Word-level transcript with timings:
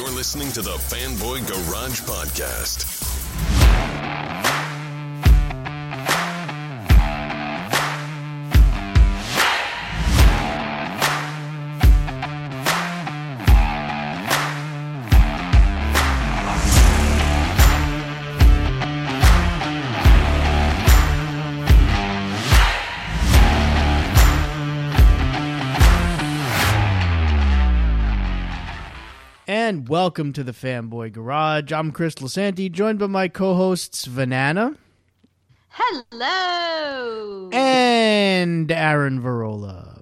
You're 0.00 0.08
listening 0.08 0.50
to 0.52 0.62
the 0.62 0.78
Fanboy 0.88 1.46
Garage 1.46 2.00
Podcast. 2.00 2.89
Welcome 29.90 30.32
to 30.32 30.44
the 30.44 30.52
Fanboy 30.52 31.12
Garage. 31.12 31.72
I'm 31.72 31.90
Chris 31.90 32.14
Lasanti, 32.14 32.70
joined 32.70 33.00
by 33.00 33.08
my 33.08 33.26
co-hosts 33.26 34.06
Vanana 34.06 34.76
Hello. 35.68 37.50
and 37.52 38.70
Aaron 38.70 39.20
Varola. 39.20 40.00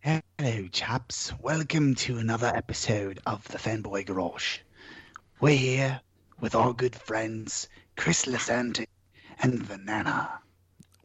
Hello, 0.00 0.66
chaps. 0.72 1.32
Welcome 1.40 1.94
to 1.94 2.18
another 2.18 2.48
episode 2.48 3.20
of 3.24 3.46
the 3.46 3.58
Fanboy 3.58 4.04
Garage. 4.06 4.58
We're 5.40 5.56
here 5.56 6.00
with 6.40 6.56
our 6.56 6.72
good 6.72 6.96
friends, 6.96 7.68
Chris 7.96 8.24
Lasanti 8.24 8.88
and 9.38 9.60
Vanana. 9.62 10.28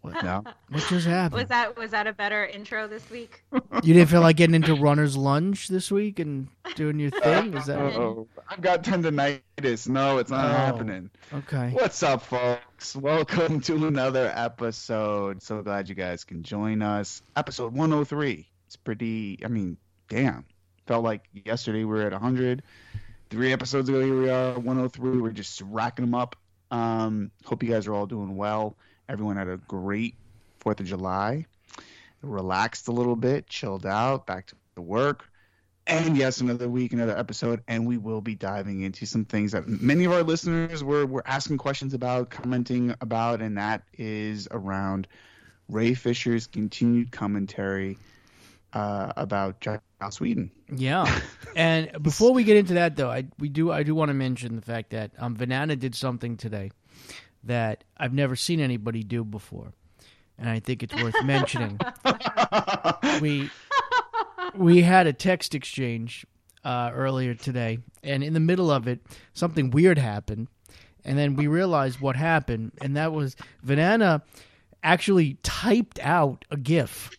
What, 0.02 0.24
No? 0.24 0.44
what 0.70 0.84
just 0.90 1.06
happened? 1.08 1.40
was 1.42 1.50
that 1.50 1.78
was 1.78 1.92
that 1.92 2.08
a 2.08 2.14
better 2.14 2.46
intro 2.46 2.88
this 2.88 3.10
week? 3.10 3.44
You 3.84 3.94
didn't 3.94 4.10
feel 4.10 4.20
like 4.22 4.36
getting 4.36 4.56
into 4.56 4.76
runner's 4.76 5.16
lunge 5.16 5.70
this 5.70 5.90
week 5.90 6.20
and 6.20 6.50
doing 6.76 7.00
your 7.00 7.12
thing? 7.12 7.54
Is 7.54 7.66
that 7.68 7.78
Oh, 7.80 8.28
I've 8.50 8.60
got 8.62 8.84
tendonitis. 8.84 9.88
No, 9.88 10.18
it's 10.18 10.30
not 10.30 10.46
Oh. 10.46 10.54
happening. 10.54 11.10
okay? 11.34 11.70
What's 11.72 12.04
up, 12.04 12.24
folks? 12.24 12.94
Welcome 12.96 13.62
to 13.62 13.88
another 13.88 14.32
episode. 14.36 15.42
So 15.42 15.62
glad 15.62 15.88
you 15.88 15.96
guys 15.96 16.26
can 16.26 16.44
join 16.44 16.82
us. 16.82 17.22
Episode 17.38 17.74
103. 17.74 18.50
It's 18.68 18.76
pretty, 18.76 19.40
I 19.46 19.48
mean, 19.48 19.78
damn. 20.10 20.46
Felt 20.88 21.04
like 21.06 21.24
yesterday 21.46 21.80
we 21.80 21.86
were 21.86 22.02
at 22.06 22.12
100. 22.12 22.62
Three 23.30 23.54
episodes 23.54 23.88
ago, 23.88 24.02
here 24.04 24.22
we 24.22 24.30
are, 24.30 24.54
103. 24.60 25.22
We're 25.22 25.32
just 25.32 25.62
racking 25.62 26.04
them 26.06 26.16
up. 26.16 26.36
Um, 26.72 27.32
hope 27.46 27.64
you 27.64 27.70
guys 27.70 27.88
are 27.88 27.94
all 27.94 28.08
doing 28.08 28.36
well. 28.36 28.76
Everyone 29.10 29.38
had 29.38 29.48
a 29.48 29.58
great 29.58 30.16
4th 30.64 30.80
of 30.80 30.86
July. 30.86 31.46
Relaxed 32.22 32.88
a 32.88 32.92
little 32.92 33.16
bit, 33.16 33.48
chilled 33.48 33.86
out, 33.86 34.28
back 34.28 34.46
to 34.48 34.56
the 34.76 34.82
work. 34.82 35.26
And 35.88 36.16
yes, 36.16 36.40
another 36.40 36.70
week, 36.70 36.94
another 36.94 37.18
episode, 37.18 37.64
and 37.68 37.88
we 37.88 37.98
will 37.98 38.22
be 38.22 38.36
diving 38.36 38.82
into 38.82 39.08
some 39.08 39.26
things 39.26 39.54
that 39.54 39.68
many 39.68 40.06
of 40.06 40.12
our 40.12 40.22
listeners 40.22 40.84
were, 40.84 41.08
were 41.08 41.24
asking 41.26 41.58
questions 41.58 41.96
about, 41.96 42.30
commenting 42.30 42.94
about, 43.02 43.42
and 43.42 43.58
that 43.58 43.82
is 43.98 44.48
around 44.52 45.08
Ray 45.68 45.96
Fisher's 45.96 46.46
continued 46.46 47.12
commentary 47.12 47.98
uh, 48.74 49.14
about 49.18 49.62
Joss 49.62 50.22
Whedon. 50.22 50.52
Yeah. 50.74 51.20
And 51.56 51.92
before 52.04 52.32
we 52.32 52.44
get 52.44 52.58
into 52.58 52.76
that, 52.76 52.96
though, 52.96 53.10
I 53.10 53.26
we 53.40 53.50
do 53.50 53.72
I 53.72 53.82
do 53.82 53.96
want 53.96 54.10
to 54.10 54.14
mention 54.14 54.56
the 54.56 54.62
fact 54.62 54.92
that 54.92 55.12
um, 55.18 55.36
Vanana 55.36 55.78
did 55.78 55.96
something 55.96 56.38
today 56.38 56.72
that 57.44 57.84
I've 57.98 58.14
never 58.14 58.36
seen 58.36 58.60
anybody 58.60 59.04
do 59.04 59.24
before, 59.24 59.74
and 60.38 60.50
I 60.50 60.60
think 60.60 60.84
it's 60.84 60.96
worth 61.02 61.16
mentioning. 61.24 61.80
we 63.22 63.50
we 64.56 64.82
had 64.82 65.08
a 65.08 65.14
text 65.14 65.56
exchange 65.56 66.26
uh, 66.64 66.92
earlier 66.94 67.34
today, 67.34 67.80
and 68.04 68.24
in 68.24 68.34
the 68.34 68.40
middle 68.40 68.72
of 68.72 68.88
it, 68.88 69.00
something 69.34 69.70
weird 69.70 69.98
happened, 69.98 70.48
and 71.06 71.18
then 71.18 71.36
we 71.36 71.48
realized 71.48 72.00
what 72.00 72.16
happened, 72.16 72.72
and 72.82 72.96
that 72.98 73.14
was 73.14 73.36
Vanana 73.66 74.22
actually 74.84 75.38
typed 75.44 76.00
out 76.00 76.46
a 76.50 76.58
GIF 76.58 77.12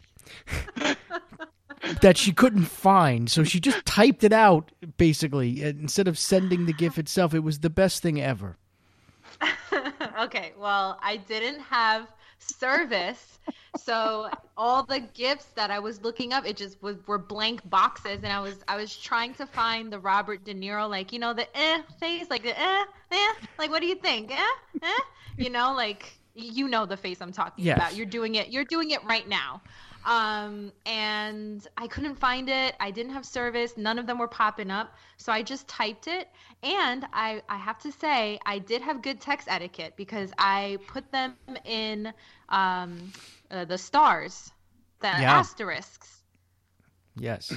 that 2.02 2.16
she 2.16 2.32
couldn't 2.32 2.66
find, 2.66 3.30
so 3.30 3.44
she 3.44 3.60
just 3.60 3.84
typed 3.84 4.24
it 4.24 4.32
out 4.32 4.72
basically 4.96 5.62
instead 5.62 6.08
of 6.08 6.18
sending 6.18 6.66
the 6.66 6.72
GIF 6.72 6.98
itself. 6.98 7.34
It 7.34 7.40
was 7.40 7.60
the 7.60 7.70
best 7.70 8.02
thing 8.02 8.20
ever. 8.20 8.56
okay, 10.20 10.52
well, 10.58 10.98
I 11.02 11.16
didn't 11.16 11.60
have 11.60 12.08
service, 12.38 13.38
so 13.72 14.30
all 14.56 14.84
the 14.84 15.00
gifts 15.00 15.52
that 15.52 15.70
I 15.70 15.78
was 15.78 16.02
looking 16.02 16.32
up, 16.32 16.46
it 16.46 16.56
just 16.56 16.82
was 16.82 17.06
were 17.06 17.18
blank 17.18 17.68
boxes, 17.68 18.22
and 18.22 18.32
I 18.32 18.40
was 18.40 18.62
I 18.68 18.76
was 18.76 18.96
trying 18.96 19.34
to 19.34 19.46
find 19.46 19.92
the 19.92 19.98
Robert 19.98 20.44
De 20.44 20.54
Niro, 20.54 20.88
like 20.88 21.12
you 21.12 21.18
know 21.18 21.32
the 21.34 21.46
eh 21.56 21.82
face, 22.00 22.28
like 22.30 22.42
the 22.42 22.58
eh 22.58 22.84
eh, 23.12 23.32
like 23.58 23.70
what 23.70 23.80
do 23.80 23.86
you 23.86 23.96
think, 23.96 24.30
eh 24.32 24.52
eh, 24.82 24.98
you 25.36 25.50
know, 25.50 25.74
like 25.74 26.18
you 26.34 26.68
know 26.68 26.86
the 26.86 26.96
face 26.96 27.20
I'm 27.20 27.32
talking 27.32 27.68
Yes. 27.68 27.86
about. 27.86 27.94
You're 27.94 28.06
doing 28.06 28.34
it. 28.34 28.48
You're 28.50 28.64
doing 28.64 28.90
it 28.90 29.04
right 29.04 29.28
now. 29.28 29.62
Um, 30.04 30.72
and 30.86 31.66
I 31.76 31.86
couldn't 31.86 32.16
find 32.16 32.48
it. 32.48 32.74
I 32.80 32.90
didn't 32.90 33.12
have 33.12 33.26
service. 33.26 33.76
None 33.76 33.98
of 33.98 34.06
them 34.06 34.18
were 34.18 34.28
popping 34.28 34.70
up. 34.70 34.94
So 35.16 35.32
I 35.32 35.42
just 35.42 35.68
typed 35.68 36.06
it. 36.06 36.28
And 36.62 37.06
I, 37.12 37.42
I 37.48 37.56
have 37.58 37.78
to 37.80 37.92
say, 37.92 38.38
I 38.46 38.58
did 38.58 38.82
have 38.82 39.02
good 39.02 39.20
text 39.20 39.48
etiquette 39.50 39.94
because 39.96 40.32
I 40.38 40.78
put 40.86 41.10
them 41.12 41.34
in 41.64 42.12
um, 42.48 43.12
uh, 43.50 43.64
the 43.64 43.78
stars, 43.78 44.50
the 45.00 45.08
Yeah. 45.08 45.38
asterisks, 45.38 46.20
Yes, 47.16 47.52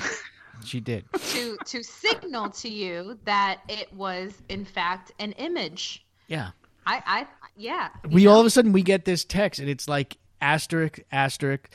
she 0.65 0.79
did. 0.79 1.05
to 1.29 1.57
to 1.65 1.83
signal 1.83 2.49
to 2.49 2.69
you 2.69 3.17
that 3.25 3.61
it 3.69 3.93
was 3.93 4.33
in 4.49 4.65
fact 4.65 5.11
an 5.19 5.31
image. 5.33 6.05
Yeah. 6.27 6.49
I, 6.85 7.01
I 7.05 7.27
yeah. 7.55 7.89
We 8.09 8.25
know? 8.25 8.31
all 8.31 8.39
of 8.41 8.45
a 8.45 8.49
sudden 8.49 8.73
we 8.73 8.81
get 8.81 9.05
this 9.05 9.23
text 9.23 9.59
and 9.59 9.69
it's 9.69 9.87
like 9.87 10.17
asterisk 10.41 10.99
asterisk 11.11 11.69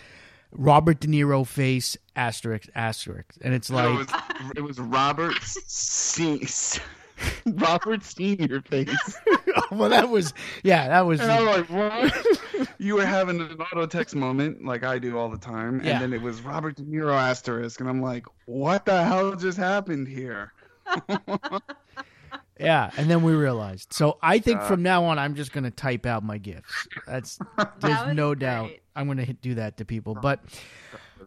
Robert 0.53 1.01
De 1.01 1.09
Niro 1.09 1.47
face 1.47 1.97
asterisk 2.17 2.69
asterisk 2.75 3.35
and 3.43 3.55
it's 3.55 3.71
it, 3.71 3.75
like 3.75 3.99
was, 3.99 4.09
it 4.57 4.61
was 4.61 4.79
Robert 4.79 5.37
Se- 5.43 6.81
Robert 7.47 8.05
Senior 8.05 8.63
face. 8.63 9.19
well 9.71 9.91
that 9.91 10.09
was 10.09 10.33
yeah 10.63 10.89
that 10.89 11.07
was 11.07 11.21
And 11.21 11.31
I'm 11.31 11.47
like, 11.47 11.69
what? 11.69 12.69
you 12.79 12.95
were 12.95 13.07
having 13.07 13.41
an 13.41 13.61
auto 13.61 13.87
text 13.87 14.15
moment 14.15 14.65
like 14.65 14.85
I 14.85 14.99
do 14.99 15.19
all 15.19 15.29
the 15.29 15.39
time, 15.39 15.81
and 15.81 16.01
then 16.01 16.13
it 16.13 16.23
was 16.23 16.41
Robert 16.43 16.77
De 16.77 16.83
Niro 16.83 17.15
asterisk, 17.15 17.81
and 17.81 17.89
I'm 17.89 18.01
like, 18.01 18.27
what 18.47 18.85
the 18.85 19.05
hell 19.05 19.35
just 19.35 19.59
happened 19.59 20.09
here? 20.09 20.53
yeah 22.59 22.91
and 22.97 23.11
then 23.11 23.23
we 23.23 23.33
realized 23.35 23.93
so 23.93 24.19
I 24.23 24.39
think 24.39 24.61
Uh, 24.61 24.67
from 24.69 24.83
now 24.83 25.05
on 25.05 25.19
I'm 25.19 25.35
just 25.35 25.53
gonna 25.53 25.71
type 25.71 26.07
out 26.07 26.23
my 26.25 26.39
gifts 26.39 26.89
that's 27.07 27.39
there's 27.81 28.07
was 28.07 28.17
no 28.17 28.35
doubt. 28.35 28.71
I'm 28.97 29.07
gonna 29.07 29.25
hit, 29.25 29.41
do 29.43 29.55
that 29.55 29.77
to 29.79 29.85
people 29.85 30.15
but 30.15 30.41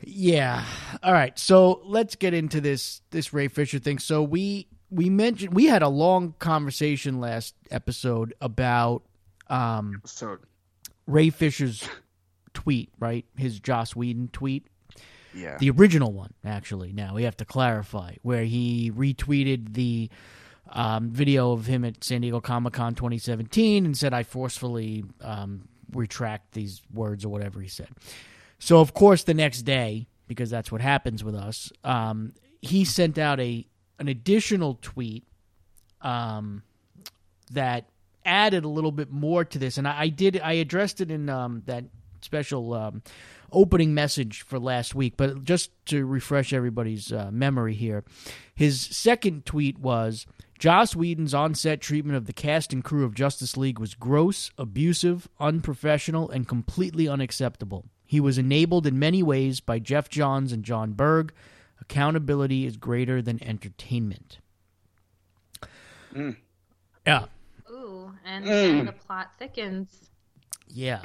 yeah 0.04 0.64
all 1.04 1.14
right 1.14 1.38
so 1.38 1.82
let's 1.86 2.16
get 2.16 2.34
into 2.34 2.62
this 2.62 3.02
this 3.12 3.34
Ray 3.34 3.48
Fisher 3.48 3.80
thing 3.80 4.00
so 4.00 4.24
we 4.24 4.68
we 4.90 5.10
mentioned 5.10 5.54
we 5.54 5.66
had 5.66 5.82
a 5.84 5.90
long 5.90 6.34
conversation 6.40 7.20
last 7.20 7.56
episode 7.70 8.34
about 8.42 9.04
um 9.48 10.02
So 10.06 10.38
Ray 11.08 11.30
Fisher's 11.30 11.88
tweet, 12.54 12.90
right? 13.00 13.26
His 13.38 13.60
Joss 13.60 13.96
Whedon 13.96 14.30
tweet. 14.34 14.68
yeah, 15.34 15.58
The 15.58 15.70
original 15.72 16.12
one, 16.14 16.34
actually. 16.46 16.92
Now 16.94 17.16
we 17.16 17.24
have 17.24 17.36
to 17.38 17.46
clarify 17.46 18.16
where 18.22 18.44
he 18.44 18.92
retweeted 18.92 19.74
the 19.74 20.10
um, 20.72 21.12
video 21.12 21.52
of 21.52 21.66
him 21.66 21.84
at 21.86 22.04
San 22.04 22.22
Diego 22.22 22.40
Comic 22.42 22.74
Con 22.74 22.96
2017 22.96 23.86
and 23.86 23.98
said, 23.98 24.14
"I 24.14 24.24
forcefully 24.24 25.04
um, 25.22 25.68
retract 25.94 26.54
these 26.54 26.82
words 26.94 27.26
or 27.26 27.30
whatever 27.30 27.62
he 27.62 27.68
said." 27.68 27.90
So, 28.60 28.80
of 28.80 28.94
course, 28.94 29.24
the 29.24 29.34
next 29.34 29.64
day, 29.64 30.08
because 30.28 30.50
that's 30.50 30.72
what 30.72 30.82
happens 30.82 31.24
with 31.24 31.36
us, 31.36 31.72
um, 31.84 32.34
he 32.62 32.86
sent 32.86 33.18
out 33.18 33.40
a 33.40 33.66
an 34.00 34.08
additional 34.08 34.80
tweet 34.82 35.26
um, 36.02 36.64
that 37.52 37.90
added 38.26 38.64
a 38.64 38.70
little 38.70 38.92
bit 38.92 39.12
more 39.12 39.44
to 39.46 39.60
this, 39.60 39.78
and 39.78 39.88
I, 39.88 40.02
I 40.02 40.08
did 40.10 40.40
I 40.40 40.54
addressed 40.54 41.02
it 41.02 41.12
in 41.12 41.30
um, 41.30 41.64
that 41.66 41.86
special 42.22 42.74
um, 42.74 43.02
opening 43.52 43.94
message 43.94 44.42
for 44.42 44.60
last 44.60 44.96
week. 44.96 45.16
But 45.18 45.44
just 45.44 45.72
to 45.88 46.06
refresh 46.06 46.54
everybody's 46.54 47.12
uh, 47.12 47.30
memory 47.32 47.74
here, 47.74 48.04
his 48.54 48.80
second 48.82 49.46
tweet 49.46 49.80
was. 49.80 50.26
Joss 50.62 50.96
Whedon's 50.96 51.34
on-set 51.34 51.82
treatment 51.82 52.16
of 52.18 52.28
the 52.28 52.34
cast 52.34 52.72
and 52.72 52.84
crew 52.84 53.04
of 53.04 53.16
Justice 53.16 53.58
League 53.58 53.80
was 53.80 53.96
gross, 53.96 54.52
abusive, 54.60 55.28
unprofessional, 55.40 56.30
and 56.30 56.48
completely 56.48 57.08
unacceptable. 57.08 57.86
He 58.06 58.20
was 58.20 58.38
enabled 58.38 58.86
in 58.86 59.00
many 59.00 59.24
ways 59.24 59.60
by 59.60 59.80
Geoff 59.80 60.08
Johns 60.08 60.52
and 60.52 60.64
Jon 60.64 60.92
Berg. 60.94 61.34
Accountability 61.82 62.68
is 62.68 62.78
greater 62.78 63.24
than 63.24 63.42
entertainment. 63.44 64.38
Mm. 66.14 66.36
Yeah, 67.08 67.26
Ooh, 67.72 68.12
and, 68.24 68.46
Mm. 68.46 68.80
and 68.82 68.88
the 68.88 68.92
plot 68.92 69.32
thickens. 69.40 70.12
yeah. 70.68 71.02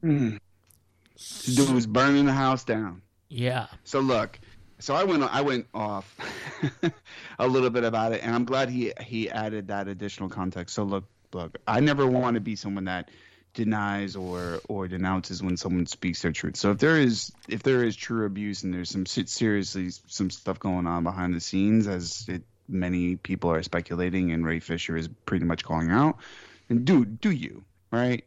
This 0.00 1.54
dude 1.56 1.74
was 1.74 1.86
burning 1.86 2.24
the 2.24 2.32
house 2.32 2.64
down. 2.64 3.02
yeah. 3.28 3.66
So 3.84 4.00
look, 4.00 4.40
so 4.78 4.94
I 4.94 5.04
went 5.04 5.22
I 5.22 5.40
went 5.40 5.66
off 5.74 6.16
a 7.38 7.46
little 7.46 7.70
bit 7.70 7.84
about 7.84 8.12
it, 8.12 8.22
and 8.22 8.34
I'm 8.34 8.44
glad 8.44 8.68
he 8.68 8.92
he 9.00 9.30
added 9.30 9.68
that 9.68 9.88
additional 9.88 10.28
context. 10.28 10.74
So 10.74 10.84
look, 10.84 11.04
look, 11.32 11.58
I 11.66 11.80
never 11.80 12.06
want 12.06 12.34
to 12.34 12.40
be 12.40 12.56
someone 12.56 12.84
that 12.84 13.10
denies 13.54 14.16
or 14.16 14.60
or 14.68 14.88
denounces 14.88 15.42
when 15.42 15.56
someone 15.56 15.86
speaks 15.86 16.22
their 16.22 16.32
truth. 16.32 16.56
So 16.56 16.70
if 16.70 16.78
there 16.78 16.98
is 16.98 17.32
if 17.48 17.62
there 17.62 17.84
is 17.84 17.96
true 17.96 18.26
abuse 18.26 18.62
and 18.62 18.72
there's 18.72 18.90
some 18.90 19.06
seriously 19.06 19.90
some 20.06 20.30
stuff 20.30 20.58
going 20.58 20.86
on 20.86 21.04
behind 21.04 21.34
the 21.34 21.40
scenes, 21.40 21.86
as 21.86 22.26
it, 22.28 22.42
many 22.68 23.16
people 23.16 23.50
are 23.50 23.62
speculating, 23.62 24.32
and 24.32 24.44
Ray 24.44 24.60
Fisher 24.60 24.96
is 24.96 25.08
pretty 25.26 25.44
much 25.44 25.64
calling 25.64 25.90
out, 25.90 26.18
then 26.68 26.84
do 26.84 27.04
do 27.04 27.30
you 27.30 27.64
right? 27.90 28.24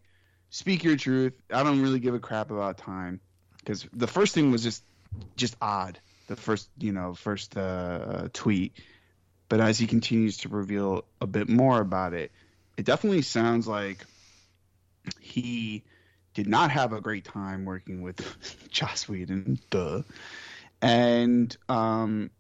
Speak 0.50 0.84
your 0.84 0.98
truth. 0.98 1.34
I 1.52 1.64
don't 1.64 1.82
really 1.82 2.00
give 2.00 2.14
a 2.14 2.20
crap 2.20 2.52
about 2.52 2.78
time 2.78 3.20
because 3.60 3.88
the 3.94 4.08
first 4.08 4.34
thing 4.34 4.52
was 4.52 4.64
just 4.64 4.84
just 5.36 5.56
odd. 5.62 6.00
The 6.32 6.38
first 6.38 6.70
you 6.78 6.94
know 6.94 7.14
first 7.14 7.58
uh, 7.58 8.30
tweet, 8.32 8.78
but 9.50 9.60
as 9.60 9.78
he 9.78 9.86
continues 9.86 10.38
to 10.38 10.48
reveal 10.48 11.04
a 11.20 11.28
bit 11.28 11.50
more 11.50 11.82
about 11.82 12.14
it, 12.14 12.32
it 12.78 12.86
definitely 12.86 13.22
sounds 13.22 13.68
like 13.68 14.06
he 15.20 15.84
did 16.34 16.48
not 16.48 16.72
have 16.72 16.94
a 16.94 17.02
great 17.02 17.26
time 17.26 17.66
working 17.66 18.02
with 18.02 18.18
Joss 18.72 19.10
Whedon, 19.10 19.60
duh, 19.70 20.04
and 20.82 21.58
um, 21.68 22.32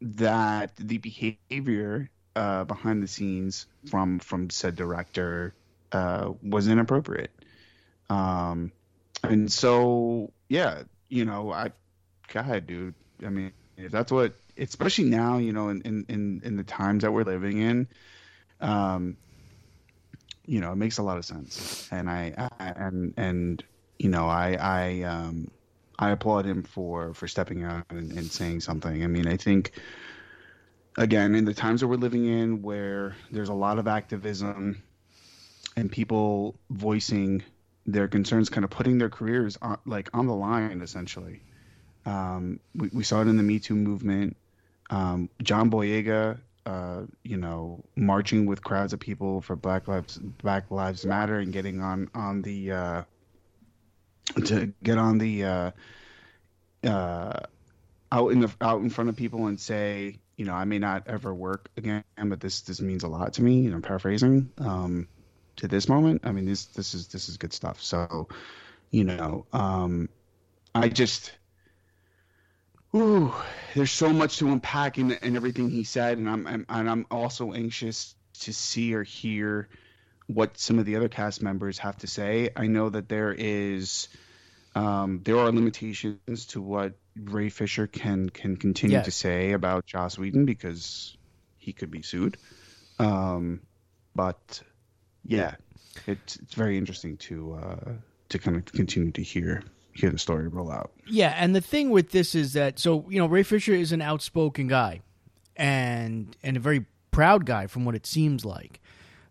that 0.00 0.74
the 0.74 0.98
behavior 0.98 2.10
uh, 2.34 2.64
behind 2.64 3.04
the 3.04 3.06
scenes 3.06 3.66
from 3.88 4.18
from 4.18 4.50
said 4.50 4.74
director 4.74 5.54
uh, 5.92 6.32
was 6.42 6.66
inappropriate. 6.66 7.30
Um, 8.10 8.72
and 9.22 9.52
so 9.52 10.32
yeah, 10.48 10.82
you 11.08 11.24
know, 11.24 11.52
I, 11.52 11.70
God, 12.26 12.66
dude, 12.66 12.94
I 13.24 13.28
mean, 13.28 13.52
if 13.76 13.90
that's 13.90 14.12
what, 14.12 14.34
especially 14.58 15.04
now, 15.04 15.38
you 15.38 15.52
know, 15.52 15.68
in 15.68 16.04
in 16.08 16.40
in 16.44 16.56
the 16.56 16.64
times 16.64 17.02
that 17.02 17.12
we're 17.12 17.24
living 17.24 17.58
in, 17.58 17.88
um, 18.60 19.16
you 20.46 20.60
know, 20.60 20.72
it 20.72 20.76
makes 20.76 20.98
a 20.98 21.02
lot 21.02 21.18
of 21.18 21.24
sense, 21.24 21.88
and 21.90 22.08
I, 22.08 22.48
I 22.58 22.66
and 22.76 23.14
and 23.16 23.64
you 23.98 24.08
know, 24.08 24.28
I 24.28 24.56
I 24.60 25.02
um 25.02 25.50
I 25.98 26.10
applaud 26.10 26.46
him 26.46 26.62
for 26.62 27.14
for 27.14 27.28
stepping 27.28 27.62
out 27.64 27.86
and, 27.90 28.12
and 28.12 28.30
saying 28.30 28.60
something. 28.60 29.02
I 29.04 29.06
mean, 29.06 29.26
I 29.26 29.36
think 29.36 29.72
again 30.98 31.34
in 31.34 31.44
the 31.44 31.54
times 31.54 31.80
that 31.80 31.88
we're 31.88 31.96
living 31.96 32.26
in, 32.26 32.62
where 32.62 33.14
there's 33.30 33.48
a 33.48 33.54
lot 33.54 33.78
of 33.78 33.86
activism 33.86 34.82
and 35.76 35.90
people 35.90 36.58
voicing 36.70 37.42
their 37.86 38.08
concerns, 38.08 38.48
kind 38.48 38.64
of 38.64 38.70
putting 38.70 38.98
their 38.98 39.10
careers 39.10 39.58
on, 39.60 39.78
like 39.86 40.10
on 40.12 40.26
the 40.26 40.34
line, 40.34 40.82
essentially. 40.82 41.40
Um, 42.04 42.60
we, 42.74 42.88
we 42.92 43.04
saw 43.04 43.22
it 43.22 43.28
in 43.28 43.36
the 43.36 43.42
Me 43.42 43.58
Too 43.58 43.76
movement. 43.76 44.36
Um, 44.90 45.30
John 45.42 45.70
Boyega 45.70 46.38
uh, 46.64 47.02
you 47.24 47.36
know, 47.36 47.82
marching 47.96 48.46
with 48.46 48.62
crowds 48.62 48.92
of 48.92 49.00
people 49.00 49.40
for 49.40 49.56
Black 49.56 49.88
Lives 49.88 50.18
Black 50.18 50.70
Lives 50.70 51.04
Matter 51.04 51.38
and 51.38 51.52
getting 51.52 51.80
on 51.80 52.08
on 52.14 52.42
the 52.42 52.72
uh, 52.72 53.02
to 54.44 54.72
get 54.82 54.98
on 54.98 55.18
the 55.18 55.44
uh, 55.44 55.70
uh, 56.84 57.40
out 58.12 58.28
in 58.28 58.40
the 58.40 58.52
out 58.60 58.80
in 58.80 58.90
front 58.90 59.10
of 59.10 59.16
people 59.16 59.46
and 59.46 59.58
say, 59.58 60.18
you 60.36 60.44
know, 60.44 60.54
I 60.54 60.64
may 60.64 60.78
not 60.78 61.08
ever 61.08 61.34
work 61.34 61.68
again, 61.76 62.04
but 62.24 62.40
this 62.40 62.60
this 62.60 62.80
means 62.80 63.02
a 63.02 63.08
lot 63.08 63.32
to 63.34 63.42
me. 63.42 63.60
You 63.60 63.70
know, 63.70 63.80
paraphrasing 63.80 64.48
um, 64.58 65.08
to 65.56 65.66
this 65.66 65.88
moment. 65.88 66.20
I 66.24 66.30
mean, 66.30 66.44
this 66.44 66.66
this 66.66 66.94
is 66.94 67.08
this 67.08 67.28
is 67.28 67.36
good 67.38 67.52
stuff. 67.52 67.82
So, 67.82 68.28
you 68.92 69.02
know, 69.02 69.46
um, 69.52 70.08
I 70.76 70.88
just 70.88 71.32
Ooh, 72.94 73.32
there's 73.74 73.90
so 73.90 74.12
much 74.12 74.38
to 74.38 74.48
unpack 74.48 74.98
in, 74.98 75.12
in 75.12 75.36
everything 75.36 75.70
he 75.70 75.84
said, 75.84 76.18
and 76.18 76.28
I'm, 76.28 76.46
I'm 76.46 76.66
and 76.68 76.90
I'm 76.90 77.06
also 77.10 77.52
anxious 77.52 78.14
to 78.40 78.52
see 78.52 78.94
or 78.94 79.02
hear 79.02 79.68
what 80.26 80.58
some 80.58 80.78
of 80.78 80.84
the 80.84 80.96
other 80.96 81.08
cast 81.08 81.42
members 81.42 81.78
have 81.78 81.96
to 81.98 82.06
say. 82.06 82.50
I 82.54 82.66
know 82.66 82.90
that 82.90 83.08
there 83.08 83.32
is 83.32 84.08
um, 84.74 85.20
there 85.24 85.38
are 85.38 85.50
limitations 85.50 86.46
to 86.46 86.60
what 86.60 86.94
Ray 87.16 87.48
Fisher 87.48 87.86
can 87.86 88.28
can 88.28 88.56
continue 88.56 88.96
yes. 88.96 89.06
to 89.06 89.10
say 89.10 89.52
about 89.52 89.86
Joss 89.86 90.18
Whedon 90.18 90.44
because 90.44 91.16
he 91.58 91.72
could 91.72 91.90
be 91.90 92.02
sued. 92.02 92.36
Um, 92.98 93.60
but 94.14 94.62
yeah, 95.24 95.54
it's 96.06 96.36
it's 96.36 96.54
very 96.54 96.76
interesting 96.76 97.16
to 97.18 97.54
uh, 97.54 97.92
to 98.30 98.38
kind 98.38 98.56
of 98.56 98.66
continue 98.66 99.12
to 99.12 99.22
hear 99.22 99.62
hear 99.92 100.10
the 100.10 100.18
story 100.18 100.48
roll 100.48 100.70
out. 100.70 100.92
Yeah, 101.06 101.34
and 101.36 101.54
the 101.54 101.60
thing 101.60 101.90
with 101.90 102.10
this 102.10 102.34
is 102.34 102.52
that 102.54 102.78
so 102.78 103.04
you 103.08 103.18
know 103.18 103.26
Ray 103.26 103.42
Fisher 103.42 103.72
is 103.72 103.92
an 103.92 104.02
outspoken 104.02 104.68
guy, 104.68 105.00
and 105.56 106.36
and 106.42 106.56
a 106.56 106.60
very 106.60 106.86
proud 107.10 107.46
guy 107.46 107.66
from 107.66 107.84
what 107.84 107.94
it 107.94 108.06
seems 108.06 108.44
like. 108.44 108.80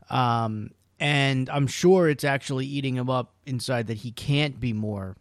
Um, 0.09 0.71
and 0.99 1.49
I'm 1.49 1.67
sure 1.67 2.09
it's 2.09 2.23
actually 2.23 2.67
eating 2.67 2.95
him 2.95 3.09
up 3.09 3.33
inside 3.45 3.87
that 3.87 3.97
he 3.97 4.11
can't 4.11 4.59
be 4.59 4.71
more 4.71 5.17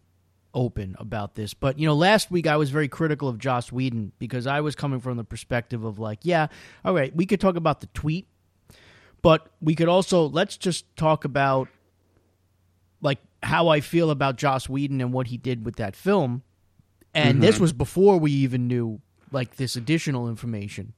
open 0.52 0.96
about 0.98 1.34
this. 1.34 1.54
But 1.54 1.78
you 1.78 1.86
know, 1.86 1.94
last 1.94 2.30
week 2.30 2.46
I 2.46 2.56
was 2.56 2.70
very 2.70 2.88
critical 2.88 3.28
of 3.28 3.38
Joss 3.38 3.72
Whedon 3.72 4.12
because 4.18 4.46
I 4.46 4.60
was 4.60 4.74
coming 4.74 5.00
from 5.00 5.16
the 5.16 5.24
perspective 5.24 5.84
of 5.84 5.98
like, 5.98 6.20
yeah, 6.22 6.48
all 6.84 6.94
right, 6.94 7.14
we 7.14 7.26
could 7.26 7.40
talk 7.40 7.56
about 7.56 7.80
the 7.80 7.86
tweet, 7.88 8.26
but 9.22 9.48
we 9.60 9.74
could 9.74 9.88
also 9.88 10.28
let's 10.28 10.56
just 10.56 10.84
talk 10.96 11.24
about 11.24 11.68
like 13.00 13.18
how 13.42 13.68
I 13.68 13.80
feel 13.80 14.10
about 14.10 14.36
Joss 14.36 14.68
Whedon 14.68 15.00
and 15.00 15.12
what 15.12 15.28
he 15.28 15.36
did 15.36 15.64
with 15.64 15.76
that 15.76 15.96
film. 15.96 16.42
And 17.14 17.34
mm-hmm. 17.34 17.40
this 17.40 17.58
was 17.58 17.72
before 17.72 18.18
we 18.18 18.32
even 18.32 18.68
knew 18.68 19.00
like 19.32 19.56
this 19.56 19.76
additional 19.76 20.28
information. 20.28 20.92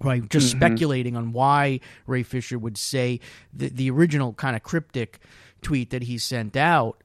Right, 0.00 0.28
just 0.28 0.48
mm-hmm. 0.48 0.58
speculating 0.58 1.16
on 1.16 1.32
why 1.32 1.78
Ray 2.06 2.24
Fisher 2.24 2.58
would 2.58 2.76
say 2.76 3.20
the 3.52 3.68
the 3.68 3.90
original 3.90 4.32
kind 4.32 4.56
of 4.56 4.62
cryptic 4.64 5.20
tweet 5.60 5.90
that 5.90 6.02
he 6.02 6.18
sent 6.18 6.56
out. 6.56 7.00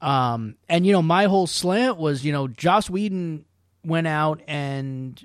Um, 0.00 0.56
and 0.68 0.86
you 0.86 0.92
know, 0.92 1.02
my 1.02 1.24
whole 1.24 1.46
slant 1.46 1.98
was, 1.98 2.24
you 2.24 2.32
know, 2.32 2.48
Joss 2.48 2.88
Whedon 2.88 3.44
went 3.84 4.06
out 4.06 4.40
and 4.48 5.22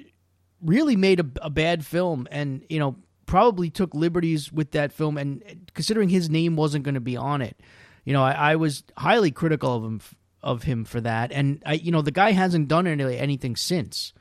really 0.61 0.97
made 0.97 1.21
a, 1.21 1.25
a 1.41 1.49
bad 1.49 1.85
film, 1.85 2.27
and 2.31 2.65
you 2.69 2.79
know, 2.79 2.97
probably 3.25 3.69
took 3.69 3.93
liberties 3.93 4.51
with 4.51 4.71
that 4.71 4.91
film. 4.91 5.17
And 5.17 5.71
considering 5.73 6.09
his 6.09 6.29
name 6.29 6.57
wasn't 6.57 6.83
going 6.83 6.95
to 6.95 7.01
be 7.01 7.15
on 7.15 7.41
it, 7.41 7.57
you 8.05 8.13
know, 8.13 8.23
I, 8.23 8.31
I 8.31 8.55
was 8.55 8.83
highly 8.95 9.31
critical 9.31 9.75
of 9.75 9.83
him 9.83 10.01
of 10.41 10.61
him 10.61 10.85
for 10.85 11.01
that, 11.01 11.31
and 11.31 11.61
I, 11.65 11.73
you 11.73 11.91
know, 11.91 12.03
the 12.03 12.11
guy 12.11 12.31
hasn't 12.31 12.67
done 12.67 12.85
any, 12.85 13.17
anything 13.17 13.55
since, 13.55 14.13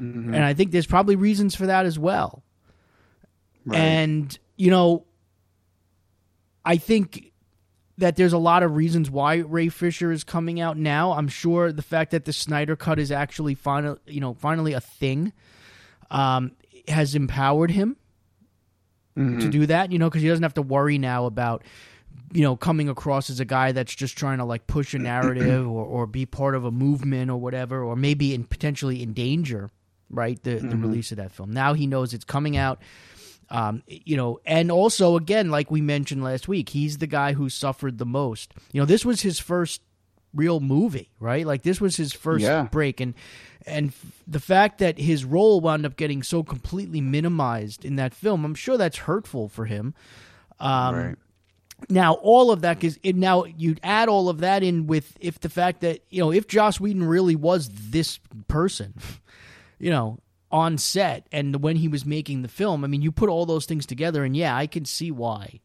mm-hmm. 0.00 0.32
and 0.32 0.44
I 0.44 0.54
think 0.54 0.70
there's 0.70 0.86
probably 0.86 1.16
reasons 1.16 1.54
for 1.56 1.66
that 1.66 1.84
as 1.84 1.98
well. 1.98 2.44
Right. 3.66 3.78
And 3.78 4.38
you 4.56 4.70
know, 4.70 5.06
I 6.64 6.76
think 6.76 7.32
that 7.98 8.16
there's 8.16 8.32
a 8.32 8.38
lot 8.38 8.62
of 8.62 8.76
reasons 8.76 9.10
why 9.10 9.36
Ray 9.36 9.68
Fisher 9.68 10.12
is 10.12 10.22
coming 10.22 10.60
out 10.60 10.76
now. 10.76 11.12
I'm 11.12 11.28
sure 11.28 11.72
the 11.72 11.82
fact 11.82 12.12
that 12.12 12.26
the 12.26 12.32
Snyder 12.32 12.76
Cut 12.76 12.98
is 12.98 13.10
actually 13.10 13.54
final, 13.54 13.98
you 14.06 14.20
know, 14.20 14.34
finally 14.34 14.74
a 14.74 14.80
thing, 14.80 15.32
um, 16.10 16.52
has 16.86 17.14
empowered 17.14 17.70
him 17.70 17.96
mm-hmm. 19.16 19.40
to 19.40 19.48
do 19.48 19.66
that. 19.66 19.90
You 19.90 19.98
know, 19.98 20.08
because 20.08 20.22
he 20.22 20.28
doesn't 20.28 20.42
have 20.42 20.54
to 20.54 20.62
worry 20.62 20.98
now 20.98 21.26
about 21.26 21.64
you 22.36 22.42
know, 22.42 22.54
coming 22.54 22.90
across 22.90 23.30
as 23.30 23.40
a 23.40 23.46
guy 23.46 23.72
that's 23.72 23.94
just 23.94 24.18
trying 24.18 24.36
to 24.36 24.44
like 24.44 24.66
push 24.66 24.92
a 24.92 24.98
narrative 24.98 25.66
or, 25.66 25.86
or 25.86 26.06
be 26.06 26.26
part 26.26 26.54
of 26.54 26.66
a 26.66 26.70
movement 26.70 27.30
or 27.30 27.38
whatever, 27.38 27.82
or 27.82 27.96
maybe 27.96 28.34
in 28.34 28.44
potentially 28.44 29.02
in 29.02 29.14
danger, 29.14 29.70
right? 30.10 30.40
The 30.42 30.56
mm-hmm. 30.56 30.68
the 30.68 30.76
release 30.76 31.10
of 31.12 31.16
that 31.16 31.32
film. 31.32 31.50
Now 31.50 31.72
he 31.72 31.86
knows 31.86 32.12
it's 32.12 32.26
coming 32.26 32.58
out. 32.58 32.82
Um, 33.48 33.82
you 33.86 34.18
know, 34.18 34.38
and 34.44 34.70
also 34.70 35.16
again, 35.16 35.50
like 35.50 35.70
we 35.70 35.80
mentioned 35.80 36.22
last 36.22 36.46
week, 36.46 36.68
he's 36.68 36.98
the 36.98 37.06
guy 37.06 37.32
who 37.32 37.48
suffered 37.48 37.96
the 37.96 38.04
most. 38.04 38.52
You 38.70 38.82
know, 38.82 38.86
this 38.86 39.06
was 39.06 39.22
his 39.22 39.40
first 39.40 39.80
real 40.34 40.60
movie, 40.60 41.12
right? 41.18 41.46
Like 41.46 41.62
this 41.62 41.80
was 41.80 41.96
his 41.96 42.12
first 42.12 42.44
yeah. 42.44 42.64
break, 42.64 43.00
and 43.00 43.14
and 43.64 43.94
the 44.26 44.40
fact 44.40 44.76
that 44.80 44.98
his 44.98 45.24
role 45.24 45.62
wound 45.62 45.86
up 45.86 45.96
getting 45.96 46.22
so 46.22 46.42
completely 46.42 47.00
minimized 47.00 47.82
in 47.82 47.96
that 47.96 48.12
film, 48.12 48.44
I'm 48.44 48.54
sure 48.54 48.76
that's 48.76 48.98
hurtful 48.98 49.48
for 49.48 49.64
him. 49.64 49.94
Um, 50.60 50.94
right. 50.94 51.16
Now, 51.88 52.14
all 52.14 52.50
of 52.50 52.62
that 52.62 52.82
is 52.82 52.98
now 53.04 53.44
you 53.44 53.76
add 53.82 54.08
all 54.08 54.28
of 54.28 54.38
that 54.38 54.62
in 54.62 54.86
with 54.86 55.16
if 55.20 55.40
the 55.40 55.48
fact 55.48 55.82
that 55.82 56.00
you 56.08 56.20
know 56.20 56.32
if 56.32 56.46
Joss 56.46 56.80
Whedon 56.80 57.04
really 57.04 57.36
was 57.36 57.68
this 57.68 58.18
person, 58.48 58.94
you 59.78 59.90
know, 59.90 60.18
on 60.50 60.78
set 60.78 61.26
and 61.32 61.62
when 61.62 61.76
he 61.76 61.88
was 61.88 62.06
making 62.06 62.42
the 62.42 62.48
film, 62.48 62.82
I 62.82 62.86
mean, 62.86 63.02
you 63.02 63.12
put 63.12 63.28
all 63.28 63.46
those 63.46 63.66
things 63.66 63.84
together, 63.84 64.24
and 64.24 64.36
yeah, 64.36 64.56
I 64.56 64.66
can 64.66 64.84
see 64.84 65.10
why, 65.10 65.60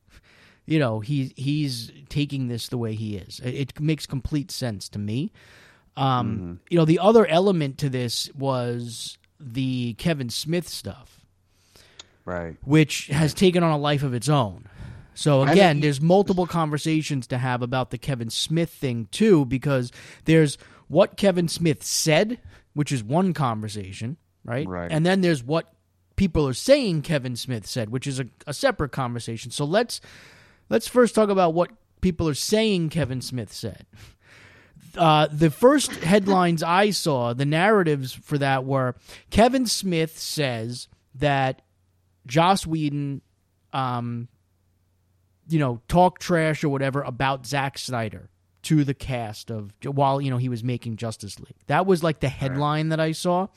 you 0.66 0.80
know, 0.80 1.00
he 1.00 1.34
he's 1.38 1.92
taking 2.10 2.50
this 2.50 2.68
the 2.68 2.78
way 2.78 2.94
he 2.94 3.16
is. 3.16 3.40
It, 3.40 3.56
it 3.56 3.80
makes 3.80 4.06
complete 4.06 4.52
sense 4.52 4.90
to 4.90 5.00
me. 5.00 5.32
Um, 5.96 6.32
mm-hmm. 6.32 6.54
You 6.70 6.78
know, 6.78 6.86
the 6.86 7.00
other 7.00 7.26
element 7.26 7.78
to 7.80 7.90
this 7.90 8.30
was 8.36 9.18
the 9.40 9.94
Kevin 9.94 10.30
Smith 10.30 10.68
stuff, 10.68 11.22
right? 12.26 12.58
Which 12.64 13.08
has 13.08 13.34
taken 13.34 13.64
on 13.64 13.72
a 13.72 13.78
life 13.78 14.04
of 14.04 14.14
its 14.14 14.28
own. 14.30 14.68
So 15.14 15.44
again, 15.44 15.82
there's 15.82 16.00
multiple 16.02 16.48
conversations 16.48 17.28
to 17.28 17.38
have 17.38 17.62
about 17.62 17.92
the 17.92 17.98
Kevin 17.98 18.30
Smith 18.30 18.70
thing 18.70 19.08
too, 19.12 19.46
because 19.46 19.92
there's 20.26 20.58
what 20.88 21.18
Kevin 21.18 21.48
Smith 21.48 21.84
said 21.84 22.40
which 22.74 22.92
is 22.92 23.04
one 23.04 23.34
conversation, 23.34 24.18
right? 24.46 24.68
Right. 24.68 24.92
And 24.92 25.06
then 25.06 25.22
there's 25.22 25.44
what 25.44 25.74
people 26.16 26.48
are 26.48 26.54
saying 26.54 27.02
Kevin 27.02 27.36
Smith 27.36 27.68
said, 27.68 27.90
which 27.90 28.08
is 28.08 28.20
a, 28.20 28.28
a 28.48 28.54
separate 28.54 28.92
conversation. 28.92 29.52
So 29.52 29.66
let's 29.66 30.02
let's 30.70 30.88
first 30.88 31.16
talk 31.16 31.30
about 31.30 31.54
what 31.54 31.72
people 32.02 32.28
are 32.30 32.34
saying 32.34 32.90
Kevin 32.90 33.22
Smith 33.22 33.52
said. 33.52 33.86
Uh, 34.98 35.28
the 35.32 35.50
first 35.50 35.92
headlines 35.92 36.64
I 36.64 36.90
saw, 36.90 37.34
the 37.34 37.46
narratives 37.46 38.12
for 38.12 38.38
that 38.38 38.66
were 38.66 38.96
Kevin 39.30 39.66
Smith 39.66 40.18
says 40.18 40.88
that 41.16 41.62
Joss 42.28 42.68
Whedon, 42.68 43.22
um, 43.74 44.28
you 45.52 45.60
know, 45.60 45.82
talk 45.88 46.20
trash 46.20 46.64
or 46.64 46.70
whatever 46.70 47.02
about 47.02 47.46
Zack 47.46 47.78
Snyder 47.78 48.30
to 48.64 48.84
the 48.84 48.94
cast 48.94 49.50
of 49.52 49.74
while 49.84 50.22
you 50.22 50.30
know 50.30 50.38
he 50.38 50.50
was 50.50 50.64
making 50.64 50.98
Justice 50.98 51.40
League. 51.40 51.56
That 51.68 51.86
was 51.86 52.04
like 52.04 52.20
the 52.20 52.30
headline 52.30 52.90
that 52.90 53.00
I 53.00 53.12
saw. 53.12 53.48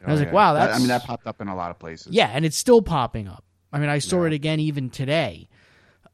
And 0.00 0.08
I 0.08 0.12
was 0.12 0.20
Oh, 0.20 0.24
like, 0.24 0.28
yeah. 0.28 0.34
wow, 0.34 0.52
That- 0.54 0.66
that's 0.66 0.76
I 0.76 0.78
mean, 0.78 0.88
that 0.88 1.04
popped 1.04 1.26
up 1.26 1.40
in 1.40 1.48
a 1.48 1.56
lot 1.56 1.70
of 1.70 1.78
places. 1.78 2.12
yeah, 2.12 2.30
and 2.32 2.44
it's 2.44 2.56
still 2.56 2.82
popping 2.82 3.26
up. 3.28 3.44
I 3.72 3.78
mean, 3.78 3.88
I 3.88 3.98
saw 3.98 4.24
it 4.24 4.32
again 4.32 4.60
even 4.60 4.90
today. 4.90 5.48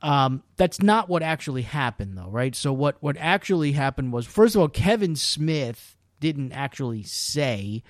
Um, 0.02 0.42
that's 0.56 0.82
not 0.82 1.08
what 1.08 1.22
actually 1.22 1.62
happened, 1.62 2.18
though, 2.18 2.28
right? 2.28 2.54
So 2.54 2.72
what 2.72 2.96
what 3.00 3.16
actually 3.18 3.72
happened 3.72 4.12
was, 4.12 4.26
first 4.26 4.54
of 4.54 4.60
all, 4.60 4.68
Kevin 4.68 5.16
Smith 5.16 5.96
didn't 6.20 6.52
actually 6.52 7.02
say. 7.04 7.82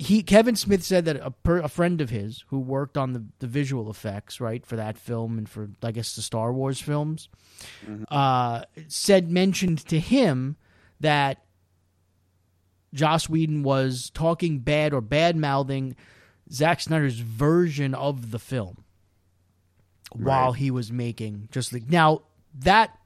He 0.00 0.22
Kevin 0.22 0.54
Smith 0.54 0.84
said 0.84 1.06
that 1.06 1.16
a, 1.16 1.32
per, 1.32 1.58
a 1.58 1.68
friend 1.68 2.00
of 2.00 2.10
his 2.10 2.44
who 2.48 2.60
worked 2.60 2.96
on 2.96 3.14
the, 3.14 3.24
the 3.40 3.48
visual 3.48 3.90
effects, 3.90 4.40
right, 4.40 4.64
for 4.64 4.76
that 4.76 4.96
film 4.96 5.38
and 5.38 5.48
for 5.48 5.70
I 5.82 5.90
guess 5.90 6.14
the 6.14 6.22
Star 6.22 6.52
Wars 6.52 6.80
films, 6.80 7.28
uh, 8.08 8.62
said 8.86 9.30
mentioned 9.30 9.78
to 9.86 9.98
him 9.98 10.56
that 11.00 11.42
Joss 12.94 13.28
Whedon 13.28 13.62
was 13.64 14.10
talking 14.10 14.60
bad 14.60 14.92
or 14.92 15.00
bad 15.00 15.36
mouthing 15.36 15.96
Zack 16.50 16.80
Snyder's 16.80 17.18
version 17.18 17.94
of 17.94 18.30
the 18.30 18.38
film 18.38 18.84
while 20.12 20.52
he 20.52 20.70
was 20.70 20.90
making 20.90 21.48
just 21.52 21.72
like 21.72 21.90
now 21.90 22.22
that 22.54 22.98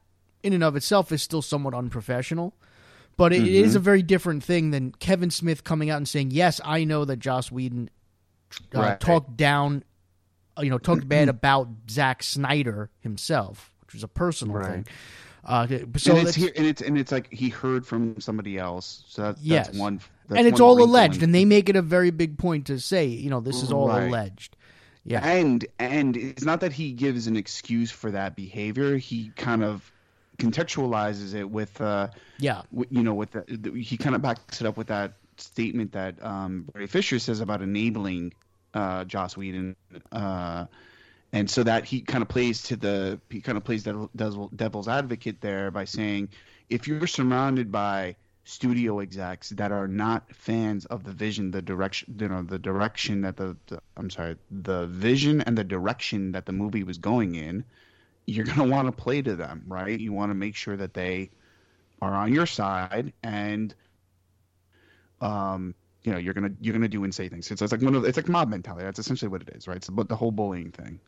in 0.43 0.53
and 0.53 0.63
of 0.63 0.77
itself 0.77 1.11
is 1.11 1.23
still 1.23 1.43
somewhat 1.43 1.75
unprofessional 1.75 2.55
but 3.17 3.33
it 3.33 3.47
is 3.47 3.75
a 3.75 3.81
very 3.81 4.03
different 4.03 4.43
thing 4.43 4.71
than 4.71 4.93
Kevin 4.93 5.31
Smith 5.31 5.65
coming 5.65 5.91
out 5.91 5.97
and 5.99 6.09
saying 6.09 6.31
yes 6.31 6.61
I 6.65 6.85
know 6.85 7.05
that 7.05 7.19
Joss 7.19 7.51
Whedon 7.53 7.91
uh, 8.75 8.81
Right. 8.81 9.01
talked 9.01 9.37
down 9.37 9.85
uh, 10.59 10.63
you 10.63 10.71
know 10.71 10.79
talked 10.79 11.09
bad 11.09 11.29
about 11.29 11.69
Zack 11.91 12.23
Snyder 12.23 12.91
himself 13.01 13.73
which 13.83 13.95
was 13.95 14.03
a 14.03 14.09
personal 14.09 14.57
Right. 14.57 14.71
thing 14.71 14.87
uh, 15.45 15.67
so 15.97 16.17
and 16.17 16.29
it's 16.29 16.37
here, 16.37 16.53
and 16.57 16.65
it's 16.67 16.81
and 16.83 16.97
it's 16.97 17.11
like 17.11 17.33
he 17.33 17.49
heard 17.49 17.85
from 17.85 18.21
somebody 18.21 18.59
else. 18.59 19.03
So 19.09 19.23
that, 19.23 19.39
Yes. 19.43 19.67
that's 19.67 19.79
one. 19.79 19.99
That's 20.29 20.39
and 20.39 20.47
it's 20.47 20.61
one 20.61 20.71
all 20.71 20.83
alleged 20.85 21.17
in- 21.17 21.25
and 21.25 21.35
they 21.35 21.45
make 21.45 21.69
it 21.69 21.75
a 21.75 21.83
very 21.83 22.13
big 22.13 22.39
point 22.39 22.67
to 22.69 22.79
say 22.79 23.07
you 23.07 23.29
know 23.29 23.41
this 23.41 23.61
is 23.61 23.73
all 23.73 23.89
Right. 23.89 24.05
alleged 24.05 24.57
yeah 25.05 25.19
and 25.27 25.67
and 25.81 26.17
it's 26.17 26.45
not 26.45 26.61
that 26.61 26.73
he 26.73 26.93
gives 26.93 27.27
an 27.27 27.37
excuse 27.37 27.91
for 27.91 28.13
that 28.13 28.37
behavior. 28.37 28.97
He 28.99 29.33
kind 29.35 29.65
of 29.65 29.91
contextualizes 30.39 31.35
it 31.35 31.49
with, 31.49 31.81
uh, 31.81 32.09
yeah. 32.39 32.63
w- 32.73 32.89
you 32.91 33.03
know, 33.03 33.15
with 33.15 33.33
the, 33.33 33.45
the, 33.49 33.81
he 33.81 33.97
kind 33.97 34.15
of 34.15 34.23
backs 34.23 34.61
it 34.61 34.67
up 34.67 34.77
with 34.77 34.89
that 34.89 35.15
statement 35.37 35.93
that 35.93 36.23
um, 36.25 36.69
Ray 36.75 36.87
Fisher 36.87 37.19
says 37.19 37.41
about 37.41 37.63
enabling 37.63 38.33
uh, 38.75 39.05
Joss 39.05 39.37
Whedon, 39.37 39.77
uh, 40.13 40.67
and 41.33 41.49
so 41.49 41.63
that 41.63 41.85
he 41.85 42.01
kind 42.01 42.23
of 42.23 42.29
plays 42.29 42.63
to 42.65 42.77
the 42.77 43.21
he 43.31 43.41
kind 43.41 43.57
of 43.57 43.65
plays 43.65 43.83
devil, 43.83 44.11
devil, 44.15 44.51
devil's 44.55 44.89
advocate 44.89 45.41
there 45.41 45.71
by 45.71 45.85
saying 45.85 46.29
if 46.69 46.87
you're 46.87 47.07
surrounded 47.07 47.73
by 47.73 48.17
studio 48.45 49.01
execs 49.01 49.51
that 49.51 49.71
are 49.71 49.87
not 49.87 50.25
fans 50.35 50.85
of 50.87 51.05
the 51.05 51.13
vision 51.13 51.51
the 51.53 51.63
direction 51.63 52.15
you 52.19 52.29
know 52.29 52.43
the 52.43 52.59
direction 52.59 53.21
that 53.21 53.37
the, 53.37 53.57
the 53.69 53.81
i'm 53.97 54.11
sorry 54.11 54.37
the 54.51 54.87
vision 54.89 55.41
and 55.43 55.57
the 55.57 55.63
direction 55.63 56.33
that 56.33 56.45
the 56.47 56.53
movie 56.53 56.83
was 56.83 56.99
going 56.99 57.37
in 57.37 57.65
you're 58.27 58.45
going 58.45 58.59
to 58.59 58.65
want 58.65 58.87
to 58.87 58.93
play 58.93 59.23
to 59.23 59.37
them 59.37 59.65
right? 59.67 59.99
You 59.99 60.13
want 60.13 60.31
to 60.31 60.35
make 60.35 60.55
sure 60.55 60.77
that 60.77 60.95
they 60.95 61.31
are 62.01 62.15
on 62.15 62.33
your 62.35 62.47
side 62.47 63.13
and 63.23 63.75
um 65.21 65.73
you 66.03 66.11
know 66.11 66.19
you're 66.19 66.35
gonna 66.35 66.51
you're 66.61 66.73
gonna 66.73 66.89
do 66.89 67.05
and 67.05 67.15
say 67.15 67.29
things. 67.29 67.51
It's, 67.51 67.63
it's 67.63 67.73
like 67.73 67.81
one 67.81 67.95
of 67.95 68.05
it's 68.05 68.17
like 68.17 68.29
mob 68.29 68.49
mentality. 68.49 68.85
That's 68.85 68.99
essentially 68.99 69.29
what 69.29 69.43
it 69.43 69.51
is 69.51 69.69
right? 69.69 69.77
It's 69.77 69.89
about 69.89 70.09
the 70.09 70.17
whole 70.17 70.33
bullying 70.33 70.73
thing. 70.73 70.99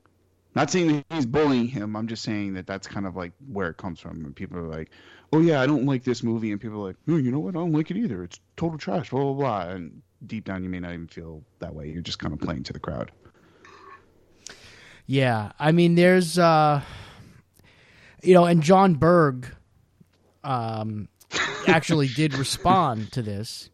Not 0.54 0.70
saying 0.70 0.86
that 0.86 1.04
he's 1.10 1.26
bullying 1.26 1.66
him. 1.66 1.96
I'm 1.96 2.06
just 2.06 2.22
saying 2.22 2.54
that 2.54 2.68
that's 2.68 2.86
kind 2.86 3.06
of 3.06 3.16
like 3.16 3.32
where 3.48 3.68
it 3.70 3.76
comes 3.76 3.98
from. 3.98 4.24
And 4.24 4.36
people 4.36 4.58
are 4.58 4.68
like 4.68 4.90
oh 5.32 5.40
yeah 5.40 5.60
i 5.60 5.66
don't 5.66 5.84
like 5.84 6.04
this 6.04 6.22
movie 6.22 6.52
and 6.52 6.60
people 6.60 6.80
are 6.80 6.88
like 6.88 6.96
oh 7.08 7.16
you 7.16 7.32
know 7.32 7.40
what? 7.40 7.56
I 7.56 7.58
don't 7.58 7.72
like 7.72 7.90
it 7.90 7.96
either. 7.96 8.22
It's 8.22 8.38
total 8.56 8.78
trash 8.78 9.10
blah 9.10 9.20
blah 9.20 9.32
blah. 9.32 9.70
And 9.72 10.00
deep 10.26 10.44
down 10.44 10.62
you 10.62 10.68
may 10.68 10.78
not 10.78 10.92
even 10.92 11.08
feel 11.08 11.42
that 11.58 11.74
way. 11.74 11.88
You're 11.88 12.02
just 12.02 12.20
kind 12.20 12.32
of 12.32 12.40
playing 12.40 12.62
to 12.64 12.72
the 12.72 12.78
crowd 12.78 13.10
Yeah, 15.06 15.52
I 15.58 15.72
mean, 15.72 15.94
there's, 15.96 16.38
uh, 16.38 16.80
you 18.22 18.34
know, 18.34 18.46
and 18.46 18.62
Jon 18.62 18.94
Berg, 18.94 19.54
um, 20.42 21.08
actually 21.66 22.08
did 22.08 22.34
respond 22.38 23.12
to 23.12 23.22
this, 23.22 23.68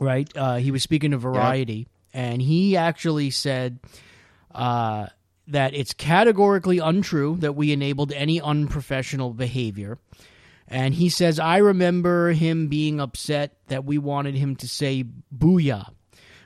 right? 0.00 0.30
Uh, 0.34 0.56
he 0.56 0.70
was 0.70 0.82
speaking 0.82 1.10
to 1.10 1.18
Variety, 1.18 1.88
and 2.14 2.40
he 2.40 2.76
actually 2.76 3.30
said 3.30 3.80
uh, 4.54 5.06
that 5.48 5.74
it's 5.74 5.92
categorically 5.92 6.78
untrue 6.78 7.36
that 7.40 7.54
we 7.54 7.72
enabled 7.72 8.12
any 8.12 8.40
unprofessional 8.40 9.34
behavior. 9.34 9.98
And 10.68 10.94
he 10.94 11.08
says, 11.08 11.40
I 11.40 11.58
remember 11.58 12.30
him 12.30 12.68
being 12.68 13.00
upset 13.00 13.56
that 13.66 13.84
we 13.84 13.98
wanted 13.98 14.36
him 14.36 14.54
to 14.56 14.68
say 14.68 15.04
booyah 15.36 15.90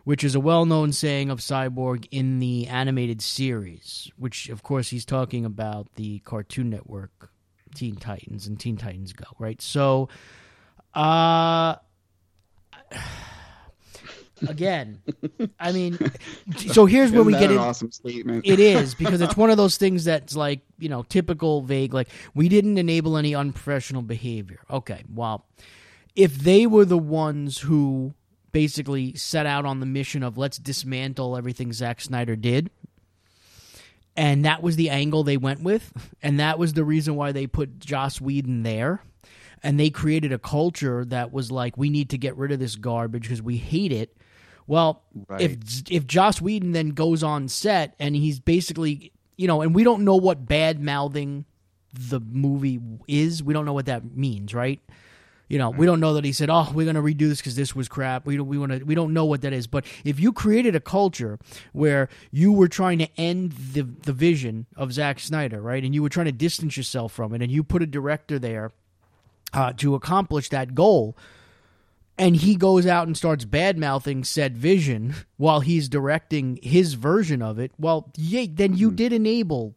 which 0.05 0.23
is 0.23 0.35
a 0.35 0.41
well 0.41 0.65
known 0.67 0.93
saying 0.93 1.31
of 1.31 1.41
Cyborg 1.41 2.07
in 2.11 2.39
the 2.39 2.67
animated 2.69 3.21
series, 3.23 4.11
which, 4.17 4.49
of 4.49 4.63
course, 4.63 4.89
he's 4.91 5.05
talking 5.05 5.45
about 5.45 5.89
the 5.97 6.21
Cartoon 6.21 6.71
Network 6.71 7.31
Teen 7.75 7.97
Titans 7.97 8.47
and 8.47 8.59
Teen 8.61 8.77
Titans 8.77 9.13
Go, 9.13 9.25
right? 9.39 9.61
So, 9.61 10.09
uh, 10.95 11.77
again, 14.49 15.01
I 15.59 15.73
mean, 15.73 15.99
so 16.69 16.87
here's 16.87 17.11
where 17.11 17.21
Isn't 17.23 17.27
we 17.27 17.33
get 17.33 17.45
an 17.51 17.53
in. 17.53 17.59
awesome 17.59 17.91
statement 17.93 18.47
It 18.47 18.61
is 18.61 18.95
because 18.95 19.21
it's 19.21 19.37
one 19.37 19.51
of 19.51 19.57
those 19.57 19.77
things 19.77 20.05
that's 20.05 20.37
like 20.37 20.61
you 20.79 20.89
know 20.89 21.03
typical 21.05 21.63
vague. 21.63 21.95
Like 21.95 22.09
we 22.35 22.49
didn't 22.49 22.79
enable 22.79 23.17
any 23.17 23.35
unprofessional 23.35 24.03
behavior. 24.03 24.61
Okay, 24.71 25.03
well, 25.13 25.47
if 26.15 26.37
they 26.37 26.67
were 26.67 26.85
the 26.85 26.99
ones 26.99 27.59
who 27.59 28.15
basically 28.55 29.15
set 29.17 29.45
out 29.45 29.67
on 29.67 29.81
the 29.81 29.87
mission 29.87 30.23
of 30.23 30.39
let's 30.39 30.57
dismantle 30.57 31.37
everything 31.37 31.75
Zack 31.75 32.01
Snyder 32.01 32.37
did, 32.37 32.71
and 34.17 34.47
that 34.47 34.63
was 34.63 34.77
the 34.77 34.89
angle 34.89 35.25
they 35.25 35.37
went 35.37 35.61
with, 35.61 35.93
and 36.23 36.41
that 36.41 36.59
was 36.59 36.73
the 36.73 36.85
reason 36.85 37.17
why 37.17 37.33
they 37.33 37.47
put 37.47 37.81
Joss 37.81 38.21
Whedon 38.21 38.63
there. 38.63 39.03
And 39.63 39.81
they 39.81 39.89
created 39.89 40.31
a 40.31 40.39
culture 40.39 41.07
that 41.07 41.33
was 41.33 41.51
like, 41.51 41.79
we 41.79 41.89
need 41.89 42.11
to 42.11 42.19
get 42.19 42.37
rid 42.37 42.53
of 42.53 42.59
this 42.59 42.77
garbage 42.77 43.23
because 43.23 43.41
we 43.41 43.57
hate 43.57 43.93
it. 43.93 44.15
Well, 44.67 45.03
if 45.39 45.57
if 45.91 46.07
Joss 46.07 46.39
Whedon 46.39 46.73
then 46.73 46.91
goes 46.91 47.23
on 47.23 47.49
set 47.49 47.95
and 47.99 48.15
he's 48.15 48.41
basically, 48.41 49.11
you 49.37 49.47
know, 49.47 49.63
and 49.63 49.75
we 49.75 49.83
don't 49.83 50.05
know 50.05 50.17
what 50.17 50.47
bad 50.47 50.83
mouthing 50.83 51.47
the 51.95 52.21
movie 52.21 52.79
is. 53.09 53.43
We 53.43 53.55
don't 53.55 53.65
know 53.65 53.73
what 53.73 53.87
that 53.87 54.17
means, 54.17 54.53
right? 54.53 54.81
You 55.49 55.59
know, 55.59 55.71
we 55.71 55.85
don't 55.85 56.01
know 56.01 56.15
that 56.15 56.25
he 56.25 56.33
said, 56.33 56.49
"Oh, 56.51 56.71
we're 56.73 56.91
going 56.91 56.97
to 56.97 57.03
redo 57.03 57.29
this 57.29 57.39
because 57.39 57.57
this 57.57 57.75
was 57.75 57.89
crap." 57.89 58.27
We 58.27 58.37
don't, 58.37 58.47
we 58.47 58.59
want 58.59 58.73
to. 58.73 58.85
We 58.85 58.95
don't 58.95 59.13
know 59.13 59.27
what 59.27 59.43
that 59.43 59.53
is. 59.53 59.67
But 59.67 59.85
if 60.05 60.19
you 60.19 60.33
created 60.33 60.75
a 60.75 60.81
culture 60.81 61.39
where 61.73 62.09
you 62.31 62.53
were 62.53 62.69
trying 62.69 62.99
to 62.99 63.09
end 63.19 63.53
the 63.53 63.83
the 63.83 64.13
vision 64.13 64.67
of 64.77 64.93
Zack 64.93 65.21
Snyder, 65.21 65.61
right, 65.61 65.85
and 65.85 65.95
you 65.95 66.03
were 66.03 66.09
trying 66.09 66.27
to 66.27 66.33
distance 66.33 66.77
yourself 66.77 67.13
from 67.13 67.35
it, 67.35 67.43
and 67.43 67.53
you 67.53 67.63
put 67.63 67.83
a 67.83 67.87
director 67.87 68.39
there 68.39 68.73
uh, 69.53 69.73
to 69.75 69.95
accomplish 69.95 70.49
that 70.49 70.75
goal, 70.75 71.17
and 72.19 72.37
he 72.37 72.57
goes 72.57 72.87
out 72.87 73.07
and 73.07 73.17
starts 73.17 73.45
bad 73.45 73.79
mouthing 73.79 74.25
said 74.25 74.57
vision 74.57 75.15
while 75.37 75.61
he's 75.61 75.89
directing 75.89 76.59
his 76.63 76.95
version 76.95 77.43
of 77.43 77.59
it, 77.59 77.73
well, 77.79 78.11
yeah, 78.17 78.47
then 78.51 78.75
you 78.75 78.91
did 78.91 79.13
enable. 79.13 79.75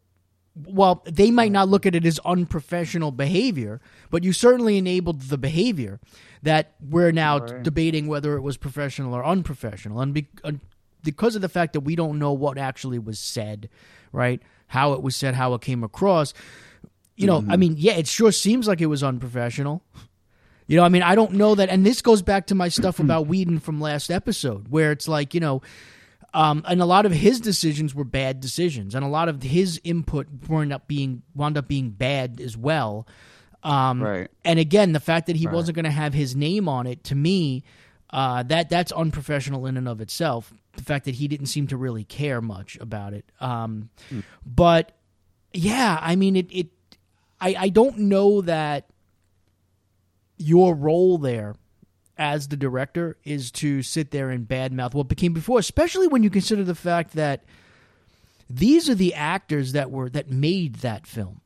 Well, 0.66 1.04
they 1.06 1.30
might 1.32 1.52
not 1.52 1.70
look 1.70 1.86
at 1.86 1.94
it 1.96 2.06
as 2.06 2.20
unprofessional 2.26 3.12
behavior, 3.12 3.80
but 4.10 4.24
you 4.24 4.34
certainly 4.34 4.78
enabled 4.78 5.22
the 5.24 5.38
behavior 5.38 6.00
that 6.42 6.74
we're 6.82 7.12
now 7.12 7.40
Right. 7.40 7.64
debating 7.64 8.08
whether 8.08 8.36
it 8.36 8.42
was 8.42 8.58
professional 8.58 9.14
or 9.14 9.24
unprofessional. 9.26 10.00
And 10.02 10.14
be, 10.14 10.28
uh, 10.44 10.54
because 11.04 11.36
of 11.36 11.42
the 11.42 11.50
fact 11.50 11.74
that 11.74 11.82
we 11.82 11.96
don't 11.96 12.18
know 12.20 12.34
what 12.34 12.58
actually 12.58 13.00
was 13.00 13.20
said, 13.20 13.70
right? 14.12 14.42
How 14.68 14.94
it 14.94 15.02
was 15.02 15.16
said, 15.16 15.36
how 15.36 15.54
it 15.54 15.62
came 15.62 15.84
across. 15.84 16.34
You 17.16 17.28
know, 17.28 17.44
I 17.50 17.58
mean, 17.58 17.76
yeah, 17.78 17.94
it 17.94 18.08
sure 18.08 18.32
seems 18.32 18.68
like 18.68 18.80
it 18.82 18.86
was 18.88 19.04
unprofessional. 19.04 19.82
You 20.68 20.78
know, 20.78 20.84
I 20.84 20.90
mean, 20.90 21.02
I 21.02 21.16
don't 21.16 21.34
know 21.34 21.56
that, 21.56 21.70
and 21.70 21.86
this 21.86 22.02
goes 22.02 22.22
back 22.22 22.48
to 22.48 22.56
my 22.56 22.68
stuff 22.70 23.00
about 23.08 23.28
Whedon 23.28 23.60
from 23.60 23.80
last 23.82 24.12
episode, 24.12 24.68
where 24.70 24.92
it's 24.92 25.08
like, 25.08 25.34
you 25.34 25.40
know, 25.40 25.62
um, 26.38 26.63
and 26.67 26.82
a 26.82 26.86
lot 26.86 27.06
of 27.06 27.12
his 27.12 27.39
decisions 27.41 27.96
were 27.96 28.03
bad 28.06 28.39
decisions, 28.39 28.94
and 28.96 29.03
a 29.03 29.08
lot 29.10 29.27
of 29.29 29.41
his 29.44 29.82
input 29.84 30.27
wound 30.48 30.72
up 30.72 30.88
being 30.88 31.24
wound 31.34 31.58
up 31.58 31.67
being 31.67 31.89
bad 31.89 32.39
as 32.39 32.56
well. 32.56 33.08
Um, 33.63 34.01
Right. 34.03 34.29
And 34.46 34.60
again, 34.60 34.94
the 34.94 35.00
fact 35.00 35.25
that 35.27 35.36
he 35.36 35.48
wasn't 35.56 35.75
going 35.75 35.86
to 35.94 36.00
have 36.03 36.13
his 36.13 36.36
name 36.36 36.70
on 36.70 36.86
it 36.88 37.03
to 37.06 37.15
me 37.15 37.63
Uh, 38.10 38.41
that 38.44 38.70
that's 38.70 38.91
unprofessional 38.94 39.65
in 39.67 39.75
and 39.77 39.88
of 39.88 40.00
itself. 40.00 40.53
The 40.77 40.84
fact 40.84 41.03
that 41.06 41.15
he 41.15 41.27
didn't 41.27 41.48
seem 41.48 41.67
to 41.67 41.75
really 41.75 42.06
care 42.06 42.39
much 42.41 42.77
about 42.79 43.13
it. 43.13 43.25
Um, 43.41 43.89
But 44.46 44.94
yeah, 45.53 46.00
I 46.01 46.15
mean 46.15 46.36
it. 46.38 46.48
it 46.51 46.67
I 47.41 47.50
I 47.65 47.70
don't 47.70 47.98
know 47.98 48.41
that 48.41 48.86
your 50.38 50.74
role 50.75 51.17
there 51.17 51.56
as 52.18 52.48
the 52.48 52.58
director 52.58 53.18
is 53.24 53.52
to 53.52 53.82
sit 53.82 54.12
there 54.12 54.30
and 54.30 54.48
badmouth 54.48 54.94
what 54.94 55.08
became 55.08 55.34
before, 55.34 55.60
especially 55.60 56.08
when 56.08 56.24
you 56.24 56.30
consider 56.30 56.64
the 56.64 56.76
fact 56.76 57.14
that 57.14 57.44
these 58.50 58.90
are 58.90 58.96
the 58.96 59.14
actors 59.14 59.74
that 59.74 59.92
were 59.92 60.10
that 60.10 60.30
made 60.30 60.76
that 60.76 61.06
film. 61.06 61.42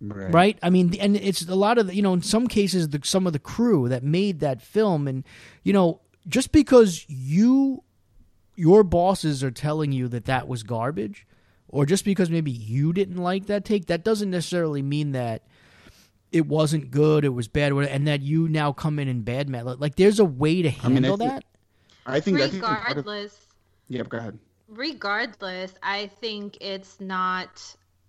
Right. 0.00 0.58
I 0.62 0.70
mean 0.70 0.94
and 1.00 1.16
it's 1.16 1.48
a 1.48 1.54
lot 1.54 1.78
of 1.78 1.86
the, 1.86 1.94
you 1.94 2.02
know 2.02 2.12
in 2.12 2.22
some 2.22 2.46
cases 2.46 2.90
the, 2.90 3.00
some 3.04 3.26
of 3.26 3.32
the 3.32 3.38
crew 3.38 3.88
that 3.88 4.02
made 4.02 4.40
that 4.40 4.60
film. 4.60 5.08
And 5.08 5.24
you 5.62 5.72
know 5.72 6.00
just 6.28 6.52
because 6.52 7.04
you 7.08 7.82
your 8.54 8.82
bosses 8.82 9.42
are 9.42 9.50
telling 9.50 9.92
you 9.92 10.08
that 10.08 10.26
that 10.26 10.46
was 10.46 10.62
garbage 10.62 11.26
or 11.68 11.86
just 11.86 12.04
because 12.04 12.30
maybe 12.30 12.50
you 12.50 12.92
didn't 12.92 13.16
like 13.16 13.46
that 13.46 13.64
take 13.64 13.86
that 13.86 14.04
doesn't 14.04 14.30
necessarily 14.30 14.82
mean 14.82 15.12
that 15.12 15.42
it 16.34 16.46
wasn't 16.46 16.90
good 16.90 17.24
it 17.24 17.28
was 17.28 17.46
bad 17.48 17.72
and 17.72 18.08
that 18.08 18.20
you 18.20 18.48
now 18.48 18.72
come 18.72 18.98
in 18.98 19.08
and 19.08 19.24
bad 19.24 19.48
man 19.48 19.64
like 19.78 19.94
there's 19.94 20.18
a 20.18 20.24
way 20.24 20.62
to 20.62 20.68
I 20.68 20.88
mean, 20.88 21.04
I 21.04 21.08
handle 21.08 21.16
that? 21.18 21.44
I 22.06 22.20
think 22.20 22.40
I 22.40 22.48
think 22.48 22.64
of, 22.64 22.70
regardless. 22.70 23.46
Go 23.90 24.18
ahead. 24.18 24.38
regardless 24.68 25.74
i 25.82 26.08
think 26.08 26.58
it's 26.60 27.00
not 27.00 27.62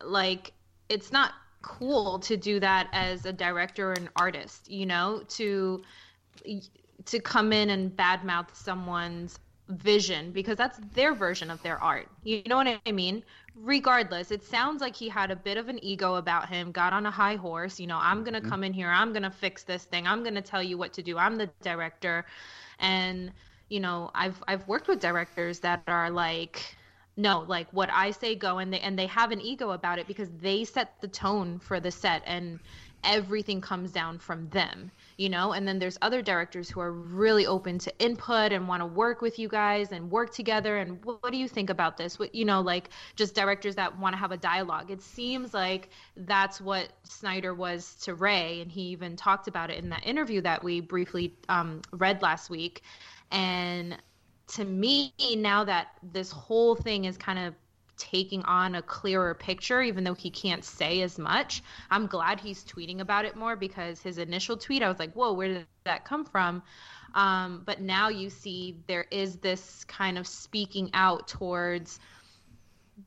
like 0.04 0.54
it's 0.90 1.12
not 1.12 1.34
cool 1.62 2.20
to 2.20 2.36
do 2.36 2.60
that 2.60 2.90
as 2.94 3.26
a 3.26 3.34
director 3.34 3.90
or 3.90 3.94
an 3.94 4.10
artist 4.16 4.70
you 4.70 4.86
know 4.86 5.22
to 5.30 5.84
to 7.06 7.20
come 7.20 7.54
in 7.54 7.70
and 7.70 7.92
badmouth 7.92 8.54
someone's 8.54 9.40
vision 9.70 10.32
because 10.32 10.58
that's 10.58 10.80
their 10.94 11.14
version 11.16 11.50
of 11.50 11.62
their 11.64 11.82
art. 11.82 12.08
You 12.24 12.44
know 12.48 12.58
what 12.58 12.80
i 12.86 12.92
mean 12.92 13.24
regardless 13.62 14.32
it 14.32 14.44
sounds 14.44 14.82
like 14.82 14.96
he 14.96 15.08
had 15.08 15.32
a 15.32 15.36
bit 15.36 15.58
of 15.58 15.70
an 15.70 15.82
ego 15.84 16.16
about 16.16 16.50
him 16.50 16.72
got 16.72 16.92
on 16.92 17.06
a 17.06 17.12
high 17.12 17.36
horse 17.36 17.80
you 17.80 17.88
know 17.88 17.98
i'm 18.02 18.24
gonna 18.24 18.40
mm-hmm. 18.40 18.50
come 18.50 18.64
in 18.64 18.74
here 18.74 18.90
i'm 18.90 19.14
gonna 19.14 19.32
fix 19.32 19.64
this 19.64 19.86
thing 19.86 20.06
i'm 20.06 20.24
gonna 20.24 20.42
tell 20.42 20.62
you 20.62 20.78
what 20.78 20.92
to 20.94 21.02
do 21.02 21.18
i'm 21.18 21.38
the 21.38 21.50
director. 21.62 22.26
And 22.80 23.32
you 23.70 23.80
know 23.80 24.12
i've 24.14 24.44
i've 24.48 24.68
worked 24.68 24.88
with 24.88 25.00
directors 25.00 25.60
that 25.60 25.82
are 25.88 26.10
like 26.10 26.76
no 27.16 27.46
like 27.48 27.68
what 27.72 27.90
i 27.92 28.12
say 28.12 28.36
go 28.36 28.58
and 28.58 28.74
they 28.74 28.80
and 28.82 29.00
they 29.00 29.08
have 29.08 29.32
an 29.32 29.40
ego 29.40 29.72
about 29.72 30.00
it 30.00 30.08
because 30.08 30.30
they 30.42 30.66
set 30.66 31.00
the 31.02 31.08
tone 31.08 31.58
for 31.60 31.80
the 31.80 31.92
set 31.92 32.22
and 32.26 32.60
everything 33.04 33.62
comes 33.62 33.92
down 33.92 34.20
from 34.20 34.50
them 34.50 34.92
you 35.18 35.30
know 35.30 35.54
and 35.54 35.68
then 35.68 35.80
there's 35.80 35.98
other 36.02 36.22
directors 36.22 36.70
who 36.70 36.80
are 36.80 36.92
really 36.92 37.46
open 37.46 37.80
to 37.80 38.00
input 38.00 38.52
and 38.52 38.68
want 38.68 38.82
to 38.82 38.86
work 38.86 39.22
with 39.22 39.40
you 39.40 39.48
guys 39.48 39.92
and 39.92 40.10
work 40.12 40.34
together 40.34 40.78
and 40.78 41.04
what, 41.06 41.22
what 41.24 41.32
do 41.32 41.38
you 41.38 41.48
think 41.48 41.70
about 41.70 41.98
this? 41.98 42.20
What 42.20 42.34
you 42.36 42.46
know 42.46 42.62
like 42.62 42.90
just 43.16 43.36
directors 43.36 43.76
that 43.76 43.98
want 43.98 44.14
to 44.14 44.18
have 44.18 44.32
a 44.32 44.38
dialogue. 44.38 44.92
It 44.92 45.02
seems 45.02 45.54
like 45.54 45.90
that's 46.16 46.60
what 46.60 46.90
snyder 47.04 47.54
was 47.54 47.96
to 48.04 48.14
ray 48.14 48.62
and 48.62 48.72
he 48.72 48.82
even 48.82 49.16
talked 49.16 49.48
about 49.48 49.70
it 49.70 49.84
in 49.84 49.90
that 49.90 50.06
interview 50.06 50.42
that 50.42 50.64
we 50.64 50.82
briefly 50.82 51.34
um, 51.50 51.82
read 51.92 52.22
last 52.22 52.50
week. 52.50 52.84
And 53.32 53.98
to 54.48 54.64
me 54.64 55.14
now 55.38 55.64
that 55.64 55.98
this 56.04 56.32
whole 56.32 56.76
thing 56.76 57.06
is 57.06 57.18
kind 57.18 57.40
of 57.40 57.56
taking 57.98 58.44
on 58.44 58.76
a 58.76 58.82
clearer 58.82 59.34
picture 59.34 59.82
even 59.82 60.04
though 60.04 60.14
he 60.14 60.30
can't 60.30 60.64
say 60.64 61.02
as 61.02 61.18
much. 61.18 61.64
I'm 61.90 62.08
glad 62.08 62.40
he's 62.40 62.64
tweeting 62.64 63.00
about 63.00 63.26
it 63.26 63.36
more 63.36 63.56
because 63.56 64.02
his 64.02 64.18
initial 64.18 64.58
tweet 64.58 64.84
i 64.84 64.90
was 64.90 65.00
like 65.00 65.14
whoa 65.14 65.34
where 65.34 65.48
did 65.48 65.68
that 65.86 66.06
come 66.06 66.26
from? 66.26 66.64
Um, 67.14 67.64
but 67.66 67.82
now 67.82 68.10
you 68.10 68.30
see 68.30 68.84
there 68.88 69.06
is 69.10 69.38
this 69.38 69.86
kind 69.86 70.18
of 70.18 70.28
speaking 70.28 70.90
out 70.94 71.28
towards 71.30 72.00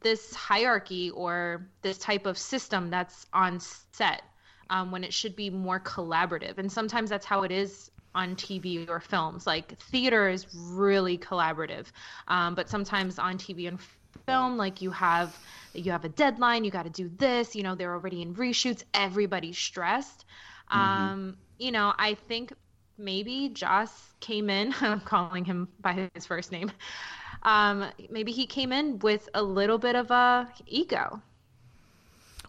this 0.03 0.35
hierarchy 0.35 1.11
or 1.11 1.69
this 1.83 1.99
type 1.99 2.27
of 2.27 2.39
system 2.39 2.91
that's 2.91 3.27
on 3.33 3.61
set 3.61 4.23
um, 4.71 4.91
when 4.91 5.05
it 5.05 5.13
should 5.13 5.37
be 5.37 5.51
more 5.51 5.81
collaborative. 5.81 6.59
And 6.59 6.71
sometimes 6.71 7.11
that's 7.11 7.27
how 7.27 7.43
it 7.43 7.53
is 7.53 7.91
on 8.15 8.37
TV 8.37 8.89
or 8.89 9.01
films. 9.01 9.47
Like 9.47 9.79
theater 9.79 10.29
is 10.29 10.47
really 10.55 11.19
collaborative, 11.19 11.87
um, 12.27 12.55
but 12.55 12.69
sometimes 12.69 13.19
on 13.19 13.39
TV 13.39 13.69
and 13.69 13.79
film, 14.27 14.57
like 14.57 14.83
you 14.83 14.91
have 14.91 15.37
you 15.75 15.93
have 15.93 16.05
a 16.05 16.09
deadline, 16.09 16.65
you 16.65 16.71
got 16.71 16.85
to 16.85 16.91
do 16.91 17.09
this. 17.17 17.55
You 17.55 17.63
know, 17.63 17.75
they're 17.75 17.93
already 17.93 18.23
in 18.23 18.35
reshoots, 18.35 18.83
everybody's 18.95 19.59
stressed. 19.59 20.25
Um, 20.71 21.37
you 21.59 21.73
know, 21.73 21.95
I 21.99 22.15
think 22.15 22.53
maybe 22.99 23.49
Joss 23.49 23.91
came 24.21 24.51
in. 24.51 24.75
I'm 24.81 25.01
calling 25.01 25.45
him 25.45 25.69
by 25.81 26.09
his 26.15 26.27
first 26.27 26.53
name. 26.53 26.71
Um, 27.43 27.87
maybe 28.11 28.33
he 28.33 28.47
came 28.47 28.73
in 28.73 28.99
with 28.99 29.29
a 29.35 29.43
little 29.43 29.79
bit 29.79 29.95
of 29.95 30.11
a 30.11 30.49
ego. 30.67 31.23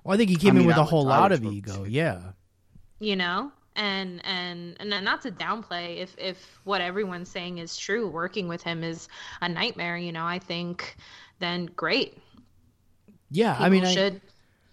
well 0.03 0.15
i 0.15 0.17
think 0.17 0.29
he 0.29 0.35
came 0.35 0.57
I 0.57 0.61
in 0.61 0.65
with 0.65 0.77
a 0.77 0.83
whole 0.83 1.05
lot 1.05 1.31
of 1.31 1.43
ego 1.43 1.83
too. 1.85 1.91
yeah 1.91 2.31
you 2.99 3.15
know 3.15 3.51
and 3.75 4.21
and 4.25 4.75
and 4.79 4.89
not 5.05 5.21
to 5.21 5.31
downplay 5.31 5.97
if 5.97 6.15
if 6.17 6.59
what 6.63 6.81
everyone's 6.81 7.29
saying 7.29 7.59
is 7.59 7.77
true 7.77 8.07
working 8.07 8.47
with 8.47 8.63
him 8.63 8.83
is 8.83 9.07
a 9.41 9.49
nightmare 9.49 9.97
you 9.97 10.11
know 10.11 10.25
i 10.25 10.39
think 10.39 10.97
then 11.39 11.65
great 11.75 12.17
yeah 13.31 13.53
people 13.53 13.65
i 13.65 13.69
mean 13.69 13.85
I, 13.85 13.93
should 13.93 14.21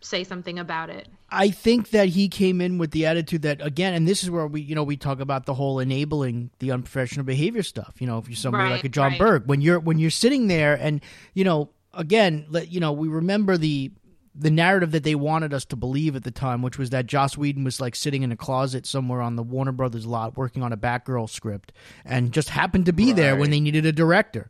say 0.01 0.25
something 0.25 0.59
about 0.59 0.91
it 0.91 1.09
I 1.29 1.51
think 1.51 1.91
that 1.91 2.09
he 2.09 2.29
came 2.29 2.61
in 2.61 2.79
with 2.79 2.93
the 2.93 3.07
attitude 3.07 3.43
that 3.43 3.61
again, 3.61 3.95
and 3.95 4.07
this 4.07 4.23
is 4.23 4.31
where 4.31 4.47
we, 4.47 4.61
you 4.61 4.75
know, 4.75 4.85
we 4.85 4.97
talk 4.97 5.19
about 5.19 5.45
the 5.45 5.55
whole 5.55 5.81
enabling 5.81 6.51
the 6.61 6.71
unprofessional 6.71 7.25
behavior 7.25 7.65
stuff. 7.65 7.97
You 7.99 8.07
know, 8.07 8.19
if 8.19 8.29
you're 8.29 8.37
somebody 8.37 8.65
Right, 8.65 8.73
like 8.73 8.85
a 8.85 8.89
Jon 8.89 9.13
right. 9.13 9.19
Berg, 9.19 9.47
when 9.47 9.61
you're 9.61 9.81
when 9.81 9.99
you're 9.99 10.11
sitting 10.11 10.47
there, 10.47 10.75
and 10.75 11.01
you 11.35 11.43
know, 11.43 11.71
again, 11.93 12.47
let, 12.49 12.71
you 12.71 12.79
know, 12.79 12.93
we 12.93 13.09
remember 13.09 13.57
the 13.57 13.91
the 14.37 14.51
narrative 14.51 14.93
that 14.93 15.03
they 15.03 15.15
wanted 15.15 15.53
us 15.53 15.65
to 15.65 15.77
believe 15.77 16.15
at 16.15 16.23
the 16.23 16.31
time, 16.31 16.63
which 16.63 16.79
was 16.79 16.91
that 16.91 17.07
Joss 17.07 17.37
Whedon 17.37 17.65
was 17.65 17.81
like 17.81 17.97
sitting 17.97 18.23
in 18.23 18.31
a 18.31 18.37
closet 18.37 18.87
somewhere 18.87 19.21
on 19.21 19.35
the 19.35 19.43
Warner 19.43 19.73
Brothers 19.73 20.07
lot 20.07 20.37
working 20.37 20.63
on 20.63 20.73
a 20.73 20.77
Batgirl 20.77 21.29
script, 21.29 21.73
and 22.05 22.31
just 22.31 22.51
happened 22.51 22.87
to 22.87 22.93
be 22.93 23.13
there 23.13 23.35
when 23.35 23.51
they 23.51 23.59
needed 23.59 23.85
a 23.85 23.93
director, 23.93 24.49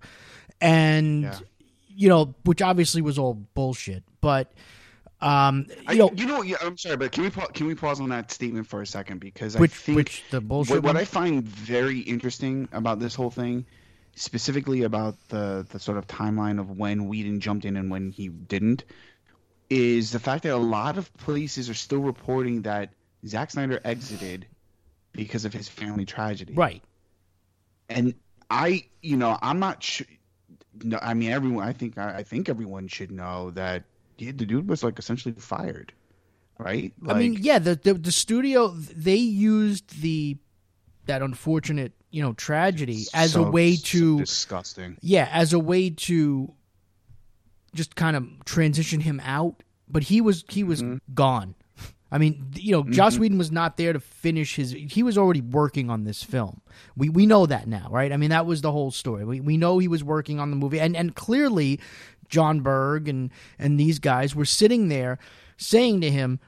and 0.61 1.23
Yeah. 1.23 1.39
You 1.97 2.09
know, 2.09 2.35
which 2.45 2.63
obviously 2.63 3.03
was 3.03 3.19
all 3.19 3.35
bullshit, 3.35 4.05
but. 4.21 4.53
Um, 5.19 5.67
I, 5.87 5.93
you 5.93 5.99
know, 5.99 6.11
you 6.15 6.27
know, 6.27 6.43
yeah, 6.43 6.57
I'm 6.61 6.77
sorry, 6.77 6.99
but 6.99 7.11
can 7.11 7.23
we 7.23 7.31
pa- 7.31 7.47
can 7.47 7.67
we 7.67 7.75
pause 7.75 8.03
on 8.03 8.11
that 8.11 8.31
statement 8.31 8.67
for 8.67 8.83
a 8.83 8.87
second 8.87 9.19
because 9.19 9.57
which 9.57 9.73
I 9.73 9.75
think 9.75 9.97
which 9.97 10.23
the 10.31 10.43
bullshit 10.43 10.83
what, 10.83 10.95
what? 10.95 10.97
I 10.99 11.07
find 11.07 11.43
very 11.43 12.01
interesting 12.01 12.69
about 12.71 12.99
this 12.99 13.15
whole 13.15 13.31
thing, 13.31 13.65
specifically 14.15 14.83
about 14.83 15.17
the 15.29 15.67
the 15.71 15.79
sort 15.79 15.97
of 15.97 16.07
timeline 16.07 16.61
of 16.61 16.77
when 16.77 17.09
Whedon 17.09 17.41
jumped 17.41 17.65
in 17.65 17.79
and 17.79 17.91
when 17.91 18.11
he 18.11 18.29
didn't, 18.29 18.85
is 19.71 20.13
the 20.13 20.21
fact 20.21 20.43
that 20.43 20.53
a 20.53 20.59
lot 20.59 20.99
of 20.99 21.13
places 21.17 21.71
are 21.71 21.75
still 21.75 22.01
reporting 22.01 22.63
that 22.63 22.91
Zack 23.27 23.53
Snyder 23.53 23.81
exited 23.85 24.47
because 25.13 25.47
of 25.47 25.53
his 25.55 25.67
family 25.67 26.05
tragedy. 26.05 26.53
right. 26.53 26.83
And 27.89 28.15
I, 28.51 28.85
you 29.01 29.17
know, 29.17 29.39
I'm 29.41 29.61
not 29.61 29.83
sure. 29.83 30.07
No, 30.85 30.99
I 31.03 31.15
mean, 31.15 31.31
everyone. 31.33 31.67
I 31.67 31.73
think 31.73 31.99
I, 31.99 32.19
I 32.19 32.23
think 32.23 32.49
everyone 32.49 32.89
should 32.89 33.11
know 33.11 33.51
that 33.53 33.85
yeah, 34.19 34.33
the 34.35 34.47
dude 34.47 34.69
was 34.69 34.83
like 34.85 34.99
essentially 34.99 35.35
fired, 35.39 35.93
right? 36.59 36.93
I 37.09 37.15
mean, 37.15 37.35
yeah, 37.41 37.59
the, 37.59 37.77
the 37.77 37.95
the 37.95 38.13
studio 38.13 38.69
they 38.69 39.17
used 39.17 40.01
the 40.03 40.37
that 41.07 41.23
unfortunate 41.23 41.93
you 42.11 42.23
know 42.23 42.33
tragedy 42.33 43.05
as 43.15 43.31
a 43.31 43.45
So- 43.45 43.51
way 43.51 43.75
so 43.77 43.85
to 43.99 44.19
disgusting. 44.19 44.97
yeah 45.03 45.29
as 45.33 45.53
a 45.53 45.59
way 45.59 45.91
to 45.91 46.53
just 47.75 47.95
kind 47.97 48.17
of 48.17 48.27
transition 48.45 49.01
him 49.01 49.21
out. 49.25 49.63
But 49.89 50.03
he 50.05 50.21
was 50.21 50.45
he 50.49 50.65
was 50.65 50.83
Mm-hmm. 50.83 50.97
gone. 51.15 51.55
I 52.11 52.19
mean, 52.19 52.53
you 52.55 52.73
know, 52.73 52.83
mm-hmm. 52.85 52.93
Joss 52.93 53.19
Whedon 53.19 53.37
was 53.37 53.51
not 53.51 53.77
there 53.77 53.93
to 53.93 53.99
finish 53.99 54.57
his. 54.57 54.71
He 54.73 55.03
was 55.03 55.19
already 55.19 55.41
working 55.41 55.91
on 55.91 56.05
this 56.05 56.23
film. 56.23 56.61
We 56.97 57.09
we 57.09 57.27
know 57.27 57.47
that 57.47 57.67
now, 57.67 57.89
right? 57.91 58.13
I 58.13 58.17
mean, 58.17 58.31
that 58.31 58.47
was 58.47 58.61
the 58.61 58.71
whole 58.71 58.91
story. 58.91 59.25
We 59.25 59.41
we 59.41 59.57
know 59.57 59.79
he 59.79 59.89
was 59.89 60.05
working 60.05 60.39
on 60.39 60.51
the 60.51 60.57
movie, 60.57 60.79
and 60.79 60.97
and 60.97 61.15
clearly, 61.17 61.81
Jon 62.29 62.61
Berg 62.61 63.09
and 63.09 63.31
and 63.59 63.79
these 63.79 63.99
guys 63.99 64.35
were 64.37 64.45
sitting 64.45 64.89
there 64.89 65.19
saying 65.57 66.01
to 66.03 66.11
him, 66.11 66.39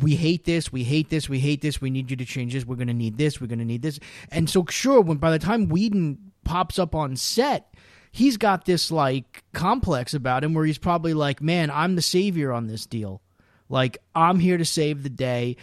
"We 0.00 0.16
hate 0.16 0.44
this. 0.44 0.70
We 0.70 0.84
hate 0.84 1.08
this. 1.08 1.30
We 1.30 1.40
hate 1.40 1.62
this. 1.62 1.80
We 1.80 1.88
need 1.88 2.10
you 2.10 2.16
to 2.18 2.26
change 2.26 2.52
this. 2.52 2.66
We're 2.66 2.76
going 2.76 2.88
to 2.88 2.94
need 2.94 3.16
this. 3.16 3.40
We're 3.40 3.46
going 3.46 3.58
to 3.60 3.64
need 3.64 3.82
this." 3.82 3.98
And 4.30 4.50
so, 4.50 4.66
sure, 4.68 5.00
when 5.00 5.16
by 5.16 5.30
the 5.30 5.38
time 5.38 5.68
Whedon 5.68 6.32
pops 6.44 6.78
up 6.78 6.94
on 6.94 7.16
set, 7.16 7.72
he's 8.12 8.36
got 8.36 8.66
this 8.66 8.90
like 8.90 9.44
complex 9.54 10.12
about 10.12 10.44
him 10.44 10.52
where 10.52 10.66
he's 10.66 10.78
probably 10.78 11.14
like, 11.14 11.40
"Man, 11.40 11.70
I'm 11.70 11.96
the 11.96 12.02
savior 12.02 12.52
on 12.52 12.66
this 12.66 12.84
deal." 12.84 13.22
Like 13.68 13.98
I'm 14.14 14.38
here 14.38 14.58
to 14.58 14.64
save 14.64 15.02
the 15.02 15.10
day. 15.10 15.56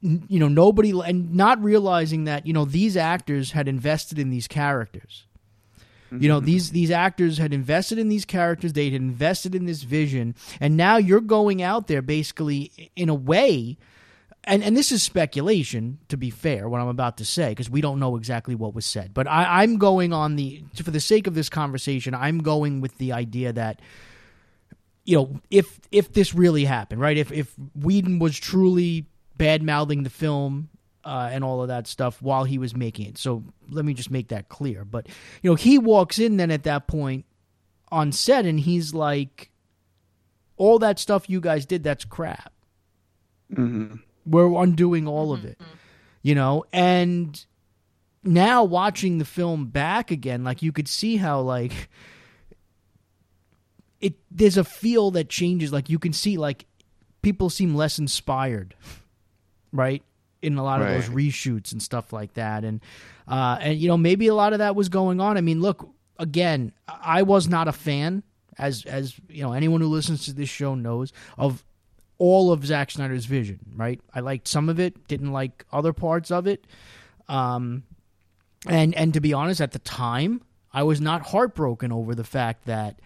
You 0.00 0.40
know, 0.40 0.48
nobody 0.48 0.90
and 0.90 1.34
not 1.34 1.62
realizing 1.62 2.24
that 2.24 2.46
you 2.46 2.52
know 2.52 2.64
these 2.64 2.96
actors 2.96 3.52
had 3.52 3.68
invested 3.68 4.18
in 4.18 4.30
these 4.30 4.48
characters. 4.48 5.24
You 6.10 6.28
know 6.28 6.40
these 6.40 6.72
these 6.72 6.90
actors 6.90 7.38
had 7.38 7.54
invested 7.54 7.98
in 7.98 8.08
these 8.08 8.24
characters. 8.24 8.74
They 8.74 8.84
had 8.86 8.94
invested 8.94 9.54
in 9.54 9.64
this 9.64 9.82
vision, 9.82 10.34
and 10.60 10.76
now 10.76 10.98
you're 10.98 11.22
going 11.22 11.62
out 11.62 11.86
there 11.86 12.02
basically 12.02 12.90
in 12.96 13.08
a 13.08 13.14
way, 13.14 13.78
and 14.44 14.62
and 14.62 14.76
this 14.76 14.92
is 14.92 15.02
speculation 15.02 15.98
to 16.08 16.16
be 16.16 16.30
fair 16.30 16.68
what 16.68 16.80
i'm 16.80 16.88
about 16.88 17.16
to 17.16 17.24
say 17.24 17.50
because 17.50 17.70
we 17.70 17.80
don't 17.80 17.98
know 17.98 18.16
exactly 18.16 18.54
what 18.54 18.74
was 18.74 18.84
said 18.84 19.14
but 19.14 19.26
I, 19.26 19.62
i'm 19.62 19.78
going 19.78 20.12
on 20.12 20.36
the 20.36 20.64
for 20.82 20.90
the 20.90 21.00
sake 21.00 21.26
of 21.26 21.34
this 21.34 21.48
conversation 21.48 22.14
i'm 22.14 22.38
going 22.38 22.80
with 22.80 22.98
the 22.98 23.12
idea 23.12 23.52
that 23.52 23.80
you 25.04 25.16
know 25.16 25.40
if 25.50 25.80
if 25.90 26.12
this 26.12 26.34
really 26.34 26.64
happened 26.64 27.00
right? 27.00 27.16
If 27.16 27.32
if 27.32 27.54
whedon 27.74 28.18
was 28.18 28.38
truly 28.38 29.06
bad 29.36 29.62
mouthing 29.62 30.02
the 30.02 30.10
film 30.10 30.68
uh, 31.04 31.28
and 31.32 31.42
all 31.42 31.62
of 31.62 31.68
that 31.68 31.86
stuff 31.86 32.22
while 32.22 32.44
he 32.44 32.58
was 32.58 32.76
making 32.76 33.06
it. 33.06 33.18
So 33.18 33.42
let 33.70 33.84
me 33.84 33.94
just 33.94 34.10
make 34.10 34.28
that 34.28 34.48
clear. 34.48 34.84
But 34.84 35.08
you 35.42 35.50
know 35.50 35.56
he 35.56 35.78
walks 35.78 36.18
in 36.18 36.36
then 36.36 36.50
at 36.50 36.64
that 36.64 36.86
point 36.86 37.24
on 37.90 38.12
set 38.12 38.46
and 38.46 38.60
he's 38.60 38.94
like 38.94 39.50
all 40.56 40.78
that 40.78 40.98
stuff 40.98 41.28
you 41.28 41.40
guys 41.40 41.66
did 41.66 41.82
that's 41.82 42.04
crap. 42.04 42.52
Mm-hmm. 43.52 43.96
we're 44.24 44.62
undoing 44.62 45.06
all 45.06 45.32
of 45.32 45.44
it. 45.44 45.60
You 46.22 46.34
know? 46.34 46.64
And 46.72 47.44
now 48.24 48.64
watching 48.64 49.18
the 49.18 49.24
film 49.24 49.66
back 49.66 50.10
again 50.10 50.44
like 50.44 50.62
you 50.62 50.72
could 50.72 50.88
see 50.88 51.16
how 51.16 51.40
like 51.40 51.90
it 54.02 54.14
there's 54.30 54.58
a 54.58 54.64
feel 54.64 55.10
that 55.12 55.28
changes 55.28 55.72
like 55.72 55.88
you 55.88 55.98
can 55.98 56.12
see 56.12 56.36
like 56.36 56.66
people 57.22 57.48
seem 57.48 57.74
less 57.74 57.98
inspired 57.98 58.74
right 59.72 60.02
in 60.42 60.58
a 60.58 60.62
lot 60.62 60.82
of 60.82 60.88
those 60.88 61.08
reshoots 61.08 61.72
and 61.72 61.80
stuff 61.80 62.12
like 62.12 62.34
that 62.34 62.64
and 62.64 62.80
uh 63.28 63.56
and 63.60 63.78
you 63.78 63.88
know 63.88 63.96
maybe 63.96 64.26
a 64.26 64.34
lot 64.34 64.52
of 64.52 64.58
that 64.58 64.74
was 64.74 64.88
going 64.88 65.20
on 65.20 65.38
i 65.38 65.40
mean 65.40 65.60
look 65.60 65.88
again 66.18 66.72
i 66.88 67.22
was 67.22 67.48
not 67.48 67.68
a 67.68 67.72
fan 67.72 68.22
as 68.58 68.84
as 68.84 69.14
you 69.28 69.42
know 69.42 69.52
anyone 69.52 69.80
who 69.80 69.86
listens 69.86 70.24
to 70.24 70.32
this 70.32 70.48
show 70.48 70.74
knows 70.74 71.12
of 71.38 71.64
all 72.22 72.52
of 72.52 72.64
Zack 72.64 72.92
Snyder's 72.92 73.24
vision, 73.24 73.58
right? 73.74 74.00
I 74.14 74.20
liked 74.20 74.46
some 74.46 74.68
of 74.68 74.78
it, 74.78 75.08
didn't 75.08 75.32
like 75.32 75.66
other 75.72 75.92
parts 75.92 76.30
of 76.30 76.46
it. 76.46 76.64
Um, 77.26 77.82
and 78.68 78.94
and 78.94 79.12
to 79.14 79.20
be 79.20 79.32
honest, 79.32 79.60
at 79.60 79.72
the 79.72 79.80
time, 79.80 80.40
I 80.72 80.84
was 80.84 81.00
not 81.00 81.22
heartbroken 81.22 81.90
over 81.90 82.14
the 82.14 82.22
fact 82.22 82.66
that 82.66 83.00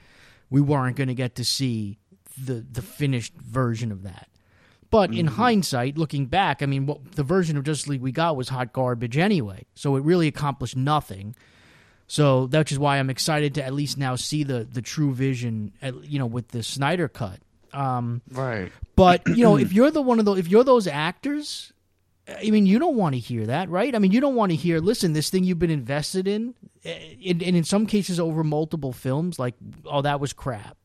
we 0.51 0.61
weren't 0.61 0.97
going 0.97 1.09
to 1.09 1.15
get 1.15 1.35
to 1.37 1.45
see 1.45 1.99
the 2.43 2.65
the 2.71 2.83
finished 2.83 3.35
version 3.35 3.91
of 3.93 4.03
that. 4.05 4.29
But 4.89 5.13
in 5.13 5.27
hindsight, 5.27 5.99
looking 5.99 6.27
back, 6.27 6.63
I 6.63 6.67
mean, 6.67 6.87
what 6.87 7.13
the 7.17 7.25
version 7.25 7.57
of 7.57 7.65
Justice 7.65 7.89
League 7.89 8.01
we 8.01 8.13
got 8.13 8.37
was 8.37 8.49
hot 8.49 8.73
garbage 8.73 9.19
anyway. 9.19 9.65
So 9.75 9.97
it 9.97 10.05
really 10.05 10.29
accomplished 10.29 10.77
nothing. 10.77 11.35
So 12.07 12.47
that's 12.47 12.69
just 12.69 12.81
why 12.81 12.99
I'm 12.99 13.11
excited 13.11 13.55
to 13.57 13.65
at 13.65 13.75
least 13.75 13.99
now 13.99 14.15
see 14.15 14.45
the 14.45 14.63
the 14.65 14.81
true 14.83 15.13
vision, 15.13 15.73
at, 15.83 16.05
you 16.05 16.19
know, 16.21 16.27
with 16.27 16.49
the 16.49 16.63
Snyder 16.63 17.09
cut. 17.09 17.41
Um, 17.73 18.23
Right. 18.31 18.71
but 18.95 19.27
you 19.29 19.43
know, 19.43 19.57
if 19.65 19.73
you're 19.73 19.91
the 19.91 20.01
one 20.03 20.19
of 20.21 20.25
those, 20.25 20.39
if 20.39 20.49
you're 20.49 20.65
those 20.65 20.87
actors, 20.87 21.73
I 22.29 22.51
mean, 22.51 22.67
you 22.67 22.79
don't 22.81 22.97
want 22.97 23.15
to 23.15 23.21
hear 23.21 23.47
that, 23.47 23.69
right? 23.69 23.95
I 23.95 23.99
mean, 24.01 24.11
you 24.11 24.21
don't 24.21 24.35
want 24.35 24.51
to 24.51 24.57
hear, 24.57 24.81
listen, 24.81 25.13
this 25.13 25.31
thing 25.31 25.45
you've 25.45 25.61
been 25.61 25.71
invested 25.71 26.27
in, 26.27 26.55
eh, 26.85 27.15
in 27.21 27.41
and 27.43 27.55
in 27.57 27.63
some 27.65 27.87
cases 27.87 28.19
over 28.19 28.43
multiple 28.43 28.93
films, 28.93 29.39
like, 29.39 29.55
oh, 29.85 30.03
that 30.03 30.19
was 30.21 30.33
crap. 30.33 30.77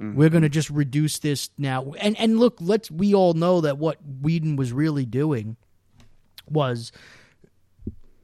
We're 0.00 0.28
going 0.30 0.42
to 0.44 0.48
just 0.48 0.70
reduce 0.70 1.18
this 1.18 1.50
now, 1.58 1.92
and 1.98 2.16
and 2.20 2.38
look, 2.38 2.58
let's 2.60 2.88
we 2.88 3.14
all 3.14 3.34
know 3.34 3.60
that 3.62 3.78
what 3.78 3.98
Whedon 4.22 4.54
was 4.54 4.72
really 4.72 5.04
doing 5.04 5.56
was 6.48 6.92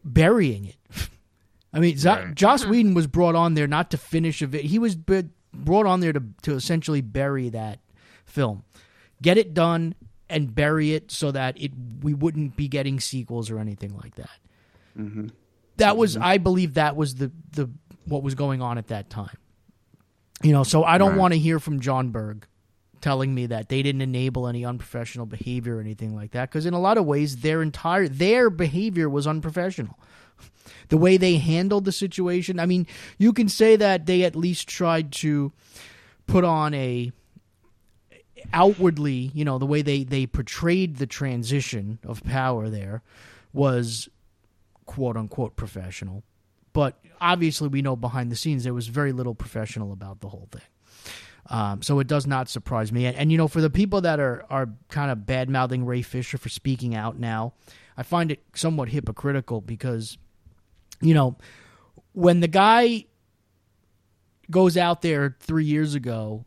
burying 0.04 0.66
it. 0.66 0.76
I 1.72 1.80
mean, 1.80 1.96
Zo- 1.98 2.14
Right. 2.14 2.34
Joss 2.34 2.64
Whedon 2.64 2.94
was 2.94 3.06
brought 3.08 3.34
on 3.34 3.54
there 3.54 3.66
not 3.66 3.90
to 3.90 3.96
finish 3.98 4.40
a. 4.40 4.46
Vi- 4.46 4.62
he 4.62 4.78
was 4.78 4.94
b- 4.94 5.24
brought 5.52 5.86
on 5.86 5.98
there 6.00 6.12
to 6.12 6.22
to 6.42 6.54
essentially 6.54 7.00
bury 7.00 7.48
that 7.48 7.80
film, 8.24 8.62
get 9.20 9.36
it 9.36 9.52
done, 9.52 9.96
and 10.34 10.54
bury 10.54 10.92
it 10.92 11.10
so 11.10 11.30
that 11.30 11.60
it 11.60 11.72
we 12.02 12.12
wouldn't 12.14 12.56
be 12.56 12.68
getting 12.68 13.00
sequels 13.00 13.50
or 13.50 13.58
anything 13.58 13.96
like 13.96 14.14
that. 14.16 14.30
Mm-hmm. 14.98 15.28
That 15.78 15.96
was, 15.96 16.16
I 16.16 16.38
believe, 16.38 16.74
that 16.74 16.96
was 16.96 17.14
the 17.16 17.32
the 17.52 17.70
what 18.04 18.22
was 18.22 18.34
going 18.34 18.60
on 18.62 18.78
at 18.78 18.88
that 18.88 19.08
time. 19.10 19.36
You 20.42 20.52
know, 20.52 20.62
so 20.64 20.84
I 20.84 20.98
don't 20.98 21.10
Right. 21.12 21.18
want 21.18 21.32
to 21.34 21.38
hear 21.38 21.58
from 21.58 21.80
Jon 21.80 22.10
Berg 22.10 22.46
telling 23.00 23.34
me 23.34 23.46
that 23.46 23.68
they 23.68 23.82
didn't 23.82 24.00
enable 24.02 24.46
any 24.48 24.64
unprofessional 24.64 25.26
behavior 25.26 25.76
or 25.76 25.80
anything 25.80 26.14
like 26.14 26.30
that 26.32 26.48
because 26.50 26.64
in 26.64 26.72
a 26.74 26.80
lot 26.80 26.96
of 26.96 27.04
ways 27.04 27.36
their 27.38 27.60
entire 27.62 28.08
their 28.08 28.48
behavior 28.48 29.10
was 29.10 29.26
unprofessional 29.26 29.98
the 30.88 30.96
way 30.96 31.18
they 31.18 31.36
handled 31.36 31.84
the 31.84 31.92
situation 31.92 32.58
i 32.58 32.64
mean 32.64 32.86
you 33.18 33.30
can 33.34 33.46
say 33.46 33.76
that 33.76 34.06
they 34.06 34.22
at 34.24 34.34
least 34.34 34.66
tried 34.66 35.12
to 35.12 35.52
put 36.26 36.44
on 36.44 36.72
a 36.72 37.12
outwardly 38.52 39.30
you 39.34 39.44
know 39.44 39.58
the 39.58 39.66
way 39.66 39.82
they 39.82 40.04
they 40.04 40.26
portrayed 40.26 40.96
the 40.96 41.06
transition 41.06 41.98
of 42.04 42.22
power 42.24 42.68
there 42.68 43.02
was 43.52 44.08
quote 44.86 45.16
unquote 45.16 45.56
professional 45.56 46.22
but 46.72 46.98
obviously 47.20 47.68
we 47.68 47.82
know 47.82 47.96
behind 47.96 48.30
the 48.30 48.36
scenes 48.36 48.64
there 48.64 48.74
was 48.74 48.88
very 48.88 49.12
little 49.12 49.34
professional 49.34 49.92
about 49.92 50.20
the 50.20 50.28
whole 50.28 50.48
thing 50.50 50.62
um, 51.50 51.82
so 51.82 51.98
it 51.98 52.06
does 52.06 52.26
not 52.26 52.48
surprise 52.48 52.90
me. 52.90 53.06
And, 53.06 53.16
and 53.16 53.30
you 53.30 53.38
know, 53.38 53.48
for 53.48 53.60
the 53.60 53.70
people 53.70 54.00
that 54.02 54.18
are 54.18 54.44
are 54.48 54.70
kind 54.88 55.10
of 55.10 55.26
bad 55.26 55.50
mouthing 55.50 55.84
Ray 55.84 56.02
Fisher 56.02 56.38
for 56.38 56.48
speaking 56.48 56.94
out 56.94 57.18
now, 57.18 57.52
I 57.96 58.02
find 58.02 58.30
it 58.30 58.42
somewhat 58.54 58.88
hypocritical 58.88 59.60
because, 59.60 60.16
you 61.00 61.14
know, 61.14 61.36
when 62.12 62.40
the 62.40 62.48
guy 62.48 63.04
goes 64.50 64.76
out 64.76 65.02
there 65.02 65.36
three 65.40 65.64
years 65.64 65.94
ago 65.94 66.44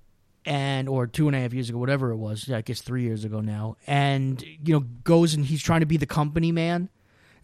and 0.48 0.88
or 0.88 1.06
two 1.06 1.28
and 1.28 1.36
a 1.36 1.40
half 1.42 1.54
years 1.54 1.70
ago, 1.70 1.78
whatever 1.78 2.12
it 2.12 2.16
was, 2.16 2.48
yeah, 2.48 2.58
I 2.58 2.62
guess 2.62 2.82
three 2.82 3.04
years 3.04 3.26
ago 3.26 3.42
now, 3.42 3.76
and 3.86 4.42
you 4.42 4.74
know 4.74 4.80
goes 5.04 5.34
and 5.34 5.46
he's 5.46 5.62
trying 5.62 5.82
to 5.82 5.86
be 5.86 5.98
the 5.98 6.06
company 6.06 6.54
man. 6.54 6.90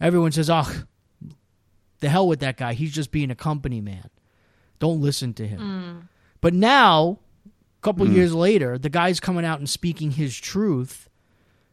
Everyone 0.00 0.32
says, 0.32 0.48
"Oh, 0.48 0.84
the 2.00 2.08
hell 2.08 2.26
with 2.26 2.40
that 2.40 2.56
guy. 2.56 2.72
He's 2.72 2.92
just 2.92 3.12
being 3.12 3.30
a 3.30 3.34
company 3.34 3.82
man. 3.82 4.08
Don't 4.78 5.02
listen 5.02 5.34
to 5.34 5.46
him." 5.46 5.60
Mm. 5.60 6.08
But 6.40 6.54
now, 6.54 7.18
a 7.46 7.82
couple 7.82 8.06
mm. 8.06 8.14
years 8.14 8.34
later, 8.34 8.78
the 8.78 8.90
guy's 8.90 9.20
coming 9.20 9.44
out 9.44 9.58
and 9.58 9.68
speaking 9.68 10.10
his 10.10 10.36
truth, 10.36 11.10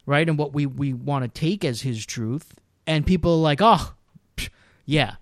right? 0.05 0.27
And 0.27 0.37
what 0.37 0.53
we, 0.53 0.65
we 0.65 0.93
want 0.93 1.23
to 1.23 1.39
take 1.39 1.63
as 1.63 1.81
his 1.81 2.05
truth. 2.05 2.55
And 2.87 3.05
people 3.05 3.33
are 3.33 3.41
like, 3.41 3.59
oh, 3.61 3.93
psh, 4.37 4.49
yeah, 4.85 5.15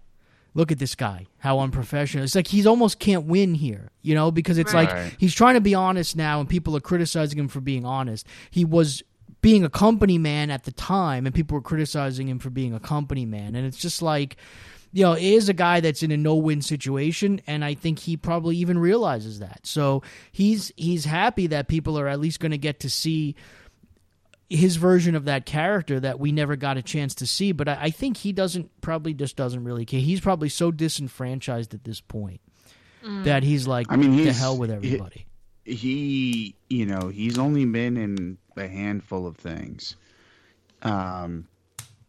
look 0.54 0.72
at 0.72 0.80
this 0.80 0.96
guy. 0.96 1.28
How 1.38 1.60
unprofessional. 1.60 2.24
It's 2.24 2.36
like 2.36 2.48
he's 2.48 2.66
almost 2.66 3.00
can't 3.00 3.26
win 3.26 3.54
here, 3.56 3.92
you 4.02 4.16
know, 4.16 4.32
because 4.32 4.58
it's 4.58 4.74
Right. 4.74 4.90
like 4.90 5.16
he's 5.20 5.34
trying 5.34 5.56
to 5.56 5.62
be 5.62 5.76
honest 5.76 6.16
now 6.16 6.40
and 6.40 6.50
people 6.50 6.76
are 6.76 6.82
criticizing 6.82 7.38
him 7.40 7.48
for 7.48 7.62
being 7.62 7.86
honest. 7.86 8.26
He 8.50 8.66
was 8.66 9.04
being 9.42 9.64
a 9.64 9.70
company 9.70 10.18
man 10.18 10.50
at 10.50 10.64
the 10.64 10.72
time 10.72 11.26
and 11.26 11.34
people 11.34 11.56
were 11.56 11.62
criticizing 11.62 12.28
him 12.28 12.40
for 12.40 12.50
being 12.50 12.74
a 12.74 12.80
company 12.80 13.26
man. 13.26 13.56
And 13.56 13.66
it's 13.66 13.78
just 13.78 14.02
like, 14.02 14.36
you 14.92 15.04
know, 15.04 15.14
he 15.14 15.36
is 15.36 15.50
a 15.50 15.54
guy 15.54 15.80
that's 15.82 16.02
in 16.02 16.12
a 16.12 16.18
no-win 16.18 16.64
situation, 16.64 17.40
and 17.46 17.64
I 17.64 17.76
think 17.76 18.00
he 18.00 18.18
probably 18.18 18.58
even 18.58 18.80
realizes 18.80 19.38
that. 19.38 19.60
So 19.68 20.02
he's 20.32 20.72
he's 20.78 21.06
happy 21.06 21.46
that 21.48 21.68
people 21.68 21.98
are 22.00 22.08
at 22.08 22.20
least 22.20 22.40
going 22.40 22.52
to 22.54 22.58
get 22.58 22.80
to 22.80 22.90
see 22.90 23.36
his 24.50 24.78
version 24.78 25.16
of 25.16 25.26
that 25.26 25.46
character 25.46 26.00
that 26.00 26.20
we 26.20 26.32
never 26.32 26.56
got 26.56 26.78
a 26.78 26.82
chance 26.82 27.14
to 27.16 27.28
see. 27.28 27.52
But 27.52 27.68
I, 27.68 27.78
I 27.84 27.90
think 27.92 28.18
he 28.18 28.32
doesn't 28.32 28.82
probably 28.82 29.14
just 29.14 29.36
doesn't 29.36 29.64
really 29.64 29.86
care. 29.86 30.00
He's 30.00 30.22
probably 30.22 30.50
so 30.50 30.72
disenfranchised 30.72 31.74
at 31.74 31.84
this 31.84 32.02
point 32.02 32.42
that 33.04 33.44
he's 33.44 33.68
like, 33.68 33.88
I 33.90 33.96
mean, 33.96 34.12
to 34.12 34.24
he's- 34.24 34.40
hell 34.40 34.58
with 34.58 34.72
everybody. 34.72 35.26
he 35.66 36.56
you 36.70 36.86
know 36.86 37.10
he's 37.10 37.38
only 37.38 37.64
been 37.66 37.96
in 37.98 38.38
a 38.58 38.68
handful 38.68 39.28
of 39.28 39.38
things 39.38 39.96
um 40.82 41.48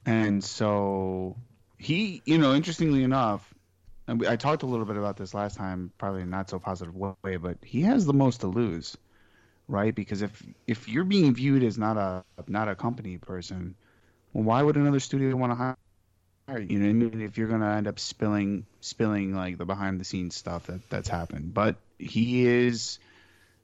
and 0.07 0.43
so 0.43 1.37
he 1.79 2.23
you 2.25 2.39
know 2.39 2.55
interestingly 2.55 3.03
enough 3.03 3.53
and 4.09 4.27
i 4.27 4.35
talked 4.35 4.63
a 4.63 4.67
little 4.67 4.87
bit 4.87 4.97
about 4.97 5.17
this 5.17 5.35
last 5.35 5.57
time 5.57 5.93
probably 5.99 6.23
in 6.23 6.31
not 6.31 6.49
so 6.49 6.59
positive 6.59 6.95
way 6.97 7.37
but 7.37 7.59
he 7.63 7.83
has 7.83 8.07
the 8.07 8.15
most 8.15 8.41
to 8.41 8.47
lose 8.47 8.97
right? 9.71 9.95
Because 9.95 10.23
if 10.23 10.43
if 10.67 10.89
you're 10.89 11.05
being 11.05 11.35
viewed 11.35 11.63
as 11.63 11.79
not 11.79 11.97
a 11.97 12.25
not 12.49 12.69
a 12.69 12.75
company 12.75 13.17
person 13.19 13.75
well 14.33 14.45
why 14.45 14.63
would 14.63 14.77
another 14.77 15.01
studio 15.01 15.35
want 15.37 15.53
to 15.53 15.57
hire 15.57 15.77
you? 16.61 16.67
you 16.69 16.79
know 16.79 16.87
what 16.87 16.91
i 16.91 16.93
mean 16.93 17.21
if 17.21 17.39
you're 17.39 17.49
going 17.49 17.61
to 17.61 17.67
end 17.67 17.87
up 17.87 17.99
spilling 17.99 18.67
spilling 18.81 19.35
like 19.35 19.57
the 19.59 19.65
behind 19.65 20.01
the 20.01 20.05
scenes 20.05 20.35
stuff 20.35 20.67
that 20.67 20.81
that's 20.91 21.09
happened. 21.09 21.55
But 21.55 21.77
he 21.99 22.47
is 22.47 22.99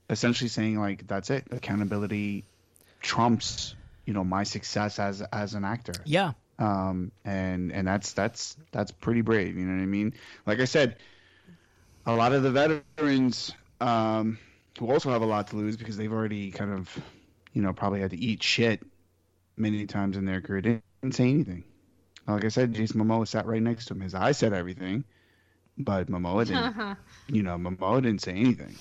essentially 0.09 0.49
saying 0.49 0.79
like 0.79 1.07
that's 1.07 1.31
it. 1.31 1.45
Accountability 1.51 2.45
trumps 3.01 3.75
you 4.05 4.15
know 4.15 4.25
my 4.25 4.45
success 4.45 4.99
as 4.99 5.23
as 5.33 5.55
an 5.55 5.65
actor. 5.65 5.95
Yeah, 6.05 6.33
um 6.59 7.11
and 7.25 7.73
and 7.73 7.87
that's 7.87 8.13
that's 8.13 8.57
that's 8.71 8.93
pretty 8.93 9.23
brave 9.23 9.57
you 9.57 9.65
know 9.65 9.75
what 9.75 9.83
i 9.83 9.87
mean? 9.87 10.15
Like 10.47 10.61
i 10.61 10.65
said 10.65 10.97
a 12.07 12.15
lot 12.15 12.33
of 12.33 12.43
the 12.45 12.53
veterans 12.53 13.53
um 13.81 14.39
who 14.79 14.91
also 14.91 15.11
have 15.11 15.23
a 15.23 15.27
lot 15.27 15.49
to 15.49 15.57
lose 15.57 15.77
because 15.77 15.97
they've 15.97 16.13
already 16.13 16.51
kind 16.51 16.73
of 16.73 16.97
you 17.53 17.63
know 17.63 17.73
probably 17.73 18.01
had 18.01 18.11
to 18.11 18.19
eat 18.19 18.43
shit 18.43 18.83
many 19.57 19.87
times 19.87 20.17
in 20.17 20.25
their 20.25 20.41
career 20.41 20.61
didn't, 20.61 20.85
didn't 21.03 21.15
say 21.15 21.29
anything 21.29 21.65
like 22.27 22.45
i 22.45 22.49
said 22.49 22.75
jason 22.75 23.01
momoa 23.01 23.27
sat 23.27 23.47
right 23.47 23.63
next 23.63 23.87
to 23.87 23.95
him 23.95 24.01
his 24.01 24.15
eyes 24.15 24.37
said 24.37 24.53
everything 24.53 25.05
but 25.79 26.09
momoa 26.09 26.45
didn't 26.45 26.63
uh-huh. 26.63 26.95
you 27.29 27.43
know 27.43 27.57
momoa 27.57 28.03
didn't 28.03 28.23
say 28.23 28.33
anything 28.33 28.75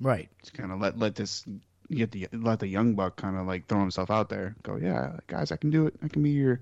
right. 0.00 0.28
just 0.40 0.54
kind 0.54 0.72
of 0.72 0.80
let 0.80 0.98
let 0.98 1.14
this 1.14 1.44
you 1.92 1.98
get 1.98 2.10
the 2.10 2.28
let 2.32 2.58
the 2.58 2.66
young 2.66 2.94
buck 2.94 3.16
kind 3.16 3.36
of 3.36 3.46
like 3.46 3.66
throw 3.66 3.80
himself 3.80 4.10
out 4.10 4.28
there. 4.28 4.56
Go, 4.62 4.76
yeah, 4.76 5.18
guys, 5.26 5.52
I 5.52 5.56
can 5.56 5.70
do 5.70 5.86
it. 5.86 5.94
I 6.02 6.08
can 6.08 6.22
be 6.22 6.30
your 6.30 6.60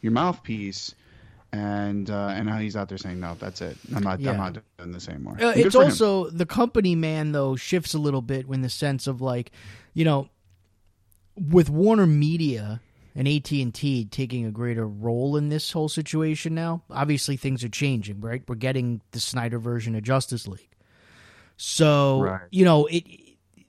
your 0.00 0.12
mouthpiece. 0.12 0.94
And 1.56 2.10
uh, 2.10 2.32
and 2.34 2.46
now 2.46 2.58
he's 2.58 2.74
out 2.74 2.88
there 2.88 2.98
saying, 2.98 3.20
no, 3.20 3.36
that's 3.38 3.60
it. 3.60 3.76
I'm 3.94 4.02
not. 4.02 4.18
Yeah. 4.18 4.32
I'm 4.32 4.36
not 4.38 4.58
doing 4.78 4.90
this 4.90 5.08
anymore. 5.08 5.36
Uh, 5.40 5.52
it's 5.54 5.72
for 5.74 5.82
him. 5.82 5.88
also 5.90 6.28
the 6.30 6.46
company 6.46 6.96
man 6.96 7.30
though 7.30 7.54
shifts 7.54 7.94
a 7.94 7.98
little 7.98 8.22
bit 8.22 8.46
in 8.48 8.62
the 8.62 8.68
sense 8.68 9.06
of 9.06 9.20
like, 9.20 9.52
you 9.92 10.04
know, 10.04 10.28
with 11.36 11.70
Warner 11.70 12.06
Media 12.06 12.80
and 13.14 13.28
AT 13.28 13.52
and 13.52 13.72
T 13.72 14.04
taking 14.04 14.44
a 14.44 14.50
greater 14.50 14.84
role 14.84 15.36
in 15.36 15.48
this 15.48 15.70
whole 15.70 15.88
situation 15.88 16.56
now. 16.56 16.82
Obviously, 16.90 17.36
things 17.36 17.62
are 17.62 17.68
changing, 17.68 18.20
right? 18.20 18.42
We're 18.48 18.56
getting 18.56 19.00
the 19.12 19.20
Snyder 19.20 19.60
version 19.60 19.94
of 19.94 20.02
Justice 20.02 20.48
League, 20.48 20.74
so 21.56 22.20
Right. 22.20 22.40
you 22.50 22.64
know 22.64 22.86
it. 22.86 23.04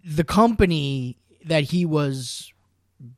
The 0.04 0.24
company 0.24 1.19
that 1.45 1.65
he 1.65 1.86
was 1.86 2.52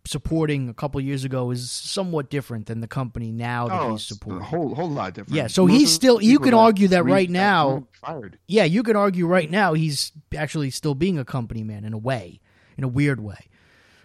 supporting 0.06 0.70
a 0.70 0.74
couple 0.74 1.00
years 1.02 1.24
ago 1.24 1.52
is 1.52 1.70
somewhat 1.72 2.30
different 2.30 2.66
than 2.68 2.82
the 2.82 2.88
company 2.88 3.32
now 3.32 3.68
that 3.68 3.82
Oh, 3.82 3.92
he's 3.92 4.02
it's 4.02 4.12
a 4.12 4.14
supporting. 4.16 4.42
whole 4.44 4.76
whole 4.76 4.90
lot 4.90 5.14
different. 5.14 5.36
Yeah, 5.36 5.48
so 5.48 5.66
Most 5.68 5.78
he's 5.78 5.92
still- 5.94 6.22
you 6.22 6.40
can 6.40 6.54
argue 6.54 6.88
that 6.90 7.04
right 7.06 7.30
now- 7.30 7.88
fired. 7.94 8.38
yeah, 8.48 8.64
you 8.64 8.84
could 8.84 8.96
argue 8.96 9.26
right 9.28 9.50
now 9.50 9.74
he's 9.74 10.12
actually 10.36 10.70
still 10.72 10.96
being 10.96 11.18
a 11.18 11.26
company 11.26 11.64
man 11.64 11.84
in 11.86 11.94
a 11.94 11.98
way, 11.98 12.40
in 12.78 12.84
a 12.84 12.88
weird 12.88 13.20
way. 13.20 13.48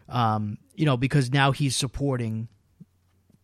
Um, 0.09 0.59
you 0.75 0.85
know, 0.85 0.97
because 0.97 1.31
now 1.33 1.53
he's 1.53 1.75
supporting, 1.77 2.49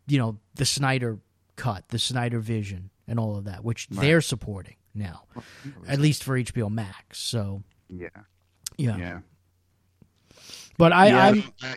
you 0.06 0.18
know, 0.18 0.38
the 0.54 0.64
Snyder 0.66 1.18
cut, 1.56 1.88
the 1.88 1.98
Snyder 1.98 2.40
vision, 2.40 2.90
and 3.06 3.18
all 3.18 3.36
of 3.36 3.44
that, 3.44 3.64
which 3.64 3.88
they're 3.88 4.20
supporting 4.20 4.76
now, 4.94 5.24
at 5.86 5.98
least 6.00 6.22
for 6.24 6.36
HBO 6.36 6.68
Max. 6.70 7.18
So, 7.18 7.62
Yeah, 7.88 8.08
yeah. 8.76 8.96
yeah. 8.96 9.18
But 10.78 10.92
I, 10.92 11.08
Yeah, 11.08 11.26
I'm, 11.26 11.44
I, 11.62 11.76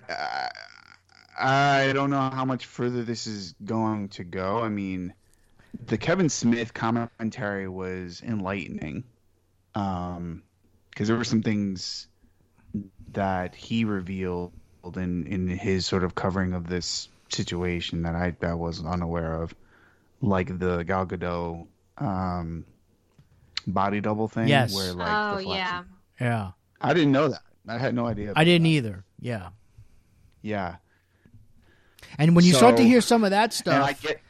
I, 1.37 1.83
I 1.89 1.93
don't 1.93 2.11
know 2.11 2.29
how 2.29 2.45
much 2.45 2.67
further 2.67 3.03
this 3.03 3.25
is 3.25 3.55
going 3.65 4.09
to 4.09 4.23
go. 4.23 4.59
I 4.59 4.69
mean, 4.69 5.13
the 5.87 5.97
Kevin 5.97 6.29
Smith 6.29 6.73
commentary 6.73 7.67
was 7.67 8.21
enlightening, 8.21 9.03
um, 9.73 10.43
because 10.89 11.07
there 11.07 11.17
were 11.17 11.23
some 11.23 11.41
things 11.41 12.07
that 13.13 13.55
he 13.55 13.85
revealed 13.85 14.53
in 14.95 15.25
in 15.27 15.47
his 15.47 15.85
sort 15.85 16.03
of 16.03 16.15
covering 16.15 16.53
of 16.53 16.67
this 16.67 17.09
situation 17.29 18.03
that 18.03 18.15
I 18.15 18.35
that 18.41 18.59
was 18.59 18.85
unaware 18.85 19.41
of, 19.41 19.55
like 20.21 20.59
the 20.59 20.83
Gal 20.83 21.07
Gadot 21.07 21.65
um, 21.97 22.65
body 23.65 23.99
double 23.99 24.27
thing. 24.27 24.47
Yes. 24.47 24.75
Where 24.75 24.93
like 24.93 25.09
oh 25.11 25.37
the 25.37 25.47
yeah. 25.47 25.83
yeah, 26.19 26.51
I 26.79 26.93
didn't 26.93 27.13
know 27.13 27.29
that. 27.29 27.41
I 27.67 27.78
had 27.78 27.93
no 27.93 28.06
idea. 28.08 28.34
I 28.36 28.43
didn't 28.43 28.63
that. 28.63 28.69
either. 28.69 29.04
Yeah. 29.19 29.50
Yeah. 30.41 30.76
And 32.17 32.36
when 32.36 32.45
you 32.45 32.54
start 32.54 32.78
to 32.78 32.84
hear 32.84 33.02
some 33.02 33.24
of 33.24 33.32
that 33.32 33.60
And 33.65 33.76
I 33.76 33.93
stuff, 33.93 34.02
get, 34.02 34.21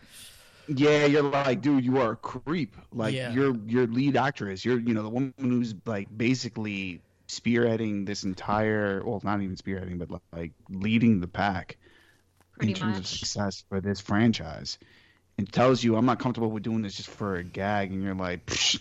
yeah, 0.67 1.05
you're 1.05 1.23
like, 1.23 1.61
dude, 1.61 1.83
you 1.83 1.99
are 1.99 2.11
a 2.11 2.15
creep. 2.15 2.75
Like 2.93 3.13
Yeah. 3.13 3.31
you're 3.31 3.55
your 3.65 3.87
lead 3.87 4.17
actress. 4.17 4.63
You're 4.63 4.79
you 4.79 4.93
know 4.93 5.03
the 5.03 5.09
woman 5.09 5.33
who's 5.39 5.73
like 5.85 6.07
basically 6.15 7.01
spearheading 7.27 8.05
this 8.05 8.23
entire, 8.23 9.01
well, 9.05 9.21
not 9.23 9.41
even 9.41 9.55
spearheading, 9.55 9.97
but 9.97 10.21
like 10.33 10.51
leading 10.69 11.21
the 11.21 11.27
pack 11.27 11.77
Pretty 12.57 12.73
in 12.73 12.77
terms 12.77 12.99
of 12.99 13.07
success 13.07 13.63
for 13.69 13.79
this 13.81 14.01
franchise. 14.01 14.77
And 15.37 15.51
tells 15.51 15.83
you, 15.83 15.95
I'm 15.95 16.05
not 16.05 16.19
comfortable 16.19 16.51
with 16.51 16.61
doing 16.61 16.81
this 16.81 16.95
just 16.95 17.09
for 17.09 17.35
a 17.37 17.43
gag, 17.43 17.91
and 17.91 18.03
you're 18.03 18.13
like, 18.13 18.45
Psh, 18.45 18.79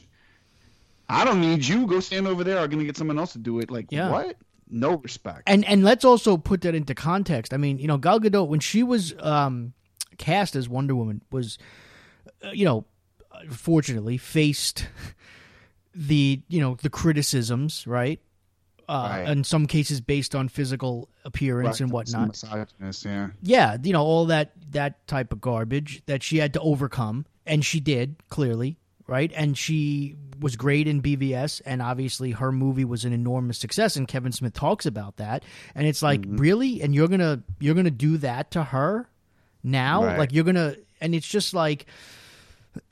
I 1.11 1.25
don't 1.25 1.41
need 1.41 1.67
you. 1.67 1.87
Go 1.87 2.01
stand 2.01 2.27
over 2.27 2.45
there. 2.45 2.59
I'm 2.59 2.71
gonna 2.71 2.85
get 2.85 2.97
someone 2.97 3.19
else 3.19 3.33
to 3.33 3.39
do 3.39 3.59
it. 3.61 3.71
Like 3.71 3.87
Yeah. 3.91 4.11
what? 4.11 4.37
No 4.71 4.97
respect. 4.99 5.43
and 5.47 5.65
and 5.67 5.83
let's 5.85 6.05
also 6.05 6.37
put 6.37 6.61
that 6.63 6.75
into 6.75 6.95
context. 6.95 7.53
I 7.53 7.57
mean, 7.57 7.79
you 7.79 7.89
know, 7.89 7.99
Gal 7.99 8.21
Gadot 8.21 8.47
when 8.49 8.61
she 8.61 8.83
was 8.83 9.15
um, 9.19 9.73
cast 10.19 10.55
as 10.55 10.69
Wonder 10.69 10.95
Woman 10.95 11.23
was, 11.33 11.59
uh, 12.45 12.51
you 12.53 12.65
know, 12.65 12.85
fortunately 13.51 14.17
faced 14.17 14.87
the 15.95 16.41
you 16.49 16.61
know 16.61 16.77
the 16.83 16.91
criticisms, 16.91 17.87
right? 17.87 18.21
Uh, 18.89 19.09
Right. 19.09 19.29
In 19.29 19.45
some 19.45 19.67
cases, 19.67 20.01
based 20.01 20.35
on 20.35 20.49
physical 20.49 21.09
appearance 21.25 21.81
and 21.81 21.93
whatnot. 21.93 22.43
yeah. 22.43 23.29
Yeah, 23.43 23.77
you 23.83 23.93
know 23.93 24.03
all 24.03 24.27
that 24.27 24.53
that 24.73 25.07
type 25.07 25.33
of 25.33 25.41
garbage 25.41 26.03
that 26.07 26.23
she 26.25 26.39
had 26.39 26.53
to 26.55 26.61
overcome, 26.61 27.25
and 27.47 27.65
she 27.65 27.79
did 27.81 28.17
clearly, 28.31 28.79
right? 29.11 29.33
And 29.35 29.59
she 29.59 30.15
was 30.39 30.55
great 30.55 30.87
in 30.87 31.03
BVS, 31.03 31.61
and 31.67 31.83
obviously 31.83 32.31
her 32.31 32.53
movie 32.53 32.85
was 32.85 33.05
an 33.05 33.13
enormous 33.13 33.59
success. 33.59 33.97
And 33.97 34.07
Kevin 34.07 34.31
Smith 34.31 34.55
talks 34.55 34.87
about 34.87 35.17
that, 35.17 35.43
and 35.75 35.87
it's 35.87 36.01
like, 36.01 36.23
mm-hmm. 36.23 36.37
really, 36.37 36.81
and 36.81 36.95
you're 36.95 37.09
gonna 37.09 37.43
you're 37.59 37.75
gonna 37.75 37.91
do 37.91 38.17
that 38.19 38.53
to 38.53 38.63
her 38.63 39.11
now, 39.65 40.05
Right. 40.05 40.19
like 40.19 40.33
you're 40.33 40.45
gonna, 40.45 40.77
and 41.01 41.15
it's 41.15 41.29
just 41.29 41.53
like. 41.53 41.87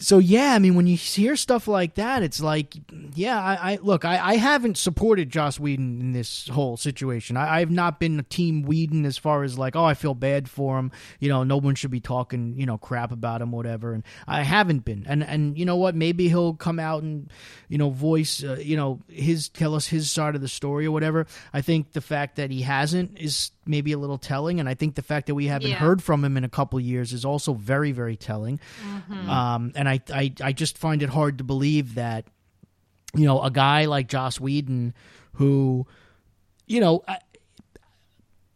So 0.01 0.19
yeah, 0.19 0.55
I 0.55 0.59
mean, 0.59 0.75
when 0.75 0.89
you 0.89 0.97
hear 0.97 1.37
stuff 1.37 1.69
like 1.69 1.95
that, 1.95 2.25
it's 2.25 2.41
like, 2.41 2.75
yeah, 3.15 3.41
I, 3.41 3.73
I 3.73 3.79
look, 3.81 4.05
I, 4.05 4.19
I 4.19 4.37
haven't 4.37 4.77
supported 4.77 5.31
Joss 5.31 5.61
Whedon 5.61 6.01
in 6.01 6.13
this 6.13 6.49
whole 6.49 6.77
situation. 6.77 7.37
I, 7.37 7.61
I've 7.61 7.71
not 7.71 8.01
been 8.01 8.19
a 8.19 8.25
team 8.25 8.63
Whedon 8.63 9.07
as 9.07 9.19
far 9.19 9.45
as 9.45 9.57
like, 9.57 9.77
oh, 9.77 9.85
I 9.85 9.95
feel 9.95 10.15
bad 10.15 10.51
for 10.51 10.79
him. 10.79 10.91
You 11.21 11.29
know, 11.29 11.45
no 11.45 11.59
one 11.59 11.77
should 11.77 11.93
be 11.93 12.01
talking, 12.01 12.59
you 12.59 12.67
know, 12.67 12.77
crap 12.77 13.13
about 13.13 13.41
him, 13.41 13.53
whatever. 13.53 13.93
And 13.93 14.03
I 14.27 14.43
haven't 14.43 14.85
been. 14.85 15.05
And 15.09 15.23
and 15.23 15.57
you 15.57 15.65
know 15.65 15.77
what? 15.77 15.95
Maybe 15.95 16.29
he'll 16.29 16.55
come 16.55 16.81
out 16.81 17.05
and, 17.05 17.31
you 17.69 17.79
know, 17.79 17.91
voice, 17.91 18.43
uh, 18.43 18.57
you 18.61 18.77
know, 18.77 19.01
his 19.09 19.49
tell 19.49 19.77
us 19.77 19.87
his 19.87 20.11
side 20.11 20.35
of 20.35 20.41
the 20.41 20.49
story 20.49 20.87
or 20.87 20.91
whatever. 20.91 21.27
I 21.53 21.61
think 21.61 21.93
the 21.93 22.01
fact 22.01 22.35
that 22.37 22.51
he 22.51 22.63
hasn't 22.63 23.17
is 23.17 23.53
maybe 23.69 23.93
a 23.93 23.99
little 23.99 24.19
telling, 24.19 24.59
and 24.61 24.69
I 24.69 24.75
think 24.75 24.95
the 24.95 25.03
fact 25.03 25.27
that 25.27 25.35
we 25.35 25.47
haven't 25.47 25.71
Yeah. 25.73 25.77
heard 25.79 26.03
from 26.03 26.25
him 26.25 26.37
in 26.37 26.45
a 26.45 26.49
couple 26.49 26.81
years 26.81 27.13
is 27.13 27.25
also 27.25 27.53
very, 27.55 27.93
very 27.93 28.17
telling. 28.17 28.59
Um, 29.29 29.73
and 29.77 29.89
I, 29.89 30.01
I, 30.13 30.33
I 30.43 30.53
just 30.53 30.79
find 30.79 31.03
it 31.03 31.09
hard 31.11 31.39
to 31.39 31.45
believe 31.45 31.95
that, 31.97 32.25
you 33.15 33.27
know, 33.27 33.43
a 33.43 33.51
guy 33.51 33.85
like 33.85 34.09
Joss 34.09 34.41
Whedon, 34.41 34.95
who, 35.35 35.87
you 36.67 36.81
know, 36.81 37.03
I, 37.07 37.19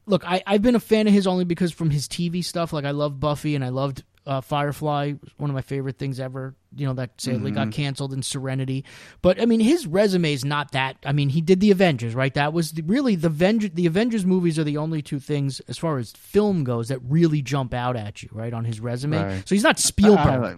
look, 0.07 0.25
I, 0.29 0.42
I've 0.46 0.62
been 0.62 0.75
a 0.77 0.81
fan 0.81 1.07
of 1.07 1.12
his 1.12 1.27
only 1.27 1.44
because 1.44 1.72
from 1.72 1.90
his 1.90 2.09
TV 2.09 2.44
stuff, 2.44 2.72
like 2.72 2.85
I 2.85 2.90
love 2.90 3.20
Buffy 3.20 3.55
and 3.55 3.64
I 3.64 3.68
loved 3.68 4.03
uh, 4.26 4.40
Firefly, 4.40 5.12
one 5.37 5.50
of 5.50 5.54
my 5.54 5.62
favorite 5.62 5.98
things 5.98 6.20
ever. 6.20 6.54
You 6.74 6.87
know 6.87 6.94
that 6.94 7.20
sadly 7.20 7.50
got 7.50 7.70
canceled 7.70 8.14
in 8.14 8.22
Serenity, 8.22 8.85
but 9.20 9.38
I 9.40 9.44
mean 9.44 9.61
his 9.61 9.87
resume 9.87 10.32
is 10.32 10.42
not 10.44 10.72
that. 10.72 10.96
I 11.04 11.12
mean 11.12 11.28
he 11.28 11.40
did 11.42 11.61
the 11.61 11.70
Avengers, 11.70 12.14
right? 12.14 12.32
That 12.32 12.52
was 12.54 12.72
the, 12.72 12.82
really 12.82 13.14
the 13.14 13.26
Avenger, 13.26 13.68
the 13.68 13.85
Avengers 13.87 14.24
movies 14.24 14.58
are 14.58 14.64
the 14.64 14.78
only 14.78 15.02
two 15.02 15.18
things 15.20 15.61
as 15.68 15.76
far 15.76 15.98
as 15.98 16.12
film 16.12 16.64
goes 16.64 16.88
that 16.88 16.98
really 17.06 17.42
jump 17.42 17.74
out 17.74 17.94
at 17.96 18.22
you, 18.22 18.30
right, 18.32 18.54
on 18.54 18.64
his 18.64 18.80
resume. 18.80 19.18
Right. 19.22 19.46
So 19.46 19.54
he's 19.54 19.62
not 19.64 19.78
Spielberg. 19.78 20.26
I 20.26 20.37
like, 20.38 20.56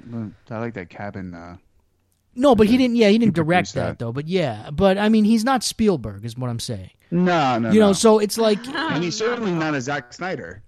I 0.50 0.58
like 0.60 0.74
that 0.74 0.88
cabin. 0.88 1.34
Uh, 1.34 1.56
No, 2.36 2.54
but 2.54 2.68
he 2.68 2.76
didn't. 2.76 2.94
Yeah, 2.96 3.08
he 3.08 3.18
didn't 3.18 3.34
direct 3.34 3.74
that 3.74 3.86
that. 3.86 3.98
though. 3.98 4.12
But 4.12 4.28
yeah, 4.28 4.70
but 4.70 4.98
I 4.98 5.08
mean, 5.08 5.24
he's 5.24 5.42
not 5.44 5.64
Spielberg, 5.64 6.24
is 6.24 6.36
what 6.38 6.48
I'm 6.48 6.60
saying. 6.60 6.90
no, 7.10 7.58
no, 7.58 7.70
You 7.72 7.80
know, 7.80 7.88
no. 7.88 7.92
so 7.92 8.20
it's 8.20 8.38
like 8.38 8.64
and 8.68 9.02
he's 9.02 9.16
certainly 9.16 9.50
not 9.52 9.74
a 9.74 9.80
Zack 9.80 10.12
Snyder. 10.12 10.62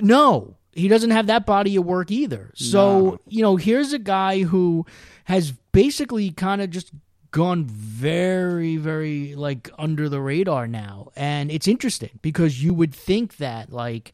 no, 0.00 0.56
he 0.72 0.88
doesn't 0.88 1.10
have 1.10 1.26
that 1.26 1.44
body 1.46 1.76
of 1.76 1.84
work 1.84 2.10
either. 2.10 2.50
So 2.54 2.78
No. 3.02 3.18
you 3.28 3.42
know, 3.42 3.56
here's 3.56 3.92
a 3.92 3.98
guy 3.98 4.42
who 4.42 4.86
has 5.24 5.52
basically 5.72 6.30
kind 6.30 6.60
of 6.62 6.70
just 6.70 6.90
gone 7.30 7.64
very, 7.64 8.76
very 8.76 9.34
like 9.34 9.70
under 9.78 10.08
the 10.08 10.20
radar 10.20 10.66
now, 10.66 11.10
and 11.16 11.50
it's 11.50 11.66
interesting 11.68 12.18
because 12.22 12.62
you 12.62 12.74
would 12.74 12.94
think 12.94 13.36
that 13.38 13.72
like. 13.72 14.12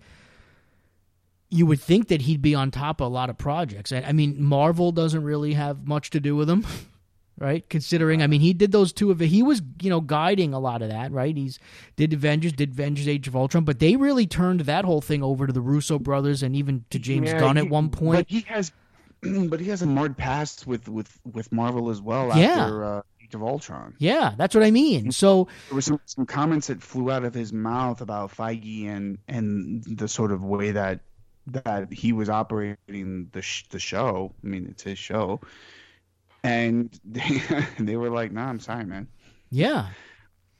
You 1.50 1.64
would 1.64 1.80
think 1.80 2.08
that 2.08 2.20
he'd 2.22 2.42
be 2.42 2.54
on 2.54 2.70
top 2.70 3.00
of 3.00 3.06
a 3.06 3.08
lot 3.08 3.30
of 3.30 3.38
projects. 3.38 3.90
I 3.90 4.02
I 4.02 4.12
mean, 4.12 4.42
Marvel 4.42 4.92
doesn't 4.92 5.22
really 5.22 5.54
have 5.54 5.86
much 5.86 6.10
to 6.10 6.20
do 6.20 6.36
with 6.36 6.50
him. 6.50 6.66
right? 7.38 7.68
Considering, 7.68 8.22
I 8.22 8.26
mean, 8.26 8.40
he 8.40 8.52
did 8.52 8.72
those 8.72 8.92
two 8.92 9.10
of 9.10 9.22
it. 9.22 9.26
He 9.28 9.42
was, 9.42 9.62
you 9.80 9.90
know, 9.90 10.00
guiding 10.00 10.52
a 10.54 10.58
lot 10.58 10.82
of 10.82 10.88
that, 10.90 11.12
right? 11.12 11.36
He's 11.36 11.58
did 11.96 12.12
Avengers, 12.12 12.52
did 12.52 12.70
Avengers: 12.70 13.08
Age 13.08 13.28
of 13.28 13.36
Ultron, 13.36 13.64
but 13.64 13.78
they 13.78 13.96
really 13.96 14.26
turned 14.26 14.60
that 14.60 14.84
whole 14.84 15.00
thing 15.00 15.22
over 15.22 15.46
to 15.46 15.52
the 15.52 15.60
Russo 15.60 15.98
brothers 15.98 16.42
and 16.42 16.54
even 16.56 16.84
to 16.90 16.98
James 16.98 17.28
Yeah, 17.30 17.40
Gunn 17.40 17.56
he- 17.56 17.62
at 17.62 17.70
one 17.70 17.90
point. 17.90 18.18
But 18.18 18.26
he 18.28 18.40
has, 18.48 18.72
but 19.22 19.60
he 19.60 19.68
has 19.68 19.82
a 19.82 19.86
marred 19.86 20.16
past 20.16 20.66
with 20.66 20.88
with 20.88 21.18
with 21.32 21.50
Marvel 21.52 21.90
as 21.90 22.00
well. 22.00 22.28
Yeah. 22.36 22.64
After 22.64 22.84
uh, 22.84 23.02
Age 23.22 23.34
of 23.34 23.42
Ultron, 23.42 23.94
Yeah, 23.98 24.32
that's 24.38 24.54
what 24.54 24.64
I 24.64 24.70
mean. 24.70 25.12
So, 25.12 25.48
there 25.68 25.74
were 25.74 25.82
some, 25.82 26.00
some 26.06 26.24
comments 26.24 26.68
that 26.68 26.82
flew 26.82 27.10
out 27.10 27.24
of 27.24 27.34
his 27.34 27.52
mouth 27.52 28.00
about 28.00 28.34
Feige 28.34 28.86
and 28.88 29.18
and 29.28 29.84
the 29.84 30.08
sort 30.08 30.32
of 30.32 30.42
way 30.42 30.70
that 30.70 31.00
that 31.48 31.92
he 31.92 32.12
was 32.12 32.28
operating 32.28 33.28
the 33.32 33.42
sh- 33.42 33.64
the 33.70 33.78
show. 33.78 34.32
I 34.44 34.46
mean, 34.46 34.66
it's 34.70 34.82
his 34.82 34.98
show, 34.98 35.40
and 36.42 36.98
they 37.04 37.42
they 37.78 37.96
were 37.96 38.10
like, 38.10 38.32
"Nah, 38.32 38.48
I'm 38.48 38.60
sorry, 38.60 38.84
man. 38.84 39.08
yeah. 39.50 39.88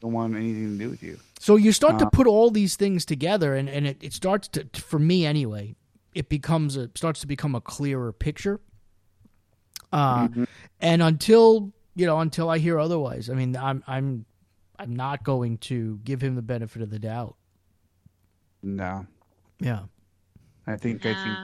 Don't 0.01 0.12
want 0.12 0.37
anything 0.37 0.79
to 0.79 0.85
do 0.85 0.91
with 0.91 1.03
you." 1.03 1.19
So 1.41 1.57
you 1.57 1.73
start 1.73 1.99
to 2.01 2.07
Uh, 2.07 2.11
put 2.11 2.27
all 2.27 2.51
these 2.51 2.77
things 2.77 3.05
together, 3.05 3.55
and, 3.55 3.69
and 3.69 3.87
it, 3.87 3.97
it 4.01 4.12
starts 4.12 4.49
to, 4.49 4.64
to- 4.64 4.81
for 4.81 4.99
me 4.99 5.25
anyway, 5.27 5.75
it 6.14 6.29
becomes 6.29 6.77
a 6.77 6.91
starts 6.95 7.21
to 7.21 7.27
become 7.27 7.55
a 7.55 7.61
clearer 7.61 8.12
picture. 8.12 8.61
Uh, 9.93 10.29
Mm-hmm. 10.29 10.45
and 10.81 11.03
until 11.03 11.73
you 11.95 12.07
know, 12.07 12.21
until 12.21 12.49
I 12.51 12.59
hear 12.59 12.79
otherwise, 12.79 13.29
I 13.31 13.35
mean, 13.35 13.57
I'm 13.57 13.83
I'm 13.87 14.25
I'm 14.79 14.95
not 14.95 15.25
going 15.25 15.59
to 15.59 15.99
give 16.05 16.21
him 16.23 16.35
the 16.37 16.43
benefit 16.43 16.83
of 16.83 16.91
the 16.91 16.99
doubt. 17.01 17.35
No, 18.62 19.07
Yeah. 19.61 19.85
I 20.67 20.77
think 20.77 21.07
I 21.07 21.14
think 21.14 21.38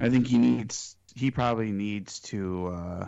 I 0.00 0.08
think 0.10 0.26
he 0.26 0.38
needs 0.38 0.96
he 1.14 1.30
probably 1.30 1.70
needs 1.70 2.18
to 2.20 2.66
uh, 2.68 3.06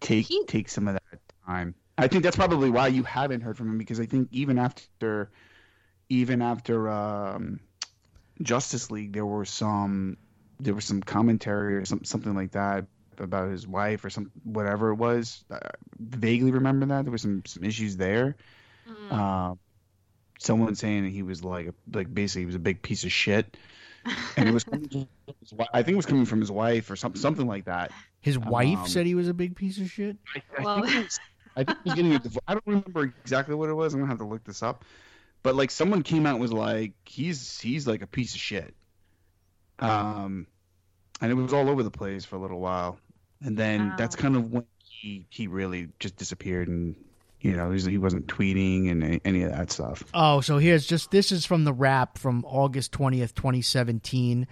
take 0.00 0.26
He- 0.26 0.44
take 0.46 0.68
some 0.68 0.88
of 0.88 0.94
that 0.94 1.20
time. 1.46 1.74
I 1.98 2.08
think 2.08 2.24
that's 2.24 2.36
probably 2.36 2.70
why 2.70 2.88
you 2.88 3.02
haven't 3.04 3.40
heard 3.40 3.56
from 3.56 3.70
him 3.70 3.78
because 3.78 4.00
I 4.00 4.06
think 4.06 4.28
even 4.30 4.58
after 4.58 5.30
even 6.08 6.42
after 6.42 6.88
um, 6.88 7.60
Justice 8.42 8.90
League 8.90 9.12
there 9.12 9.26
were 9.26 9.44
some 9.44 10.18
there 10.60 10.74
was 10.74 10.84
some 10.84 11.02
commentary 11.02 11.76
or 11.76 11.84
some, 11.84 12.04
something 12.04 12.34
like 12.34 12.52
that 12.52 12.86
about 13.18 13.50
his 13.50 13.66
wife 13.66 14.04
or 14.04 14.10
some 14.10 14.30
whatever 14.44 14.90
it 14.90 14.96
was. 14.96 15.44
I 15.50 15.58
vaguely 15.98 16.50
remember 16.50 16.86
that 16.86 17.04
there 17.04 17.12
was 17.12 17.22
some 17.22 17.42
some 17.46 17.64
issues 17.64 17.96
there. 17.96 18.36
Mm. 18.88 19.12
Um, 19.12 19.58
someone 20.38 20.74
saying 20.74 21.04
that 21.04 21.10
he 21.10 21.22
was 21.22 21.42
like 21.42 21.70
like 21.92 22.12
basically 22.12 22.42
he 22.42 22.46
was 22.46 22.54
a 22.54 22.60
big 22.60 22.82
piece 22.82 23.04
of 23.04 23.12
shit, 23.12 23.56
and 24.36 24.48
it 24.48 24.52
was 24.52 24.64
coming 24.64 24.88
from 24.88 25.08
his 25.40 25.54
I 25.72 25.82
think 25.82 25.94
it 25.94 25.96
was 25.96 26.06
coming 26.06 26.24
from 26.26 26.40
his 26.40 26.50
wife 26.50 26.90
or 26.90 26.96
something 26.96 27.20
something 27.20 27.46
like 27.46 27.64
that. 27.66 27.92
His 28.20 28.38
wife 28.38 28.78
Um, 28.78 28.86
said 28.88 29.06
he 29.06 29.14
was 29.14 29.28
a 29.28 29.34
big 29.34 29.56
piece 29.56 29.78
of 29.78 29.90
shit. 29.90 30.16
I, 30.34 30.42
I 30.58 30.62
Well- 30.62 30.82
think 30.82 30.94
it 30.96 31.04
was, 31.04 31.20
I 31.56 31.64
think 31.64 31.78
he 31.84 31.88
was 31.90 31.94
getting 31.96 32.12
a 32.14 32.18
divorce. 32.18 32.44
I 32.46 32.52
don't 32.54 32.66
remember 32.66 33.04
exactly 33.04 33.54
what 33.54 33.68
it 33.70 33.74
was. 33.74 33.94
I'm 33.94 34.00
gonna 34.00 34.10
have 34.10 34.18
to 34.18 34.24
look 34.26 34.44
this 34.44 34.62
up. 34.62 34.84
But 35.42 35.54
like 35.54 35.70
someone 35.70 36.02
came 36.02 36.26
out 36.26 36.32
and 36.32 36.40
was 36.40 36.52
like, 36.52 36.92
he's 37.04 37.58
he's 37.60 37.86
like 37.86 38.02
a 38.02 38.06
piece 38.06 38.34
of 38.34 38.40
shit. 38.40 38.74
Um, 39.78 40.46
and 41.20 41.30
it 41.30 41.34
was 41.34 41.52
all 41.52 41.68
over 41.68 41.82
the 41.82 41.90
place 41.90 42.24
for 42.24 42.36
a 42.36 42.38
little 42.38 42.60
while, 42.60 42.98
and 43.42 43.56
then 43.56 43.94
that's 43.96 44.16
kind 44.16 44.36
of 44.36 44.50
when 44.52 44.64
he 44.82 45.26
he 45.30 45.46
really 45.46 45.88
just 45.98 46.16
disappeared 46.16 46.68
and. 46.68 46.96
You 47.40 47.54
know, 47.56 47.70
he 47.70 47.98
wasn't 47.98 48.26
tweeting 48.26 48.90
and 48.90 49.04
any, 49.04 49.20
any 49.24 49.42
of 49.42 49.52
that 49.52 49.70
stuff. 49.70 50.02
Oh, 50.14 50.40
so 50.40 50.58
here's 50.58 50.86
just 50.86 51.10
this 51.10 51.30
is 51.30 51.44
from 51.46 51.64
the 51.64 51.72
Wrap 51.72 52.18
from 52.18 52.44
August 52.46 52.92
20th, 52.92 53.34
2017. 53.34 54.46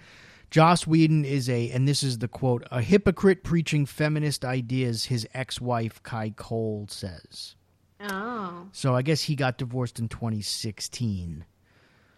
Joss 0.51 0.85
Whedon 0.87 1.25
is 1.25 1.49
a, 1.49 1.71
and 1.71 1.87
this 1.87 2.03
is 2.03 2.19
the 2.19 2.27
quote, 2.27 2.63
a 2.71 2.81
hypocrite 2.81 3.43
preaching 3.43 3.85
feminist 3.85 4.45
ideas, 4.45 5.05
his 5.05 5.27
ex 5.33 5.59
wife, 5.59 6.01
Kai 6.03 6.29
Cole 6.29 6.85
says. 6.89 7.55
Oh. 7.99 8.67
So 8.71 8.95
I 8.95 9.01
guess 9.01 9.21
he 9.23 9.35
got 9.35 9.57
divorced 9.57 9.99
in 9.99 10.07
2016. 10.07 11.43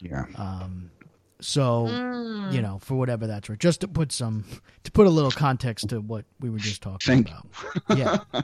Yeah. 0.02 0.26
Um, 0.36 0.92
so, 1.40 1.86
Mm. 1.88 2.54
you 2.54 2.62
know, 2.62 2.80
for 2.80 2.96
whatever 2.96 3.26
that's 3.28 3.48
worth, 3.50 3.60
just 3.60 3.82
to 3.82 3.88
put 3.88 4.12
some, 4.12 4.44
to 4.84 4.92
put 4.92 5.08
a 5.08 5.10
little 5.10 5.32
context 5.32 5.90
to 5.90 6.02
what 6.02 6.26
we 6.40 6.50
were 6.50 6.60
just 6.60 6.82
talking 6.82 7.24
Thank 7.24 7.30
about. 7.30 7.98
Yeah. 7.98 8.20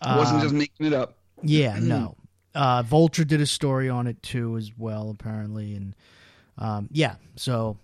I 0.00 0.16
wasn't 0.16 0.36
Um, 0.38 0.42
just 0.42 0.54
making 0.54 0.86
it 0.86 0.92
up. 0.92 1.16
Yeah, 1.42 1.78
no. 1.80 2.16
Uh, 2.52 2.82
Vulture 2.82 3.22
did 3.24 3.40
a 3.40 3.46
story 3.46 3.88
on 3.88 4.08
it 4.08 4.20
too, 4.24 4.56
as 4.56 4.72
well, 4.76 5.08
apparently, 5.10 5.76
and 5.76 5.94
um, 6.58 6.88
yeah. 6.90 7.14
So, 7.36 7.76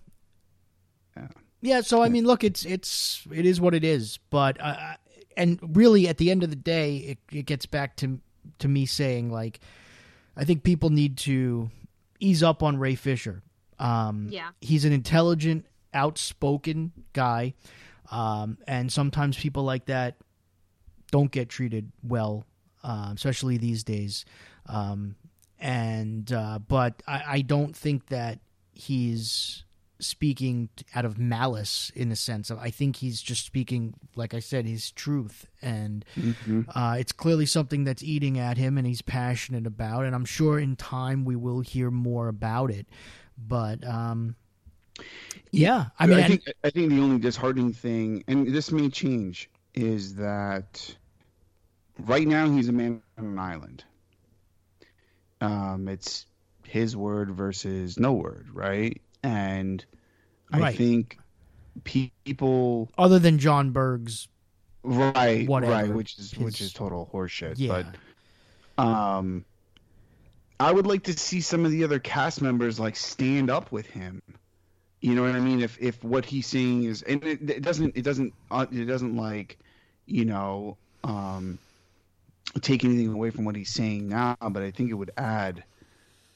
Yeah. 1.15 1.27
yeah. 1.61 1.81
So 1.81 2.03
I 2.03 2.09
mean, 2.09 2.25
look, 2.25 2.43
it's 2.43 2.65
it's 2.65 3.25
it 3.31 3.45
is 3.45 3.61
what 3.61 3.73
it 3.73 3.85
is. 3.85 4.19
But 4.29 4.59
uh, 4.59 4.95
and 5.37 5.57
really, 5.73 6.09
at 6.09 6.17
the 6.17 6.29
end 6.29 6.43
of 6.43 6.49
the 6.49 6.57
day, 6.57 6.97
it 6.97 7.17
it 7.31 7.45
gets 7.45 7.65
back 7.65 7.95
to 7.97 8.19
to 8.59 8.67
me 8.67 8.85
saying 8.85 9.31
like, 9.31 9.61
I 10.35 10.43
think 10.43 10.63
people 10.63 10.89
need 10.89 11.15
to 11.19 11.69
ease 12.19 12.43
up 12.43 12.61
on 12.61 12.77
Ray 12.77 12.95
Fisher. 12.95 13.43
Um, 13.79 14.27
Yeah. 14.29 14.49
he's 14.59 14.83
an 14.83 14.91
intelligent, 14.91 15.65
outspoken 15.93 16.91
guy, 17.13 17.53
um, 18.11 18.57
and 18.67 18.91
sometimes 18.91 19.37
people 19.37 19.63
like 19.63 19.85
that 19.85 20.15
don't 21.11 21.31
get 21.31 21.49
treated 21.49 21.91
well, 22.03 22.45
uh, 22.83 23.11
especially 23.13 23.57
these 23.57 23.83
days. 23.83 24.25
Um, 24.67 25.15
and 25.59 26.31
uh, 26.31 26.59
but 26.59 27.01
I, 27.07 27.23
I 27.27 27.41
don't 27.41 27.75
think 27.75 28.07
that 28.07 28.39
he's 28.73 29.63
speaking 29.99 30.69
out 30.93 31.05
of 31.05 31.17
malice 31.17 31.91
in 31.95 32.09
the 32.09 32.15
sense 32.15 32.49
of 32.49 32.59
I 32.59 32.69
think 32.69 32.97
he's 32.97 33.21
just 33.21 33.45
speaking, 33.45 33.95
like 34.15 34.33
I 34.33 34.39
said, 34.39 34.65
his 34.65 34.91
truth, 34.91 35.47
and 35.61 36.05
uh, 36.75 36.97
it's 36.99 37.11
clearly 37.11 37.45
something 37.45 37.83
that's 37.83 38.03
eating 38.03 38.37
at 38.37 38.57
him, 38.57 38.77
and 38.77 38.85
he's 38.85 39.01
passionate 39.01 39.65
about. 39.65 40.05
And 40.05 40.13
I'm 40.13 40.25
sure 40.25 40.59
in 40.59 40.75
time 40.75 41.25
we 41.25 41.35
will 41.35 41.61
hear 41.61 41.89
more 41.89 42.27
about 42.27 42.69
it. 42.69 42.85
But 43.37 43.85
um, 43.87 44.35
yeah, 45.51 45.87
I 45.99 46.07
mean, 46.07 46.19
I 46.19 46.27
think 46.27 46.43
I 46.63 46.69
think 46.69 46.89
the 46.89 46.99
only 46.99 47.19
disheartening 47.19 47.73
thing, 47.73 48.23
and 48.27 48.53
this 48.53 48.71
may 48.71 48.89
change, 48.89 49.49
is 49.77 50.15
that 50.15 50.95
right 51.99 52.27
now 52.27 52.49
he's 52.49 52.67
a 52.67 52.71
man 52.71 53.01
on 53.17 53.25
an 53.25 53.39
island. 53.39 53.83
Um, 55.39 55.87
it's 55.87 56.25
his 56.63 56.97
word 56.97 57.31
versus 57.31 57.99
no 57.99 58.13
word, 58.13 58.47
right? 58.53 58.99
And 59.23 59.85
I 60.51 60.61
Right. 60.61 60.75
think 60.75 61.19
pe- 61.83 62.11
people, 62.25 62.89
other 62.97 63.19
than 63.19 63.37
Jon 63.37 63.71
Berg's, 63.71 64.27
right, 64.83 65.47
Whatever. 65.47 65.73
right, 65.73 65.93
which 65.93 66.17
is 66.17 66.35
which 66.37 66.59
is 66.61 66.73
total 66.73 67.09
horseshit. 67.13 67.55
yeah, 67.59 67.83
But 68.77 68.83
um, 68.83 69.45
I 70.59 70.71
would 70.71 70.87
like 70.87 71.03
to 71.03 71.13
see 71.13 71.41
some 71.41 71.65
of 71.65 71.71
the 71.71 71.83
other 71.83 71.99
cast 71.99 72.41
members 72.41 72.79
like 72.79 72.95
stand 72.95 73.51
up 73.51 73.71
with 73.71 73.85
him. 73.87 74.21
You 75.01 75.13
know 75.13 75.21
what 75.21 75.35
I 75.35 75.39
mean? 75.39 75.61
If 75.61 75.77
if 75.79 76.03
what 76.03 76.25
he's 76.25 76.47
saying 76.47 76.85
is, 76.85 77.03
and 77.03 77.23
it, 77.23 77.47
it 77.49 77.61
doesn't, 77.61 77.95
it 77.95 78.01
doesn't, 78.01 78.33
uh, 78.49 78.65
it 78.71 78.85
doesn't 78.85 79.15
like, 79.15 79.59
you 80.07 80.25
know, 80.25 80.77
um, 81.03 81.59
take 82.61 82.83
anything 82.83 83.13
away 83.13 83.29
from 83.29 83.45
what 83.45 83.55
he's 83.55 83.69
saying 83.69 84.09
now. 84.09 84.35
But 84.41 84.63
I 84.63 84.71
think 84.71 84.89
it 84.89 84.95
would 84.95 85.11
add. 85.17 85.63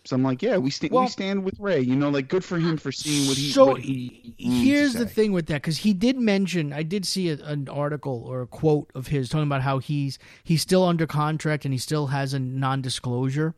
So 0.04 0.16
I'm 0.16 0.24
like, 0.24 0.42
yeah, 0.42 0.58
we 0.58 0.72
stand, 0.72 0.92
Well- 0.94 1.04
we 1.04 1.10
stand 1.10 1.44
with 1.44 1.60
Ray. 1.60 1.80
You 1.82 1.96
know, 1.96 2.10
like 2.10 2.28
good 2.28 2.44
for 2.44 2.58
him 2.58 2.78
for 2.78 2.92
seeing 2.92 3.28
what 3.28 3.38
he. 3.38 3.52
so 3.52 3.66
what 3.68 3.82
he 3.82 4.34
here's 4.38 4.94
the 4.94 5.06
thing 5.06 5.32
with 5.32 5.46
that 5.48 5.62
because 5.62 5.78
he 5.78 5.94
did 5.94 6.18
mention 6.18 6.74
i 6.74 6.82
did 6.82 7.06
see 7.06 7.30
a, 7.30 7.34
an 7.46 7.70
article 7.70 8.24
or 8.26 8.42
a 8.42 8.48
quote 8.48 8.90
of 8.96 9.06
his 9.08 9.30
talking 9.30 9.44
about 9.46 9.62
how 9.62 9.78
he's 9.78 10.18
he's 10.44 10.64
still 10.64 10.84
under 10.84 11.06
contract 11.06 11.64
and 11.64 11.74
he 11.74 11.78
still 11.78 12.08
has 12.08 12.34
a 12.34 12.40
non-disclosure 12.40 13.54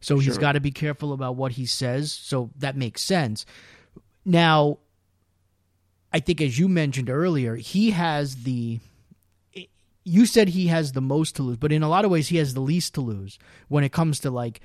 so 0.00 0.18
he's 0.18 0.36
got 0.36 0.52
to 0.52 0.60
be 0.60 0.72
careful 0.72 1.12
about 1.12 1.36
what 1.36 1.52
he 1.52 1.64
says 1.64 2.10
so 2.10 2.50
that 2.58 2.76
makes 2.76 3.00
sense 3.02 3.46
now 4.24 4.78
i 6.12 6.18
think 6.18 6.40
as 6.40 6.58
you 6.58 6.66
mentioned 6.66 7.08
earlier 7.08 7.54
he 7.54 7.92
has 7.92 8.42
the 8.42 8.80
you 10.08 10.24
said 10.24 10.48
he 10.48 10.68
has 10.68 10.92
the 10.92 11.00
most 11.00 11.34
to 11.36 11.42
lose 11.42 11.56
but 11.56 11.72
in 11.72 11.82
a 11.82 11.88
lot 11.88 12.04
of 12.04 12.10
ways 12.12 12.28
he 12.28 12.36
has 12.36 12.54
the 12.54 12.60
least 12.60 12.94
to 12.94 13.00
lose 13.00 13.38
when 13.68 13.82
it 13.82 13.90
comes 13.92 14.20
to 14.20 14.30
like 14.30 14.60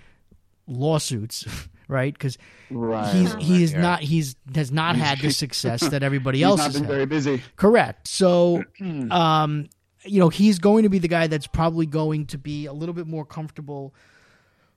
lawsuits 0.68 1.46
right 1.88 2.14
because 2.14 2.38
Right. 2.70 3.14
he's 3.14 3.34
right, 3.34 3.44
he 3.44 3.64
is 3.64 3.72
yeah. 3.74 3.82
not 3.82 4.00
he's 4.02 4.36
has 4.56 4.72
not 4.72 4.96
had 4.96 5.20
the 5.20 5.32
success 5.44 5.82
that 5.90 6.04
everybody 6.04 6.38
He's 6.38 6.46
else 6.46 6.60
not 6.60 6.66
has 6.68 6.74
been 6.76 6.84
had. 6.84 6.90
very 6.92 7.06
busy. 7.06 7.42
Correct. 7.58 8.08
So, 8.08 8.64
um, 9.12 9.68
you 10.06 10.20
know, 10.20 10.30
he's 10.30 10.58
going 10.60 10.84
to 10.84 10.90
be 10.90 11.00
the 11.00 11.10
guy 11.10 11.28
that's 11.28 11.48
probably 11.48 11.86
going 11.86 12.28
to 12.28 12.38
be 12.38 12.66
a 12.66 12.72
little 12.74 12.94
bit 12.96 13.08
more 13.08 13.26
comfortable 13.26 13.94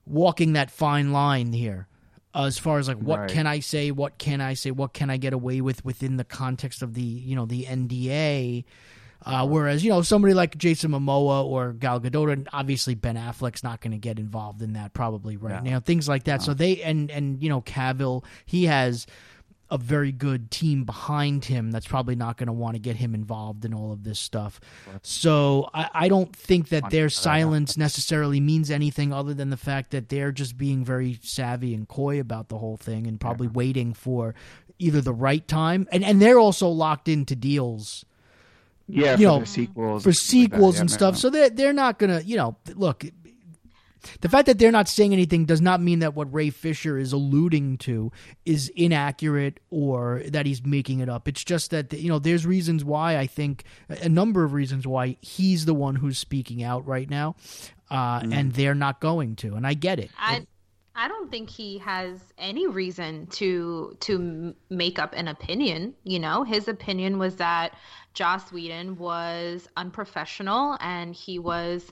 walking 0.05 0.53
that 0.53 0.69
fine 0.69 1.13
line 1.13 1.53
here. 1.53 1.87
uh, 2.33 2.43
As 2.43 2.57
far 2.57 2.79
as 2.79 2.87
like 2.89 2.97
what 2.97 3.19
Right. 3.21 3.29
can 3.29 3.47
I 3.47 3.59
say, 3.61 3.91
what 3.91 4.17
can 4.17 4.41
I 4.41 4.53
say, 4.55 4.71
what 4.71 4.93
can 4.93 5.09
I 5.09 5.15
get 5.17 5.31
away 5.31 5.61
with 5.61 5.85
within 5.85 6.17
the 6.17 6.25
context 6.25 6.81
of 6.81 6.95
the 6.95 7.01
you 7.01 7.35
know 7.35 7.45
the 7.45 7.63
NDA, 7.63 8.65
uh, 9.25 9.45
whereas 9.47 9.83
you 9.83 9.89
know 9.89 10.01
somebody 10.01 10.33
like 10.33 10.57
Jason 10.57 10.91
Momoa 10.91 11.43
or 11.43 11.73
Gal 11.73 11.99
Gadot, 11.99 12.31
and 12.31 12.47
obviously 12.53 12.95
Ben 12.95 13.15
Affleck's 13.15 13.63
not 13.63 13.81
going 13.81 13.91
to 13.91 13.97
get 13.97 14.19
involved 14.19 14.61
in 14.61 14.73
that 14.73 14.93
probably 14.93 15.35
right 15.37 15.63
No. 15.63 15.71
now. 15.71 15.79
Things 15.79 16.07
like 16.07 16.25
that. 16.25 16.41
So 16.41 16.53
they 16.53 16.81
and 16.81 17.09
and 17.11 17.41
you 17.41 17.49
know 17.49 17.61
Cavill, 17.61 18.23
he 18.45 18.65
has 18.65 19.07
a 19.71 19.79
very 19.79 20.11
good 20.11 20.51
team 20.51 20.83
behind 20.83 21.43
him 21.43 21.71
that's 21.71 21.87
probably 21.87 22.15
not 22.15 22.37
going 22.37 22.45
to 22.45 22.53
want 22.53 22.75
to 22.75 22.79
get 22.79 22.95
him 22.95 23.15
involved 23.15 23.65
in 23.65 23.73
all 23.73 23.91
of 23.91 24.03
this 24.03 24.19
stuff. 24.19 24.59
So 25.01 25.67
I, 25.73 25.89
I 25.91 26.07
don't 26.07 26.35
think 26.35 26.69
that 26.69 26.91
their 26.91 27.09
silence 27.09 27.75
necessarily 27.75 28.39
means 28.39 28.69
anything 28.69 29.11
other 29.11 29.33
than 29.33 29.49
the 29.49 29.57
fact 29.57 29.89
that 29.89 30.09
they're 30.09 30.31
just 30.31 30.55
being 30.55 30.85
very 30.85 31.17
savvy 31.23 31.73
and 31.73 31.87
coy 31.87 32.19
about 32.19 32.49
the 32.49 32.59
whole 32.59 32.77
thing 32.77 33.07
and 33.07 33.19
probably 33.19 33.47
waiting 33.47 33.95
for 33.95 34.35
either 34.77 35.01
the 35.01 35.13
right 35.13 35.47
time 35.47 35.87
and 35.91 36.03
and 36.03 36.21
they're 36.21 36.37
also 36.39 36.67
locked 36.67 37.07
into 37.07 37.35
deals 37.35 38.05
Yeah, 38.87 39.11
You 39.17 39.27
for 39.29 39.39
know, 39.39 39.43
sequels, 39.45 40.03
for 40.03 40.09
and 40.09 40.15
stuff 40.15 40.33
like 40.39 40.49
that. 40.51 40.55
sequels 40.55 40.75
Yeah, 40.75 40.81
and 40.81 40.89
no, 40.89 40.93
stuff. 40.93 41.13
no. 41.15 41.17
So 41.19 41.29
they're 41.29 41.49
they're 41.49 41.73
not 41.73 41.99
gonna, 41.99 42.21
you 42.21 42.37
know, 42.37 42.57
look. 42.75 43.05
The 44.21 44.29
fact 44.29 44.45
that 44.45 44.59
they're 44.59 44.71
not 44.71 44.87
saying 44.87 45.13
anything 45.13 45.45
does 45.45 45.61
not 45.61 45.81
mean 45.81 45.97
that 45.99 46.13
what 46.13 46.31
Ray 46.31 46.51
Fisher 46.51 46.95
is 46.99 47.11
alluding 47.11 47.79
to 47.79 48.11
is 48.45 48.69
inaccurate 48.75 49.59
or 49.71 50.21
that 50.27 50.45
he's 50.45 50.63
making 50.63 50.99
it 50.99 51.09
up. 51.09 51.27
It's 51.27 51.43
just 51.43 51.71
that 51.71 51.91
you 51.91 52.09
know 52.09 52.19
there's 52.19 52.45
reasons 52.45 52.85
why 52.85 53.17
I 53.17 53.25
think 53.25 53.63
a 53.89 54.07
number 54.07 54.43
of 54.43 54.53
reasons 54.53 54.85
why 54.85 55.17
he's 55.21 55.65
the 55.65 55.73
one 55.73 55.95
who's 55.95 56.19
speaking 56.19 56.61
out 56.61 56.85
right 56.85 57.09
now, 57.09 57.35
uh, 57.89 58.19
Mm-hmm. 58.19 58.33
and 58.33 58.53
they're 58.53 58.75
not 58.75 58.99
going 58.99 59.35
to, 59.37 59.55
and 59.55 59.65
I 59.65 59.73
get 59.73 59.99
it. 59.99 60.11
I 60.19 60.45
I 60.95 61.07
don't 61.09 61.29
think 61.29 61.49
he 61.49 61.79
has 61.79 62.21
any 62.37 62.67
reason 62.67 63.27
to 63.31 63.97
to 64.01 64.55
make 64.69 64.97
up 64.97 65.13
an 65.13 65.27
opinion. 65.27 65.93
You 66.03 66.19
know, 66.19 66.43
his 66.43 66.67
opinion 66.67 67.19
was 67.19 67.35
that 67.35 67.77
Joss 68.13 68.51
Whedon 68.51 68.97
was 68.97 69.67
unprofessional 69.75 70.77
and 70.79 71.13
he 71.13 71.37
was 71.37 71.91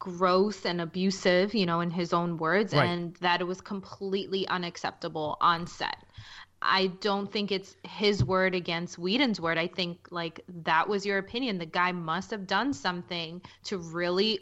gross 0.00 0.64
and 0.64 0.80
abusive, 0.80 1.54
you 1.54 1.66
know, 1.66 1.80
in 1.80 1.90
his 1.90 2.12
own 2.12 2.38
words, 2.38 2.72
Right. 2.74 2.88
and 2.88 3.14
that 3.16 3.40
it 3.40 3.44
was 3.44 3.60
completely 3.60 4.48
unacceptable 4.48 5.36
on 5.40 5.66
set. 5.66 5.96
I 6.62 6.88
don't 6.88 7.30
think 7.30 7.52
it's 7.52 7.76
his 7.84 8.22
word 8.24 8.54
against 8.54 8.98
Whedon's 8.98 9.40
word. 9.40 9.58
I 9.58 9.66
think 9.66 10.08
like 10.10 10.40
that 10.64 10.88
was 10.88 11.06
your 11.06 11.18
opinion. 11.18 11.58
The 11.58 11.66
guy 11.66 11.92
must 11.92 12.30
have 12.32 12.46
done 12.46 12.72
something 12.72 13.40
to 13.64 13.78
really 13.78 14.40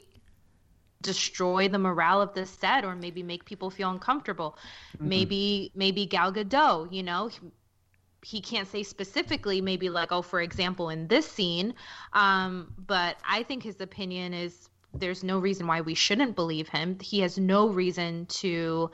destroy 1.03 1.69
the 1.69 1.79
morale 1.79 2.21
of 2.21 2.35
the 2.35 2.47
set 2.47 2.85
or 2.85 2.95
maybe 2.97 3.23
make 3.23 3.45
people 3.45 3.71
feel 3.71 3.91
uncomfortable. 3.91 4.59
Maybe 4.99 5.71
maybe 5.75 6.07
Gal 6.07 6.33
Gadot, 6.33 6.93
you 6.93 7.03
know, 7.03 7.29
he, 7.29 7.39
he 8.23 8.41
can't 8.41 8.69
say 8.69 8.83
specifically 8.83 9.61
maybe 9.61 9.91
like 9.91 10.11
oh 10.11 10.23
for 10.23 10.41
example 10.41 10.91
in 10.91 11.07
this 11.07 11.25
scene 11.25 11.73
um 12.13 12.75
but 12.77 13.17
I 13.27 13.45
think 13.45 13.63
his 13.63 13.81
opinion 13.81 14.35
is 14.35 14.69
there's 14.93 15.23
no 15.23 15.39
reason 15.39 15.67
why 15.67 15.83
we 15.83 15.95
shouldn't 15.95 16.35
believe 16.35 16.69
him. 16.69 16.99
He 17.01 17.21
has 17.21 17.39
no 17.39 17.69
reason 17.69 18.27
to 18.27 18.91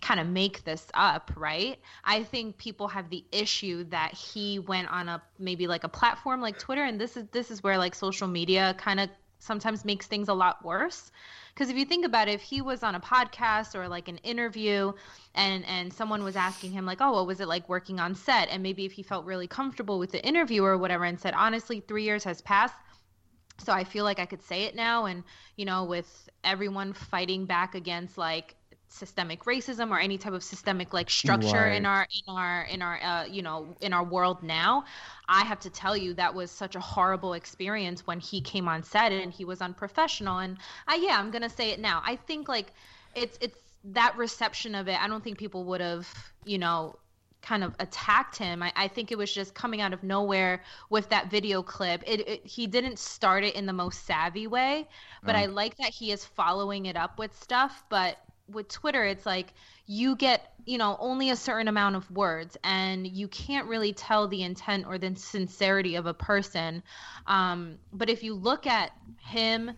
kind 0.00 0.20
of 0.20 0.26
make 0.26 0.64
this 0.64 0.86
up, 0.94 1.32
right? 1.36 1.78
I 2.04 2.22
think 2.22 2.58
people 2.58 2.88
have 2.88 3.10
the 3.10 3.24
issue 3.32 3.84
that 3.84 4.12
he 4.14 4.58
went 4.58 4.88
on 4.90 5.08
a 5.08 5.22
maybe 5.38 5.66
like 5.66 5.84
a 5.84 5.88
platform 5.88 6.40
like 6.40 6.58
Twitter 6.58 6.84
and 6.84 7.00
this 7.00 7.16
is 7.16 7.24
this 7.32 7.50
is 7.50 7.62
where 7.62 7.78
like 7.78 7.94
social 7.94 8.28
media 8.28 8.74
kind 8.78 9.00
of 9.00 9.08
sometimes 9.38 9.84
makes 9.84 10.06
things 10.06 10.28
a 10.28 10.34
lot 10.34 10.64
worse. 10.64 11.10
Because 11.54 11.70
if 11.70 11.76
you 11.76 11.84
think 11.84 12.04
about 12.06 12.28
it, 12.28 12.34
if 12.34 12.42
he 12.42 12.60
was 12.60 12.82
on 12.82 12.94
a 12.94 13.00
podcast 13.00 13.74
or 13.74 13.88
like 13.88 14.08
an 14.08 14.18
interview 14.18 14.92
and 15.34 15.64
and 15.66 15.92
someone 15.92 16.22
was 16.22 16.36
asking 16.36 16.72
him 16.72 16.86
like, 16.86 16.98
"Oh, 17.00 17.12
what 17.12 17.26
was 17.26 17.40
it 17.40 17.48
like 17.48 17.68
working 17.68 17.98
on 17.98 18.14
set?" 18.14 18.48
and 18.50 18.62
maybe 18.62 18.84
if 18.84 18.92
he 18.92 19.02
felt 19.02 19.24
really 19.24 19.46
comfortable 19.46 19.98
with 19.98 20.12
the 20.12 20.24
interview 20.24 20.62
or 20.64 20.78
whatever 20.78 21.04
and 21.04 21.18
said, 21.18 21.34
"Honestly, 21.34 21.80
3 21.80 22.04
years 22.04 22.24
has 22.24 22.40
passed, 22.42 22.76
so 23.58 23.72
I 23.72 23.84
feel 23.84 24.04
like 24.04 24.20
I 24.20 24.26
could 24.26 24.42
say 24.42 24.64
it 24.64 24.74
now 24.76 25.06
and 25.06 25.24
you 25.56 25.64
know 25.64 25.84
with 25.84 26.28
everyone 26.44 26.92
fighting 26.92 27.44
back 27.46 27.74
against 27.74 28.16
like 28.16 28.54
systemic 28.88 29.44
racism 29.44 29.90
or 29.90 29.98
any 29.98 30.18
type 30.18 30.32
of 30.32 30.42
systemic 30.42 30.92
like 30.92 31.10
structure 31.10 31.66
in 31.66 31.84
our 31.84 32.06
in 32.26 32.34
our 32.34 32.62
in 32.62 32.82
our 32.82 33.00
uh, 33.02 33.24
you 33.26 33.42
know 33.42 33.76
in 33.80 33.92
our 33.92 34.04
world 34.04 34.42
now 34.42 34.84
I 35.28 35.44
have 35.44 35.60
to 35.60 35.70
tell 35.70 35.96
you 35.96 36.14
that 36.14 36.34
was 36.34 36.50
such 36.50 36.74
a 36.74 36.80
horrible 36.80 37.34
experience 37.34 38.06
when 38.06 38.18
he 38.18 38.40
came 38.40 38.66
on 38.66 38.82
set 38.82 39.12
and 39.12 39.32
he 39.32 39.44
was 39.44 39.60
unprofessional 39.60 40.38
and 40.38 40.56
I 40.86 40.96
yeah 40.96 41.18
I'm 41.18 41.30
going 41.30 41.42
to 41.42 41.50
say 41.50 41.70
it 41.70 41.80
now 41.80 42.02
I 42.04 42.16
think 42.16 42.48
like 42.48 42.72
it's 43.14 43.38
it's 43.40 43.58
that 43.84 44.16
reception 44.16 44.74
of 44.74 44.88
it 44.88 45.00
I 45.00 45.06
don't 45.06 45.22
think 45.22 45.38
people 45.38 45.64
would 45.64 45.80
have 45.80 46.08
you 46.44 46.58
know 46.58 46.96
kind 47.40 47.62
of 47.62 47.74
attacked 47.78 48.36
him. 48.36 48.62
I, 48.62 48.72
I 48.74 48.88
think 48.88 49.12
it 49.12 49.18
was 49.18 49.32
just 49.32 49.54
coming 49.54 49.80
out 49.80 49.92
of 49.92 50.02
nowhere 50.02 50.62
with 50.90 51.08
that 51.10 51.30
video 51.30 51.62
clip. 51.62 52.02
It, 52.06 52.28
it 52.28 52.46
he 52.46 52.66
didn't 52.66 52.98
start 52.98 53.44
it 53.44 53.54
in 53.54 53.64
the 53.64 53.72
most 53.72 54.04
savvy 54.06 54.46
way, 54.46 54.88
but 55.22 55.36
I 55.36 55.46
like 55.46 55.76
that 55.76 55.90
he 55.90 56.10
is 56.10 56.24
following 56.24 56.86
it 56.86 56.96
up 56.96 57.18
with 57.18 57.34
stuff. 57.40 57.84
But 57.88 58.18
with 58.50 58.68
Twitter, 58.68 59.04
it's 59.04 59.26
like 59.26 59.52
you 59.86 60.16
get 60.16 60.52
you 60.64 60.78
know 60.78 60.96
only 61.00 61.30
a 61.30 61.36
certain 61.36 61.68
amount 61.68 61.96
of 61.96 62.10
words, 62.10 62.56
and 62.64 63.06
you 63.06 63.28
can't 63.28 63.66
really 63.66 63.92
tell 63.92 64.28
the 64.28 64.42
intent 64.42 64.86
or 64.86 64.98
the 64.98 65.14
sincerity 65.16 65.96
of 65.96 66.06
a 66.06 66.14
person. 66.14 66.82
Um, 67.26 67.78
but 67.92 68.08
if 68.08 68.22
you 68.22 68.34
look 68.34 68.66
at 68.66 68.92
him 69.20 69.72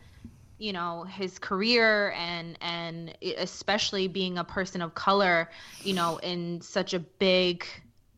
you 0.60 0.74
know 0.74 1.04
his 1.04 1.38
career 1.38 2.12
and 2.12 2.56
and 2.60 3.16
especially 3.38 4.06
being 4.06 4.36
a 4.36 4.44
person 4.44 4.82
of 4.82 4.94
color 4.94 5.50
you 5.82 5.94
know 5.94 6.18
in 6.18 6.60
such 6.60 6.92
a 6.92 6.98
big 6.98 7.64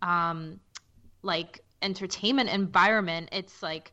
um 0.03 0.59
like 1.23 1.61
entertainment 1.83 2.51
environment 2.51 3.29
it's 3.31 3.63
like 3.63 3.93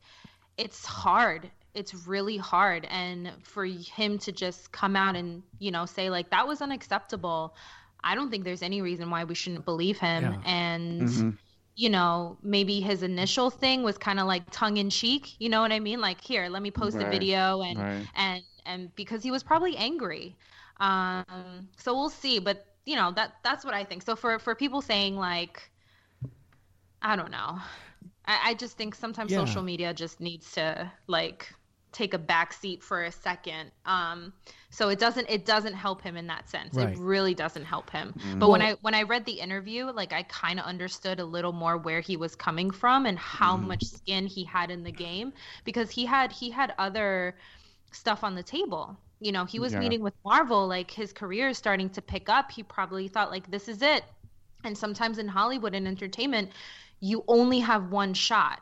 it's 0.58 0.84
hard 0.84 1.50
it's 1.74 1.94
really 2.08 2.38
hard 2.38 2.86
and 2.90 3.32
for 3.44 3.66
him 3.66 4.18
to 4.20 4.32
just 4.32 4.72
come 4.72 4.96
out 4.96 5.16
and 5.16 5.44
you 5.60 5.72
know 5.72 5.86
say 5.86 6.10
like 6.10 6.30
that 6.32 6.48
was 6.48 6.62
unacceptable 6.62 7.56
i 8.04 8.16
don't 8.16 8.30
think 8.30 8.44
there's 8.44 8.62
any 8.64 8.82
reason 8.82 9.10
why 9.10 9.24
we 9.24 9.36
shouldn't 9.36 9.66
believe 9.66 9.98
him 10.00 10.34
Yeah. 10.34 10.42
and 10.46 11.08
Mhm. 11.08 11.38
you 11.76 11.90
know, 11.90 12.38
maybe 12.44 12.82
his 12.82 13.04
initial 13.04 13.50
thing 13.50 13.84
was 13.84 13.98
kind 13.98 14.20
of 14.20 14.28
like 14.28 14.44
tongue 14.52 14.78
in 14.78 14.90
cheek, 14.90 15.40
you 15.40 15.48
know 15.48 15.62
what 15.62 15.72
I 15.72 15.80
mean? 15.80 16.02
Like, 16.02 16.20
here, 16.20 16.50
let 16.50 16.62
me 16.62 16.72
post 16.72 17.02
a 17.02 17.06
video 17.06 17.62
and 17.62 17.80
right. 17.80 18.08
and 18.16 18.44
and 18.66 18.94
because 18.96 19.24
he 19.24 19.32
was 19.32 19.44
probably 19.44 19.78
angry. 19.78 20.36
Um 20.80 21.70
so 21.78 21.94
we'll 21.94 22.10
see, 22.10 22.40
but 22.40 22.66
you 22.86 22.96
know, 22.96 23.12
that 23.14 23.36
that's 23.44 23.64
what 23.64 23.74
I 23.74 23.84
think. 23.86 24.02
So 24.04 24.16
for 24.16 24.40
for 24.40 24.56
people 24.56 24.82
saying 24.82 25.16
like 25.16 25.72
I 27.02 27.16
don't 27.16 27.32
know. 27.32 27.60
I, 28.26 28.50
I 28.50 28.54
just 28.56 28.78
think 28.78 28.96
sometimes 28.96 29.32
Yeah. 29.32 29.40
social 29.40 29.62
media 29.64 29.94
just 29.94 30.20
needs 30.20 30.52
to 30.54 30.92
like 31.08 31.54
take 31.92 32.14
a 32.14 32.18
back 32.20 32.54
seat 32.54 32.84
for 32.84 33.04
a 33.04 33.12
second. 33.12 33.72
Um 33.86 34.34
so 34.70 34.90
it 34.90 35.00
doesn't 35.00 35.30
it 35.30 35.46
doesn't 35.46 35.74
help 35.74 36.02
him 36.02 36.16
in 36.18 36.28
that 36.28 36.50
sense. 36.50 36.78
Right. 36.78 36.90
It 36.94 36.96
really 36.98 37.34
doesn't 37.34 37.66
help 37.66 37.90
him. 37.90 38.16
Mm-hmm. 38.20 38.40
But 38.40 38.50
when 38.50 38.62
I 38.62 38.74
when 38.82 38.94
I 38.96 39.04
read 39.04 39.26
the 39.26 39.40
interview, 39.40 39.86
like 39.92 40.14
I 40.14 40.24
kind 40.24 40.60
of 40.60 40.66
understood 40.66 41.20
a 41.20 41.26
little 41.26 41.54
more 41.54 41.78
where 41.78 42.02
he 42.02 42.18
was 42.18 42.36
coming 42.36 42.72
from 42.72 43.06
and 43.06 43.18
how 43.18 43.58
Mm-hmm. 43.58 43.68
much 43.68 43.84
skin 43.86 44.28
he 44.28 44.44
had 44.44 44.70
in 44.72 44.84
the 44.84 44.92
game 44.92 45.34
because 45.64 45.90
he 45.92 46.06
had 46.06 46.32
he 46.32 46.52
had 46.52 46.74
other 46.78 47.36
stuff 47.92 48.24
on 48.24 48.36
the 48.36 48.44
table. 48.44 48.98
You 49.20 49.32
know, 49.32 49.46
he 49.46 49.60
was 49.60 49.74
Yeah. 49.74 49.80
meeting 49.80 50.02
with 50.02 50.14
Marvel, 50.26 50.68
like 50.68 50.92
his 50.92 51.12
career 51.14 51.50
is 51.50 51.58
starting 51.58 51.90
to 51.92 52.02
pick 52.02 52.30
up. 52.30 52.52
He 52.52 52.64
probably 52.64 53.08
thought 53.08 53.32
like 53.32 53.50
this 53.52 53.68
is 53.68 53.82
it. 53.82 54.04
And 54.64 54.78
sometimes 54.78 55.18
in 55.18 55.28
Hollywood 55.28 55.74
and 55.76 55.88
entertainment, 55.88 56.52
you 57.00 57.24
only 57.28 57.60
have 57.62 57.92
one 57.92 58.14
shot 58.14 58.62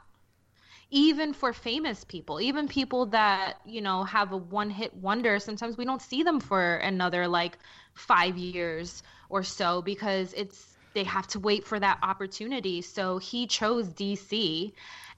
even 0.90 1.34
for 1.34 1.52
famous 1.54 2.04
people, 2.04 2.40
even 2.40 2.68
people 2.68 3.08
that, 3.08 3.56
you 3.66 3.82
know, 3.82 4.04
have 4.06 4.32
a 4.32 4.38
one 4.38 4.70
hit 4.70 4.94
wonder, 4.96 5.38
sometimes 5.40 5.78
we 5.78 5.86
don't 5.86 6.02
see 6.02 6.24
them 6.24 6.40
for 6.40 6.76
another 6.78 7.28
like 7.28 7.58
five 7.94 8.38
years 8.38 9.04
or 9.30 9.44
so 9.44 9.82
because 9.82 10.34
it's 10.34 10.78
they 10.94 11.04
have 11.04 11.28
to 11.28 11.40
wait 11.40 11.66
for 11.66 11.80
that 11.80 12.00
opportunity. 12.04 12.82
So 12.82 13.18
he 13.18 13.48
chose 13.48 13.90
DC 13.90 14.74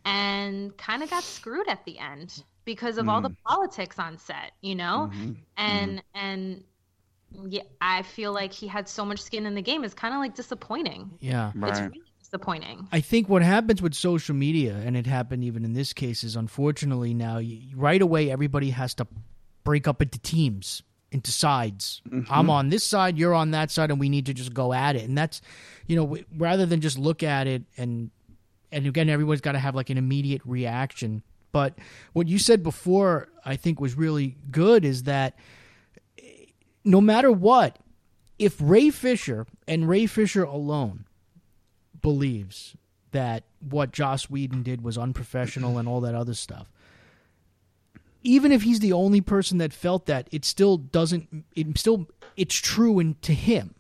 and 0.06 0.76
kind 0.78 1.04
of 1.04 1.10
got 1.10 1.28
screwed 1.28 1.68
at 1.70 1.86
the 1.86 2.00
end 2.00 2.44
because 2.66 2.98
of 2.98 3.08
all 3.08 3.22
the 3.22 3.32
politics 3.48 4.00
on 4.00 4.18
set, 4.18 4.52
you 4.62 4.76
know? 4.76 5.10
Mhm. 5.10 5.38
And 5.58 6.04
and 6.14 6.64
yeah, 7.32 7.64
I 7.82 8.02
feel 8.04 8.34
like 8.34 8.54
he 8.54 8.68
had 8.68 8.88
so 8.90 9.06
much 9.06 9.20
skin 9.22 9.46
in 9.46 9.56
the 9.56 9.62
game. 9.62 9.84
It's 9.84 9.94
kind 9.94 10.14
of 10.14 10.20
like 10.20 10.36
disappointing. 10.36 11.20
Yeah. 11.20 11.52
It's 11.64 11.82
really 11.88 12.09
disappointing. 12.30 12.88
I 12.92 13.02
think 13.02 13.28
what 13.28 13.42
happens 13.42 13.82
with 13.82 13.94
social 13.94 14.36
media, 14.36 14.76
and 14.86 14.96
it 14.96 15.08
happened 15.08 15.44
even 15.44 15.66
in 15.66 15.74
this 15.74 15.94
case, 15.94 16.24
is 16.24 16.36
unfortunately 16.36 17.14
now 17.14 17.38
y 17.38 17.62
right 17.76 18.02
away 18.02 18.32
everybody 18.32 18.70
has 18.70 18.94
to 18.96 19.08
break 19.64 19.88
up 19.88 20.02
into 20.02 20.20
teams, 20.20 20.84
into 21.12 21.32
sides. 21.32 22.02
I'm 22.30 22.50
on 22.50 22.70
this 22.70 22.84
side, 22.84 23.18
you're 23.18 23.34
on 23.34 23.52
that 23.52 23.72
side, 23.72 23.92
and 23.92 24.00
we 24.00 24.10
need 24.10 24.28
to 24.28 24.34
just 24.34 24.54
go 24.54 24.74
at 24.74 24.96
it. 24.96 25.04
And 25.04 25.18
that's, 25.18 25.42
you 25.88 25.96
know, 25.96 26.04
w- 26.04 26.26
rather 26.38 26.66
than 26.66 26.82
just 26.82 26.98
look 26.98 27.24
at 27.24 27.48
it 27.48 27.64
and 27.78 28.12
and 28.72 28.86
again, 28.86 29.10
everyone's 29.10 29.42
got 29.42 29.54
to 29.54 29.60
have 29.60 29.74
like 29.74 29.90
an 29.90 29.98
immediate 29.98 30.42
reaction. 30.46 31.24
But 31.52 31.74
what 32.14 32.28
you 32.28 32.38
said 32.38 32.62
before, 32.62 33.28
I 33.44 33.56
think, 33.56 33.82
was 33.82 33.96
really 33.96 34.38
good. 34.52 34.86
Is 34.86 35.04
that 35.04 35.36
eh, 36.20 36.46
no 36.86 37.02
matter 37.02 37.32
what, 37.32 37.80
if 38.38 38.56
Ray 38.60 38.92
Fisher 38.92 39.48
and 39.68 39.90
Ray 39.90 40.06
Fisher 40.06 40.44
alone 40.44 41.06
believes 42.02 42.76
that 43.12 43.44
what 43.60 43.92
Joss 43.92 44.30
Whedon 44.30 44.64
did 44.64 44.82
was 44.84 44.98
unprofessional 44.98 45.78
and 45.78 45.88
all 45.88 46.02
that 46.02 46.16
other 46.16 46.34
stuff. 46.34 46.72
Even 48.24 48.52
if 48.52 48.64
he's 48.64 48.80
the 48.80 48.94
only 48.94 49.22
person 49.22 49.60
that 49.60 49.72
felt 49.74 50.06
that, 50.08 50.28
it 50.32 50.44
still 50.44 50.78
doesn't. 50.78 51.46
It 51.56 51.78
still 51.78 52.08
it's 52.36 52.56
true 52.56 53.00
and 53.00 53.20
to 53.22 53.34
him, 53.34 53.74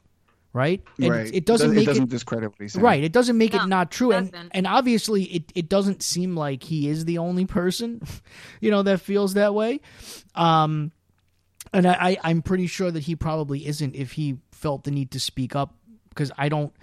right? 0.53 0.81
And 0.97 1.09
right. 1.09 1.27
It, 1.27 1.35
it 1.35 1.45
doesn't 1.45 1.71
it 1.71 1.75
make 1.75 1.85
doesn't 1.85 2.03
it 2.05 2.09
discredit 2.09 2.49
what 2.49 2.59
he's 2.59 2.73
saying. 2.73 2.83
right. 2.85 3.03
It 3.03 3.11
doesn't 3.11 3.37
make 3.37 3.51
No, 3.53 3.63
it 3.63 3.67
not 3.67 3.91
true, 3.91 4.13
and 4.13 4.31
doesn't. 4.31 4.51
and 4.53 4.65
obviously 4.65 5.23
it 5.25 5.51
it 5.55 5.67
doesn't 5.67 6.01
seem 6.01 6.35
like 6.37 6.63
he 6.63 6.87
is 6.87 7.03
the 7.03 7.17
only 7.17 7.45
person, 7.45 8.01
you 8.61 8.71
know, 8.71 8.81
that 8.83 9.01
feels 9.01 9.33
that 9.33 9.53
way. 9.53 9.81
Um, 10.35 10.91
and 11.73 11.85
I, 11.85 11.93
I 11.93 12.17
I'm 12.23 12.41
pretty 12.41 12.67
sure 12.67 12.89
that 12.91 13.01
he 13.03 13.15
probably 13.17 13.67
isn't 13.67 13.93
if 13.93 14.13
he 14.13 14.37
felt 14.53 14.85
the 14.85 14.91
need 14.91 15.11
to 15.11 15.19
speak 15.19 15.53
up 15.55 15.75
because 16.09 16.31
I 16.37 16.47
don't. 16.47 16.73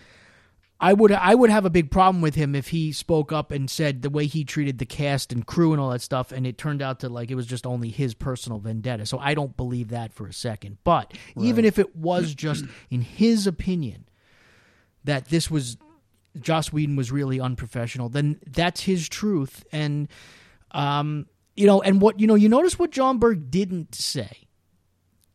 I 0.79 0.93
would 0.93 1.11
I 1.11 1.35
would 1.35 1.49
have 1.49 1.64
a 1.64 1.70
big 1.70 1.91
problem 1.91 2.20
with 2.20 2.35
him 2.35 2.55
if 2.55 2.68
he 2.68 2.93
spoke 2.93 3.33
up 3.33 3.51
and 3.51 3.70
said 3.70 4.03
the 4.03 4.11
way 4.11 4.27
he 4.27 4.45
treated 4.45 4.79
the 4.79 4.85
cast 4.85 5.33
and 5.33 5.47
crew 5.47 5.72
and 5.72 5.81
all 5.81 5.91
that 5.91 6.03
stuff, 6.03 6.33
and 6.33 6.47
it 6.47 6.59
turned 6.59 6.83
out 6.83 7.01
to 7.01 7.09
like 7.09 7.31
it 7.31 7.35
was 7.35 7.47
just 7.47 7.66
only 7.66 7.89
his 7.89 8.12
personal 8.12 8.59
vendetta. 8.59 9.07
So 9.07 9.18
I 9.18 9.33
don't 9.33 9.57
believe 9.57 9.89
that 9.89 10.12
for 10.12 10.27
a 10.27 10.35
second. 10.35 10.77
But 10.85 11.14
even 11.39 11.64
if 11.64 11.79
it 11.79 11.97
was 11.97 12.35
just 12.35 12.64
in 12.91 13.01
his 13.01 13.47
opinion 13.47 14.07
that 15.05 15.29
this 15.29 15.51
was 15.51 15.79
Joss 16.39 16.72
Whedon 16.72 16.97
was 16.97 17.11
really 17.11 17.41
unprofessional, 17.41 18.11
then 18.11 18.39
that's 18.47 18.83
his 18.83 19.09
truth. 19.09 19.64
And 19.72 20.09
um, 20.72 21.27
you 21.55 21.66
know, 21.66 21.81
and 21.81 22.03
what 22.03 22.20
you 22.20 22.27
know, 22.27 22.35
you 22.35 22.51
notice 22.51 22.79
what 22.79 22.91
Jon 22.91 23.18
Berg 23.18 23.51
didn't 23.51 23.95
say. 23.95 24.47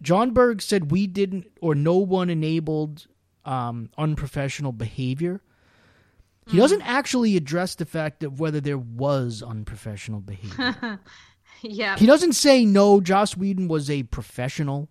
Jon 0.03 0.31
Berg 0.31 0.61
said 0.61 0.91
we 0.91 1.07
didn't 1.07 1.47
or 1.61 1.73
no 1.73 1.97
one 1.97 2.29
enabled 2.29 3.07
um, 3.45 3.89
unprofessional 3.97 4.71
behavior. 4.71 5.41
He 6.47 6.57
doesn't 6.57 6.81
actually 6.81 7.37
address 7.37 7.75
the 7.75 7.85
fact 7.85 8.23
of 8.23 8.39
whether 8.39 8.59
there 8.59 8.77
was 8.77 9.41
unprofessional 9.41 10.19
behavior. 10.19 10.99
Yeah. 11.63 11.97
He 11.97 12.05
doesn't 12.05 12.33
say 12.33 12.65
no. 12.65 13.01
Joss 13.01 13.37
Whedon 13.37 13.67
was 13.67 13.89
a 13.89 14.03
professional. 14.03 14.89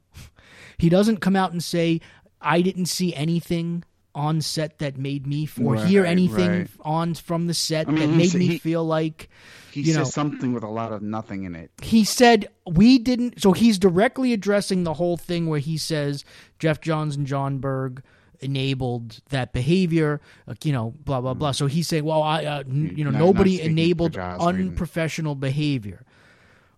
He 0.78 0.88
doesn't 0.88 1.16
come 1.18 1.36
out 1.36 1.52
and 1.52 1.62
say 1.62 2.00
I 2.40 2.62
didn't 2.62 2.86
see 2.86 3.14
anything 3.14 3.84
on 4.14 4.40
set 4.40 4.78
that 4.78 4.96
made 4.96 5.26
me 5.26 5.48
or 5.62 5.76
hear 5.76 6.04
anything 6.04 6.50
right. 6.50 6.70
on 6.80 7.14
from 7.14 7.46
the 7.46 7.54
set 7.54 7.88
I 7.88 7.92
mean, 7.92 8.10
that 8.10 8.16
made 8.16 8.30
said 8.30 8.38
me 8.40 8.58
feel 8.58 8.84
like 8.84 9.28
He 9.72 9.80
You 9.82 9.86
says 9.86 9.96
know- 9.96 10.04
something 10.04 10.52
with 10.52 10.64
a 10.64 10.68
lot 10.68 10.92
of 10.92 11.00
nothing 11.00 11.44
in 11.44 11.54
it. 11.54 11.70
he 11.80 12.02
said 12.04 12.48
we 12.66 12.98
didn't 12.98 13.40
so 13.40 13.52
he's 13.52 13.78
directly 13.78 14.32
addressing 14.32 14.82
the 14.82 14.94
whole 14.94 15.16
thing 15.16 15.46
where 15.46 15.60
he 15.60 15.76
says 15.78 16.24
Geoff 16.58 16.80
Johns 16.80 17.14
and 17.16 17.26
Jon 17.26 17.58
Berg 17.58 18.02
enabled 18.42 19.20
that 19.30 19.52
behavior 19.52 20.20
uh, 20.48 20.54
you 20.64 20.72
know 20.72 20.94
blah 21.04 21.20
blah 21.20 21.34
blah 21.34 21.52
so 21.52 21.66
he's 21.66 21.86
saying 21.88 22.04
well 22.04 22.22
i 22.22 22.44
uh, 22.44 22.60
n- 22.60 22.92
you 22.96 23.04
know 23.04 23.10
Not- 23.10 23.18
nobody 23.18 23.50
not 23.52 23.56
speaking 23.58 23.66
for 23.76 23.80
enabled 23.82 24.12
Joss 24.14 24.40
Whedon. 24.40 24.68
unprofessional 24.68 25.34
behavior 25.34 26.04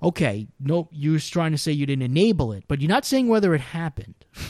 okay 0.03 0.47
no 0.61 0.89
you're 0.93 1.19
trying 1.21 1.53
to 1.53 1.59
say 1.59 1.73
you 1.73 1.87
didn't 1.87 2.03
enable 2.03 2.53
it 2.53 2.65
but 2.69 2.81
you're 2.81 2.89
not 2.89 3.05
saying 3.05 3.29
whether 3.29 3.55
it 3.55 3.61
happened 3.61 4.15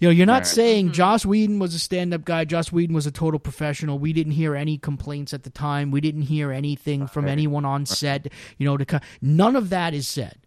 You 0.00 0.08
know, 0.08 0.12
you're 0.12 0.26
not 0.26 0.38
Right. 0.42 0.46
saying 0.48 0.92
Joss 0.92 1.24
Whedon 1.24 1.60
was 1.60 1.72
a 1.72 1.78
stand-up 1.78 2.24
guy. 2.24 2.44
Joss 2.44 2.72
Whedon 2.72 2.94
was 2.96 3.06
a 3.06 3.12
total 3.12 3.38
professional. 3.38 3.96
We 3.96 4.12
didn't 4.12 4.32
hear 4.32 4.56
any 4.56 4.76
complaints 4.76 5.32
at 5.32 5.44
the 5.44 5.50
time. 5.50 5.92
We 5.92 6.00
didn't 6.00 6.22
hear 6.22 6.50
anything 6.50 7.06
from 7.06 7.26
anyone 7.28 7.64
on 7.64 7.86
set. 7.86 8.26
You 8.58 8.66
know, 8.66 8.76
to 8.76 8.84
co- 8.84 8.98
none 9.22 9.54
of 9.54 9.70
that 9.70 9.94
is 9.94 10.08
said. 10.08 10.38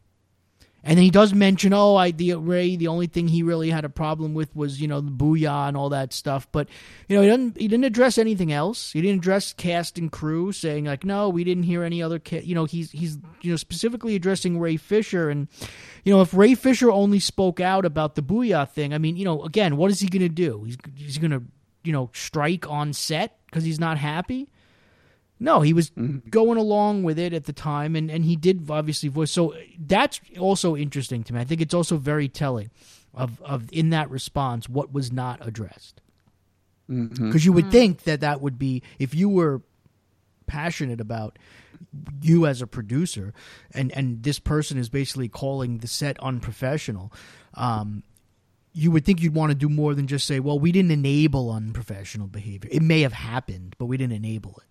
And 0.84 0.98
then 0.98 1.04
he 1.04 1.10
does 1.10 1.34
mention, 1.34 1.74
oh, 1.74 1.96
I 1.96 2.12
the 2.12 2.36
Ray. 2.36 2.78
The 2.78 2.88
only 2.88 3.08
thing 3.08 3.28
he 3.28 3.44
really 3.44 3.70
had 3.70 3.84
a 3.84 3.90
problem 3.90 4.34
with 4.34 4.56
was 4.56 4.80
you 4.80 4.88
know 4.88 5.02
the 5.02 5.12
booyah 5.12 5.68
and 5.68 5.76
all 5.76 5.90
that 5.90 6.14
stuff. 6.14 6.48
But 6.52 6.70
you 7.10 7.16
know 7.16 7.24
he 7.24 7.30
didn't 7.30 7.58
he 7.58 7.68
didn't 7.68 7.86
address 7.86 8.18
anything 8.18 8.54
else. 8.54 8.94
He 8.94 9.02
didn't 9.02 9.20
address 9.20 9.54
cast 9.54 9.98
and 9.98 10.12
crew, 10.12 10.52
saying 10.52 10.86
like, 10.86 11.04
no, 11.04 11.30
we 11.30 11.44
didn't 11.44 11.64
hear 11.64 11.84
any 11.84 12.02
other. 12.02 12.20
Ca-. 12.20 12.44
You 12.44 12.56
know 12.56 12.66
he's 12.66 12.92
he's 12.92 13.18
you 13.42 13.52
know 13.52 13.58
specifically 13.58 14.16
addressing 14.16 14.60
Ray 14.60 14.78
Fisher 14.78 15.30
and 15.30 15.48
you 16.06 16.14
know 16.14 16.22
if 16.22 16.34
Ray 16.34 16.56
Fisher 16.56 16.90
only 16.90 17.20
spoke 17.20 17.60
out 17.60 17.84
about 17.84 18.16
the 18.16 18.24
booyah 18.24 18.70
thing, 18.70 18.94
I 18.94 18.98
mean 18.98 19.18
you 19.18 19.26
know 19.26 19.44
again 19.44 19.76
what 19.78 19.92
is 19.92 20.00
he 20.00 20.08
going 20.08 20.22
to 20.22 20.30
do? 20.30 20.64
He's 20.64 20.78
he's 20.96 21.18
going 21.18 21.32
to 21.32 21.44
you 21.84 21.92
know 21.92 22.12
strike 22.14 22.70
on 22.70 22.94
set 22.94 23.40
because 23.48 23.66
he's 23.66 23.80
not 23.80 23.98
happy. 23.98 24.48
No, 25.40 25.62
he 25.62 25.74
was 25.74 25.92
mm-hmm. 25.92 26.30
going 26.30 26.58
along 26.58 27.04
with 27.04 27.20
it 27.20 27.34
at 27.34 27.46
the 27.46 27.54
time, 27.54 27.96
and, 27.96 28.10
and 28.10 28.26
he 28.26 28.36
did 28.36 28.70
obviously 28.70 29.10
voice. 29.10 29.32
So 29.32 29.56
that's 29.80 30.20
also 30.40 30.76
interesting 30.76 31.24
to 31.26 31.34
me. 31.34 31.40
I 31.40 31.44
think 31.44 31.62
it's 31.62 31.74
also 31.74 31.98
very 31.98 32.28
telling 32.28 32.72
of, 33.14 33.42
of 33.42 33.70
in 33.72 33.92
that 33.92 34.10
response 34.10 34.68
what 34.68 34.92
was 34.92 35.12
not 35.12 35.46
addressed. 35.46 36.02
Mm-hmm. 36.90 37.28
Because 37.28 37.46
you 37.46 37.54
would 37.54 37.66
mm-hmm. 37.66 37.72
think 37.72 38.04
that 38.04 38.22
that 38.22 38.42
would 38.42 38.58
be 38.58 38.82
if 38.98 39.14
you 39.14 39.30
were 39.30 39.62
passionate 40.48 41.02
about 41.02 41.38
you 42.22 42.46
as 42.46 42.62
a 42.62 42.68
producer, 42.68 43.34
and 43.74 43.92
and 43.92 44.24
this 44.24 44.40
person 44.40 44.78
is 44.78 44.90
basically 44.90 45.28
calling 45.28 45.80
the 45.80 45.88
set 45.88 46.20
unprofessional. 46.20 47.12
Um, 47.54 48.04
you 48.74 48.92
would 48.92 49.06
think 49.06 49.22
you'd 49.22 49.34
want 49.34 49.52
to 49.52 49.56
do 49.56 49.70
more 49.70 49.94
than 49.94 50.08
just 50.08 50.26
say, 50.26 50.40
"Well, 50.40 50.60
we 50.60 50.72
didn't 50.72 50.92
enable 50.92 51.52
unprofessional 51.52 52.28
behavior. 52.28 52.70
It 52.72 52.82
may 52.82 53.02
have 53.02 53.14
happened, 53.14 53.76
but 53.78 53.86
we 53.86 53.98
didn't 53.98 54.14
enable 54.14 54.52
it." 54.52 54.64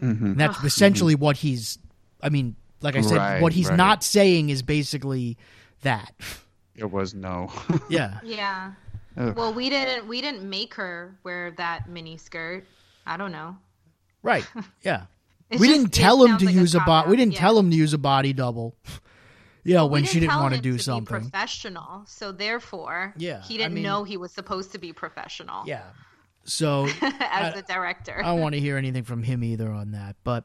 Mm-hmm. 0.00 0.26
And 0.26 0.40
that's 0.40 0.58
ah. 0.60 0.66
essentially 0.66 1.14
mm-hmm. 1.14 1.24
what 1.24 1.36
he's. 1.36 1.78
I 2.22 2.28
mean, 2.30 2.56
like 2.80 2.96
I 2.96 3.00
said, 3.00 3.16
Right, 3.16 3.42
what 3.42 3.52
he's 3.52 3.68
right. 3.68 3.76
not 3.76 4.02
saying 4.02 4.50
is 4.50 4.62
basically 4.62 5.36
that. 5.82 6.12
It 6.74 6.90
was 6.90 7.14
no. 7.14 7.50
Yeah, 7.90 8.20
Yeah. 8.24 8.72
Ugh. 9.16 9.36
Well, 9.36 9.52
we 9.52 9.68
didn't 9.68 10.06
we 10.06 10.20
didn't 10.20 10.48
make 10.48 10.74
her 10.74 11.18
wear 11.24 11.50
that 11.52 11.88
mini 11.88 12.16
skirt. 12.16 12.64
I 13.06 13.16
don't 13.16 13.32
know. 13.32 13.56
right. 14.22 14.46
Yeah, 14.82 15.06
we 15.50 15.58
just- 15.58 15.70
didn't 15.70 15.92
tell 15.92 16.24
him 16.24 16.38
to 16.38 16.46
like 16.46 16.54
use 16.54 16.74
a 16.74 16.78
cop-out, 16.78 17.04
body. 17.04 17.10
We 17.10 17.16
didn't 17.16 17.32
yeah. 17.32 17.40
tell 17.40 17.58
him 17.58 17.70
to 17.70 17.76
use 17.76 17.94
a 17.94 17.98
body 17.98 18.32
double. 18.32 18.76
You 19.64 19.74
know, 19.74 19.86
We 19.86 19.92
when 19.92 20.04
she 20.04 20.20
didn't 20.20 20.36
want 20.36 20.52
to 20.52 20.58
him 20.58 20.62
do 20.62 20.72
be 20.74 20.78
something. 20.78 21.20
professional, 21.22 22.04
so 22.06 22.32
therefore, 22.32 23.12
Yeah, 23.16 23.42
he 23.42 23.56
didn't 23.58 23.74
mean- 23.74 23.82
know 23.82 24.04
he 24.04 24.16
was 24.16 24.30
supposed 24.32 24.72
to 24.72 24.78
be 24.78 24.92
professional. 24.92 25.66
Yeah. 25.66 25.82
So 26.48 26.88
as 27.02 27.54
the 27.54 27.62
director. 27.62 28.18
I 28.18 28.28
don't 28.28 28.40
want 28.40 28.54
to 28.54 28.60
hear 28.60 28.76
anything 28.76 29.04
from 29.04 29.22
him 29.22 29.44
either 29.44 29.70
on 29.70 29.92
that. 29.92 30.16
But 30.24 30.44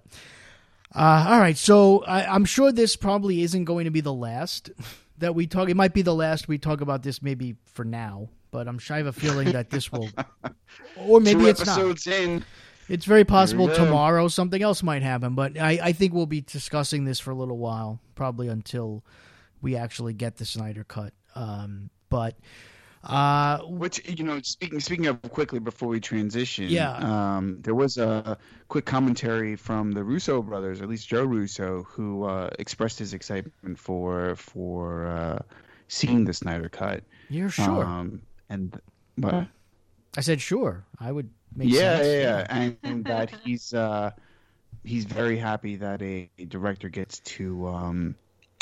uh, 0.94 1.26
all 1.30 1.40
right, 1.40 1.58
so 1.58 2.04
I, 2.06 2.26
I'm 2.26 2.46
sure 2.46 2.72
this 2.72 2.96
probably 2.96 3.42
isn't 3.42 3.66
going 3.66 3.86
to 3.86 3.92
be 3.92 4.02
the 4.02 4.14
last 4.14 4.70
that 5.18 5.34
we 5.34 5.48
talk. 5.48 5.70
It 5.70 5.76
might 5.76 5.94
be 5.94 6.02
the 6.02 6.14
last 6.14 6.48
we 6.48 6.58
talk 6.58 6.82
about 6.82 7.04
this, 7.04 7.22
maybe 7.22 7.56
for 7.66 7.86
now. 7.86 8.30
But 8.52 8.68
I'm 8.68 8.78
sure 8.78 8.96
I 8.96 9.00
have 9.00 9.08
a 9.08 9.14
feeling 9.14 9.52
that 9.54 9.72
this 9.72 9.92
will, 9.92 10.10
or 10.98 11.20
maybe 11.20 11.42
Two 11.42 11.48
it's 11.48 11.66
not. 11.66 11.80
episodes 11.80 12.06
in. 12.08 12.46
It's 12.90 13.06
very 13.06 13.24
possible 13.24 13.70
tomorrow 13.70 14.28
something 14.28 14.62
else 14.62 14.84
might 14.84 15.02
happen. 15.02 15.34
But 15.34 15.58
I, 15.58 15.80
I 15.82 15.92
think 15.94 16.14
we'll 16.14 16.26
be 16.26 16.42
discussing 16.42 17.06
this 17.06 17.20
for 17.20 17.32
a 17.32 17.36
little 17.36 17.58
while, 17.58 18.00
probably 18.14 18.50
until 18.50 19.04
we 19.62 19.76
actually 19.76 20.14
get 20.14 20.36
the 20.38 20.46
Snyder 20.46 20.84
cut. 20.84 21.14
Um, 21.34 21.90
but 22.10 22.38
uh, 23.04 23.60
Which 23.66 24.08
you 24.08 24.24
know, 24.24 24.40
speaking 24.42 24.80
speaking 24.80 25.08
of 25.08 25.22
quickly 25.24 25.60
before 25.60 25.90
we 25.90 26.00
transition, 26.00 26.66
Yeah. 26.70 26.94
um, 26.98 27.58
there 27.62 27.76
was 27.76 27.98
a 27.98 28.38
quick 28.70 28.86
commentary 28.86 29.56
from 29.56 29.92
the 29.92 30.04
Russo 30.04 30.42
brothers, 30.42 30.80
or 30.80 30.84
at 30.84 30.90
least 30.90 31.08
Joe 31.10 31.24
Russo, 31.24 31.84
who 31.84 32.24
uh, 32.24 32.50
expressed 32.60 33.00
his 33.00 33.14
excitement 33.14 33.78
for 33.78 34.36
for 34.36 35.08
uh, 35.08 35.40
seeing 35.88 36.24
the 36.26 36.34
Snyder 36.34 36.70
cut. 36.70 37.04
you're 37.30 37.50
sure. 37.50 37.84
Um, 37.84 38.22
and 38.50 38.80
what? 39.18 39.48
I 40.18 40.22
said 40.22 40.40
sure. 40.42 40.86
I 41.00 41.12
would 41.12 41.30
make 41.56 41.70
yeah, 41.70 41.98
sense. 41.98 42.08
yeah, 42.08 42.22
yeah, 42.22 42.46
and, 42.50 42.78
and 42.84 43.06
that 43.06 43.32
he's 43.44 43.74
uh, 43.74 44.12
he's 44.84 45.06
very 45.06 45.38
happy 45.38 45.76
that 45.78 46.02
a, 46.02 46.30
a 46.40 46.46
director 46.46 46.88
gets 46.90 47.20
to 47.36 47.68
um, 47.68 48.16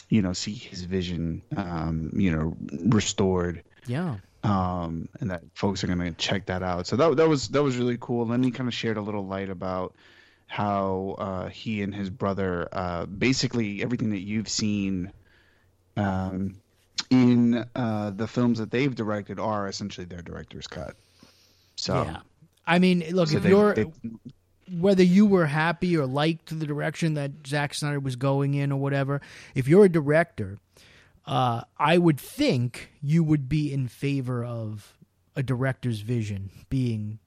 you 0.09 0.21
know 0.21 0.33
see 0.33 0.53
his 0.53 0.83
vision 0.83 1.41
um, 1.57 2.09
you 2.15 2.31
know 2.31 2.57
restored 2.89 3.63
Yeah. 3.87 4.17
Um, 4.43 5.07
and 5.19 5.29
that 5.31 5.43
folks 5.53 5.83
are 5.83 5.87
gonna 5.87 6.11
check 6.11 6.47
that 6.47 6.63
out. 6.63 6.87
So 6.87 6.95
that 6.95 7.17
that 7.17 7.27
was 7.27 7.49
that 7.49 7.63
was 7.63 7.77
really 7.77 7.97
cool. 7.99 8.23
And 8.23 8.31
then 8.31 8.43
he 8.43 8.51
kind 8.51 8.67
of 8.67 8.73
shared 8.73 8.97
a 8.97 9.01
little 9.01 9.25
light 9.25 9.49
about 9.49 9.93
how 10.47 11.15
uh, 11.17 11.47
he 11.47 11.81
and 11.81 11.95
his 11.95 12.09
brother, 12.09 12.67
uh, 12.73 13.05
basically 13.05 13.81
everything 13.81 14.09
that 14.09 14.19
you've 14.19 14.49
seen 14.49 15.11
um, 15.95 16.55
in 17.09 17.65
uh, 17.75 18.09
the 18.11 18.27
films 18.27 18.59
that 18.59 18.69
they've 18.71 18.93
directed 18.93 19.39
are 19.39 19.67
essentially 19.67 20.05
their 20.05 20.21
director's 20.21 20.67
cut. 20.67 20.95
So, 21.77 22.03
yeah. 22.03 22.17
I 22.67 22.79
mean, 22.79 23.03
look, 23.11 23.29
so 23.29 23.37
if 23.37 23.43
they- 23.43 23.49
you're 23.49 23.73
they- 23.73 23.91
whether 24.77 25.03
you 25.03 25.25
were 25.25 25.45
happy 25.45 25.97
or 25.97 26.05
liked 26.05 26.57
the 26.57 26.65
direction 26.65 27.15
that 27.15 27.31
Zack 27.45 27.73
Snyder 27.73 27.99
was 27.99 28.15
going 28.15 28.53
in 28.53 28.71
or 28.71 28.79
whatever, 28.79 29.21
if 29.55 29.67
you're 29.67 29.85
a 29.85 29.89
director, 29.89 30.59
uh, 31.25 31.61
I 31.77 31.97
would 31.97 32.19
think 32.19 32.91
you 33.01 33.23
would 33.23 33.47
be 33.47 33.71
in 33.71 33.87
favor 33.87 34.43
of 34.43 34.97
a 35.35 35.43
director's 35.43 35.99
vision 36.01 36.49
being, 36.69 37.19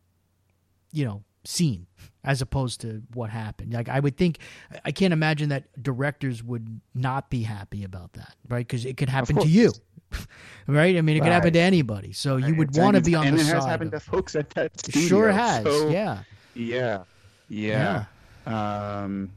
you 0.93 1.05
know, 1.05 1.23
seen 1.45 1.87
as 2.23 2.41
opposed 2.41 2.81
to 2.81 3.03
what 3.13 3.31
happened. 3.31 3.73
Like 3.73 3.89
I 3.89 4.01
would 4.01 4.17
think, 4.17 4.39
I 4.85 4.93
can't 4.93 5.13
imagine 5.13 5.51
that 5.51 5.83
directors 5.83 6.43
would 6.43 6.81
not 6.95 7.31
be 7.31 7.43
happy 7.43 7.85
about 7.85 8.15
that, 8.15 8.35
right? 8.49 8.67
Because 8.67 8.85
it 8.85 8.97
could 8.97 9.09
happen 9.11 9.37
to 9.37 9.47
you, 9.49 9.73
right? 10.67 10.97
I 10.97 11.03
mean, 11.03 11.17
it 11.17 11.21
could 11.21 11.33
happen 11.33 11.53
to 11.53 11.59
anybody. 11.61 12.13
So 12.13 12.37
you 12.37 12.55
would 12.57 12.77
want 12.77 12.97
to 12.97 13.03
be 13.03 13.15
on 13.15 13.27
and 13.27 13.37
the 13.37 13.43
it 13.43 13.47
has 13.47 13.63
side. 13.63 13.69
happened 13.71 13.95
of- 13.95 14.03
to 14.03 14.11
folks 14.11 14.35
at 14.37 14.51
that 14.51 14.79
studio. 14.81 15.09
sure 15.09 15.33
has. 15.33 15.65
So, 15.65 15.89
yeah. 15.91 16.23
Yeah. 16.55 17.05
Yeah. 17.49 18.05
Um, 18.47 19.31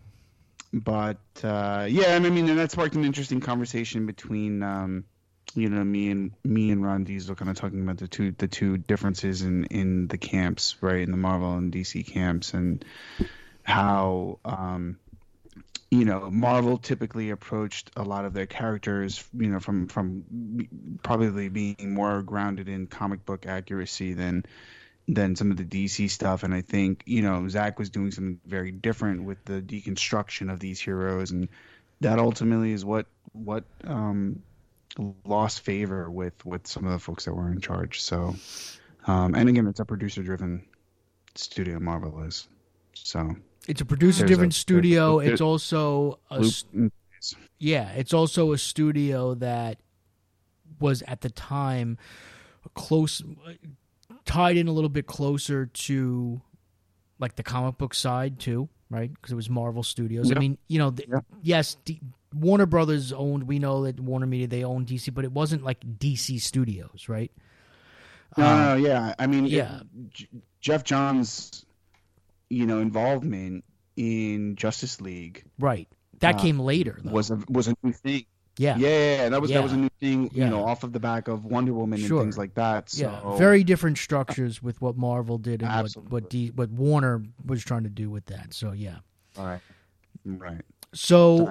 but 0.73 1.19
uh, 1.43 1.87
yeah, 1.89 2.15
and 2.15 2.25
I 2.25 2.29
mean, 2.29 2.49
and 2.49 2.59
that 2.59 2.71
sparked 2.71 2.95
an 2.95 3.05
interesting 3.05 3.39
conversation 3.39 4.05
between 4.05 4.63
um, 4.63 5.05
you 5.55 5.69
know 5.69 5.83
me 5.83 6.09
and 6.09 6.31
me 6.43 6.71
and 6.71 6.83
Ron 6.83 7.03
Diesel, 7.03 7.35
kind 7.35 7.49
of 7.49 7.57
talking 7.57 7.81
about 7.81 7.97
the 7.97 8.07
two 8.07 8.31
the 8.37 8.47
two 8.47 8.77
differences 8.77 9.41
in 9.41 9.65
in 9.65 10.07
the 10.07 10.17
camps, 10.17 10.75
right, 10.81 11.01
in 11.01 11.11
the 11.11 11.17
Marvel 11.17 11.55
and 11.55 11.71
DC 11.71 12.05
camps, 12.05 12.53
and 12.53 12.83
how 13.63 14.39
um, 14.43 14.97
you 15.89 16.05
know 16.05 16.29
Marvel 16.29 16.77
typically 16.77 17.29
approached 17.29 17.91
a 17.95 18.03
lot 18.03 18.25
of 18.25 18.33
their 18.33 18.45
characters, 18.45 19.23
you 19.37 19.47
know, 19.47 19.59
from 19.59 19.87
from 19.87 20.99
probably 21.03 21.49
being 21.49 21.93
more 21.93 22.21
grounded 22.21 22.67
in 22.67 22.87
comic 22.87 23.25
book 23.25 23.45
accuracy 23.45 24.13
than 24.13 24.45
than 25.07 25.35
some 25.35 25.51
of 25.51 25.57
the 25.57 25.63
DC 25.63 26.09
stuff. 26.09 26.43
And 26.43 26.53
I 26.53 26.61
think, 26.61 27.03
you 27.05 27.21
know, 27.21 27.47
Zack 27.47 27.79
was 27.79 27.89
doing 27.89 28.11
something 28.11 28.39
very 28.45 28.71
different 28.71 29.23
with 29.23 29.43
the 29.45 29.61
deconstruction 29.61 30.51
of 30.51 30.59
these 30.59 30.79
heroes. 30.79 31.31
And 31.31 31.47
that 32.01 32.19
ultimately 32.19 32.71
is 32.73 32.83
what, 32.83 33.05
what, 33.31 33.63
um, 33.85 34.41
lost 35.23 35.61
favor 35.61 36.09
with, 36.09 36.45
with 36.45 36.67
some 36.67 36.85
of 36.85 36.91
the 36.91 36.99
folks 36.99 37.25
that 37.25 37.33
were 37.33 37.51
in 37.51 37.61
charge. 37.61 38.01
So, 38.01 38.35
um, 39.05 39.33
and 39.35 39.47
again, 39.47 39.67
it's 39.67 39.79
a 39.79 39.85
producer 39.85 40.23
driven 40.23 40.65
studio 41.35 41.79
Marvel 41.79 42.21
is. 42.23 42.47
So, 42.93 43.35
It's 43.67 43.81
a 43.81 43.85
producer 43.85 44.25
driven 44.25 44.51
studio. 44.51 45.19
there's- 45.19 45.33
It's 45.33 45.41
also 45.41 46.19
a 46.31 46.39
yeah. 47.59 47.91
It's 47.91 48.13
also 48.13 48.51
a 48.53 48.57
studio 48.57 49.35
that 49.35 49.77
was 50.79 51.01
at 51.03 51.21
the 51.21 51.29
time 51.29 51.97
close, 52.75 53.21
tied 54.27 54.57
in 54.57 54.67
a 54.67 54.71
little 54.71 54.89
bit 54.89 55.07
closer 55.07 55.65
to 55.65 56.39
like 57.19 57.35
the 57.35 57.43
comic 57.43 57.77
book 57.79 57.95
side 57.95 58.39
too, 58.39 58.69
right? 58.91 59.11
Because 59.11 59.31
it 59.31 59.35
was 59.35 59.49
Marvel 59.49 59.81
Studios. 59.81 60.31
I 60.31 60.35
mean, 60.37 60.59
you 60.67 60.77
know, 60.77 60.91
th- 60.91 61.09
Yeah. 61.11 61.19
yes, 61.41 61.77
D- 61.83 61.99
Warner 62.33 62.67
Brothers 62.67 63.11
owned. 63.11 63.43
We 63.47 63.57
know 63.57 63.85
that 63.85 63.99
Warner 63.99 64.27
Media 64.27 64.47
they 64.47 64.63
own 64.63 64.85
DC, 64.85 65.11
but 65.13 65.23
it 65.25 65.31
wasn't 65.31 65.63
like 65.63 65.79
DC 65.97 66.39
Studios, 66.39 67.07
right? 67.09 67.31
No, 68.37 68.45
Um, 68.45 68.59
no, 68.59 68.75
yeah. 68.87 69.15
I 69.17 69.25
mean, 69.25 69.45
it- 69.45 69.51
yeah. 69.53 69.79
J- 70.09 70.27
Geoff 70.61 70.83
Johns, 70.83 71.65
you 72.49 72.65
know, 72.67 72.79
involvement 72.79 73.63
in 73.95 74.55
Justice 74.55 75.01
League 75.01 75.43
Right. 75.57 75.87
That 76.19 76.35
Uh, 76.35 76.39
came 76.39 76.59
later. 76.59 76.99
Though. 77.03 77.11
was 77.11 77.31
a 77.31 77.39
was 77.49 77.67
a 77.67 77.75
new 77.83 77.93
thing. 77.93 78.25
Yeah. 78.57 78.77
Yeah, 78.77 78.87
yeah, 78.87 79.15
yeah, 79.23 79.29
that 79.29 79.41
was 79.41 79.51
that 79.51 79.63
was 79.63 79.73
a 79.73 79.77
new 79.77 79.89
thing. 79.99 80.29
Yeah. 80.33 80.45
You 80.45 80.49
know, 80.49 80.65
off 80.65 80.83
of 80.83 80.93
the 80.93 80.99
back 80.99 81.27
of 81.27 81.45
Wonder 81.45 81.73
Woman 81.73 81.99
Sure. 81.99 82.17
and 82.17 82.25
things 82.25 82.37
like 82.37 82.55
that. 82.55 82.89
So 82.89 83.03
Yeah, 83.03 83.37
very 83.37 83.63
different 83.63 83.97
structures 83.97 84.61
with 84.61 84.81
what 84.81 84.97
Marvel 84.97 85.37
did 85.37 85.61
and 85.61 85.71
what 85.71 85.79
Absolutely. 85.79 86.11
what, 86.11 86.29
D, 86.29 86.51
what 86.55 86.69
Warner 86.71 87.23
was 87.45 87.63
trying 87.63 87.83
to 87.83 87.89
do 87.89 88.09
with 88.09 88.25
that. 88.27 88.53
So 88.53 88.71
yeah. 88.71 88.97
All 89.37 89.45
right, 89.45 89.61
right. 90.25 90.61
So 90.93 91.47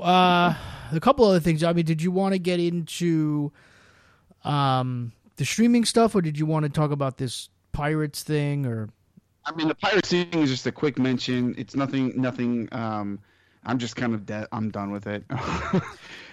uh, 0.00 0.54
a 0.92 1.00
couple 1.00 1.24
other 1.24 1.40
things. 1.40 1.62
I 1.64 1.72
mean, 1.72 1.84
did 1.84 2.02
you 2.02 2.10
want 2.10 2.34
to 2.34 2.38
get 2.38 2.60
into 2.60 3.52
um, 4.44 5.12
the 5.36 5.44
streaming 5.44 5.84
stuff, 5.84 6.14
or 6.14 6.22
did 6.22 6.38
you 6.38 6.46
want 6.46 6.64
to 6.64 6.68
talk 6.68 6.90
about 6.90 7.18
this 7.18 7.48
pirates 7.72 8.22
thing? 8.22 8.66
Or 8.66 8.88
I 9.44 9.54
mean, 9.54 9.68
the 9.68 9.74
pirate 9.74 10.06
thing 10.06 10.32
is 10.34 10.50
just 10.50 10.66
a 10.66 10.72
quick 10.72 10.98
mention. 10.98 11.54
It's 11.58 11.74
nothing, 11.74 12.12
nothing. 12.20 12.68
Um, 12.72 13.20
I'm 13.64 13.78
just 13.78 13.96
kind 13.96 14.14
of 14.14 14.24
dead. 14.26 14.46
I'm 14.52 14.70
done 14.70 14.92
with 14.92 15.06
it. 15.06 15.24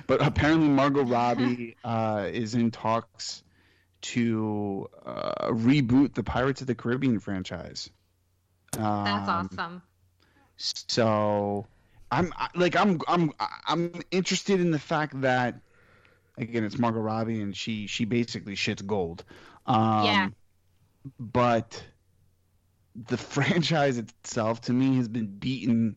but 0.07 0.21
apparently, 0.25 0.67
Margot 0.69 1.03
Robbie 1.05 1.75
uh, 1.83 2.29
is 2.31 2.55
in 2.55 2.71
talks 2.71 3.43
to 4.01 4.89
uh, 5.05 5.47
reboot 5.49 6.13
the 6.13 6.23
Pirates 6.23 6.61
of 6.61 6.67
the 6.67 6.75
Caribbean 6.75 7.19
franchise. 7.19 7.89
Um, 8.77 9.03
That's 9.05 9.29
awesome. 9.29 9.81
So, 10.57 11.65
I'm 12.11 12.33
I- 12.37 12.49
like, 12.55 12.75
I'm, 12.75 12.99
I'm, 13.07 13.31
I'm 13.67 14.01
interested 14.11 14.59
in 14.59 14.71
the 14.71 14.79
fact 14.79 15.19
that, 15.21 15.55
again, 16.37 16.63
it's 16.63 16.77
Margot 16.77 16.99
Robbie, 16.99 17.41
and 17.41 17.55
she, 17.55 17.87
she 17.87 18.05
basically 18.05 18.55
shits 18.55 18.85
gold. 18.85 19.23
Um, 19.65 20.05
Yeah. 20.05 20.29
But 21.19 21.83
the 23.07 23.17
franchise 23.33 23.97
itself, 23.97 24.61
to 24.61 24.73
me, 24.73 24.95
has 24.97 25.07
been 25.07 25.27
beaten 25.27 25.95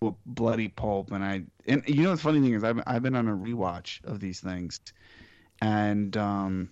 to 0.00 0.08
a 0.08 0.14
bloody 0.26 0.68
pulp, 0.68 1.10
and 1.12 1.24
I, 1.24 1.42
and 1.66 1.82
you 1.86 2.02
know, 2.02 2.10
the 2.12 2.20
funny 2.22 2.40
thing 2.40 2.54
is, 2.54 2.62
I've, 2.64 2.80
I've 2.86 3.02
been 3.02 3.14
on 3.16 3.28
a 3.28 3.36
rewatch 3.36 4.04
of 4.04 4.20
these 4.20 4.40
things, 4.40 4.80
and 5.60 6.16
um, 6.16 6.70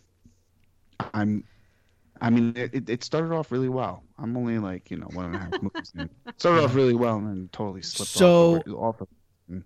I'm. 1.14 1.44
I 2.20 2.30
mean, 2.30 2.52
it, 2.56 2.88
it 2.88 3.02
started 3.02 3.32
off 3.32 3.50
really 3.50 3.68
well. 3.68 4.04
I'm 4.16 4.36
only 4.36 4.60
like, 4.60 4.92
you 4.92 4.96
know, 4.96 5.08
one 5.12 5.24
and 5.24 5.34
a 5.34 5.38
half 5.40 5.60
movies 5.60 5.92
in. 5.98 6.08
Started 6.36 6.62
off 6.62 6.74
really 6.76 6.94
well 6.94 7.16
and 7.16 7.26
then 7.26 7.48
totally 7.50 7.82
slipped 7.82 8.12
So- 8.12 8.58
off. 8.58 8.64
The, 8.64 8.72
off 8.74 9.02
the, 9.48 9.62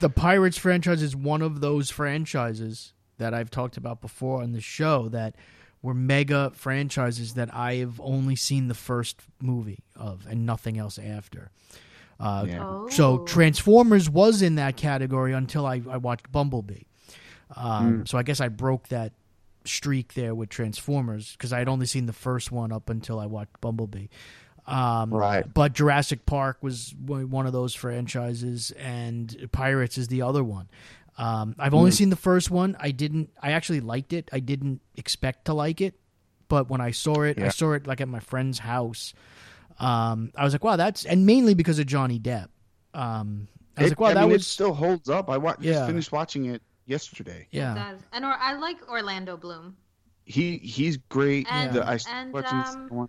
the 0.00 0.08
Pirates 0.10 0.58
franchise 0.58 1.00
is 1.00 1.14
one 1.14 1.42
of 1.42 1.60
those 1.60 1.90
franchises 1.90 2.92
that 3.18 3.34
I've 3.34 3.50
talked 3.50 3.76
about 3.76 4.00
before 4.00 4.42
on 4.42 4.50
the 4.50 4.60
show 4.60 5.08
that 5.10 5.36
were 5.80 5.94
mega 5.94 6.50
franchises 6.54 7.34
that 7.34 7.54
I 7.54 7.74
have 7.76 8.00
only 8.00 8.34
seen 8.34 8.66
the 8.66 8.74
first 8.74 9.20
movie 9.40 9.84
of 9.94 10.26
and 10.28 10.44
nothing 10.44 10.78
else 10.78 10.98
after. 10.98 11.52
Uh, 12.20 12.44
Yeah. 12.48 12.64
Oh. 12.66 12.88
So 12.88 13.18
Transformers 13.24 14.08
was 14.10 14.42
in 14.42 14.56
that 14.56 14.76
category 14.76 15.32
until 15.32 15.66
I, 15.66 15.82
I 15.88 15.96
watched 15.96 16.30
Bumblebee. 16.32 16.82
Um, 17.56 18.06
So 18.06 18.18
I 18.18 18.22
guess 18.22 18.40
I 18.40 18.48
broke 18.48 18.88
that 18.88 19.12
streak 19.64 20.14
there 20.14 20.34
with 20.34 20.48
Transformers 20.48 21.32
because 21.32 21.52
I 21.52 21.58
had 21.58 21.68
only 21.68 21.86
seen 21.86 22.06
the 22.06 22.12
first 22.12 22.50
one 22.50 22.72
up 22.72 22.88
until 22.90 23.20
I 23.20 23.26
watched 23.26 23.60
Bumblebee. 23.60 24.06
Um, 24.66 25.10
Right. 25.12 25.44
But 25.52 25.72
Jurassic 25.72 26.24
Park 26.26 26.58
was 26.62 26.94
one 27.04 27.30
one 27.30 27.46
of 27.46 27.52
those 27.52 27.74
franchises, 27.74 28.70
and 28.78 29.48
Pirates 29.52 29.98
is 29.98 30.08
the 30.08 30.22
other 30.22 30.44
one. 30.44 30.68
Um, 31.18 31.54
I've 31.58 31.74
only 31.74 31.90
seen 31.90 32.08
the 32.10 32.16
first 32.16 32.50
one. 32.50 32.76
I 32.80 32.90
didn't. 32.90 33.30
I 33.42 33.52
actually 33.52 33.80
liked 33.80 34.12
it. 34.12 34.28
I 34.32 34.40
didn't 34.40 34.80
expect 34.96 35.44
to 35.46 35.52
like 35.52 35.80
it, 35.80 35.94
but 36.48 36.70
when 36.70 36.80
I 36.80 36.92
saw 36.92 37.22
it, 37.22 37.38
I 37.38 37.48
saw 37.50 37.72
it 37.72 37.86
like 37.86 38.00
at 38.00 38.08
my 38.08 38.20
friend's 38.20 38.60
house. 38.60 39.12
Um, 39.82 40.30
I 40.36 40.44
was 40.44 40.52
like, 40.54 40.64
wow, 40.64 40.76
that's 40.76 41.04
and 41.04 41.26
mainly 41.26 41.54
because 41.54 41.78
of 41.78 41.86
Johnny 41.86 42.18
Depp. 42.20 42.48
Um, 42.94 43.48
I 43.76 43.82
was 43.82 43.86
It- 43.86 43.90
like, 43.92 44.00
wow, 44.00 44.08
I 44.08 44.14
that 44.14 44.20
mean, 44.22 44.30
it 44.30 44.34
was 44.34 44.46
still 44.46 44.74
holds 44.74 45.08
up. 45.08 45.28
I 45.30 45.38
wa- 45.38 45.56
Yeah. 45.60 45.72
just 45.72 45.86
finished 45.86 46.12
watching 46.12 46.44
it 46.46 46.62
yesterday. 46.86 47.46
yeah. 47.50 47.72
It 47.72 47.74
does. 47.92 48.00
And 48.12 48.24
or 48.24 48.34
I 48.38 48.54
like 48.54 48.76
Orlando 48.88 49.36
Bloom. 49.36 49.76
He 50.24 50.58
he's 50.58 50.96
great. 50.96 51.46
And- 51.50 51.74
The- 51.74 51.86
I 51.86 51.98
and, 52.08 52.32
watching 52.32 52.58
um, 52.58 52.64
second 52.66 52.90
one. 52.90 53.08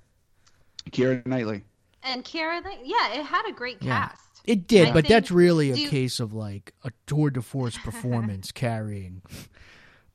Keira 0.92 1.26
Knightley. 1.26 1.64
And 2.04 2.26
Kara, 2.26 2.60
like, 2.62 2.80
yeah, 2.84 3.14
it 3.14 3.24
had 3.24 3.48
a 3.48 3.52
great 3.54 3.78
Yeah. 3.82 4.08
cast. 4.10 4.22
It 4.46 4.68
did, 4.68 4.90
I 4.90 4.94
but 4.94 5.08
that's 5.08 5.32
really 5.32 5.72
a 5.72 5.76
you- 5.76 5.90
case 5.90 6.20
of 6.20 6.34
like 6.34 6.74
a 6.84 6.92
tour 7.08 7.30
de 7.30 7.42
force 7.42 7.78
performance 7.84 8.52
carrying 8.52 9.22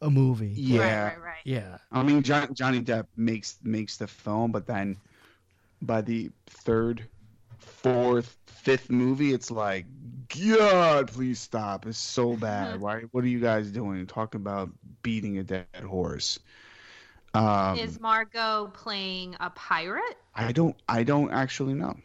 a 0.03 0.11
movie. 0.11 0.53
Yeah. 0.57 0.81
Right, 0.81 1.05
right, 1.17 1.23
right. 1.25 1.35
Yeah. 1.45 1.79
I 1.93 2.03
mean, 2.03 2.23
John, 2.23 2.53
Johnny 2.55 2.83
Depp 2.83 3.07
makes 3.17 3.59
makes 3.63 3.97
the 3.97 4.07
film, 4.07 4.51
but 4.53 4.67
then 4.67 4.97
by 5.83 6.01
the 6.01 6.31
third, 6.47 7.05
fourth, 7.59 8.37
fifth 8.47 8.91
movie, 8.91 9.33
it's 9.33 9.51
like, 9.51 9.87
God, 10.29 11.09
please 11.09 11.39
stop! 11.39 11.87
It's 11.87 11.99
so 11.99 12.37
bad. 12.37 12.81
Why? 12.81 13.03
What 13.12 13.24
are 13.24 13.29
you 13.29 13.41
guys 13.41 13.70
doing? 13.70 14.07
Talk 14.07 14.35
about 14.35 14.70
beating 15.03 15.39
a 15.39 15.43
dead 15.43 15.66
horse. 15.87 16.39
Um, 17.35 17.79
Is 17.79 18.01
Margot 18.01 18.70
playing 18.74 19.37
a 19.41 19.51
pirate? 19.51 20.18
I 20.35 20.53
don't. 20.53 20.76
I 20.89 21.03
don't 21.03 21.31
actually 21.31 21.74
know. 21.74 21.97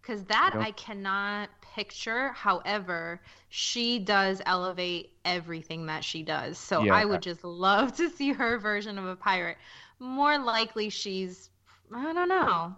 Because 0.00 0.24
that 0.24 0.52
I 0.54 0.66
I 0.66 0.70
cannot 0.72 1.50
picture. 1.74 2.30
However, 2.30 3.20
she 3.48 3.98
does 3.98 4.42
elevate 4.44 5.12
everything 5.24 5.86
that 5.86 6.04
she 6.04 6.22
does. 6.22 6.58
So 6.58 6.82
Yeah. 6.82 6.94
I 6.94 7.04
would 7.04 7.22
just 7.22 7.44
love 7.44 7.96
to 7.96 8.10
see 8.10 8.32
her 8.32 8.58
version 8.58 8.98
of 8.98 9.06
a 9.06 9.16
pirate. 9.16 9.58
More 9.98 10.38
likely, 10.38 10.90
she's, 10.90 11.50
I 11.94 12.12
don't 12.12 12.28
know. 12.28 12.74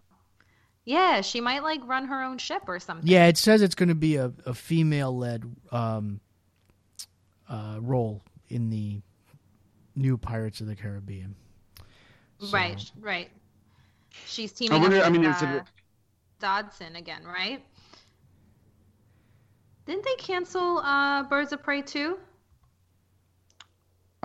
Yeah, 0.85 1.22
she 1.22 1.41
might 1.41 1.62
like 1.62 1.80
run 1.87 2.07
her 2.07 2.22
own 2.22 2.39
ship 2.39 2.62
or 2.68 2.78
something. 2.78 3.07
Yeah, 3.09 3.26
it 3.26 3.39
says 3.39 3.62
it's 3.62 3.74
going 3.74 3.89
to 3.89 3.95
be 3.95 4.16
a, 4.16 4.32
a 4.45 4.53
female 4.55 5.16
led 5.16 5.45
um, 5.72 6.20
uh, 7.49 7.78
role 7.80 8.22
in 8.51 8.68
the 8.70 9.01
new 9.97 10.18
Pirates 10.18 10.61
of 10.61 10.66
the 10.66 10.76
Caribbean. 10.76 11.35
Right, 12.53 12.78
So- 12.80 12.93
right. 13.01 13.30
She's 14.26 14.53
I 14.53 14.55
teaming 14.57 14.82
wonder. 14.82 14.97
up 14.99 15.07
I 15.07 15.09
with 15.11 15.20
mean, 15.20 15.30
uh, 15.30 15.55
it? 15.57 15.62
Dodson 16.39 16.95
again, 16.97 17.24
right? 17.24 17.64
Didn't 19.87 20.05
they 20.05 20.14
cancel 20.16 20.78
uh, 20.78 21.24
Birds 21.24 21.53
of 21.53 21.62
Prey 21.62 21.82
2? 21.82 22.16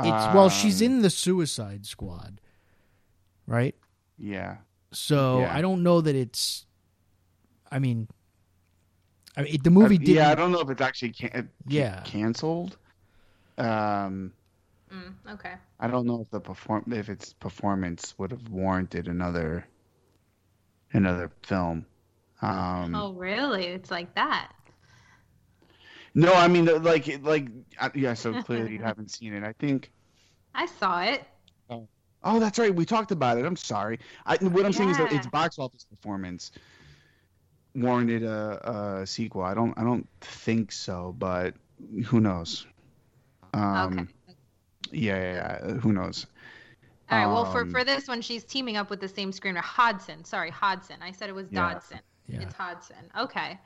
It's 0.01 0.05
well, 0.33 0.49
she's 0.49 0.81
um, 0.81 0.85
in 0.85 1.01
the 1.01 1.09
Suicide 1.09 1.85
Squad, 1.85 2.39
right? 3.47 3.75
Yeah. 4.17 4.57
So 4.91 5.41
Yeah. 5.41 5.55
I 5.55 5.61
don't 5.61 5.83
know 5.83 6.01
that 6.01 6.15
it's. 6.15 6.65
I 7.71 7.79
mean, 7.79 8.07
I 9.37 9.43
mean, 9.43 9.61
the 9.63 9.69
movie 9.69 9.95
Uh, 9.95 9.99
did. 9.99 10.07
yeah, 10.09 10.31
I 10.31 10.35
don't 10.35 10.51
know 10.51 10.61
if 10.61 10.69
it's 10.69 10.81
actually 10.81 11.11
can- 11.11 11.49
Yeah. 11.67 12.01
canceled. 12.03 12.77
Um, 13.57 14.33
Mm, 14.91 15.13
okay. 15.33 15.53
I 15.79 15.87
don't 15.87 16.07
know 16.07 16.21
if 16.21 16.31
the 16.31 16.39
perform 16.39 16.83
if 16.91 17.09
its 17.09 17.33
performance 17.33 18.17
would 18.17 18.31
have 18.31 18.49
warranted 18.49 19.07
another 19.07 19.67
another 20.93 21.31
film. 21.43 21.85
Um, 22.41 22.95
oh, 22.95 23.13
really? 23.13 23.65
It's 23.67 23.91
like 23.91 24.15
that. 24.15 24.51
No, 26.15 26.33
I 26.33 26.47
mean 26.47 26.65
like 26.81 27.21
like 27.21 27.49
uh, 27.79 27.91
yeah. 27.93 28.15
So 28.15 28.41
clearly 28.41 28.73
you 28.73 28.79
haven't 28.79 29.11
seen 29.11 29.33
it. 29.33 29.43
I 29.43 29.53
think. 29.53 29.91
I 30.55 30.65
saw 30.65 31.01
it. 31.03 31.23
Oh, 31.69 31.87
that's 32.23 32.59
right. 32.59 32.73
We 32.73 32.85
talked 32.85 33.11
about 33.11 33.37
it. 33.37 33.45
I'm 33.45 33.55
sorry. 33.55 33.99
I, 34.25 34.37
what 34.37 34.65
I'm 34.65 34.73
saying 34.73 34.89
is 34.89 34.97
that 34.97 35.11
its 35.11 35.27
box 35.27 35.57
office 35.59 35.85
performance 35.85 36.51
warranted 37.75 38.23
a, 38.23 38.99
a 39.01 39.07
sequel. 39.07 39.41
I 39.43 39.53
don't. 39.53 39.77
I 39.77 39.83
don't 39.83 40.07
think 40.21 40.71
so, 40.71 41.15
but 41.17 41.53
who 42.05 42.19
knows? 42.19 42.65
Um, 43.53 43.99
okay. 43.99 44.07
Yeah, 44.91 45.15
yeah, 45.15 45.33
yeah. 45.65 45.73
Who 45.75 45.93
knows? 45.93 46.25
All 47.11 47.17
right. 47.17 47.27
Well, 47.27 47.45
for, 47.51 47.61
um, 47.61 47.71
for 47.71 47.83
this 47.83 48.07
one, 48.07 48.21
she's 48.21 48.43
teaming 48.43 48.77
up 48.77 48.89
with 48.89 48.99
the 48.99 49.07
same 49.07 49.31
screenwriter, 49.31 49.57
Hodson. 49.61 50.23
Sorry, 50.25 50.51
Hodson. 50.51 50.97
I 51.01 51.11
said 51.11 51.29
it 51.29 51.35
was 51.35 51.47
Yeah. 51.51 51.73
Dodson. 51.73 51.99
Yeah. 52.27 52.41
It's 52.41 52.53
Hodson. 52.53 53.09
Okay. 53.17 53.59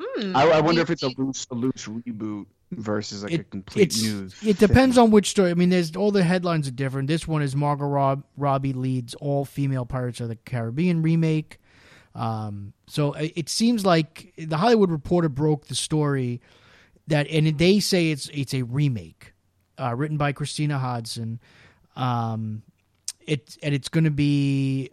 Hmm. 0.00 0.36
I, 0.36 0.44
I 0.48 0.60
wonder 0.60 0.74
you- 0.78 0.82
if 0.82 0.90
it's 0.90 1.02
a 1.02 1.08
loose, 1.18 1.46
a 1.50 1.54
loose 1.54 1.86
reboot 1.88 2.46
versus 2.72 3.22
like 3.22 3.32
a 3.32 3.34
It- 3.36 3.50
complete 3.50 3.82
it's 3.82 4.02
new. 4.02 4.28
it 4.44 4.58
depends 4.58 4.96
thing. 4.96 5.04
on 5.04 5.10
which 5.10 5.30
story. 5.30 5.50
I 5.50 5.54
mean, 5.54 5.70
there's 5.70 5.94
all 5.96 6.10
the 6.10 6.22
headlines 6.24 6.68
are 6.68 6.72
different. 6.72 7.08
This 7.08 7.26
one 7.26 7.42
is 7.42 7.56
Margot 7.56 7.86
Rob, 7.86 8.24
Robbie 8.36 8.72
leads 8.74 9.14
all 9.14 9.44
female 9.44 9.86
Pirates 9.86 10.20
of 10.20 10.28
the 10.28 10.36
Caribbean 10.36 11.02
remake. 11.02 11.58
Um, 12.14 12.72
so 12.88 13.12
it, 13.12 13.32
it 13.36 13.48
seems 13.48 13.86
like 13.86 14.32
the 14.36 14.56
Hollywood 14.56 14.90
Reporter 14.90 15.28
broke 15.28 15.66
the 15.66 15.74
story 15.74 16.40
that, 17.06 17.28
and 17.28 17.56
they 17.58 17.80
say 17.80 18.10
it's 18.10 18.28
it's 18.34 18.52
a 18.54 18.62
remake, 18.62 19.32
uh, 19.78 19.94
written 19.96 20.16
by 20.16 20.32
Christina 20.32 20.78
Hodson. 20.78 21.38
Um, 21.96 22.62
it 23.26 23.56
and 23.62 23.74
it's 23.74 23.88
going 23.88 24.04
to 24.04 24.10
be. 24.10 24.90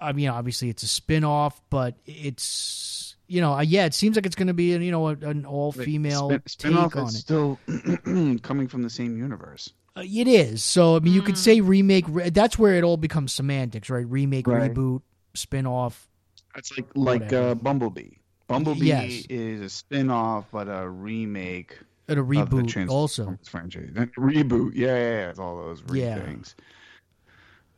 I 0.00 0.12
mean, 0.12 0.28
obviously, 0.28 0.68
it's 0.68 0.82
a 0.82 0.88
spin 0.88 1.22
off, 1.22 1.60
but 1.70 1.96
it's 2.06 3.11
you 3.32 3.40
know, 3.40 3.54
uh, 3.54 3.60
yeah, 3.62 3.86
it 3.86 3.94
seems 3.94 4.14
like 4.16 4.26
it's 4.26 4.34
going 4.36 4.48
to 4.48 4.54
be, 4.54 4.72
you 4.72 4.90
know, 4.90 5.08
an 5.08 5.46
all 5.46 5.72
female 5.72 6.28
Spin, 6.46 6.72
take 6.72 6.74
spinoff 6.74 6.96
on 6.96 7.08
it. 7.08 7.12
still 7.12 7.58
coming 8.42 8.68
from 8.68 8.82
the 8.82 8.90
same 8.90 9.16
universe. 9.16 9.72
Uh, 9.96 10.02
it 10.04 10.28
is. 10.28 10.62
So 10.62 10.96
I 10.96 11.00
mean, 11.00 11.12
you 11.14 11.22
could 11.22 11.34
Mm. 11.36 11.38
say 11.38 11.60
remake. 11.60 12.04
Re- 12.08 12.30
that's 12.30 12.58
where 12.58 12.74
it 12.74 12.84
all 12.84 12.96
becomes 12.96 13.32
semantics, 13.32 13.88
right? 13.90 14.06
Remake, 14.06 14.46
Right. 14.46 14.72
reboot, 14.72 15.00
spin 15.34 15.66
off. 15.66 16.08
It's 16.56 16.76
like 16.76 16.86
like 16.94 17.32
uh, 17.32 17.54
Bumblebee. 17.54 18.10
Bumblebee 18.48 18.86
Yes. 18.86 19.24
is 19.30 19.60
a 19.62 19.68
spin-off, 19.70 20.44
but 20.52 20.68
a 20.68 20.86
remake 20.86 21.78
At 22.08 22.18
a 22.18 22.20
of 22.20 22.28
the 22.28 22.34
reboot, 22.36 22.68
Transformers 22.68 22.90
also. 23.18 23.38
franchise. 23.48 23.88
Reboot, 24.18 24.72
yeah, 24.74 24.88
yeah, 24.88 24.94
yeah. 24.94 25.30
It's 25.30 25.38
all 25.38 25.56
those 25.56 25.82
re 25.84 26.00
Yeah. 26.00 26.22
things. 26.22 26.54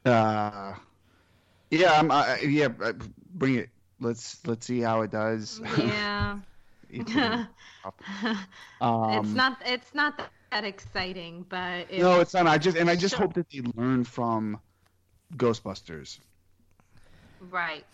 Uh, 0.04 0.74
yeah, 1.70 1.92
I'm, 1.92 2.10
I, 2.10 2.40
yeah. 2.40 2.68
uh, 2.82 2.92
Bring 3.34 3.56
it. 3.56 3.68
Let's 4.00 4.46
let's 4.46 4.66
see 4.66 4.80
how 4.80 5.02
it 5.02 5.10
does. 5.10 5.60
Yeah. 5.62 6.40
It's 6.90 7.12
gonna 7.12 7.30
be 7.30 7.40
tough. 7.82 7.94
um, 8.80 9.06
it's 9.08 9.34
not 9.34 9.58
it's 9.64 9.94
not 9.94 10.18
that, 10.50 10.64
exciting, 10.64 11.46
but 11.48 11.86
if, 11.90 11.94
No, 11.96 12.20
it's 12.20 12.34
not. 12.34 12.46
I 12.46 12.58
just 12.58 12.76
and 12.76 12.90
I 12.90 12.96
just 12.96 13.14
hope 13.14 13.34
that 13.34 13.48
they 13.50 13.60
learn 13.74 14.04
from 14.04 14.60
Ghostbusters. 15.36 16.18
right. 17.40 17.84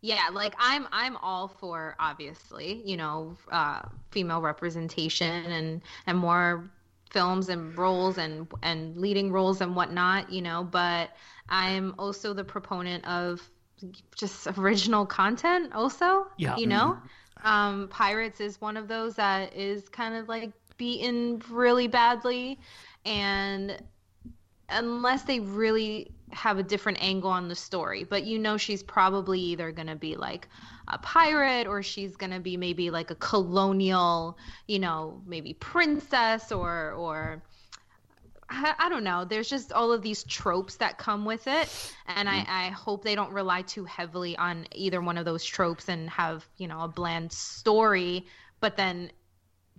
Yeah, 0.00 0.28
like 0.32 0.54
I'm 0.58 0.86
I'm 0.92 1.16
all 1.16 1.48
for 1.48 1.96
obviously, 1.98 2.82
you 2.84 2.96
know, 2.96 3.36
uh 3.50 3.82
female 4.10 4.40
representation 4.40 5.52
and 5.52 5.82
and 6.06 6.18
more 6.18 6.70
films 7.10 7.48
and 7.48 7.76
roles 7.76 8.18
and 8.18 8.46
and 8.62 8.96
leading 8.96 9.32
roles 9.32 9.60
and 9.60 9.74
whatnot, 9.76 10.30
you 10.30 10.42
know, 10.42 10.64
but 10.64 11.10
I'm 11.48 11.94
also 11.98 12.32
the 12.34 12.44
proponent 12.44 13.06
of 13.06 13.50
just 14.14 14.46
original 14.58 15.06
content 15.06 15.72
also. 15.72 16.26
Yeah. 16.36 16.56
You 16.56 16.66
know? 16.66 16.98
Um 17.44 17.88
Pirates 17.88 18.40
is 18.40 18.60
one 18.60 18.76
of 18.76 18.88
those 18.88 19.16
that 19.16 19.54
is 19.54 19.88
kind 19.88 20.14
of 20.16 20.28
like 20.28 20.52
beaten 20.76 21.42
really 21.50 21.88
badly 21.88 22.58
and 23.04 23.82
unless 24.68 25.22
they 25.22 25.40
really 25.40 26.10
have 26.32 26.58
a 26.58 26.62
different 26.62 27.02
angle 27.02 27.30
on 27.30 27.48
the 27.48 27.54
story. 27.54 28.04
But 28.04 28.24
you 28.24 28.38
know, 28.38 28.56
she's 28.56 28.82
probably 28.82 29.40
either 29.40 29.70
going 29.72 29.86
to 29.86 29.96
be 29.96 30.16
like 30.16 30.48
a 30.88 30.98
pirate 30.98 31.66
or 31.66 31.82
she's 31.82 32.16
going 32.16 32.32
to 32.32 32.40
be 32.40 32.56
maybe 32.56 32.90
like 32.90 33.10
a 33.10 33.14
colonial, 33.16 34.36
you 34.66 34.78
know, 34.78 35.22
maybe 35.26 35.54
princess 35.54 36.50
or, 36.50 36.92
or, 36.92 37.42
I, 38.48 38.74
I 38.78 38.88
don't 38.88 39.04
know. 39.04 39.24
There's 39.24 39.48
just 39.48 39.72
all 39.72 39.92
of 39.92 40.02
these 40.02 40.24
tropes 40.24 40.76
that 40.76 40.98
come 40.98 41.24
with 41.24 41.46
it. 41.46 41.92
And 42.06 42.28
I, 42.28 42.44
I 42.48 42.68
hope 42.68 43.04
they 43.04 43.14
don't 43.14 43.32
rely 43.32 43.62
too 43.62 43.84
heavily 43.84 44.36
on 44.36 44.66
either 44.74 45.00
one 45.00 45.18
of 45.18 45.24
those 45.24 45.44
tropes 45.44 45.88
and 45.88 46.08
have, 46.10 46.46
you 46.56 46.68
know, 46.68 46.82
a 46.82 46.88
bland 46.88 47.32
story, 47.32 48.26
but 48.60 48.76
then 48.76 49.10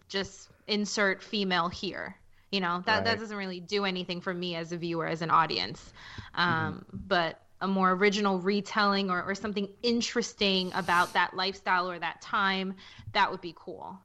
just 0.09 0.49
insert 0.67 1.23
female 1.23 1.69
here. 1.69 2.15
You 2.51 2.61
know, 2.61 2.81
that, 2.85 3.03
that 3.03 3.19
doesn't 3.19 3.35
really 3.35 3.59
do 3.59 3.83
anything 3.83 4.21
for 4.21 4.33
me 4.33 4.55
as 4.55 4.71
a 4.71 4.77
viewer, 4.77 5.05
as 5.05 5.21
an 5.21 5.29
audience. 5.29 5.93
Um, 6.35 6.85
But 6.93 7.41
a 7.59 7.67
more 7.67 7.91
original 7.91 8.39
retelling 8.39 9.09
or, 9.09 9.23
or 9.23 9.35
something 9.35 9.67
interesting 9.81 10.71
about 10.73 11.13
that 11.13 11.35
lifestyle 11.35 11.89
or 11.89 11.99
that 11.99 12.21
time, 12.21 12.75
that 13.13 13.31
would 13.31 13.41
be 13.41 13.53
cool. 13.57 13.99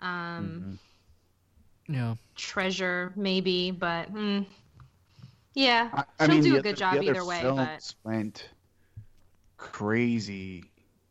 Um, 0.00 0.78
Yeah. 1.88 2.14
Treasure, 2.36 3.12
maybe, 3.16 3.70
but 3.70 4.12
mm, 4.14 4.44
yeah, 5.54 5.88
I, 5.92 6.04
I 6.20 6.26
she'll 6.26 6.34
mean, 6.34 6.42
do 6.42 6.52
the 6.52 6.58
a 6.58 6.62
good 6.62 6.68
other- 6.82 6.98
job 6.98 7.02
either 7.02 7.24
way. 7.24 7.40
But 7.42 7.56
films 7.56 7.94
went 8.04 8.48
crazy. 9.56 10.64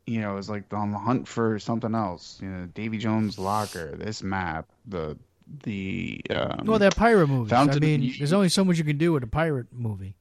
You 0.06 0.22
know, 0.22 0.34
it 0.34 0.36
was 0.36 0.50
like 0.50 0.72
on 0.74 0.92
the 0.92 0.98
hunt 0.98 1.28
for 1.28 1.60
something 1.60 1.94
else. 1.94 2.40
You 2.42 2.48
know, 2.50 2.66
Davy 2.68 2.98
Jones' 2.98 3.38
locker, 3.38 3.96
this 3.98 4.24
map, 4.24 4.68
the 4.86 5.18
the. 5.64 6.22
Um, 6.30 6.66
Well, 6.66 6.80
they're 6.80 6.92
pirate 6.92 7.28
movies. 7.28 7.52
I 7.52 7.56
Fountain 7.58 7.78
of 7.78 7.82
mean, 7.84 8.02
Youth. 8.04 8.18
there's 8.20 8.34
only 8.34 8.50
so 8.50 8.64
much 8.64 8.78
you 8.78 8.84
can 8.84 8.98
do 8.98 9.12
with 9.14 9.24
a 9.24 9.28
pirate 9.28 9.68
movie. 9.74 10.16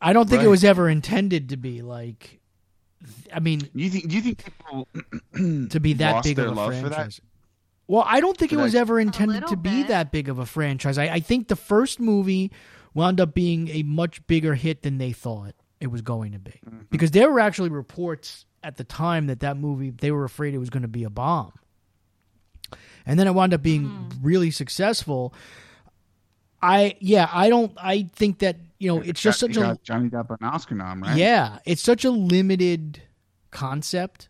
I 0.00 0.12
don't 0.12 0.28
think 0.30 0.42
it 0.44 0.48
was 0.48 0.62
ever 0.64 0.88
intended 0.88 1.48
to 1.50 1.56
be 1.56 1.82
like. 1.82 2.38
I 3.32 3.40
mean, 3.40 3.68
you 3.74 3.90
think? 3.90 4.08
Do 4.08 4.16
you 4.16 4.22
think 4.22 4.42
people 4.44 4.88
to 5.70 5.80
be 5.80 5.92
that 5.94 6.12
lost 6.12 6.24
big 6.28 6.36
their 6.36 6.46
of 6.46 6.52
a 6.52 6.54
love 6.54 6.74
for 6.74 6.88
that? 6.88 6.94
franchise. 6.94 7.20
Well, 7.88 8.04
I 8.06 8.20
don't 8.20 8.36
think 8.36 8.52
it 8.52 8.56
was 8.56 8.74
ever 8.74 9.00
intended 9.00 9.46
to 9.48 9.56
be 9.56 9.80
bit. 9.82 9.88
that 9.88 10.12
big 10.12 10.28
of 10.28 10.38
a 10.38 10.46
franchise. 10.46 10.98
I, 10.98 11.04
I 11.04 11.20
think 11.20 11.48
the 11.48 11.56
first 11.56 11.98
movie 11.98 12.52
wound 12.94 13.20
up 13.20 13.34
being 13.34 13.68
a 13.70 13.82
much 13.82 14.24
bigger 14.26 14.54
hit 14.54 14.82
than 14.82 14.98
they 14.98 15.12
thought 15.12 15.54
it 15.80 15.86
was 15.88 16.02
going 16.02 16.32
to 16.32 16.38
be. 16.38 16.60
Mm-hmm. 16.66 16.78
Because 16.90 17.10
there 17.12 17.30
were 17.30 17.40
actually 17.40 17.70
reports 17.70 18.44
at 18.62 18.76
the 18.76 18.84
time 18.84 19.26
that 19.28 19.40
that 19.40 19.56
movie 19.56 19.90
they 19.90 20.10
were 20.12 20.24
afraid 20.24 20.52
it 20.54 20.58
was 20.58 20.68
going 20.70 20.82
to 20.82 20.88
be 20.88 21.04
a 21.04 21.10
bomb. 21.10 21.52
And 23.06 23.18
then 23.18 23.26
it 23.26 23.34
wound 23.34 23.54
up 23.54 23.62
being 23.62 23.84
Hmm. 23.86 24.08
really 24.20 24.50
successful. 24.50 25.32
I 26.60 26.96
yeah, 27.00 27.28
I 27.32 27.48
don't 27.48 27.72
I 27.80 28.08
think 28.14 28.40
that, 28.40 28.56
you 28.78 28.88
know, 28.94 29.00
it's 29.00 29.22
just 29.22 29.40
Got- 29.40 29.46
such 29.48 29.56
a 29.56 29.60
got 29.60 29.82
Johnny 29.82 30.10
Depp 30.10 30.28
an 30.30 30.46
Oscar 30.46 30.74
nom, 30.74 31.02
right? 31.02 31.16
yeah, 31.16 31.58
it's 31.64 31.80
such 31.82 32.04
a 32.04 32.10
limited 32.10 33.00
concept. 33.50 34.28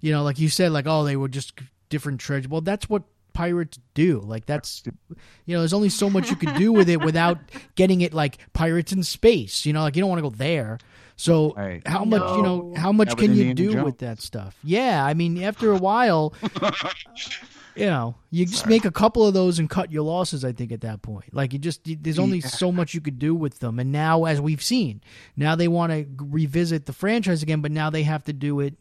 You 0.00 0.12
know, 0.12 0.22
like 0.22 0.38
you 0.38 0.48
said, 0.48 0.72
like 0.72 0.86
oh, 0.86 1.04
they 1.04 1.16
were 1.16 1.28
just 1.28 1.58
different 1.88 2.20
treasure. 2.20 2.48
Well, 2.48 2.60
that's 2.60 2.88
what 2.88 3.02
pirates 3.32 3.78
do. 3.94 4.20
Like 4.20 4.46
that's 4.46 4.82
you 4.86 5.54
know, 5.54 5.60
there's 5.60 5.74
only 5.74 5.90
so 5.90 6.08
much 6.08 6.30
you 6.30 6.36
could 6.36 6.54
do 6.54 6.72
with 6.72 6.88
it 6.88 7.00
without 7.04 7.38
getting 7.74 8.00
it 8.00 8.14
like 8.14 8.38
pirates 8.54 8.92
in 8.92 9.02
space. 9.02 9.66
You 9.66 9.72
know, 9.72 9.82
like 9.82 9.94
you 9.96 10.00
don't 10.00 10.08
want 10.10 10.18
to 10.24 10.30
go 10.30 10.34
there. 10.36 10.78
So 11.16 11.54
Right. 11.54 11.86
how 11.86 12.04
much 12.04 12.22
you 12.36 12.42
know? 12.42 12.74
How 12.76 12.92
much 12.92 13.08
That 13.08 13.18
can 13.18 13.30
was 13.30 13.38
you 13.38 13.46
Indiana 13.50 13.78
do 13.80 13.84
with 13.84 13.98
that 13.98 14.20
stuff? 14.20 14.56
Yeah, 14.62 15.04
I 15.04 15.14
mean, 15.14 15.42
after 15.42 15.70
a 15.72 15.76
while, 15.78 16.34
you 17.74 17.86
know, 17.86 18.16
you 18.30 18.44
just 18.46 18.66
make 18.66 18.84
a 18.84 18.90
couple 18.90 19.26
of 19.26 19.32
those 19.34 19.58
and 19.58 19.68
cut 19.68 19.90
your 19.92 20.02
losses. 20.02 20.44
I 20.44 20.52
think 20.52 20.72
at 20.72 20.80
that 20.82 21.00
point, 21.02 21.34
like 21.34 21.52
you 21.54 21.58
just 21.58 21.80
there's 21.84 22.18
only 22.18 22.38
Yeah. 22.38 22.48
so 22.48 22.70
much 22.72 22.92
you 22.94 23.00
could 23.00 23.18
do 23.18 23.34
with 23.34 23.58
them. 23.60 23.78
And 23.78 23.92
now, 23.92 24.24
as 24.24 24.40
we've 24.40 24.62
seen, 24.62 25.00
now 25.36 25.54
they 25.56 25.68
want 25.68 25.90
to 25.92 26.06
revisit 26.22 26.86
the 26.86 26.92
franchise 26.92 27.42
again, 27.42 27.60
but 27.60 27.70
now 27.72 27.88
they 27.90 28.02
have 28.02 28.24
to 28.24 28.32
do 28.34 28.60
it 28.60 28.74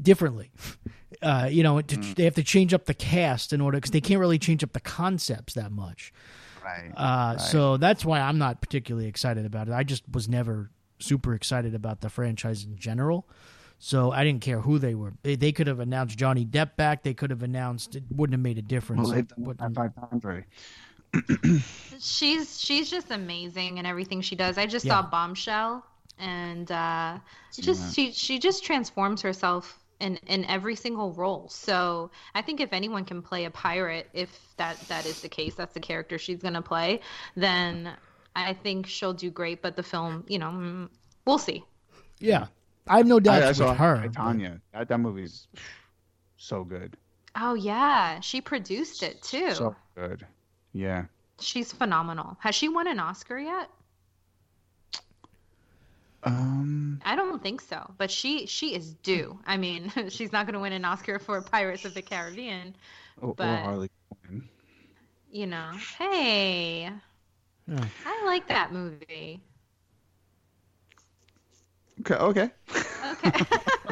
differently. 0.00 0.50
Uh, 1.22 1.48
you 1.50 1.62
know, 1.62 1.80
to, 1.80 1.96
they 2.14 2.24
have 2.24 2.34
to 2.34 2.42
change 2.42 2.74
up 2.74 2.84
the 2.86 2.94
cast 2.94 3.52
in 3.52 3.60
order 3.60 3.78
because 3.78 3.90
they 3.90 4.00
can't 4.00 4.20
really 4.20 4.38
change 4.38 4.62
up 4.62 4.72
the 4.72 4.80
concepts 4.80 5.54
that 5.54 5.72
much. 5.72 6.12
Right. 6.64 6.90
Uh, 6.96 7.34
Right. 7.36 7.40
So 7.40 7.76
that's 7.76 8.04
why 8.04 8.20
I'm 8.20 8.38
not 8.38 8.60
particularly 8.60 9.08
excited 9.08 9.46
about 9.46 9.68
it. 9.68 9.72
I 9.72 9.82
just 9.84 10.02
was 10.12 10.28
never 10.28 10.70
super 10.98 11.34
excited 11.34 11.74
about 11.74 12.00
the 12.00 12.08
franchise 12.10 12.64
in 12.64 12.76
general. 12.76 13.26
So 13.78 14.10
I 14.10 14.24
didn't 14.24 14.40
care 14.42 14.60
who 14.60 14.78
they 14.78 14.94
were. 14.94 15.12
They, 15.22 15.36
they 15.36 15.52
could 15.52 15.66
have 15.66 15.80
announced 15.80 16.16
Johnny 16.18 16.44
Depp 16.46 16.76
back. 16.76 17.02
They 17.02 17.12
could 17.14 17.28
have 17.30 17.42
announced 17.42 17.94
it 17.94 18.04
wouldn't 18.10 18.32
have 18.34 18.40
made 18.42 18.56
a 18.58 18.62
difference. 18.62 19.02
well, 19.02 19.12
they've 19.14 19.28
done 19.28 19.44
What- 19.44 19.58
that 19.58 19.74
five 19.74 19.92
she's 22.00 22.60
she's 22.60 22.90
just 22.90 23.10
amazing 23.10 23.78
and 23.78 23.86
everything 23.86 24.20
she 24.20 24.36
does. 24.36 24.58
I 24.58 24.66
just 24.66 24.84
Yeah. 24.84 25.00
saw 25.00 25.08
Bombshell, 25.08 25.84
and 26.18 26.70
uh, 26.70 27.18
just 27.58 27.82
that. 27.86 27.94
she 27.94 28.12
she 28.12 28.38
just 28.38 28.64
transforms 28.64 29.22
herself 29.22 29.78
in 30.00 30.16
in 30.26 30.44
every 30.44 30.76
single 30.76 31.12
role. 31.12 31.48
So 31.48 32.10
I 32.34 32.42
think 32.42 32.60
if 32.60 32.72
anyone 32.72 33.04
can 33.04 33.22
play 33.22 33.44
a 33.44 33.50
pirate, 33.50 34.08
if 34.12 34.30
that 34.56 34.78
that 34.88 35.06
is 35.06 35.20
the 35.22 35.28
case, 35.28 35.54
that's 35.54 35.74
the 35.74 35.80
character 35.80 36.18
she's 36.18 36.42
gonna 36.42 36.62
play, 36.62 37.00
then 37.34 37.92
I 38.34 38.52
think 38.52 38.86
she'll 38.86 39.14
do 39.14 39.30
great. 39.30 39.62
But 39.62 39.76
the 39.76 39.82
film, 39.82 40.24
you 40.28 40.38
know, 40.38 40.50
mm, 40.50 40.88
we'll 41.24 41.38
see. 41.38 41.64
yeah, 42.18 42.46
I 42.86 42.98
have 42.98 43.06
no 43.06 43.20
I, 43.26 43.48
I 43.48 43.52
saw 43.52 43.70
with 43.70 43.78
her. 43.78 44.08
Tonya. 44.12 44.60
That, 44.72 44.88
that 44.88 44.98
movie's 44.98 45.48
so 46.36 46.64
good. 46.64 46.96
Oh 47.34 47.54
yeah, 47.54 48.20
she 48.20 48.40
produced 48.40 49.02
it 49.02 49.22
too. 49.22 49.52
So 49.52 49.76
good. 49.94 50.26
Yeah. 50.72 51.04
She's 51.38 51.72
phenomenal. 51.72 52.36
Has 52.40 52.54
she 52.54 52.68
won 52.68 52.86
an 52.86 52.98
Oscar 52.98 53.38
yet? 53.38 53.70
Um. 56.26 57.00
I 57.04 57.14
don't 57.16 57.40
think 57.42 57.60
so, 57.60 57.94
but 57.98 58.10
she 58.10 58.46
she 58.46 58.74
is 58.74 58.94
due. 58.94 59.38
I 59.46 59.56
mean, 59.56 59.92
she's 60.08 60.32
not 60.32 60.46
going 60.46 60.54
to 60.54 60.60
win 60.60 60.72
an 60.72 60.84
Oscar 60.84 61.18
for 61.18 61.40
Pirates 61.40 61.84
of 61.84 61.94
the 61.94 62.02
Caribbean, 62.02 62.74
Or, 63.20 63.30
or 63.30 63.34
But- 63.34 63.60
Harley 63.60 63.90
Quinn. 64.26 64.48
you 65.30 65.46
know. 65.46 65.70
Hey, 65.98 66.90
Yeah. 67.68 67.84
I 68.04 68.22
like 68.26 68.48
that 68.48 68.72
movie. 68.72 69.40
Okay. 72.00 72.14
Okay. 72.14 72.50
Okay. 73.24 73.30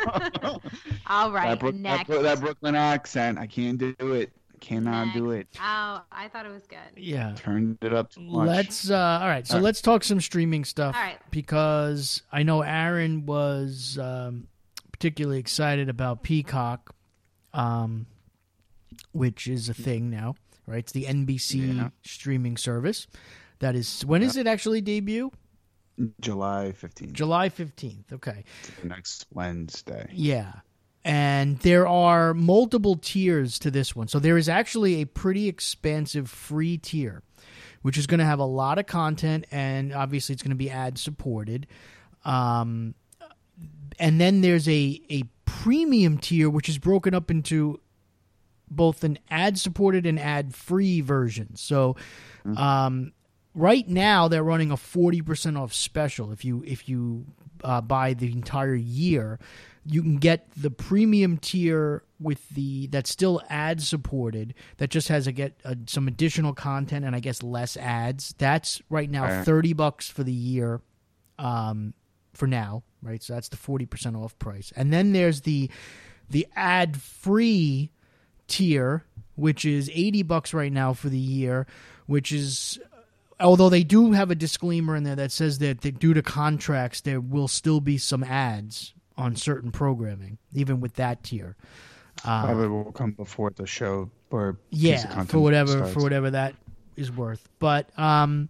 All 1.06 1.32
right, 1.32 1.50
that, 1.50 1.60
Brook- 1.60 1.74
that, 1.74 1.80
next. 1.80 2.06
Bro- 2.08 2.22
that 2.22 2.40
Brooklyn 2.40 2.74
accent. 2.74 3.38
I 3.38 3.46
can't 3.46 3.78
do 3.78 3.94
it. 4.12 4.32
Cannot 4.64 5.12
do 5.12 5.30
it. 5.30 5.46
Oh, 5.58 6.02
I 6.10 6.28
thought 6.32 6.46
it 6.46 6.52
was 6.52 6.66
good. 6.66 6.78
Yeah. 6.96 7.34
Turned 7.36 7.78
it 7.82 7.92
up 7.92 8.10
too 8.12 8.22
much. 8.22 8.46
Let's 8.48 8.90
uh 8.90 9.18
all 9.20 9.28
right, 9.28 9.46
so 9.46 9.54
All 9.54 9.58
right. 9.60 9.64
let's 9.64 9.80
talk 9.82 10.02
some 10.04 10.20
streaming 10.20 10.64
stuff 10.64 10.94
All 10.96 11.02
right. 11.02 11.18
because 11.30 12.22
I 12.32 12.42
know 12.44 12.62
Aaron 12.62 13.26
was 13.26 13.98
um 14.00 14.48
particularly 14.92 15.38
excited 15.38 15.88
about 15.88 16.22
Peacock 16.22 16.94
um 17.52 18.06
which 19.12 19.46
is 19.48 19.68
a 19.68 19.74
thing 19.74 20.08
now, 20.08 20.34
right? 20.66 20.78
It's 20.78 20.92
the 20.92 21.04
NBC 21.04 21.76
Yeah. 21.76 21.90
streaming 22.02 22.56
service. 22.56 23.06
That 23.58 23.74
is 23.74 24.04
when 24.06 24.22
is 24.22 24.36
it 24.36 24.46
actually 24.46 24.80
debut? 24.80 25.30
July 26.20 26.72
fifteenth. 26.72 27.12
July 27.12 27.48
15th. 27.50 28.12
Okay. 28.14 28.44
Next 28.82 29.26
Wednesday. 29.32 30.08
Yeah. 30.12 30.52
And 31.04 31.58
there 31.58 31.86
are 31.86 32.32
multiple 32.32 32.96
tiers 32.96 33.58
to 33.58 33.70
this 33.70 33.94
one. 33.94 34.08
So 34.08 34.18
there 34.18 34.38
is 34.38 34.48
actually 34.48 35.02
a 35.02 35.06
pretty 35.06 35.48
expansive 35.48 36.30
free 36.30 36.78
tier, 36.78 37.22
which 37.82 37.98
is 37.98 38.06
going 38.06 38.20
to 38.20 38.24
have 38.24 38.38
a 38.38 38.44
lot 38.44 38.78
of 38.78 38.86
content, 38.86 39.44
and 39.50 39.92
obviously 39.92 40.32
it's 40.32 40.42
going 40.42 40.50
to 40.50 40.56
be 40.56 40.70
ad 40.70 40.98
supported. 40.98 41.66
Um, 42.24 42.94
and 43.98 44.20
then 44.20 44.40
there's 44.40 44.66
a 44.68 45.00
a 45.10 45.24
premium 45.44 46.18
tier, 46.18 46.48
which 46.48 46.68
is 46.68 46.78
broken 46.78 47.14
up 47.14 47.30
into 47.30 47.80
both 48.70 49.04
an 49.04 49.18
ad 49.30 49.58
supported 49.58 50.06
and 50.06 50.18
ad 50.18 50.54
free 50.54 51.02
version. 51.02 51.54
So, 51.54 51.96
um, 52.56 53.12
right 53.54 53.86
now 53.86 54.28
they're 54.28 54.42
running 54.42 54.70
a 54.70 54.76
forty 54.76 55.20
percent 55.20 55.58
off 55.58 55.74
special 55.74 56.32
if 56.32 56.44
you 56.44 56.64
if 56.66 56.88
you 56.88 57.26
uh, 57.62 57.82
buy 57.82 58.14
the 58.14 58.32
entire 58.32 58.74
year. 58.74 59.38
You 59.86 60.02
can 60.02 60.16
get 60.16 60.48
the 60.56 60.70
premium 60.70 61.36
tier 61.38 62.02
with 62.18 62.48
the 62.50 62.86
that's 62.86 63.10
still 63.10 63.42
ad 63.50 63.82
supported 63.82 64.54
that 64.78 64.88
just 64.90 65.08
has 65.08 65.26
a 65.26 65.32
get 65.32 65.60
uh, 65.64 65.74
some 65.86 66.08
additional 66.08 66.54
content 66.54 67.04
and 67.04 67.14
I 67.14 67.20
guess 67.20 67.42
less 67.42 67.76
ads. 67.76 68.34
That's 68.38 68.80
right 68.88 69.10
now 69.10 69.24
Right. 69.24 69.44
thirty 69.44 69.72
bucks 69.74 70.08
for 70.08 70.22
the 70.24 70.32
year, 70.32 70.80
um, 71.38 71.92
for 72.32 72.46
now, 72.46 72.82
right? 73.02 73.22
So 73.22 73.34
that's 73.34 73.50
the 73.50 73.56
forty 73.58 73.84
percent 73.86 74.16
off 74.16 74.38
price. 74.38 74.72
And 74.74 74.92
then 74.92 75.12
there's 75.12 75.42
the 75.42 75.70
the 76.30 76.46
ad 76.56 76.96
free 76.96 77.90
tier, 78.46 79.04
which 79.36 79.64
is 79.64 79.90
80 79.92 80.22
bucks 80.22 80.54
right 80.54 80.72
now 80.72 80.92
for 80.94 81.08
the 81.10 81.18
year, 81.18 81.66
which 82.06 82.32
is 82.32 82.78
although 83.40 83.68
they 83.68 83.84
do 83.84 84.12
have 84.12 84.30
a 84.30 84.34
disclaimer 84.34 84.96
in 84.96 85.04
there 85.04 85.16
that 85.16 85.32
says 85.32 85.58
that, 85.58 85.82
that 85.82 85.98
due 85.98 86.14
to 86.14 86.22
contracts 86.22 87.00
there 87.02 87.20
will 87.20 87.48
still 87.48 87.80
be 87.80 87.98
some 87.98 88.22
ads 88.24 88.94
on 89.16 89.36
certain 89.36 89.70
programming 89.70 90.38
even 90.52 90.80
with 90.80 90.94
that 90.94 91.22
tier. 91.22 91.56
Um, 92.24 92.44
Probably 92.44 92.68
will 92.68 92.92
come 92.92 93.12
before 93.12 93.50
the 93.50 93.66
show 93.66 94.10
or 94.30 94.54
piece 94.70 94.78
of 94.78 94.84
yeah, 94.84 95.02
content 95.02 95.30
for 95.30 95.40
whatever 95.40 95.72
starts. 95.72 95.92
for 95.92 96.02
whatever 96.02 96.30
that 96.30 96.54
is 96.96 97.10
worth. 97.10 97.48
But 97.58 97.96
um, 97.98 98.48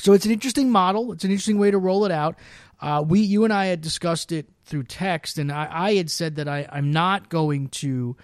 so 0.00 0.12
it's 0.12 0.24
an 0.24 0.32
interesting 0.32 0.70
model. 0.70 1.12
It's 1.12 1.24
an 1.24 1.30
interesting 1.30 1.58
way 1.58 1.70
to 1.70 1.78
roll 1.78 2.04
it 2.04 2.12
out. 2.12 2.36
Uh, 2.80 3.04
we, 3.06 3.20
you 3.20 3.44
and 3.44 3.52
I 3.52 3.66
had 3.66 3.80
discussed 3.80 4.30
it 4.30 4.46
through 4.64 4.84
text, 4.84 5.38
and 5.38 5.50
I, 5.50 5.68
I 5.70 5.94
had 5.94 6.10
said 6.10 6.36
that 6.36 6.48
I, 6.48 6.68
I'm 6.70 6.92
not 6.92 7.28
going 7.28 7.68
to 7.68 8.16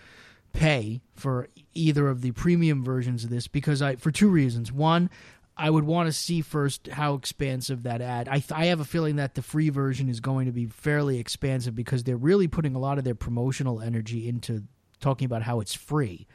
pay 0.52 1.00
for 1.16 1.48
either 1.74 2.08
of 2.08 2.22
the 2.22 2.30
premium 2.30 2.84
versions 2.84 3.24
of 3.24 3.30
this 3.30 3.48
because 3.48 3.82
I, 3.82 3.96
for 3.96 4.12
two 4.12 4.28
reasons. 4.28 4.70
One, 4.70 5.10
I 5.56 5.70
would 5.70 5.84
want 5.84 6.08
to 6.08 6.12
see 6.12 6.40
first 6.40 6.88
how 6.88 7.14
expansive 7.14 7.84
that 7.84 8.00
ad. 8.00 8.28
I, 8.28 8.42
I 8.50 8.66
have 8.66 8.80
a 8.80 8.84
feeling 8.84 9.16
that 9.16 9.34
the 9.34 9.42
free 9.42 9.70
version 9.70 10.08
is 10.08 10.20
going 10.20 10.46
to 10.46 10.52
be 10.52 10.66
fairly 10.66 11.18
expansive 11.18 11.74
because 11.74 12.02
they're 12.02 12.16
really 12.16 12.48
putting 12.48 12.74
a 12.74 12.78
lot 12.78 12.98
of 12.98 13.04
their 13.04 13.14
promotional 13.14 13.80
energy 13.80 14.28
into 14.28 14.64
talking 15.00 15.26
about 15.26 15.42
how 15.42 15.60
it's 15.60 15.74
free. 15.74 16.26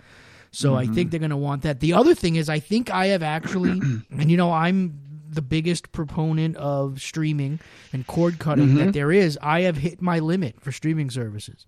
So 0.51 0.75
I 0.75 0.85
mm-hmm. 0.85 0.93
think 0.93 1.11
they're 1.11 1.19
going 1.19 1.29
to 1.31 1.37
want 1.37 1.63
that. 1.63 1.79
The 1.79 1.93
other 1.93 2.15
thing 2.15 2.35
is, 2.35 2.49
I 2.49 2.59
think 2.59 2.89
I 2.89 3.07
have 3.07 3.21
actually, 3.21 3.71
and 4.11 4.31
you 4.31 4.37
know, 4.37 4.51
I'm 4.51 4.99
the 5.29 5.41
biggest 5.41 5.91
proponent 5.91 6.55
of 6.57 7.01
streaming 7.01 7.59
and 7.93 8.07
cord 8.07 8.39
cutting 8.39 8.75
that 8.75 8.81
mm-hmm. 8.81 8.91
there 8.91 9.11
is. 9.11 9.37
I 9.41 9.61
have 9.61 9.77
hit 9.77 10.01
my 10.01 10.19
limit 10.19 10.59
for 10.59 10.71
streaming 10.71 11.11
services. 11.11 11.65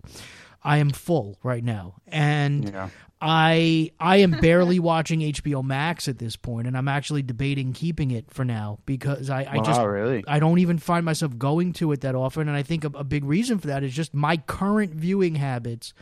I 0.64 0.78
am 0.78 0.90
full 0.90 1.38
right 1.42 1.62
now, 1.62 1.96
and 2.06 2.70
Yeah. 2.70 2.88
I 3.24 3.92
I 4.00 4.16
am 4.16 4.32
barely 4.32 4.78
watching 4.80 5.20
HBO 5.20 5.62
Max 5.62 6.08
at 6.08 6.18
this 6.18 6.34
point, 6.34 6.66
and 6.66 6.76
I'm 6.76 6.88
actually 6.88 7.22
debating 7.22 7.72
keeping 7.72 8.10
it 8.10 8.28
for 8.32 8.44
now 8.44 8.80
because 8.84 9.30
I, 9.30 9.44
I 9.44 9.56
wow, 9.58 9.62
just 9.62 9.80
really? 9.80 10.24
I 10.26 10.40
don't 10.40 10.58
even 10.58 10.76
find 10.78 11.04
myself 11.04 11.38
going 11.38 11.72
to 11.74 11.92
it 11.92 12.00
that 12.00 12.16
often, 12.16 12.48
and 12.48 12.56
I 12.56 12.64
think 12.64 12.82
a, 12.82 12.88
a 12.88 13.04
big 13.04 13.24
reason 13.24 13.58
for 13.58 13.68
that 13.68 13.84
is 13.84 13.94
just 13.94 14.12
my 14.12 14.38
current 14.38 14.94
viewing 14.94 15.36
habits 15.36 15.94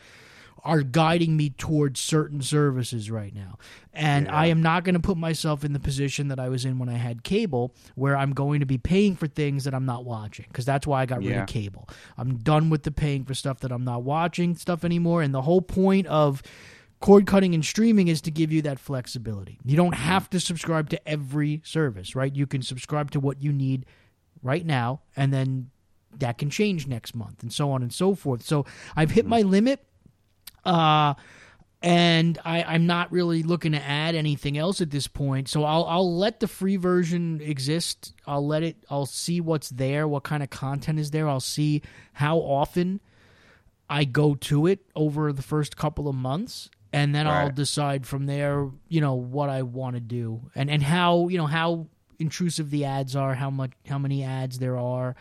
are 0.63 0.81
guiding 0.81 1.37
me 1.37 1.49
towards 1.49 1.99
certain 1.99 2.41
services 2.41 3.09
right 3.09 3.33
now. 3.33 3.57
And 3.93 4.29
I 4.29 4.45
am 4.47 4.61
not 4.61 4.83
going 4.83 4.93
to 4.93 4.99
put 4.99 5.17
myself 5.17 5.63
in 5.63 5.73
the 5.73 5.79
position 5.79 6.27
that 6.27 6.39
I 6.39 6.49
was 6.49 6.65
in 6.65 6.77
when 6.77 6.87
I 6.87 6.97
had 6.97 7.23
cable, 7.23 7.73
where 7.95 8.15
I'm 8.15 8.31
going 8.31 8.59
to 8.59 8.65
be 8.67 8.77
paying 8.77 9.15
for 9.15 9.27
things 9.27 9.63
that 9.63 9.73
I'm 9.73 9.85
not 9.85 10.05
watching, 10.05 10.45
because 10.47 10.65
that's 10.65 10.85
why 10.85 11.01
I 11.01 11.05
got 11.07 11.19
rid 11.19 11.35
of 11.35 11.47
cable. 11.47 11.89
I'm 12.15 12.37
done 12.37 12.69
with 12.69 12.83
the 12.83 12.91
paying 12.91 13.25
for 13.25 13.33
stuff 13.33 13.59
that 13.61 13.71
I'm 13.71 13.83
not 13.83 14.03
watching 14.03 14.55
stuff 14.55 14.85
anymore. 14.85 15.23
And 15.23 15.33
the 15.33 15.41
whole 15.41 15.61
point 15.61 16.05
of 16.07 16.43
cord 17.01 17.25
cutting 17.25 17.53
and 17.53 17.65
streaming 17.65 18.07
is 18.07 18.21
to 18.21 18.31
give 18.31 18.51
you 18.51 18.61
that 18.61 18.79
flexibility. 18.79 19.59
You 19.65 19.75
don't 19.75 19.95
have 19.95 20.29
to 20.29 20.39
subscribe 20.39 20.89
to 20.91 21.07
every 21.07 21.61
service, 21.65 22.15
right? 22.15 22.33
You 22.33 22.47
can 22.47 22.61
subscribe 22.61 23.11
to 23.11 23.19
what 23.19 23.41
you 23.41 23.51
need 23.51 23.85
right 24.41 24.65
now, 24.65 25.01
and 25.15 25.33
then 25.33 25.71
that 26.19 26.37
can 26.37 26.49
change 26.49 26.87
next 26.87 27.15
month, 27.15 27.41
and 27.41 27.51
so 27.51 27.71
on 27.71 27.81
and 27.81 27.91
so 27.91 28.15
forth. 28.15 28.43
So 28.43 28.65
I've 28.95 29.11
hit 29.11 29.25
my 29.25 29.41
limit, 29.41 29.83
uh, 30.63 31.15
and 31.81 32.37
I, 32.45 32.63
I'm 32.63 32.85
not 32.85 33.11
really 33.11 33.41
looking 33.41 33.71
to 33.71 33.81
add 33.81 34.13
anything 34.13 34.57
else 34.57 34.81
at 34.81 34.91
this 34.91 35.07
point. 35.07 35.49
So 35.49 35.63
I'll 35.63 35.85
I'll 35.85 36.15
let 36.15 36.39
the 36.39 36.47
free 36.47 36.77
version 36.77 37.41
exist. 37.41 38.13
I'll 38.27 38.45
let 38.45 38.61
it. 38.61 38.77
I'll 38.89 39.07
see 39.07 39.41
what's 39.41 39.69
there, 39.69 40.07
what 40.07 40.23
kind 40.23 40.43
of 40.43 40.49
content 40.51 40.99
is 40.99 41.11
there. 41.11 41.27
I'll 41.27 41.39
see 41.39 41.81
how 42.13 42.37
often 42.37 42.99
I 43.89 44.05
go 44.05 44.35
to 44.35 44.67
it 44.67 44.79
over 44.95 45.33
the 45.33 45.41
first 45.41 45.75
couple 45.75 46.07
of 46.07 46.15
months, 46.15 46.69
and 46.93 47.15
then 47.15 47.27
I'll 47.27 47.51
decide 47.51 48.05
from 48.05 48.25
there, 48.25 48.69
you 48.87 49.01
know, 49.01 49.15
what 49.15 49.49
I 49.49 49.61
want 49.61 49.95
to 49.95 50.01
do 50.01 50.41
and 50.55 50.69
and 50.69 50.83
how 50.83 51.27
you 51.27 51.37
know 51.37 51.47
how 51.47 51.87
intrusive 52.19 52.69
the 52.69 52.85
ads 52.85 53.15
are, 53.15 53.33
how 53.33 53.49
much 53.49 53.71
how 53.87 53.97
many 53.97 54.23
ads 54.23 54.59
there 54.59 54.77
are. 54.77 55.15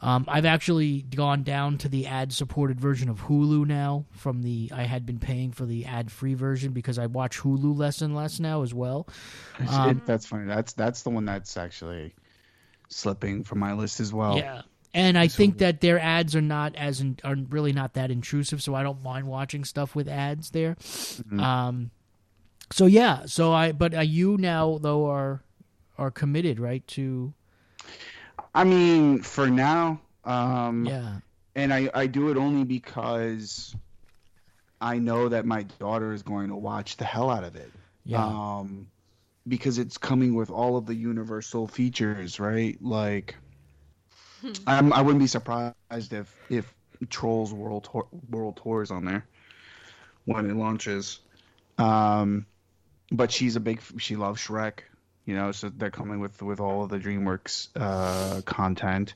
Um, 0.00 0.24
I've 0.28 0.44
actually 0.44 1.02
gone 1.02 1.44
down 1.44 1.78
to 1.78 1.88
the 1.88 2.08
ad 2.08 2.32
supported 2.32 2.80
version 2.80 3.08
of 3.08 3.22
Hulu 3.22 3.64
now 3.66 4.04
from 4.10 4.42
the 4.42 4.70
I 4.74 4.82
had 4.82 5.06
been 5.06 5.18
paying 5.18 5.52
for 5.52 5.64
the 5.64 5.86
ad 5.86 6.10
free 6.10 6.34
version 6.34 6.72
because 6.72 6.98
I 6.98 7.06
watch 7.06 7.38
Hulu 7.38 7.78
less 7.78 8.02
and 8.02 8.14
less 8.14 8.40
now 8.40 8.62
as 8.62 8.74
well. 8.74 9.08
Um, 9.68 10.02
that's 10.04 10.26
funny. 10.26 10.46
That's 10.46 10.72
that's 10.72 11.02
the 11.02 11.10
one 11.10 11.24
that's 11.24 11.56
actually 11.56 12.12
slipping 12.88 13.44
from 13.44 13.60
my 13.60 13.72
list 13.72 14.00
as 14.00 14.12
well. 14.12 14.36
Yeah. 14.36 14.62
And 14.94 15.18
I 15.18 15.26
think 15.26 15.58
that 15.58 15.80
their 15.80 15.98
ads 15.98 16.36
are 16.36 16.40
not 16.40 16.76
as 16.76 17.00
in, 17.00 17.18
are 17.24 17.36
really 17.50 17.72
not 17.72 17.94
that 17.94 18.10
intrusive, 18.10 18.62
so 18.62 18.74
I 18.74 18.82
don't 18.82 19.02
mind 19.02 19.26
watching 19.26 19.64
stuff 19.64 19.94
with 19.94 20.08
ads 20.08 20.50
there. 20.50 20.76
Um, 21.38 21.90
so 22.70 22.86
yeah, 22.86 23.26
so 23.26 23.52
I 23.52 23.72
but 23.72 23.94
uh, 23.94 24.00
you 24.00 24.36
now 24.38 24.78
though 24.78 25.06
are 25.06 25.42
are 25.98 26.10
committed 26.10 26.60
right 26.60 26.86
to 26.88 27.34
I 28.54 28.64
mean, 28.64 29.20
for 29.22 29.50
now, 29.50 30.00
um, 30.24 30.84
yeah 30.86 31.16
and 31.54 31.72
I 31.72 31.90
I 31.94 32.06
do 32.06 32.30
it 32.30 32.36
only 32.36 32.64
because 32.64 33.74
I 34.80 34.98
know 34.98 35.28
that 35.28 35.46
my 35.46 35.62
daughter 35.78 36.12
is 36.12 36.22
going 36.22 36.48
to 36.48 36.56
watch 36.56 36.96
the 36.96 37.04
hell 37.04 37.30
out 37.30 37.44
of 37.44 37.56
it. 37.56 37.70
yeah 38.04 38.24
Um, 38.24 38.88
because 39.46 39.78
it's 39.78 39.98
coming 39.98 40.34
with 40.34 40.50
all 40.50 40.76
of 40.76 40.86
the 40.86 40.94
universal 40.94 41.66
features, 41.68 42.40
right? 42.40 42.78
Like, 42.80 43.36
I'm, 44.66 44.92
I 44.92 45.02
wouldn't 45.02 45.20
be 45.20 45.26
surprised 45.26 45.74
if 45.90 46.34
if 46.48 46.72
Trolls 47.08 47.52
World 47.52 47.88
Tour, 47.90 48.06
World 48.30 48.60
Tour 48.62 48.82
is 48.82 48.90
on 48.90 49.04
there 49.04 49.26
when 50.24 50.50
it 50.50 50.56
launches. 50.56 51.20
Um, 51.78 52.46
but 53.10 53.32
she's 53.32 53.56
a 53.56 53.60
big 53.60 53.80
she 53.98 54.16
loves 54.16 54.40
Shrek, 54.40 54.80
you 55.24 55.34
know, 55.34 55.52
so 55.52 55.68
they're 55.68 55.90
coming 55.90 56.20
with 56.20 56.40
with 56.42 56.60
all 56.60 56.84
of 56.84 56.90
the 56.90 56.98
DreamWorks 56.98 57.68
uh, 57.76 58.42
content. 58.42 59.14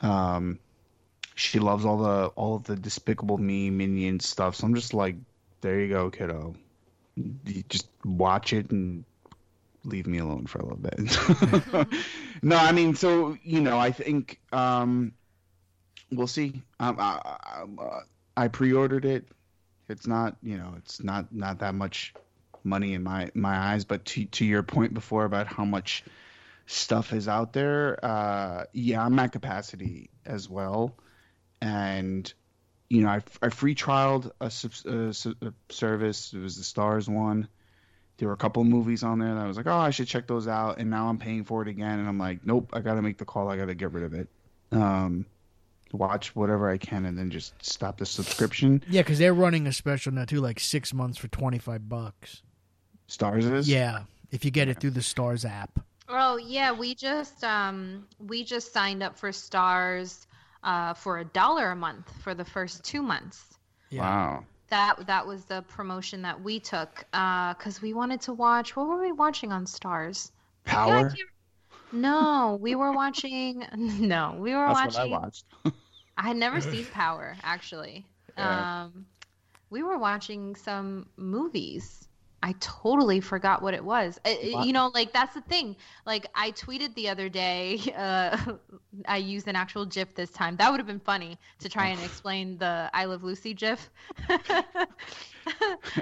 Um, 0.00 0.58
she 1.34 1.58
loves 1.58 1.84
all 1.84 1.98
the 1.98 2.26
all 2.28 2.56
of 2.56 2.64
the 2.64 2.76
Despicable 2.76 3.38
Me 3.38 3.70
Minion 3.70 4.20
stuff. 4.20 4.56
So 4.56 4.66
I'm 4.66 4.74
just 4.74 4.94
like, 4.94 5.16
there 5.60 5.80
you 5.80 5.88
go, 5.88 6.10
kiddo 6.10 6.54
you 7.16 7.64
just 7.68 7.88
watch 8.04 8.52
it 8.52 8.70
and 8.70 9.04
leave 9.86 10.06
me 10.06 10.18
alone 10.18 10.46
for 10.46 10.58
a 10.58 10.64
little 10.64 10.78
bit. 10.78 11.88
no, 12.42 12.56
I 12.56 12.72
mean, 12.72 12.94
so 12.94 13.36
you 13.42 13.60
know, 13.60 13.78
I 13.78 13.92
think 13.92 14.40
um, 14.52 15.12
we'll 16.10 16.26
see. 16.26 16.62
Um, 16.80 16.96
I, 16.98 17.20
I, 17.24 17.64
uh, 17.82 18.00
I 18.36 18.48
pre-ordered 18.48 19.04
it. 19.04 19.26
It's 19.88 20.06
not, 20.06 20.36
you 20.42 20.58
know, 20.58 20.74
it's 20.76 21.02
not 21.02 21.32
not 21.32 21.60
that 21.60 21.74
much 21.74 22.12
money 22.64 22.94
in 22.94 23.02
my 23.02 23.30
my 23.34 23.56
eyes. 23.56 23.84
But 23.84 24.04
to 24.06 24.24
to 24.26 24.44
your 24.44 24.62
point 24.62 24.92
before 24.92 25.24
about 25.24 25.46
how 25.46 25.64
much 25.64 26.04
stuff 26.66 27.12
is 27.12 27.28
out 27.28 27.52
there, 27.52 28.04
uh, 28.04 28.64
yeah, 28.72 29.04
I'm 29.04 29.18
at 29.18 29.32
capacity 29.32 30.10
as 30.26 30.50
well, 30.50 30.96
and 31.60 32.32
you 32.88 33.02
know, 33.02 33.08
I, 33.08 33.22
I 33.42 33.48
free 33.48 33.74
trialed 33.74 34.30
a, 34.40 34.50
a, 34.90 35.46
a 35.48 35.52
service. 35.70 36.32
It 36.32 36.38
was 36.38 36.56
the 36.56 36.62
Starz 36.62 37.08
one. 37.08 37.48
There 38.18 38.28
were 38.28 38.34
a 38.34 38.38
couple 38.38 38.62
of 38.62 38.68
movies 38.68 39.02
on 39.02 39.18
there 39.18 39.34
that 39.34 39.40
I 39.40 39.46
was 39.46 39.56
like, 39.56 39.66
oh, 39.66 39.76
I 39.76 39.90
should 39.90 40.08
check 40.08 40.26
those 40.26 40.48
out. 40.48 40.78
And 40.78 40.88
now 40.88 41.08
I'm 41.08 41.18
paying 41.18 41.44
for 41.44 41.60
it 41.62 41.68
again, 41.68 41.98
and 41.98 42.08
I'm 42.08 42.18
like, 42.18 42.46
nope, 42.46 42.70
I 42.72 42.80
got 42.80 42.94
to 42.94 43.02
make 43.02 43.18
the 43.18 43.26
call. 43.26 43.50
I 43.50 43.56
got 43.56 43.66
to 43.66 43.74
get 43.74 43.92
rid 43.92 44.04
of 44.04 44.14
it. 44.14 44.28
Um, 44.72 45.26
watch 45.92 46.34
whatever 46.34 46.70
I 46.70 46.78
can, 46.78 47.04
and 47.04 47.18
then 47.18 47.30
just 47.30 47.54
stop 47.64 47.98
the 47.98 48.06
subscription. 48.06 48.82
yeah 48.88 49.02
because 49.02 49.18
they're 49.18 49.34
running 49.34 49.66
a 49.66 49.72
special 49.72 50.12
now 50.12 50.24
too, 50.24 50.40
like 50.40 50.60
six 50.60 50.92
months 50.94 51.18
for 51.18 51.28
twenty 51.28 51.58
five 51.58 51.88
bucks. 51.88 52.42
Starz 53.08 53.50
is 53.52 53.68
Yeah, 53.68 54.02
if 54.30 54.44
you 54.44 54.50
get 54.50 54.68
it 54.68 54.80
through 54.80 54.90
the 54.90 55.00
Starz 55.00 55.48
app. 55.48 55.78
Oh 56.08 56.36
yeah, 56.36 56.72
we 56.72 56.94
just 56.94 57.44
um 57.44 58.06
we 58.18 58.44
just 58.44 58.72
signed 58.72 59.02
up 59.02 59.18
for 59.18 59.30
Starz 59.30 60.26
uh 60.64 60.94
for 60.94 61.18
a 61.18 61.24
dollar 61.24 61.70
a 61.70 61.76
month 61.76 62.10
for 62.22 62.34
the 62.34 62.44
first 62.44 62.82
two 62.84 63.02
months. 63.02 63.44
Wow. 63.92 64.44
That 64.68 65.06
that 65.06 65.26
was 65.26 65.44
the 65.44 65.62
promotion 65.62 66.22
that 66.22 66.42
we 66.42 66.58
took 66.60 67.04
because 67.12 67.80
we 67.80 67.94
wanted 67.94 68.20
to 68.22 68.32
watch. 68.32 68.74
What 68.74 68.88
were 68.88 69.00
we 69.00 69.12
watching 69.12 69.52
on 69.52 69.64
Starz? 69.64 70.30
Power. 70.64 71.08
can't- 71.10 71.20
No, 71.92 72.58
we 72.60 72.74
were 72.74 72.92
watching. 72.92 73.64
No, 73.76 74.36
we 74.38 74.54
were 74.54 74.66
That's 74.66 74.96
watching. 74.96 75.10
what 75.12 75.18
I 75.18 75.22
watched. 75.22 75.44
I 76.18 76.22
had 76.22 76.36
never 76.36 76.60
seen 76.72 76.84
Power 76.86 77.36
actually. 77.42 78.06
Yeah. 78.36 78.84
Um, 78.84 79.06
we 79.70 79.82
were 79.82 79.98
watching 79.98 80.56
some 80.56 81.08
movies. 81.16 82.08
I 82.42 82.54
totally 82.60 83.20
forgot 83.20 83.62
what 83.62 83.74
it 83.74 83.82
was. 83.84 84.20
I- 84.24 84.52
I- 84.56 84.64
you 84.64 84.72
know, 84.72 84.90
like 84.94 85.12
that's 85.12 85.34
the 85.34 85.40
thing. 85.40 85.74
Like 86.04 86.26
I 86.34 86.52
tweeted 86.52 86.94
the 86.94 87.08
other 87.08 87.28
day. 87.28 87.80
Uh, 87.96 88.36
I 89.06 89.16
used 89.18 89.48
an 89.48 89.56
actual 89.56 89.84
GIF 89.84 90.14
this 90.14 90.30
time. 90.30 90.56
That 90.56 90.70
would 90.70 90.78
have 90.80 90.86
been 90.86 91.00
funny 91.00 91.38
to 91.60 91.68
try 91.68 91.86
and 91.88 92.00
explain 92.02 92.56
the 92.58 92.90
"I 92.94 93.06
Love 93.06 93.24
Lucy" 93.24 93.52
GIF 93.54 93.90
that 94.28 94.86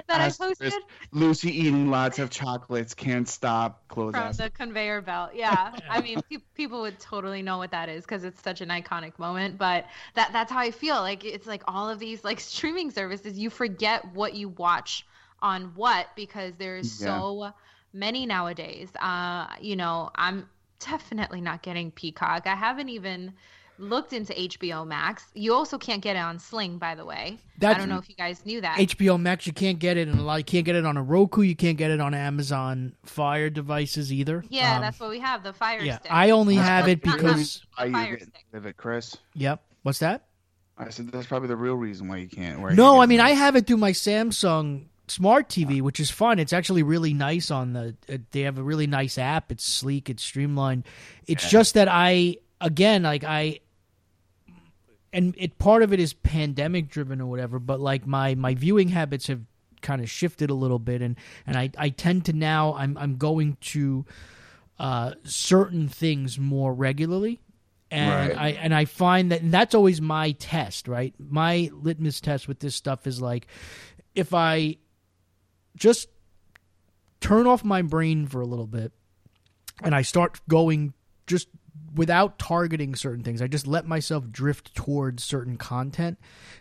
I 0.09 0.25
Asterisk. 0.25 0.61
posted 0.61 0.73
Lucy 1.11 1.49
eating 1.57 1.89
lots 1.89 2.19
of 2.19 2.29
chocolates, 2.29 2.93
can't 2.93 3.27
stop. 3.27 3.87
Close 3.87 4.11
from 4.13 4.23
ass. 4.23 4.37
the 4.37 4.49
conveyor 4.49 5.01
belt. 5.01 5.31
Yeah, 5.35 5.71
I 5.89 6.01
mean, 6.01 6.21
pe- 6.29 6.37
people 6.55 6.81
would 6.81 6.99
totally 6.99 7.41
know 7.41 7.57
what 7.57 7.71
that 7.71 7.89
is 7.89 8.03
because 8.03 8.23
it's 8.23 8.41
such 8.41 8.61
an 8.61 8.69
iconic 8.69 9.17
moment. 9.19 9.57
But 9.57 9.85
that 10.15 10.31
that's 10.33 10.51
how 10.51 10.59
I 10.59 10.71
feel. 10.71 10.95
Like 10.95 11.23
it's 11.25 11.47
like 11.47 11.63
all 11.67 11.89
of 11.89 11.99
these 11.99 12.23
like 12.23 12.39
streaming 12.39 12.91
services, 12.91 13.37
you 13.37 13.49
forget 13.49 14.13
what 14.13 14.33
you 14.35 14.49
watch 14.49 15.05
on 15.41 15.71
what 15.75 16.07
because 16.15 16.53
there's 16.57 16.99
Yeah. 17.01 17.07
so 17.07 17.51
many 17.93 18.25
nowadays. 18.25 18.89
Uh, 18.99 19.47
you 19.61 19.75
know, 19.75 20.09
I'm 20.15 20.49
definitely 20.79 21.41
not 21.41 21.61
getting 21.61 21.91
Peacock. 21.91 22.47
I 22.47 22.55
haven't 22.55 22.89
even 22.89 23.33
looked 23.77 24.13
into 24.13 24.31
HBO 24.33 24.85
Max. 24.87 25.25
You 25.33 25.53
also 25.53 25.77
can't 25.77 26.01
get 26.01 26.15
it 26.15 26.19
on 26.19 26.39
Sling, 26.39 26.77
by 26.77 26.95
the 26.95 27.03
way. 27.03 27.37
I 27.61 27.73
don't 27.73 27.89
know 27.89 27.97
if 27.97 28.07
you 28.07 28.15
guys 28.15 28.45
knew 28.45 28.61
that. 28.61 28.77
HBO 28.77 29.17
Max, 29.19 29.45
you 29.45 29.51
can't 29.51 29.79
get 29.79 29.97
it, 29.97 30.07
and 30.07 30.17
a 30.17 30.23
lot 30.23 30.35
you 30.37 30.43
can't 30.45 30.65
get 30.65 30.75
it 30.77 30.85
on 30.85 30.95
a 30.95 31.03
Roku. 31.03 31.41
You 31.41 31.57
can't 31.57 31.77
get 31.77 31.91
it 31.91 31.99
on 31.99 32.13
Amazon 32.13 32.95
Fire 33.03 33.49
devices 33.49 34.13
either. 34.13 34.45
yeah, 34.49 34.75
Um, 34.77 34.81
that's 34.81 34.97
what 34.99 35.09
we 35.09 35.19
have. 35.19 35.43
The 35.43 35.51
Fire 35.51 35.81
yeah. 35.81 35.99
Stick. 35.99 36.11
I 36.13 36.29
only 36.29 36.55
That's 36.55 36.67
have 36.69 36.87
it 36.87 37.05
not- 37.05 37.17
not- 37.17 37.21
because 37.21 37.65
Why 37.75 37.85
you 37.85 37.91
Fire 37.91 38.15
didn't 38.17 38.29
Stick. 38.33 38.45
live 38.53 38.65
it, 38.65 38.77
Chris? 38.77 39.17
yep. 39.33 39.61
What's 39.83 39.99
that? 39.99 40.25
I 40.77 40.89
said 40.89 41.09
that's 41.11 41.27
probably 41.27 41.49
the 41.49 41.55
real 41.57 41.75
reason 41.75 42.07
why 42.07 42.17
you 42.17 42.27
can't. 42.29 42.59
Why 42.61 42.73
No, 42.73 42.95
you 42.95 43.01
I 43.01 43.05
mean 43.07 43.19
can't- 43.19 43.29
I 43.29 43.33
have 43.33 43.55
it 43.57 43.67
through 43.67 43.77
my 43.77 43.91
Samsung 43.91 44.85
smart 45.07 45.49
TV, 45.49 45.81
which 45.81 45.99
is 45.99 46.09
fun. 46.11 46.39
It's 46.39 46.53
actually 46.53 46.83
really 46.83 47.13
nice 47.13 47.51
on 47.51 47.73
the. 47.73 47.95
Uh, 48.11 48.17
they 48.31 48.41
have 48.41 48.57
a 48.57 48.63
really 48.63 48.87
nice 48.87 49.17
app. 49.17 49.51
It's 49.51 49.65
sleek. 49.65 50.09
It's 50.09 50.23
streamlined. 50.23 50.85
It's 51.27 51.43
Yeah. 51.45 51.49
just 51.49 51.73
that 51.75 51.87
I 51.89 52.37
again 52.61 53.03
like 53.03 53.23
I. 53.23 53.59
And 55.13 55.33
it 55.37 55.57
part 55.57 55.81
of 55.81 55.93
it 55.93 55.99
is 55.99 56.13
pandemic 56.13 56.89
driven 56.89 57.21
or 57.21 57.27
whatever, 57.27 57.57
but 57.59 57.79
like 57.79 58.05
my 58.05 58.35
my 58.35 58.53
viewing 58.53 58.89
habits 58.89 59.27
have 59.27 59.41
kind 59.81 60.01
of 60.01 60.09
shifted 60.09 60.49
a 60.49 60.53
little 60.53 60.79
bit, 60.79 61.01
and 61.01 61.15
and 61.47 61.55
I 61.57 61.69
I 61.77 61.89
tend 61.89 62.25
to 62.25 62.33
now 62.33 62.73
I'm 62.73 62.97
I'm 62.97 63.15
going 63.15 63.55
to 63.61 64.05
uh, 64.77 65.13
certain 65.23 65.87
things 65.87 66.37
more 66.37 66.73
regularly 66.73 67.39
and 67.91 68.09
Right. 68.31 68.37
I 68.37 68.49
and 68.61 68.75
I 68.75 68.83
find 68.83 69.31
that 69.31 69.41
and 69.41 69.53
that's 69.53 69.73
always 69.73 70.01
my 70.01 70.31
test, 70.31 70.89
right? 70.89 71.13
My 71.17 71.69
litmus 71.71 72.19
test 72.19 72.49
with 72.49 72.59
this 72.59 72.75
stuff 72.75 73.07
is 73.07 73.21
like 73.21 73.47
if 74.15 74.33
I 74.33 74.75
just 75.75 76.09
turn 77.19 77.47
off 77.47 77.63
my 77.63 77.81
brain 77.81 78.27
for 78.27 78.41
a 78.41 78.45
little 78.45 78.67
bit 78.67 78.91
and 79.83 79.93
I 79.93 80.01
start 80.03 80.39
going 80.47 80.93
just 81.27 81.47
without 81.95 82.37
targeting 82.37 82.93
certain 82.93 83.23
things. 83.23 83.41
I 83.41 83.47
just 83.47 83.67
let 83.67 83.87
myself 83.87 84.29
drift 84.29 84.75
towards 84.75 85.23
certain 85.23 85.57
content. 85.57 86.19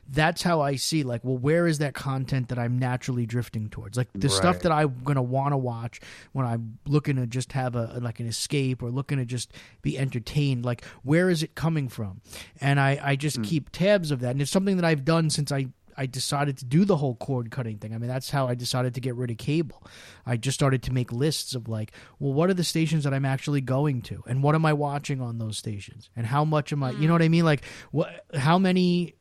That's 0.09 0.43
how 0.43 0.61
I 0.61 0.77
see 0.77 1.03
like, 1.03 1.25
well, 1.25 1.37
where 1.37 1.67
is 1.67 1.79
that 1.79 1.95
content 1.95 2.49
that 2.49 2.59
I'm 2.59 2.79
naturally 2.79 3.27
drifting 3.27 3.69
towards? 3.69 3.97
Like 3.97 4.09
the 4.15 4.29
stuff 4.29 4.61
that 4.61 4.73
I'm 4.73 5.03
gonna 5.03 5.23
want 5.23 5.53
to 5.53 5.57
watch 5.57 6.01
when 6.33 6.47
I'm 6.47 6.79
looking 6.87 7.17
to 7.17 7.27
just 7.27 7.53
have 7.53 7.75
a 7.75 7.99
like 8.01 8.21
an 8.21 8.27
escape 8.27 8.83
or 8.83 8.91
looking 8.91 9.19
to 9.19 9.25
just 9.25 9.53
be 9.83 9.99
entertained. 9.99 10.65
Like 10.65 10.85
where 11.03 11.31
is 11.31 11.43
it 11.43 11.55
coming 11.55 11.89
from? 11.89 12.21
And 12.61 12.79
I 12.79 13.01
I 13.03 13.17
just 13.17 13.37
hmm. 13.37 13.43
keep 13.43 13.71
tabs 13.71 14.11
of 14.11 14.21
that, 14.21 14.31
and 14.31 14.43
it's 14.43 14.51
something 14.51 14.77
that 14.77 14.85
I've 14.85 15.05
done 15.05 15.31
since 15.31 15.51
I 15.51 15.67
I 15.97 16.07
decided 16.07 16.59
to 16.59 16.65
do 16.65 16.85
the 16.85 16.97
whole 16.97 17.15
cord 17.15 17.51
cutting 17.51 17.79
thing. 17.79 17.95
I 17.95 17.99
mean, 17.99 18.09
that's 18.09 18.31
how 18.31 18.49
I 18.49 18.55
decided 18.55 18.95
to 18.95 19.01
get 19.01 19.15
rid 19.15 19.31
of 19.31 19.39
cable. 19.39 19.83
I 20.27 20.37
just 20.37 20.55
started 20.55 20.83
to 20.85 20.93
make 20.93 21.13
lists 21.13 21.55
of 21.55 21.69
like, 21.69 21.93
well, 22.19 22.33
what 22.33 22.51
are 22.51 22.55
the 22.55 22.65
stations 22.65 23.05
that 23.05 23.15
I'm 23.15 23.25
actually 23.25 23.61
going 23.61 24.03
to, 24.03 24.23
and 24.27 24.43
what 24.43 24.55
am 24.55 24.67
I 24.67 24.73
watching 24.73 25.21
on 25.21 25.39
those 25.39 25.59
stations, 25.59 26.11
and 26.17 26.27
how 26.27 26.45
much 26.45 26.73
am 26.73 26.83
I, 26.83 26.91
you 26.93 27.07
know 27.07 27.15
what 27.15 27.23
I 27.23 27.29
mean? 27.29 27.45
Like, 27.45 27.65
what, 27.91 28.25
how 28.35 28.59
many, 28.59 29.15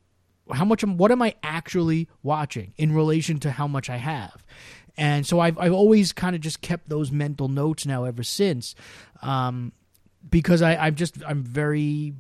how 0.52 0.66
much, 0.66 0.84
am, 0.84 0.98
what 0.98 1.12
am 1.12 1.22
I 1.22 1.36
actually 1.44 2.10
watching 2.22 2.74
in 2.78 2.94
relation 2.94 3.40
to 3.42 3.52
how 3.52 3.68
much 3.68 3.90
I 3.90 3.98
have? 3.98 4.44
And 4.96 5.26
so 5.26 5.40
I've 5.40 5.58
I've 5.58 5.74
always 5.74 6.12
kind 6.12 6.36
of 6.36 6.42
just 6.42 6.62
kept 6.62 6.88
those 6.88 7.12
mental 7.12 7.48
notes 7.48 7.86
now 7.86 8.04
ever 8.04 8.22
since, 8.22 8.76
um, 9.24 9.72
because 10.30 10.62
I 10.62 10.76
I'm 10.76 10.94
just 10.94 11.18
I'm 11.26 11.44
very 11.44 12.14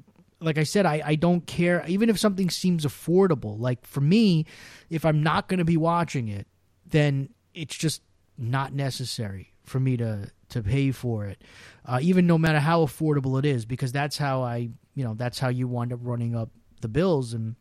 like 0.43 0.57
I 0.57 0.63
said, 0.63 0.85
I, 0.85 1.01
I 1.05 1.15
don't 1.15 1.45
care. 1.47 1.83
Even 1.87 2.09
if 2.09 2.19
something 2.19 2.49
seems 2.49 2.85
affordable, 2.85 3.59
like 3.59 3.85
for 3.85 4.01
me, 4.01 4.45
if 4.89 5.05
I'm 5.05 5.23
not 5.23 5.47
going 5.47 5.59
to 5.59 5.65
be 5.65 5.77
watching 5.77 6.27
it, 6.27 6.47
then 6.85 7.29
it's 7.53 7.75
just 7.75 8.01
not 8.37 8.73
necessary 8.73 9.53
for 9.63 9.79
me 9.79 9.97
to 9.97 10.29
to 10.49 10.61
pay 10.61 10.91
for 10.91 11.25
it, 11.25 11.43
uh, 11.85 11.99
even 12.01 12.27
no 12.27 12.37
matter 12.37 12.59
how 12.59 12.85
affordable 12.85 13.39
it 13.39 13.45
is, 13.45 13.65
because 13.65 13.91
that's 13.91 14.17
how 14.17 14.43
I 14.43 14.69
you 14.93 15.03
know 15.03 15.15
that's 15.15 15.39
how 15.39 15.49
you 15.49 15.67
wind 15.67 15.93
up 15.93 15.99
running 16.03 16.35
up 16.35 16.49
the 16.81 16.87
bills 16.87 17.33
and 17.33 17.55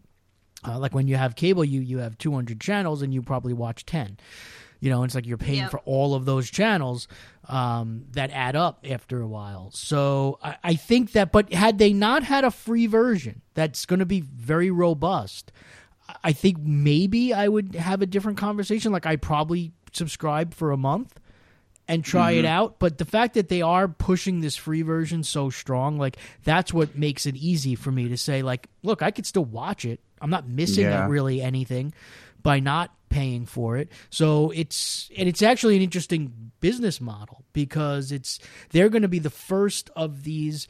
uh, 0.67 0.79
like 0.79 0.95
when 0.95 1.09
you 1.09 1.17
have 1.17 1.35
cable, 1.35 1.65
you 1.65 1.81
you 1.81 1.99
have 1.99 2.19
200 2.19 2.61
channels 2.61 3.03
and 3.03 3.13
you 3.13 3.23
probably 3.23 3.53
watch 3.53 3.85
10. 3.87 4.19
You 4.83 4.91
know, 4.91 5.05
it's 5.05 5.15
like 5.15 5.27
you're 5.27 5.39
paying 5.39 5.59
Yep. 5.61 5.71
for 5.71 5.79
all 5.85 6.15
of 6.17 6.25
those 6.25 6.51
channels 6.51 7.07
um, 7.49 8.05
that 8.15 8.33
add 8.33 8.57
up 8.57 8.85
after 8.91 9.21
a 9.21 9.29
while. 9.29 9.71
So 9.73 10.41
I, 10.43 10.57
I 10.65 10.75
think 10.75 11.13
that, 11.13 11.31
but 11.31 11.53
had 11.53 11.79
they 11.79 11.93
not 11.93 12.25
had 12.25 12.43
a 12.45 12.51
free 12.51 12.89
version 12.89 13.43
that's 13.55 13.87
going 13.87 14.01
to 14.01 14.07
be 14.07 14.21
very 14.23 14.73
robust, 14.73 15.53
I- 16.09 16.17
I 16.25 16.33
think 16.33 16.59
maybe 16.59 17.33
I 17.33 17.47
would 17.47 17.77
have 17.77 18.03
a 18.03 18.07
different 18.07 18.39
conversation. 18.39 18.91
Like 18.91 19.07
I 19.07 19.15
probably 19.15 19.71
subscribe 19.93 20.53
for 20.53 20.73
a 20.73 20.77
month 20.77 21.15
and 21.87 22.05
try 22.05 22.33
it 22.33 22.45
out. 22.45 22.81
But 22.81 22.99
the 22.99 23.05
fact 23.05 23.35
that 23.35 23.49
they 23.49 23.63
are 23.63 23.87
pushing 23.87 24.41
this 24.41 24.57
free 24.57 24.83
version 24.83 25.23
so 25.23 25.49
strong, 25.49 25.97
like 25.97 26.17
that's 26.43 26.73
what 26.75 26.97
makes 26.99 27.25
it 27.27 27.37
easy 27.37 27.77
for 27.77 27.93
me 27.93 28.09
to 28.09 28.17
say, 28.17 28.43
like, 28.43 28.69
look, 28.83 29.01
I 29.01 29.13
could 29.13 29.27
still 29.27 29.45
watch 29.45 29.85
it. 29.85 30.01
I'm 30.21 30.31
not 30.31 30.49
missing 30.49 30.85
Yeah. 30.85 31.07
really 31.09 31.41
anything 31.41 31.93
by 32.43 32.61
not 32.61 32.95
paying 33.09 33.47
for 33.47 33.77
it. 33.77 33.91
So 34.11 34.51
it's 34.51 35.11
and 35.17 35.29
it's 35.29 35.43
actually 35.43 35.77
an 35.77 35.83
interesting 35.83 36.53
business 36.61 37.01
model 37.01 37.45
because 37.53 38.11
it's 38.11 38.39
they're 38.71 38.89
going 38.89 39.03
to 39.03 39.09
be 39.09 39.19
the 39.19 39.31
first 39.31 39.91
of 39.95 40.25
these 40.25 40.67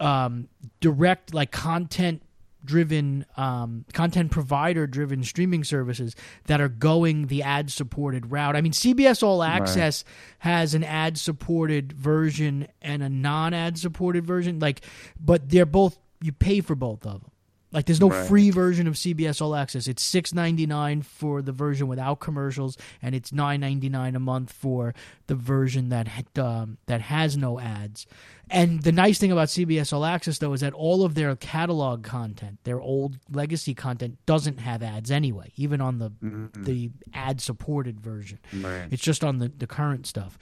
um, 0.00 0.48
direct 0.80 1.34
like 1.34 1.50
content 1.50 2.22
driven 2.64 3.24
um, 3.36 3.84
content 3.92 4.30
provider 4.30 4.86
driven 4.86 5.22
streaming 5.22 5.62
services 5.64 6.16
that 6.46 6.60
are 6.60 6.68
going 6.68 7.26
the 7.26 7.42
ad 7.42 7.70
supported 7.70 8.30
route. 8.30 8.56
I 8.56 8.60
mean 8.60 8.72
CBS 8.72 9.22
All 9.22 9.42
Access 9.42 10.04
has 10.40 10.74
an 10.74 10.84
ad 10.84 11.18
supported 11.18 11.92
version 11.92 12.68
and 12.82 13.02
a 13.02 13.08
non 13.08 13.54
ad 13.54 13.78
supported 13.78 14.26
version 14.26 14.58
like 14.58 14.82
but 15.20 15.48
they're 15.48 15.66
both 15.66 15.98
you 16.20 16.32
pay 16.32 16.60
for 16.60 16.74
both 16.74 17.06
of 17.06 17.20
them. 17.22 17.30
Like 17.76 17.84
there's 17.84 18.00
no 18.00 18.08
Right. 18.08 18.26
free 18.26 18.48
version 18.50 18.86
of 18.86 18.94
CBS 18.94 19.42
All 19.42 19.54
Access. 19.54 19.86
It's 19.86 20.02
six 20.02 20.32
ninety 20.32 20.64
nine 20.66 21.02
for 21.02 21.42
the 21.42 21.52
version 21.52 21.88
without 21.88 22.20
commercials, 22.20 22.78
and 23.02 23.14
it's 23.14 23.32
nine 23.34 23.60
ninety 23.60 23.90
nine 23.90 24.16
a 24.16 24.18
month 24.18 24.50
for 24.50 24.94
the 25.26 25.34
version 25.34 25.90
that 25.90 26.08
um, 26.38 26.78
that 26.86 27.02
has 27.02 27.36
no 27.36 27.60
ads. 27.60 28.06
And 28.48 28.82
the 28.82 28.92
nice 28.92 29.18
thing 29.18 29.30
about 29.30 29.48
CBS 29.48 29.92
All 29.92 30.06
Access 30.06 30.38
though 30.38 30.54
is 30.54 30.62
that 30.62 30.72
all 30.72 31.04
of 31.04 31.14
their 31.14 31.36
catalog 31.36 32.02
content, 32.02 32.60
their 32.64 32.80
old 32.80 33.18
legacy 33.30 33.74
content, 33.74 34.16
doesn't 34.24 34.60
have 34.60 34.82
ads 34.82 35.10
anyway, 35.10 35.52
even 35.56 35.82
on 35.82 35.98
the 35.98 36.10
the 36.56 36.90
ad 37.12 37.42
supported 37.42 38.00
version. 38.00 38.38
Right. 38.54 38.86
It's 38.90 39.02
just 39.02 39.22
on 39.22 39.36
the, 39.36 39.48
the 39.48 39.66
current 39.66 40.06
stuff. 40.06 40.38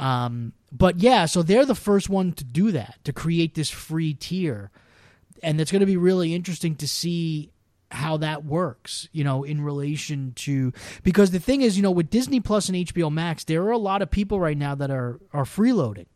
Um, 0.00 0.52
but 0.72 0.98
yeah, 0.98 1.26
so 1.26 1.42
they're 1.44 1.64
the 1.66 1.76
first 1.76 2.08
one 2.08 2.32
to 2.32 2.44
do 2.44 2.72
that, 2.72 2.96
to 3.04 3.12
create 3.12 3.54
this 3.54 3.70
free 3.70 4.14
tier. 4.14 4.72
And 5.42 5.60
it's 5.60 5.72
going 5.72 5.80
to 5.80 5.86
be 5.86 5.96
really 5.96 6.34
interesting 6.34 6.76
to 6.76 6.88
see 6.88 7.50
how 7.90 8.16
that 8.18 8.44
works, 8.44 9.08
you 9.12 9.22
know, 9.22 9.44
in 9.44 9.62
relation 9.62 10.32
to 10.34 10.72
because 11.02 11.30
the 11.30 11.38
thing 11.38 11.62
is, 11.62 11.76
you 11.76 11.82
know, 11.82 11.90
with 11.90 12.10
Disney 12.10 12.40
Plus 12.40 12.68
and 12.68 12.76
HBO 12.76 13.12
Max, 13.12 13.44
there 13.44 13.62
are 13.64 13.70
a 13.70 13.78
lot 13.78 14.02
of 14.02 14.10
people 14.10 14.40
right 14.40 14.56
now 14.56 14.74
that 14.74 14.90
are 14.90 15.20
are 15.32 15.44
freeloading. 15.44 16.06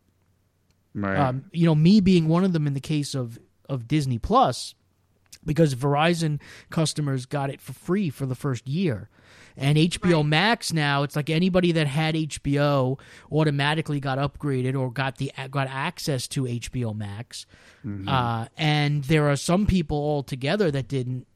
Right. 0.94 1.18
Um, 1.18 1.44
you 1.52 1.66
know, 1.66 1.74
me 1.74 2.00
being 2.00 2.28
one 2.28 2.44
of 2.44 2.52
them 2.52 2.66
in 2.66 2.74
the 2.74 2.80
case 2.80 3.14
of 3.14 3.38
of 3.68 3.86
Disney 3.86 4.18
Plus, 4.18 4.74
because 5.44 5.74
Verizon 5.74 6.40
customers 6.70 7.26
got 7.26 7.50
it 7.50 7.60
for 7.60 7.72
free 7.72 8.10
for 8.10 8.26
the 8.26 8.34
first 8.34 8.66
year. 8.66 9.08
And 9.56 9.78
HBO 9.78 10.16
Right. 10.16 10.26
Max 10.26 10.72
now, 10.72 11.02
it's 11.02 11.16
like 11.16 11.30
anybody 11.30 11.72
that 11.72 11.86
had 11.86 12.14
HBO 12.14 12.98
automatically 13.32 14.00
got 14.00 14.18
upgraded 14.18 14.78
or 14.78 14.90
got 14.90 15.16
the 15.16 15.32
got 15.50 15.68
access 15.68 16.28
to 16.28 16.42
HBO 16.44 16.94
Max. 16.96 17.46
Uh, 18.08 18.46
and 18.56 19.04
there 19.04 19.28
are 19.30 19.36
some 19.36 19.64
people 19.66 19.96
altogether 19.96 20.70
that 20.72 20.88
didn't 20.88 21.26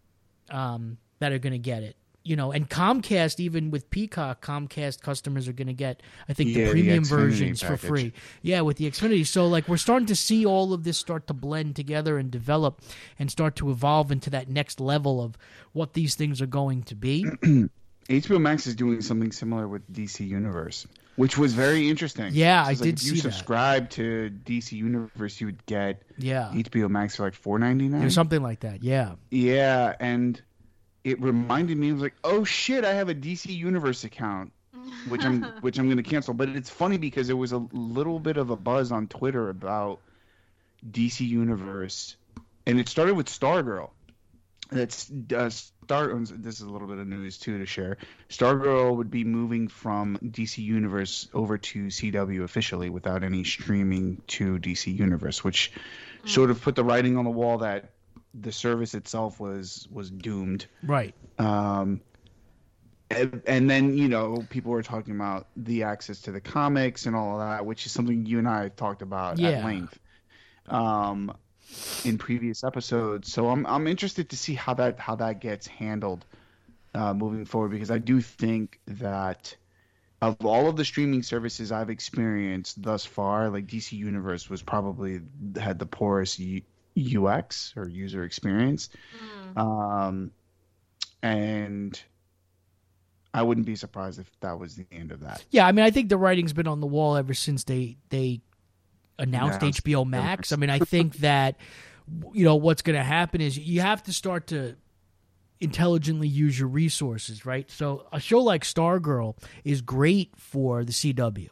um, 0.50 0.98
that 1.20 1.32
are 1.32 1.38
going 1.38 1.52
to 1.52 1.58
get 1.58 1.82
it. 1.82 1.96
You 2.22 2.36
know, 2.36 2.52
and 2.52 2.68
Comcast, 2.68 3.40
even 3.40 3.70
with 3.70 3.88
Peacock, 3.88 4.44
Comcast 4.44 5.00
customers 5.00 5.48
are 5.48 5.54
going 5.54 5.68
to 5.68 5.72
get, 5.72 6.02
I 6.28 6.34
think, 6.34 6.50
Yeah, 6.50 6.56
the 6.56 6.64
the 6.64 6.70
premium 6.72 7.04
Xfinity 7.04 7.08
versions 7.08 7.62
for 7.62 7.76
free. 7.78 8.12
Yeah, 8.42 8.60
with 8.60 8.76
the 8.76 8.90
Xfinity. 8.90 9.26
So, 9.26 9.46
like, 9.46 9.66
we're 9.68 9.78
starting 9.78 10.04
to 10.06 10.14
see 10.14 10.44
all 10.44 10.74
of 10.74 10.84
this 10.84 10.98
start 10.98 11.26
to 11.28 11.34
blend 11.34 11.76
together 11.76 12.18
and 12.18 12.30
develop 12.30 12.82
and 13.18 13.30
start 13.30 13.56
to 13.56 13.70
evolve 13.70 14.12
into 14.12 14.28
that 14.30 14.50
next 14.50 14.80
level 14.80 15.22
of 15.22 15.38
what 15.72 15.94
these 15.94 16.14
things 16.14 16.42
are 16.42 16.46
going 16.46 16.82
to 16.82 16.94
be. 16.94 17.24
HBO 18.08 18.40
Max 18.40 18.66
is 18.66 18.74
doing 18.74 19.00
something 19.02 19.30
similar 19.32 19.68
with 19.68 19.90
DC 19.92 20.26
Universe, 20.26 20.86
which 21.16 21.38
was 21.38 21.54
very 21.54 21.88
interesting. 21.88 22.30
Yeah, 22.32 22.64
So 22.64 22.68
I 22.68 22.72
like 22.72 22.78
did 22.82 22.94
if 22.98 23.02
you 23.04 23.08
see 23.10 23.14
that. 23.16 23.22
subscribe 23.22 23.90
to 23.90 24.30
DC 24.44 24.72
Universe, 24.72 25.40
you 25.40 25.46
would 25.48 25.64
get 25.66 26.02
Yeah. 26.18 26.50
HBO 26.52 26.88
Max 26.90 27.16
for 27.16 27.24
like 27.24 27.34
four 27.34 27.58
ninety 27.58 27.88
nine. 27.88 28.02
Or 28.04 28.10
something 28.10 28.42
like 28.42 28.60
that. 28.60 28.82
Yeah. 28.82 29.14
Yeah, 29.30 29.94
and 30.00 30.40
it 31.04 31.20
reminded 31.20 31.76
me. 31.78 31.90
I 31.90 31.92
was 31.92 32.02
like, 32.02 32.14
"Oh 32.24 32.44
shit, 32.44 32.84
I 32.84 32.92
have 32.94 33.08
a 33.08 33.14
DC 33.14 33.54
Universe 33.54 34.02
account," 34.04 34.52
which 35.08 35.24
I'm 35.24 35.42
which 35.60 35.78
I'm 35.78 35.86
going 35.86 35.96
to 35.96 36.02
cancel. 36.02 36.34
But 36.34 36.48
it's 36.50 36.70
funny 36.70 36.98
because 36.98 37.26
there 37.28 37.36
was 37.36 37.52
a 37.52 37.58
little 37.72 38.18
bit 38.18 38.36
of 38.36 38.50
a 38.50 38.56
buzz 38.56 38.90
on 38.90 39.06
Twitter 39.06 39.48
about 39.50 40.00
DC 40.90 41.26
Universe, 41.26 42.16
and 42.66 42.80
it 42.80 42.88
started 42.88 43.14
with 43.14 43.28
Stargirl. 43.28 43.90
That's 44.70 45.10
uh, 45.34 45.50
Star. 45.50 46.14
This 46.14 46.56
is 46.56 46.62
a 46.62 46.70
little 46.70 46.86
bit 46.86 46.98
of 46.98 47.06
news 47.06 47.38
too 47.38 47.58
to 47.58 47.66
share. 47.66 47.96
Stargirl 48.28 48.96
would 48.96 49.10
be 49.10 49.24
moving 49.24 49.68
from 49.68 50.18
DC 50.22 50.58
Universe 50.58 51.28
over 51.34 51.58
to 51.58 51.86
CW 51.86 52.44
officially 52.44 52.90
without 52.90 53.24
any 53.24 53.44
streaming 53.44 54.22
to 54.28 54.58
DC 54.58 54.94
Universe, 54.96 55.42
which 55.42 55.72
sort 56.24 56.50
of 56.50 56.60
put 56.60 56.76
the 56.76 56.84
writing 56.84 57.16
on 57.16 57.24
the 57.24 57.30
wall 57.30 57.58
that 57.58 57.90
the 58.34 58.52
service 58.52 58.94
itself 58.94 59.40
was 59.40 59.88
was 59.90 60.10
doomed. 60.10 60.66
Right. 60.82 61.14
Um, 61.38 62.00
and, 63.10 63.42
and 63.46 63.68
then 63.68 63.98
you 63.98 64.08
know 64.08 64.44
people 64.50 64.70
were 64.70 64.84
talking 64.84 65.16
about 65.16 65.48
the 65.56 65.82
access 65.82 66.20
to 66.22 66.32
the 66.32 66.40
comics 66.40 67.06
and 67.06 67.16
all 67.16 67.40
of 67.40 67.48
that, 67.48 67.66
which 67.66 67.86
is 67.86 67.92
something 67.92 68.26
you 68.26 68.38
and 68.38 68.48
I 68.48 68.62
have 68.64 68.76
talked 68.76 69.02
about 69.02 69.38
Yeah. 69.38 69.50
at 69.50 69.64
length 69.64 69.98
um, 70.70 71.32
in 72.04 72.18
previous 72.18 72.64
episodes. 72.64 73.32
So 73.32 73.48
I'm 73.48 73.66
I'm 73.66 73.86
interested 73.86 74.30
to 74.30 74.36
see 74.36 74.54
how 74.54 74.74
that 74.74 74.98
how 74.98 75.16
that 75.16 75.40
gets 75.40 75.66
handled 75.66 76.24
uh, 76.94 77.14
moving 77.14 77.44
forward 77.44 77.70
because 77.70 77.90
I 77.90 77.98
do 77.98 78.20
think 78.20 78.80
that 78.86 79.54
of 80.22 80.36
all 80.44 80.68
of 80.68 80.76
the 80.76 80.84
streaming 80.84 81.22
services 81.22 81.72
I've 81.72 81.90
experienced 81.90 82.82
thus 82.82 83.04
far, 83.04 83.48
like 83.48 83.66
DC 83.66 83.92
Universe 83.92 84.50
was 84.50 84.62
probably 84.62 85.20
had 85.58 85.78
the 85.78 85.86
poorest 85.86 86.38
U- 86.38 86.62
UX 86.96 87.72
or 87.76 87.88
user 87.88 88.24
experience. 88.24 88.90
Um, 89.56 90.30
and 91.22 92.00
I 93.32 93.42
wouldn't 93.42 93.66
be 93.66 93.76
surprised 93.76 94.20
if 94.20 94.30
that 94.40 94.58
was 94.58 94.76
the 94.76 94.86
end 94.92 95.12
of 95.12 95.20
that. 95.20 95.44
Yeah, 95.50 95.66
I 95.66 95.72
mean, 95.72 95.84
I 95.84 95.90
think 95.90 96.08
the 96.08 96.18
writing's 96.18 96.52
been 96.52 96.66
on 96.66 96.80
the 96.80 96.86
wall 96.86 97.16
ever 97.16 97.32
since 97.32 97.64
they 97.64 97.96
they 98.10 98.40
announced 99.20 99.62
Announced 99.62 99.84
HBO 99.84 100.06
Max. 100.06 100.52
I 100.52 100.56
mean, 100.56 100.70
I 100.70 100.78
think 100.78 101.16
that 101.18 101.56
you 102.32 102.44
know 102.44 102.56
what's 102.56 102.82
going 102.82 102.96
to 102.96 103.04
happen 103.04 103.40
is 103.40 103.56
you 103.56 103.80
have 103.80 104.02
to 104.04 104.12
start 104.12 104.48
to 104.48 104.76
intelligently 105.60 106.26
use 106.26 106.58
your 106.58 106.68
resources, 106.68 107.44
right? 107.44 107.70
So 107.70 108.06
a 108.12 108.18
show 108.18 108.40
like 108.40 108.64
Stargirl 108.64 109.36
is 109.64 109.82
great 109.82 110.32
for 110.36 110.84
the 110.84 110.92
CW 110.92 111.50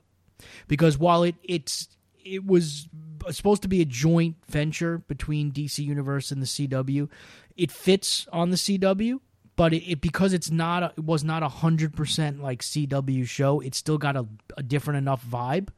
because 0.67 0.99
while 0.99 1.23
it 1.23 1.37
it's 1.43 1.89
it 2.25 2.45
was 2.45 2.89
supposed 3.31 3.63
to 3.63 3.69
be 3.69 3.81
a 3.81 3.85
joint 3.85 4.37
venture 4.49 4.99
between 4.99 5.53
DC 5.53 5.85
Universe 5.85 6.31
and 6.31 6.43
the 6.43 6.47
CW, 6.47 7.09
it 7.57 7.71
fits 7.71 8.27
on 8.33 8.51
the 8.51 8.57
CW. 8.57 9.21
But 9.57 9.75
it, 9.75 9.91
it 9.91 10.01
because 10.01 10.33
it's 10.33 10.53
not 10.53 10.85
a, 10.85 10.93
it 10.97 11.05
was 11.05 11.25
not 11.25 11.43
a 11.43 11.49
hundred 11.49 11.95
percent 11.95 12.41
like 12.41 12.63
CW 12.63 13.27
show. 13.27 13.61
it 13.61 13.75
still 13.75 13.99
got 13.99 14.17
a, 14.17 14.25
a 14.57 14.63
different 14.63 14.99
enough 14.99 15.25
vibe 15.27 15.71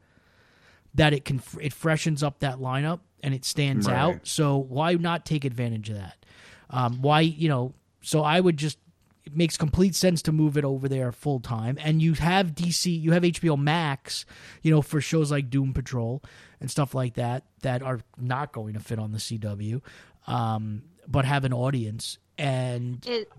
that 0.95 1.13
it 1.13 1.25
can 1.25 1.41
it 1.59 1.73
freshens 1.73 2.21
up 2.23 2.39
that 2.39 2.57
lineup 2.59 2.99
and 3.23 3.33
it 3.33 3.45
stands 3.45 3.87
Right. 3.87 3.95
out. 3.95 4.19
So 4.27 4.57
why 4.57 4.93
not 4.95 5.25
take 5.25 5.45
advantage 5.45 5.89
of 5.89 5.95
that? 5.95 6.25
Um, 6.69 7.01
why 7.01 7.21
you 7.21 7.49
know? 7.49 7.73
So 8.01 8.23
I 8.23 8.39
would 8.39 8.57
just 8.57 8.77
it 9.23 9.35
makes 9.37 9.55
complete 9.55 9.93
sense 9.93 10.23
to 10.23 10.31
move 10.31 10.57
it 10.57 10.65
over 10.65 10.89
there 10.89 11.11
full 11.11 11.39
time. 11.39 11.77
And 11.79 12.01
you 12.01 12.13
have 12.15 12.55
DC, 12.55 12.99
you 12.99 13.11
have 13.11 13.21
HBO 13.23 13.55
Max, 13.57 14.25
you 14.63 14.71
know, 14.71 14.81
for 14.81 14.99
shows 14.99 15.31
like 15.31 15.49
Doom 15.51 15.73
Patrol 15.73 16.23
and 16.59 16.71
stuff 16.71 16.95
like 16.95 17.13
that 17.13 17.43
that 17.61 17.83
are 17.83 17.99
not 18.19 18.51
going 18.51 18.73
to 18.73 18.79
fit 18.79 18.97
on 18.97 19.11
the 19.11 19.19
CW, 19.19 19.81
um, 20.25 20.81
but 21.07 21.25
have 21.25 21.45
an 21.45 21.53
audience. 21.53 22.17
And 22.39 23.05
It, 23.07 23.31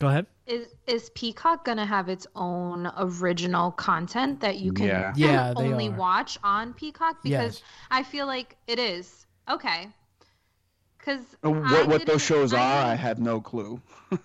go 0.00 0.08
ahead. 0.08 0.26
is 0.46 0.66
is 0.86 1.10
Peacock 1.14 1.64
gonna 1.64 1.86
have 1.86 2.08
its 2.08 2.26
own 2.34 2.90
original 2.98 3.70
content 3.70 4.40
that 4.40 4.58
you 4.58 4.72
can 4.72 4.86
Yeah. 4.86 5.12
Yeah, 5.16 5.52
only 5.56 5.88
are. 5.88 5.92
watch 5.92 6.38
on 6.42 6.74
Peacock? 6.74 7.22
Because 7.22 7.60
Yes. 7.60 7.62
I 7.90 8.02
feel 8.02 8.26
like 8.26 8.56
it 8.66 8.78
is 8.80 9.26
okay. 9.48 9.88
Because 10.98 11.36
Uh, 11.44 11.50
What, 11.50 11.88
what 11.88 12.06
those 12.06 12.22
shows 12.22 12.52
are, 12.52 12.84
I 12.92 12.94
have 12.94 13.18
no 13.20 13.40
clue. 13.40 13.80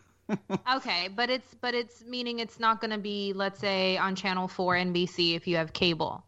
Okay, 0.77 1.09
but 1.15 1.29
it's 1.29 1.53
but 1.61 1.75
it's 1.75 2.03
meaning 2.03 2.39
it's 2.39 2.59
not 2.59 2.81
gonna 2.81 2.97
be 2.97 3.33
let's 3.33 3.59
say 3.59 3.97
on 3.97 4.15
Channel 4.15 4.47
Four 4.47 4.73
NBC 4.75 5.35
if 5.35 5.45
you 5.47 5.57
have 5.57 5.73
cable. 5.73 6.23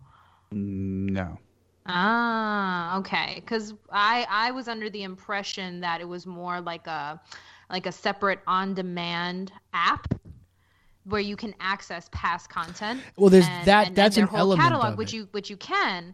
No. 0.52 1.40
Ah, 1.88 3.00
okay. 3.00 3.36
Because 3.36 3.74
I 3.92 4.28
I 4.30 4.52
was 4.52 4.68
under 4.68 4.90
the 4.92 5.02
impression 5.02 5.82
that 5.82 6.02
it 6.02 6.08
was 6.08 6.28
more 6.28 6.62
like 6.62 6.86
a 6.86 7.20
like 7.70 7.86
a 7.86 7.92
separate 7.92 8.40
on-demand 8.48 9.52
app 9.74 10.14
where 11.04 11.22
you 11.22 11.36
can 11.36 11.54
access 11.60 12.10
past 12.12 12.50
content. 12.50 13.02
Well, 13.18 13.30
there's 13.30 13.48
and- 13.48 13.66
that- 13.68 13.88
and- 13.88 13.96
that's 13.96 14.18
and 14.18 14.30
an 14.30 14.36
element 14.36 14.62
catalog, 14.62 14.98
which 14.98 15.14
you 15.14 15.28
which 15.32 15.50
you 15.50 15.58
can. 15.58 16.14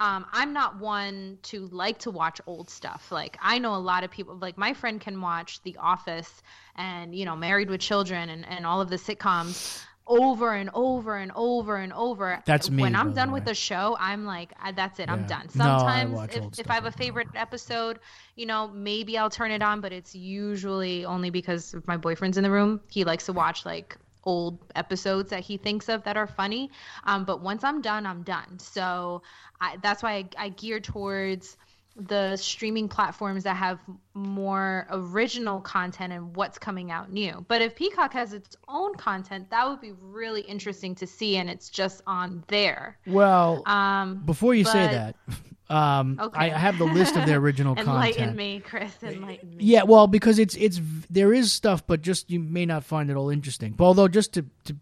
Um, 0.00 0.26
I'm 0.32 0.52
not 0.52 0.78
one 0.80 1.38
to 1.44 1.66
like 1.68 1.98
to 2.00 2.10
watch 2.10 2.40
old 2.46 2.68
stuff. 2.68 3.12
Like 3.12 3.38
I 3.40 3.58
know 3.60 3.76
a 3.76 3.78
lot 3.78 4.02
of 4.02 4.10
people. 4.10 4.36
Like 4.36 4.58
my 4.58 4.74
friend 4.74 5.00
can 5.00 5.20
watch 5.20 5.62
The 5.62 5.76
Office 5.76 6.42
and 6.74 7.14
you 7.14 7.24
know 7.24 7.36
Married 7.36 7.70
with 7.70 7.80
Children 7.80 8.28
and 8.30 8.44
and 8.48 8.66
all 8.66 8.80
of 8.80 8.90
the 8.90 8.96
sitcoms 8.96 9.80
over 10.06 10.52
and 10.52 10.70
over 10.74 11.16
and 11.16 11.32
over 11.34 11.76
and 11.76 11.92
over. 11.92 12.42
That's 12.44 12.70
me, 12.70 12.82
When 12.82 12.94
I'm 12.94 13.12
done 13.14 13.30
way. 13.30 13.34
with 13.34 13.44
the 13.44 13.54
show, 13.54 13.96
I'm 14.00 14.24
like, 14.24 14.52
I, 14.60 14.72
that's 14.72 14.98
it. 14.98 15.08
I'm 15.08 15.20
Yeah. 15.20 15.26
done. 15.26 15.48
No, 15.54 15.64
I 15.64 16.02
Sometimes 16.02 16.34
if, 16.34 16.58
if 16.60 16.70
I 16.70 16.74
have 16.74 16.86
a 16.86 16.92
favorite 16.92 17.28
episode, 17.34 18.00
you 18.34 18.46
know, 18.46 18.68
maybe 18.68 19.16
I'll 19.16 19.30
turn 19.30 19.50
it 19.52 19.62
on, 19.62 19.80
but 19.80 19.92
it's 19.92 20.14
usually 20.14 21.04
only 21.04 21.30
because 21.30 21.74
if 21.74 21.86
my 21.86 21.96
boyfriend's 21.96 22.36
in 22.36 22.42
the 22.44 22.50
room. 22.50 22.80
He 22.90 23.04
likes 23.04 23.26
to 23.26 23.32
watch 23.32 23.64
like 23.64 23.96
old 24.24 24.58
episodes 24.76 25.30
that 25.30 25.40
he 25.40 25.56
thinks 25.56 25.88
of 25.88 26.02
that 26.04 26.16
are 26.16 26.26
funny. 26.26 26.70
Um, 27.04 27.24
but 27.24 27.40
once 27.42 27.64
I'm 27.64 27.80
done, 27.80 28.06
I'm 28.06 28.22
done. 28.22 28.58
So 28.58 29.22
I, 29.60 29.76
that's 29.82 30.02
why 30.02 30.12
I, 30.14 30.28
I 30.38 30.48
gear 30.50 30.80
towards 30.80 31.56
the 31.94 32.36
streaming 32.36 32.88
platforms 32.88 33.44
that 33.44 33.56
have 33.56 33.78
more 34.14 34.86
original 34.90 35.60
content 35.60 36.12
and 36.12 36.34
what's 36.34 36.58
coming 36.58 36.90
out 36.90 37.12
new. 37.12 37.44
But 37.48 37.60
if 37.60 37.76
Peacock 37.76 38.12
has 38.14 38.32
its 38.32 38.56
own 38.68 38.94
content, 38.94 39.50
that 39.50 39.68
would 39.68 39.80
be 39.80 39.92
really 40.00 40.40
interesting 40.42 40.94
to 40.96 41.06
see, 41.06 41.36
and 41.36 41.50
it's 41.50 41.68
just 41.68 42.00
on 42.06 42.44
there. 42.48 42.98
Well, 43.06 43.62
Um, 43.66 44.22
before 44.24 44.54
you 44.54 44.64
say 44.64 44.86
that, 44.86 45.16
um, 45.74 46.18
Okay. 46.20 46.38
I 46.38 46.44
I 46.54 46.58
have 46.58 46.78
the 46.78 46.86
list 46.86 47.16
of 47.16 47.26
their 47.26 47.38
original 47.38 47.74
enlighten 47.78 47.84
content. 47.86 48.18
Enlighten 48.18 48.36
me, 48.36 48.60
Chris. 48.60 49.02
Enlighten 49.02 49.56
me. 49.56 49.64
Yeah, 49.64 49.82
well, 49.82 50.06
because 50.06 50.38
it's 50.38 50.54
it's 50.56 50.80
there 51.10 51.34
is 51.34 51.52
stuff, 51.52 51.86
but 51.86 52.00
just 52.00 52.30
you 52.30 52.40
may 52.40 52.64
not 52.64 52.84
find 52.84 53.10
it 53.10 53.16
all 53.16 53.28
interesting. 53.28 53.72
But 53.72 53.84
although 53.84 54.08
just 54.08 54.32
to 54.34 54.46
to 54.64 54.76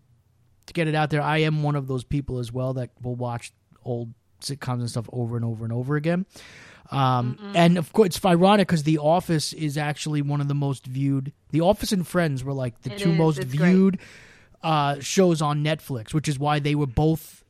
to 0.66 0.72
get 0.72 0.86
it 0.86 0.94
out 0.94 1.10
there, 1.10 1.22
I 1.22 1.38
am 1.38 1.64
one 1.64 1.74
of 1.74 1.88
those 1.88 2.04
people 2.04 2.38
as 2.38 2.52
well 2.52 2.74
that 2.74 2.90
will 3.02 3.16
watch 3.16 3.52
old 3.84 4.14
sitcoms 4.40 4.80
and 4.80 4.90
stuff 4.90 5.08
over 5.12 5.34
and 5.36 5.44
over 5.44 5.64
and 5.64 5.72
over 5.72 5.96
again. 5.96 6.24
Um, 6.90 7.52
and 7.54 7.78
of 7.78 7.92
course, 7.92 8.06
it's 8.16 8.24
ironic 8.24 8.66
because 8.66 8.82
The 8.82 8.98
Office 8.98 9.52
is 9.52 9.78
actually 9.78 10.22
one 10.22 10.40
of 10.40 10.48
the 10.48 10.54
most 10.54 10.86
viewed. 10.86 11.32
The 11.50 11.60
Office 11.60 11.92
and 11.92 12.06
Friends 12.06 12.42
were 12.42 12.52
like 12.52 12.80
the 12.82 12.92
It 12.92 12.98
two 12.98 13.12
is, 13.12 13.18
most 13.18 13.38
it's 13.38 13.46
viewed 13.50 13.98
uh, 14.62 14.98
shows 15.00 15.40
on 15.40 15.62
Netflix, 15.64 16.12
which 16.12 16.28
is 16.28 16.38
why 16.38 16.58
they 16.58 16.74
were 16.74 16.86
both 16.88 17.44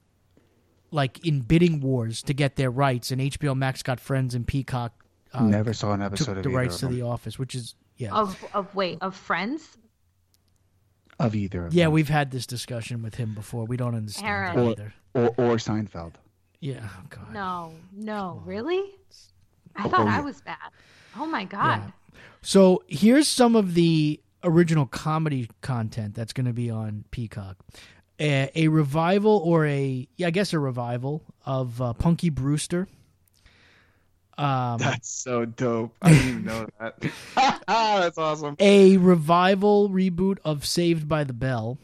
like 0.90 1.24
in 1.26 1.40
bidding 1.40 1.80
wars 1.80 2.22
to 2.24 2.34
get 2.34 2.56
their 2.56 2.70
rights. 2.70 3.10
And 3.10 3.20
HBO 3.20 3.56
Max 3.56 3.82
got 3.82 3.98
Friends 3.98 4.34
and 4.34 4.46
Peacock 4.46 4.92
uh, 5.32 5.44
Never 5.44 5.72
saw 5.72 5.92
an 5.92 6.02
episode 6.02 6.26
took 6.34 6.36
of 6.38 6.42
the 6.42 6.50
rights 6.50 6.82
of 6.82 6.90
to. 6.90 6.94
The 6.96 7.02
Office, 7.02 7.38
which 7.38 7.54
is 7.54 7.74
yeah. 7.96 8.12
Of 8.12 8.44
of 8.52 8.74
wait 8.74 8.98
of 9.00 9.14
Friends. 9.16 9.78
of 11.18 11.34
either. 11.34 11.66
Of 11.66 11.74
Yeah, 11.74 11.84
them. 11.84 11.92
we've 11.92 12.08
had 12.08 12.30
this 12.30 12.46
discussion 12.46 13.02
with 13.02 13.14
him 13.14 13.34
before. 13.34 13.64
We 13.64 13.76
don't 13.76 13.94
understand 13.94 14.58
Or- 14.58 14.70
either. 14.72 14.94
or 15.14 15.28
or 15.38 15.56
Seinfeld. 15.56 16.14
Yeah, 16.60 16.80
oh 16.98 17.02
God. 17.08 17.32
No, 17.32 17.74
no, 17.92 18.42
really? 18.44 18.82
I 19.80 19.88
thought 19.88 20.06
yeah. 20.06 20.18
I 20.18 20.20
was 20.20 20.40
bad. 20.40 20.56
Oh 21.16 21.26
my 21.26 21.44
god. 21.44 21.82
Yeah. 21.84 22.20
So 22.42 22.82
here's 22.86 23.28
some 23.28 23.56
of 23.56 23.74
the 23.74 24.20
original 24.42 24.86
comedy 24.86 25.48
content 25.60 26.14
that's 26.14 26.32
going 26.32 26.46
to 26.46 26.52
be 26.52 26.70
on 26.70 27.04
Peacock. 27.10 27.56
A, 28.18 28.50
a 28.54 28.68
revival 28.68 29.38
or 29.44 29.66
a, 29.66 30.06
yeah, 30.16 30.26
I 30.26 30.30
guess 30.30 30.52
a 30.52 30.58
revival 30.58 31.22
of 31.44 31.80
uh, 31.80 31.92
Punky 31.94 32.30
Brewster. 32.30 32.86
Um, 34.36 34.78
That's 34.78 35.10
so 35.10 35.44
dope. 35.44 35.94
I 36.00 36.12
didn't 36.12 36.28
even 36.28 36.44
know 36.44 36.66
that. 36.80 37.02
That's 37.66 38.16
awesome. 38.18 38.56
a 38.58 38.96
revival 38.96 39.90
reboot 39.90 40.38
of 40.44 40.64
Saved 40.64 41.06
by 41.08 41.24
the 41.24 41.34
Bell. 41.34 41.78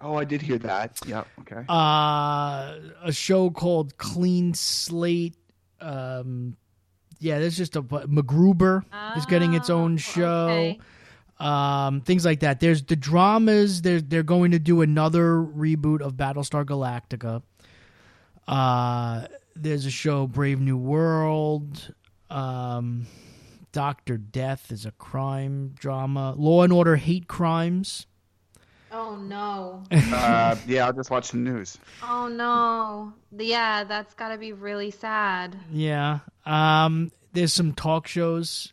Oh, 0.00 0.14
I 0.14 0.24
did 0.24 0.42
hear 0.42 0.58
that. 0.58 1.00
Yep. 1.06 1.26
Okay. 1.40 1.64
Uh, 1.68 2.74
a 3.02 3.10
show 3.10 3.50
called 3.50 3.96
Clean 3.96 4.52
Slate. 4.54 5.34
Um, 5.80 6.56
yeah, 7.18 7.38
there's 7.38 7.56
just 7.56 7.76
a 7.76 7.82
MacGruber 7.82 8.84
is 9.16 9.26
getting 9.26 9.54
its 9.54 9.70
own 9.70 9.94
Oh, 9.94 9.96
show. 9.96 10.48
okay. 10.48 10.80
Um, 11.40 12.00
things 12.00 12.24
like 12.24 12.40
that. 12.40 12.58
There's 12.60 12.82
the 12.82 12.96
dramas. 12.96 13.82
They're 13.82 14.00
they're 14.00 14.22
going 14.24 14.50
to 14.52 14.58
do 14.58 14.80
another 14.80 15.34
reboot 15.36 16.00
of 16.00 16.14
Battlestar 16.14 16.64
Galactica. 16.64 17.42
Uh, 18.46 19.26
there's 19.54 19.86
a 19.86 19.90
show 19.90 20.26
Brave 20.26 20.60
New 20.60 20.76
World. 20.76 21.94
Um, 22.30 23.06
Doctor 23.72 24.16
Death 24.16 24.72
is 24.72 24.86
a 24.86 24.90
crime 24.92 25.74
drama. 25.78 26.34
Law 26.36 26.62
and 26.62 26.72
Order 26.72 26.96
Hate 26.96 27.28
Crimes. 27.28 28.06
Oh 28.90 29.16
no. 29.16 29.82
uh, 29.90 30.56
yeah, 30.66 30.86
I'll 30.86 30.92
just 30.92 31.10
watch 31.10 31.30
the 31.30 31.36
news. 31.36 31.76
Oh 32.02 32.28
no. 32.28 33.12
Yeah, 33.36 33.84
that's 33.84 34.14
got 34.14 34.30
to 34.30 34.38
be 34.38 34.52
really 34.52 34.90
sad. 34.90 35.56
Yeah. 35.70 36.20
Um, 36.46 37.12
there's 37.32 37.52
some 37.52 37.72
talk 37.72 38.06
shows. 38.06 38.72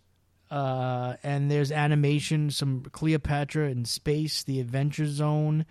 Uh, 0.51 1.15
and 1.23 1.49
there's 1.51 1.71
animation, 1.71 2.49
some 2.51 2.83
Cleopatra 2.91 3.69
in 3.69 3.83
space, 3.83 4.43
The 4.43 4.59
Adventure 4.61 5.07
Zone. 5.07 5.65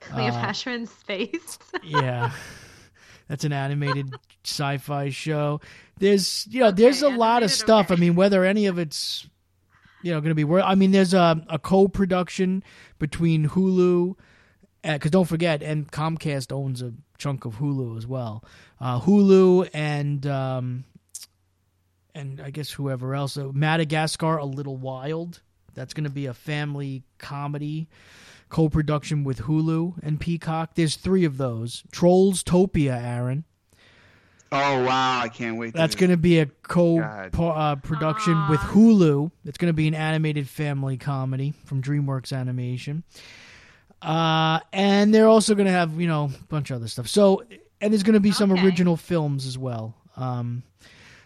Cleopatra 0.00 0.72
in 0.74 0.86
space. 0.86 1.58
Yeah. 1.84 2.32
That's 3.28 3.44
an 3.44 3.52
animated 3.52 4.12
sci-fi 4.44 5.10
show. 5.10 5.60
There's, 5.98 6.46
you 6.50 6.60
know, 6.60 6.72
there's 6.72 7.02
a 7.02 7.06
Okay, 7.06 7.16
lot 7.16 7.44
of 7.44 7.50
animated, 7.50 7.58
stuff. 7.58 7.90
I 7.92 7.94
mean, 7.94 8.16
whether 8.16 8.44
any 8.44 8.66
of 8.66 8.78
it's, 8.78 9.28
you 10.02 10.12
know, 10.12 10.20
going 10.20 10.30
to 10.30 10.34
be 10.34 10.44
worth. 10.44 10.64
I 10.64 10.74
mean, 10.74 10.90
there's 10.92 11.14
a 11.14 11.44
a 11.48 11.58
co-production 11.58 12.62
between 12.98 13.48
Hulu, 13.48 14.16
because 14.82 15.10
don't 15.10 15.28
forget, 15.28 15.62
and 15.62 15.90
Comcast 15.90 16.52
owns 16.52 16.82
a 16.82 16.92
chunk 17.18 17.44
of 17.44 17.56
Hulu 17.56 17.96
as 17.98 18.06
well. 18.06 18.44
Uh, 18.80 19.00
Hulu 19.00 19.68
and 19.74 20.26
um, 20.26 20.84
and 22.14 22.40
I 22.40 22.50
guess 22.50 22.70
whoever 22.70 23.14
else. 23.14 23.36
Uh, 23.36 23.50
Madagascar, 23.52 24.38
A 24.38 24.44
Little 24.44 24.76
Wild. 24.76 25.42
That's 25.74 25.94
going 25.94 26.04
to 26.04 26.10
be 26.10 26.26
a 26.26 26.34
family 26.34 27.04
comedy 27.18 27.88
co-production 28.48 29.22
with 29.22 29.42
Hulu 29.42 30.02
and 30.02 30.18
Peacock. 30.18 30.74
There's 30.74 30.96
three 30.96 31.24
of 31.24 31.36
those. 31.36 31.84
Trolls 31.92 32.42
Topia, 32.42 33.00
Aaron. 33.00 33.44
Oh 34.52 34.84
wow, 34.84 35.20
I 35.20 35.28
can't 35.28 35.58
wait. 35.58 35.74
That's 35.74 35.94
going 35.94 36.10
to 36.10 36.16
be 36.16 36.40
a 36.40 36.46
co 36.46 36.98
God. 36.98 37.32
po- 37.32 37.50
uh, 37.50 37.76
production 37.76 38.48
with 38.48 38.58
Hulu. 38.60 39.30
It's 39.44 39.58
going 39.58 39.68
to 39.68 39.72
be 39.76 39.86
an 39.86 39.94
animated 39.94 40.48
family 40.48 40.96
comedy 40.96 41.54
from 41.66 41.80
DreamWorks 41.82 42.36
Animation. 42.36 43.04
Uh, 44.02 44.60
and 44.72 45.14
they're 45.14 45.28
also 45.28 45.54
going 45.54 45.66
to 45.66 45.72
have, 45.72 46.00
you 46.00 46.08
know, 46.08 46.30
a 46.34 46.44
bunch 46.44 46.70
of 46.70 46.76
other 46.76 46.88
stuff. 46.88 47.06
So, 47.06 47.42
and 47.80 47.92
there's 47.92 48.02
going 48.02 48.14
to 48.14 48.20
be 48.20 48.32
some 48.32 48.50
Okay. 48.50 48.64
original 48.64 48.96
films 48.96 49.46
as 49.46 49.56
well. 49.58 49.94
Um, 50.16 50.62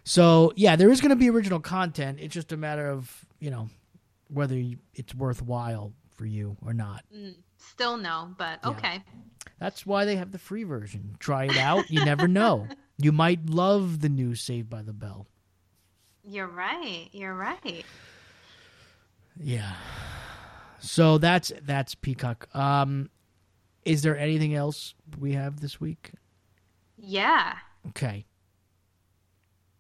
so 0.03 0.53
yeah, 0.57 0.77
there 0.77 0.91
is 0.91 1.01
going 1.01 1.11
to 1.11 1.17
be 1.17 1.31
original 1.31 1.61
content. 1.61 2.19
It's 2.21 2.35
just 2.35 2.53
a 2.53 2.57
matter 2.59 2.87
of, 2.91 3.25
you 3.41 3.51
know, 3.51 3.71
whether 4.29 4.61
it's 4.95 5.15
worthwhile 5.15 5.93
for 6.17 6.27
you 6.27 6.57
or 6.67 6.75
not. 6.75 7.05
Still 7.57 7.97
no, 7.97 8.35
but 8.37 8.59
Yeah. 8.63 8.71
okay. 8.71 9.03
That's 9.59 9.87
why 9.87 10.05
they 10.05 10.17
have 10.17 10.33
the 10.33 10.39
free 10.39 10.65
version. 10.65 11.17
Try 11.21 11.45
it 11.45 11.57
out. 11.57 11.89
You 11.91 12.05
never 12.05 12.29
know. 12.29 12.69
You 12.97 13.13
might 13.13 13.51
love 13.51 14.01
the 14.01 14.09
new 14.09 14.35
Saved 14.35 14.71
by 14.71 14.83
the 14.83 14.93
Bell. 14.93 15.27
You're 16.25 16.47
right. 16.47 17.09
You're 17.13 17.35
right. 17.35 17.85
Yeah. 19.39 19.75
So 20.79 21.19
that's 21.19 21.53
that's 21.63 21.95
Peacock. 21.95 22.49
Um, 22.55 23.11
is 23.85 24.03
there 24.03 24.17
anything 24.17 24.55
else 24.55 24.95
we 25.19 25.33
have 25.33 25.61
this 25.61 25.81
week? 25.81 26.13
Yeah. 26.97 27.55
Okay. 27.89 28.27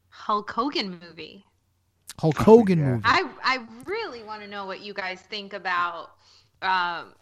Hulk 0.09 0.51
Hogan 0.51 1.01
movie. 1.03 1.45
Hulk 2.19 2.37
Hogan 2.37 2.79
yeah. 2.79 2.85
movie. 2.87 3.03
I 3.05 3.29
I 3.43 3.59
really 3.85 4.23
want 4.23 4.43
to 4.43 4.49
know 4.49 4.67
what 4.67 4.81
you 4.81 4.93
guys 4.93 5.21
think 5.21 5.53
about 5.53 6.11
um, 6.63 7.15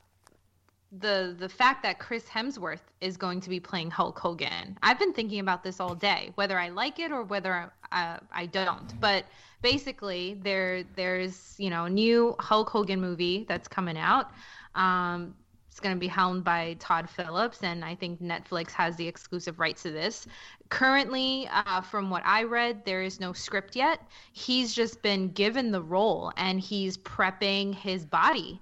the 0.99 1.35
the 1.39 1.49
fact 1.49 1.83
that 1.83 1.99
Chris 1.99 2.25
Hemsworth 2.25 2.83
is 3.01 3.17
going 3.17 3.41
to 3.41 3.49
be 3.49 3.59
playing 3.59 3.91
Hulk 3.91 4.19
Hogan. 4.19 4.79
I've 4.83 4.99
been 4.99 5.13
thinking 5.13 5.41
about 5.41 5.65
this 5.65 5.81
all 5.81 5.95
day, 5.95 6.33
whether 6.35 6.59
I 6.59 6.69
like 6.69 6.99
it 6.99 7.11
or 7.11 7.23
whether 7.23 7.73
uh, 7.91 8.19
I 8.31 8.47
don't. 8.47 9.01
But 9.01 9.25
basically, 9.63 10.39
there 10.43 10.85
there's 10.95 11.55
you 11.59 11.71
know 11.71 11.87
a 11.87 11.91
new 11.91 12.37
Hulk 12.39 12.69
Hogan 12.69 13.01
movie 13.01 13.47
that's 13.49 13.69
coming 13.69 13.97
out. 13.97 14.31
Um, 14.75 15.35
it's 15.71 15.81
going 15.81 15.97
to 15.97 16.01
be 16.01 16.09
helmed 16.09 16.45
by 16.45 16.77
Todd 16.79 17.09
Phillips, 17.09 17.63
and 17.63 17.83
I 17.83 17.95
think 17.95 18.21
Netflix 18.21 18.73
has 18.73 18.95
the 18.97 19.09
exclusive 19.09 19.59
rights 19.59 19.85
to 19.85 19.91
this. 19.91 20.27
Currently, 20.69 21.49
uh, 21.51 21.81
from 21.81 22.11
what 22.11 22.23
I 22.27 22.43
read, 22.43 22.85
there 22.85 23.03
is 23.03 23.21
no 23.21 23.33
script 23.33 23.75
yet. 23.75 24.01
He's 24.33 24.75
just 24.75 25.01
been 25.01 25.31
given 25.31 25.71
the 25.71 25.81
role, 25.81 26.31
and 26.37 26.61
he's 26.61 26.99
prepping 26.99 27.75
his 27.75 28.05
body 28.05 28.61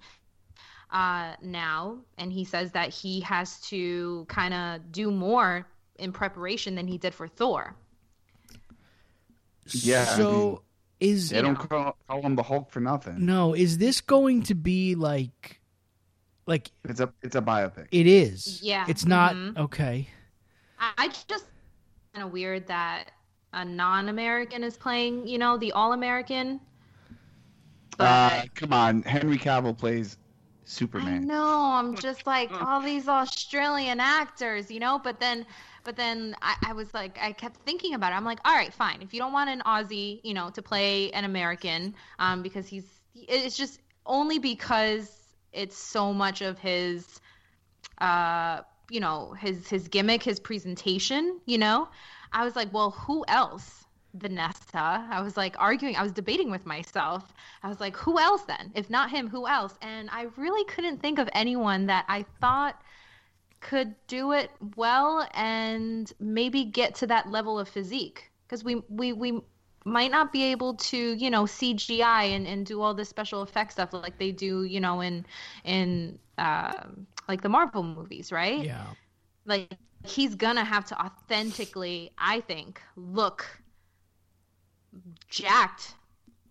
uh, 0.93 1.35
now. 1.43 1.99
And 2.19 2.33
he 2.33 2.45
says 2.45 2.73
that 2.73 2.91
he 2.91 3.21
has 3.21 3.61
to 3.63 4.25
kind 4.29 4.55
of 4.55 4.93
do 4.93 5.11
more 5.11 5.67
in 5.99 6.13
preparation 6.13 6.75
than 6.75 6.87
he 6.87 6.99
did 6.99 7.15
for 7.15 7.29
Thor. 7.29 7.75
Yeah, 9.73 10.05
So 10.05 10.31
mean, 10.31 10.59
is 11.01 11.31
They 11.31 11.43
don't 11.43 11.55
know. 11.59 11.65
call, 11.67 11.97
call 12.09 12.23
him 12.23 12.35
the 12.35 12.43
Hulk 12.43 12.71
for 12.71 12.81
nothing. 12.81 13.25
no? 13.25 13.55
Is 13.55 13.79
this 13.79 14.01
going 14.01 14.43
to 14.45 14.55
be 14.55 14.95
like, 14.95 15.61
like 16.47 16.71
It's 16.85 17.01
a 17.01 17.13
it's 17.23 17.37
a 17.37 17.43
biopic. 17.43 17.87
it 17.93 18.07
is? 18.07 18.61
Yeah. 18.63 18.85
It's 18.89 19.05
not 19.07 19.35
Mhm. 19.35 19.57
okay. 19.59 20.09
I, 20.79 20.93
I 20.99 21.09
just 21.29 21.45
kind 22.15 22.25
of 22.27 22.33
weird 22.33 22.67
that 22.67 23.13
a 23.53 23.65
non-American 23.65 24.65
is 24.65 24.77
playing, 24.77 25.27
you 25.27 25.39
know, 25.39 25.57
the 25.59 25.73
all-American. 25.73 26.61
But 27.99 28.05
Uh, 28.07 28.43
come 28.55 28.73
on, 28.73 29.03
Henry 29.03 29.39
Cavill 29.39 29.77
plays 29.77 30.17
I 30.17 30.30
Superman. 30.71 31.27
know. 31.27 31.73
I'm 31.73 31.97
just 32.09 32.27
like 32.27 32.51
all 32.53 32.81
these 32.81 33.09
Australian 33.09 34.01
actors, 34.01 34.71
you 34.71 34.81
know. 34.81 35.01
But 35.03 35.19
then, 35.19 35.45
but 35.85 35.97
then 35.97 36.37
I, 36.41 36.57
I 36.69 36.73
was 36.73 36.95
like, 36.95 37.19
I 37.21 37.33
kept 37.33 37.57
thinking 37.67 37.95
about 37.95 38.13
it. 38.13 38.17
I'm 38.17 38.25
like, 38.25 38.39
all 38.45 38.55
right, 38.55 38.73
fine. 38.73 39.03
If 39.03 39.13
you 39.13 39.21
don't 39.21 39.33
want 39.33 39.51
an 39.51 39.63
Aussie, 39.67 40.21
you 40.23 40.33
know, 40.33 40.51
to 40.51 40.63
play 40.63 41.11
an 41.11 41.25
American, 41.25 41.95
um, 42.19 42.43
because 42.43 42.69
he's, 42.69 42.85
it's 43.15 43.57
just 43.57 43.81
only 44.07 44.39
because 44.39 45.11
it's 45.53 45.77
so 45.77 46.13
much 46.13 46.41
of 46.41 46.59
his, 46.59 47.21
uh, 47.99 48.61
you 48.89 49.01
know, 49.01 49.33
his 49.33 49.69
his 49.69 49.89
gimmick, 49.89 50.23
his 50.23 50.39
presentation. 50.39 51.41
You 51.47 51.59
know, 51.59 51.89
I 52.33 52.45
was 52.45 52.55
like, 52.55 52.73
well, 52.73 52.93
who 52.93 53.25
else? 53.27 53.80
Vanessa. 54.15 55.07
I 55.11 55.21
was 55.23 55.37
like 55.37 55.57
arguing, 55.59 55.97
I 55.97 56.03
was 56.03 56.13
debating 56.13 56.51
with 56.51 56.67
myself. 56.67 57.33
I 57.63 57.69
was 57.69 57.81
like, 57.81 57.97
who 57.97 58.19
else 58.19 58.43
then? 58.45 58.73
If 58.75 58.91
not 58.91 59.11
him, 59.11 59.29
who 59.29 59.47
else? 59.47 59.77
And 59.83 60.09
I 60.11 60.29
really 60.37 60.65
couldn't 60.65 61.01
think 61.01 61.19
of 61.19 61.29
anyone 61.33 61.87
that 61.87 62.05
I 62.09 62.25
thought 62.41 62.81
could 63.61 63.95
do 64.07 64.33
it 64.33 64.51
well 64.77 65.29
and 65.35 66.13
maybe 66.21 66.65
get 66.65 66.95
to 66.97 67.07
that 67.09 67.31
level 67.31 67.59
of 67.59 67.69
physique. 67.69 68.31
Because 68.47 68.65
we, 68.65 68.77
we, 68.89 69.13
we 69.13 69.41
might 69.85 70.11
not 70.11 70.33
be 70.33 70.45
able 70.45 70.75
to, 70.75 71.15
you 71.15 71.31
know, 71.31 71.45
CGI 71.45 72.35
and, 72.37 72.47
and 72.47 72.67
do 72.67 72.81
all 72.83 72.95
this 72.95 73.09
special 73.09 73.43
effects 73.43 73.75
stuff 73.75 73.93
like 73.93 74.19
they 74.19 74.33
do, 74.33 74.65
you 74.65 74.81
know, 74.81 75.01
in 75.01 75.25
in 75.65 76.19
um 76.39 77.07
like 77.29 77.43
the 77.43 77.49
Marvel 77.49 77.83
movies, 77.83 78.33
right? 78.33 78.65
Yeah. 78.65 78.95
like 79.47 79.73
he's 80.05 80.35
gonna 80.35 80.65
have 80.65 80.85
to 80.87 80.99
authentically 81.01 82.11
i 82.19 82.41
think 82.41 82.81
look 82.97 83.60
jacked 85.31 85.95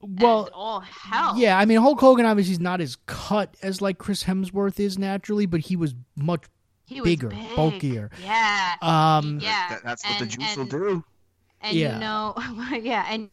Well, 0.01 0.43
as 0.45 0.49
all 0.53 0.79
hell 0.81 1.37
yeah. 1.37 1.57
I 1.59 1.65
mean, 1.65 1.79
Hulk 1.79 1.99
Hogan 1.99 2.25
obviously 2.25 2.53
is 2.53 2.59
not 2.59 2.81
as 2.81 2.95
cut 3.05 3.55
as 3.61 3.81
like 3.81 3.97
Chris 3.97 4.23
Hemsworth 4.23 4.79
is 4.79 4.97
naturally, 4.97 5.45
but 5.45 5.59
he 5.59 5.75
was 5.75 5.93
much 6.15 6.43
he 6.85 7.01
was 7.01 7.09
bigger, 7.09 7.27
big. 7.29 7.55
bulkier. 7.55 8.09
yeah 8.23 8.75
um. 8.81 9.39
yeah 9.41 9.69
That- 9.69 9.83
that's 9.83 10.03
what 10.05 10.17
the 10.17 10.23
and- 10.23 10.31
juice 10.31 10.57
will 10.57 10.65
do. 10.65 11.03
and 11.61 11.75
Yeah. 11.77 11.93
you 11.95 11.99
know 11.99 12.77
yeah 12.81 13.05
and 13.09 13.29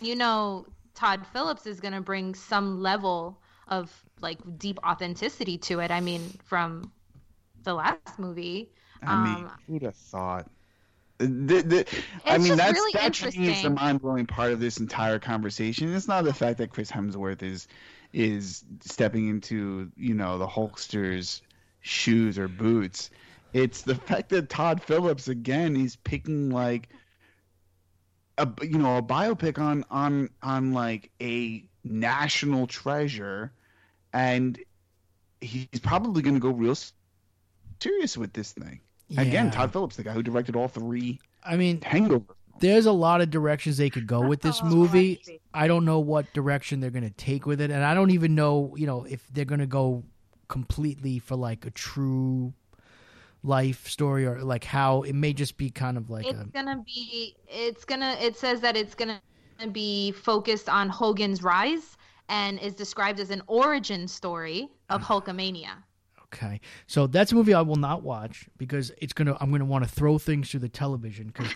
you 0.00 0.14
know 0.14 0.66
todd 0.94 1.26
phillips 1.32 1.66
is 1.66 1.80
gonna 1.80 2.00
bring 2.00 2.34
some 2.34 2.80
level 2.80 3.40
of 3.68 3.90
like 4.20 4.38
deep 4.58 4.78
authenticity 4.86 5.56
to 5.58 5.80
it 5.80 5.90
i 5.90 6.00
mean 6.00 6.20
from 6.44 6.92
the 7.64 7.72
last 7.74 8.18
movie 8.18 8.70
I 9.04 9.24
mean, 9.24 9.44
Um, 9.46 9.50
who'd 9.66 9.82
have 9.82 9.96
thought? 9.96 10.48
The- 11.22 11.62
the- 11.62 11.86
I 12.24 12.38
mean, 12.38 12.56
that's 12.56 12.72
really 12.72 12.92
that 12.94 13.14
to 13.14 13.38
me 13.38 13.52
is 13.52 13.62
the 13.62 13.70
mind-blowing 13.70 14.26
part 14.26 14.52
of 14.52 14.60
this 14.60 14.78
entire 14.78 15.18
conversation. 15.18 15.94
It's 15.94 16.08
not 16.08 16.24
the 16.24 16.34
fact 16.34 16.58
that 16.58 16.70
Chris 16.70 16.90
Hemsworth 16.90 17.42
is 17.42 17.68
is 18.12 18.64
stepping 18.80 19.28
into 19.28 19.90
you 19.96 20.14
know 20.14 20.38
the 20.38 20.46
Hulkster's 20.46 21.42
shoes 21.80 22.38
or 22.38 22.48
boots. 22.48 23.10
It's 23.52 23.82
the 23.82 23.94
fact 23.94 24.30
that 24.30 24.48
Todd 24.48 24.82
Phillips 24.82 25.28
again 25.28 25.74
he's 25.74 25.96
picking 25.96 26.50
like 26.50 26.88
a 28.38 28.48
you 28.62 28.78
know 28.78 28.96
a 28.96 29.02
biopic 29.02 29.58
on 29.58 29.84
on 29.90 30.28
on 30.42 30.72
like 30.72 31.10
a 31.20 31.64
national 31.84 32.66
treasure, 32.66 33.52
and 34.12 34.58
he's 35.40 35.80
probably 35.82 36.22
going 36.22 36.34
to 36.34 36.40
go 36.40 36.50
real 36.50 36.76
serious 37.80 38.16
with 38.16 38.32
this 38.32 38.52
thing. 38.52 38.80
Again, 39.16 39.50
Todd 39.50 39.72
Phillips, 39.72 39.96
the 39.96 40.02
guy 40.02 40.12
who 40.12 40.22
directed 40.22 40.56
all 40.56 40.68
three 40.68 41.20
I 41.44 41.56
mean, 41.56 41.80
Hangover. 41.80 42.34
there's 42.60 42.86
a 42.86 42.92
lot 42.92 43.20
of 43.20 43.30
directions 43.30 43.76
they 43.76 43.90
could 43.90 44.06
go 44.06 44.20
with 44.20 44.40
this 44.40 44.62
movie. 44.62 45.20
I. 45.54 45.64
I 45.64 45.68
don't 45.68 45.84
know 45.84 45.98
what 45.98 46.32
direction 46.32 46.80
they're 46.80 46.90
going 46.90 47.04
to 47.04 47.10
take 47.10 47.46
with 47.46 47.60
it, 47.60 47.70
and 47.70 47.84
I 47.84 47.94
don't 47.94 48.10
even 48.10 48.34
know, 48.34 48.74
you 48.76 48.86
know, 48.86 49.04
if 49.04 49.26
they're 49.32 49.44
going 49.44 49.60
to 49.60 49.66
go 49.66 50.04
completely 50.48 51.18
for 51.18 51.36
like 51.36 51.66
a 51.66 51.70
true 51.70 52.52
life 53.42 53.88
story 53.88 54.26
or 54.26 54.42
like 54.42 54.64
how 54.64 55.02
it 55.02 55.14
may 55.14 55.32
just 55.32 55.56
be 55.56 55.68
kind 55.70 55.96
of 55.96 56.10
like 56.10 56.26
it's 56.26 56.40
a 56.40 56.44
gonna 56.44 56.80
be 56.86 57.34
it's 57.48 57.84
gonna 57.84 58.16
it 58.20 58.36
says 58.36 58.60
that 58.60 58.76
it's 58.76 58.94
gonna 58.94 59.20
be 59.72 60.12
focused 60.12 60.68
on 60.68 60.88
hogan's 60.88 61.42
rise 61.42 61.96
and 62.28 62.60
is 62.60 62.74
described 62.74 63.18
as 63.18 63.30
an 63.30 63.42
origin 63.48 64.06
story 64.06 64.68
of 64.90 65.00
mm. 65.00 65.06
hulkamania 65.06 65.72
Okay, 66.32 66.60
so 66.86 67.06
that's 67.06 67.32
a 67.32 67.34
movie 67.34 67.52
I 67.52 67.60
will 67.62 67.76
not 67.76 68.02
watch 68.02 68.48
because 68.56 68.90
it's 68.98 69.12
gonna. 69.12 69.36
I'm 69.40 69.50
gonna 69.50 69.64
want 69.66 69.84
to 69.84 69.90
throw 69.90 70.18
things 70.18 70.50
through 70.50 70.60
the 70.60 70.68
television 70.68 71.26
because 71.26 71.52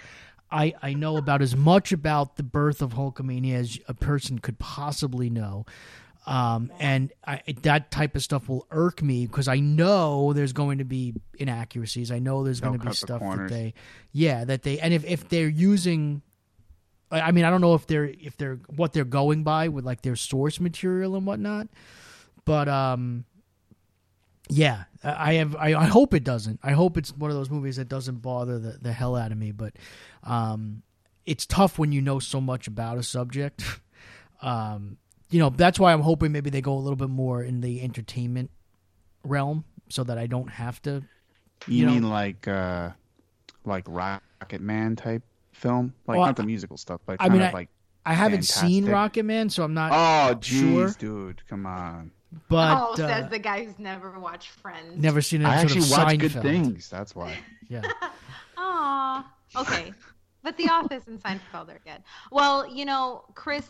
I 0.51 0.75
I 0.83 0.93
know 0.93 1.17
about 1.17 1.41
as 1.41 1.57
much 1.57 1.93
about 1.93 2.37
the 2.37 2.43
birth 2.43 2.83
of 2.83 2.93
Hulkamania 2.93 3.55
as 3.55 3.79
a 3.89 3.95
person 3.95 4.39
could 4.39 4.59
possibly 4.59 5.31
know, 5.31 5.65
um, 6.27 6.73
and 6.79 7.13
I, 7.25 7.41
that 7.63 7.91
type 7.91 8.17
of 8.17 8.23
stuff 8.23 8.49
will 8.49 8.67
irk 8.71 9.01
me 9.01 9.27
because 9.27 9.49
I 9.49 9.61
know 9.61 10.33
there's 10.33 10.53
going 10.53 10.79
to 10.79 10.85
be 10.85 11.15
inaccuracies. 11.39 12.11
I 12.11 12.19
know 12.19 12.43
there's 12.43 12.61
They'll 12.61 12.71
going 12.71 12.81
to 12.81 12.87
be 12.89 12.95
stuff 12.95 13.21
that 13.21 13.49
they, 13.49 13.75
yeah, 14.13 14.45
that 14.45 14.63
they, 14.63 14.79
and 14.81 14.93
if 14.93 15.05
if 15.05 15.29
they're 15.29 15.49
using. 15.49 16.23
I 17.11 17.21
I 17.21 17.31
mean, 17.31 17.45
I 17.45 17.51
don't 17.51 17.61
know 17.61 17.75
if 17.75 17.87
they're 17.87 18.07
if 18.07 18.37
they're 18.37 18.59
what 18.75 18.93
they're 18.93 19.05
going 19.05 19.45
by 19.45 19.69
with 19.69 19.85
like 19.85 20.03
their 20.03 20.17
source 20.17 20.61
material 20.61 21.15
and 21.15 21.25
whatnot, 21.27 21.69
but 22.45 22.69
um, 22.69 23.25
yeah, 24.49 24.85
I 25.03 25.35
have. 25.35 25.57
I, 25.57 25.75
I 25.75 25.87
hope 25.87 26.15
it 26.15 26.25
doesn't. 26.25 26.61
I 26.63 26.73
hope 26.73 26.97
it's 26.97 27.13
one 27.17 27.31
of 27.31 27.37
those 27.37 27.51
movies 27.51 27.77
that 27.77 27.89
doesn't 27.89 28.23
bother 28.23 28.59
the, 28.59 28.79
the 28.81 28.93
hell 28.93 29.17
out 29.17 29.33
of 29.33 29.39
me. 29.39 29.53
But 29.53 29.75
um, 30.23 30.83
it's 31.25 31.47
tough 31.47 31.79
when 31.79 31.93
you 31.93 32.01
know 32.01 32.19
so 32.19 32.41
much 32.41 32.67
about 32.69 32.99
a 32.99 33.03
subject. 33.03 33.65
um, 34.43 34.99
you 35.31 35.41
know, 35.41 35.51
that's 35.51 35.81
why 35.81 35.93
I'm 35.93 36.01
hoping 36.03 36.33
maybe 36.33 36.51
they 36.51 36.61
go 36.61 36.75
a 36.75 36.79
little 36.79 36.97
bit 36.97 37.11
more 37.11 37.43
in 37.43 37.61
the 37.61 37.81
entertainment 37.83 38.51
realm, 39.25 39.65
so 39.89 40.05
that 40.05 40.19
I 40.19 40.27
don't 40.27 40.49
have 40.51 40.81
to. 40.83 41.03
You, 41.67 41.79
You 41.79 41.87
know- 41.87 41.93
mean 41.93 42.09
like 42.11 42.47
uh 42.47 42.91
like 43.65 43.85
Rocket 43.89 44.61
Man 44.61 44.95
type 44.95 45.23
film? 45.53 45.95
Like 46.07 46.19
Well, 46.19 46.27
not 46.27 46.37
the 46.37 46.45
musical 46.45 46.77
stuff, 46.77 47.01
but 47.07 47.17
I 47.19 47.29
mean, 47.29 47.43
of 47.43 47.49
I- 47.49 47.53
like 47.53 47.69
I 48.05 48.15
haven't 48.15 48.43
seen 48.43 48.85
Fantastic. 48.85 48.93
Rocket 48.95 49.23
Man, 49.25 49.51
so 49.51 49.65
I'm 49.65 49.75
not. 49.75 49.91
Oh 49.93 50.39
sure. 50.41 50.87
jeez, 50.89 50.99
dude, 50.99 51.43
come 51.49 51.67
on. 51.67 52.13
But 52.49 52.77
oh 52.77 52.93
uh, 52.93 52.97
says 52.97 53.31
the 53.31 53.39
guy 53.39 53.65
who's 53.65 53.79
never 53.79 54.19
watched 54.19 54.49
friends 54.51 55.01
never 55.03 55.23
seen 55.23 55.41
an 55.43 55.47
I 55.47 55.57
actually 55.57 55.81
of 55.83 55.91
watch 55.91 56.09
Seinfeld. 56.09 56.21
good 56.21 56.43
things. 56.43 56.89
That's 56.91 57.15
why. 57.15 57.37
Yeah. 57.69 57.83
Aw, 58.59 59.27
okay. 59.57 59.93
But 60.43 60.57
The 60.57 60.69
Office 60.69 61.03
and 61.09 61.21
Seinfeld 61.21 61.69
are 61.69 61.81
good. 61.85 62.03
Well, 62.31 62.67
you 62.73 62.85
know, 62.85 63.25
Chris 63.35 63.67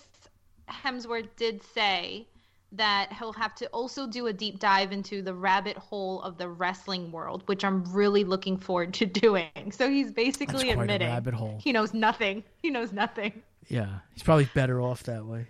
Hemsworth 0.68 1.28
did 1.36 1.62
say 1.62 2.26
that 2.72 3.10
he'll 3.18 3.32
have 3.32 3.54
to 3.54 3.66
also 3.68 4.06
do 4.06 4.26
a 4.26 4.32
deep 4.32 4.58
dive 4.58 4.92
into 4.92 5.22
the 5.22 5.32
rabbit 5.32 5.78
hole 5.78 6.20
of 6.22 6.36
the 6.36 6.48
wrestling 6.48 7.10
world, 7.10 7.42
which 7.46 7.64
I'm 7.64 7.84
really 7.94 8.24
looking 8.24 8.58
forward 8.58 8.92
to 8.94 9.06
doing. 9.24 9.48
So 9.72 9.88
he's 9.88 10.08
That's 10.08 10.16
basically 10.16 10.64
quite 10.64 10.76
a 10.76 10.80
admitting 10.82 11.08
rabbit 11.08 11.32
hole. 11.34 11.58
he 11.62 11.72
knows 11.72 11.94
nothing. 11.94 12.44
He 12.60 12.68
knows 12.70 12.92
nothing 12.92 13.32
Yeah, 13.68 14.00
he's 14.12 14.22
probably 14.22 14.48
better 14.52 14.80
off 14.82 15.04
that 15.04 15.24
way. 15.24 15.46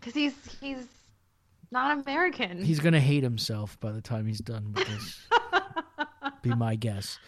because 0.00 0.14
he's 0.14 0.32
he's 0.60 0.86
not 1.74 1.98
American. 1.98 2.62
He's 2.62 2.80
gonna 2.80 3.00
hate 3.00 3.22
himself 3.22 3.78
by 3.80 3.92
the 3.92 4.00
time 4.00 4.26
he's 4.26 4.38
done 4.40 4.72
with 4.72 4.86
this. 4.86 5.28
be 6.42 6.54
my 6.54 6.76
guess. 6.76 7.18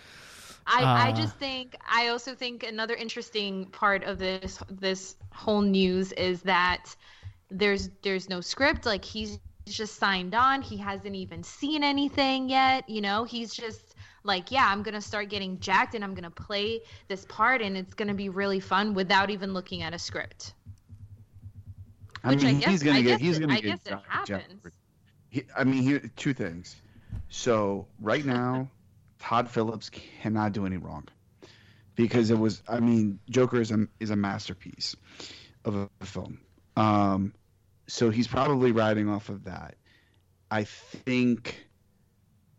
I, 0.67 0.83
I 0.83 1.11
Uh, 1.11 1.13
just 1.13 1.37
think 1.37 1.77
I 1.89 2.09
also 2.09 2.35
think 2.35 2.63
another 2.65 2.95
interesting 2.95 3.67
part 3.67 4.03
of 4.05 4.19
this 4.19 4.59
this 4.71 5.17
whole 5.33 5.61
news 5.63 6.13
is 6.13 6.43
that 6.43 6.97
there's 7.51 7.91
there's 8.03 8.29
no 8.29 8.41
script 8.41 8.87
like 8.87 9.05
he's 9.05 9.39
just 9.67 9.97
signed 9.97 10.35
on 10.35 10.63
he 10.63 10.77
hasn't 10.77 11.15
even 11.15 11.43
seen 11.43 11.83
anything 11.85 12.49
yet 12.49 12.89
you 12.89 13.01
know 13.01 13.25
he's 13.25 13.53
just 13.55 13.95
like 14.25 14.51
yeah 14.51 14.67
I'm 14.69 14.83
gonna 14.83 15.01
start 15.01 15.29
getting 15.29 15.59
jacked 15.61 15.95
and 15.95 16.03
I'm 16.05 16.15
gonna 16.15 16.31
play 16.31 16.81
this 17.09 17.25
part 17.27 17.63
and 17.63 17.77
it's 17.77 17.95
gonna 17.95 18.15
be 18.15 18.29
really 18.29 18.61
fun 18.61 18.95
without 18.95 19.31
even 19.31 19.53
looking 19.53 19.83
at 19.83 19.95
a 19.95 19.99
script 19.99 20.55
I 22.27 22.31
Which 22.31 22.43
I 22.45 22.47
mean, 22.49 22.59
guess- 22.61 22.71
he's 22.71 22.83
gonna 22.83 22.99
I 22.99 23.03
get. 23.03 23.21
He's 23.21 23.37
it- 23.37 23.41
gonna 23.41 23.55
I 23.55 23.61
get. 23.61 23.85
guess 23.85 23.93
it 23.95 23.99
happens. 24.09 24.63
He, 25.31 25.45
I 25.57 25.65
mean, 25.65 25.83
here 25.83 26.11
two 26.17 26.35
things. 26.35 26.75
So 27.29 27.87
right 28.01 28.25
now, 28.25 28.69
Todd 29.19 29.49
Phillips 29.49 29.91
cannot 29.91 30.53
do 30.53 30.67
any 30.67 30.77
wrong 30.77 31.07
because 31.95 32.31
it 32.31 32.39
was. 32.39 32.63
I 32.69 32.81
mean, 32.81 33.21
Joker 33.31 33.61
is 33.61 33.71
a 33.71 33.87
is 34.01 34.11
a 34.11 34.17
masterpiece 34.17 34.97
of 35.65 35.89
a 36.01 36.05
film. 36.07 36.41
Um, 36.77 37.33
so 37.87 38.11
he's 38.11 38.27
probably 38.27 38.73
riding 38.73 39.09
off 39.09 39.29
of 39.29 39.45
that. 39.45 39.77
I 40.51 40.65
think. 40.65 41.63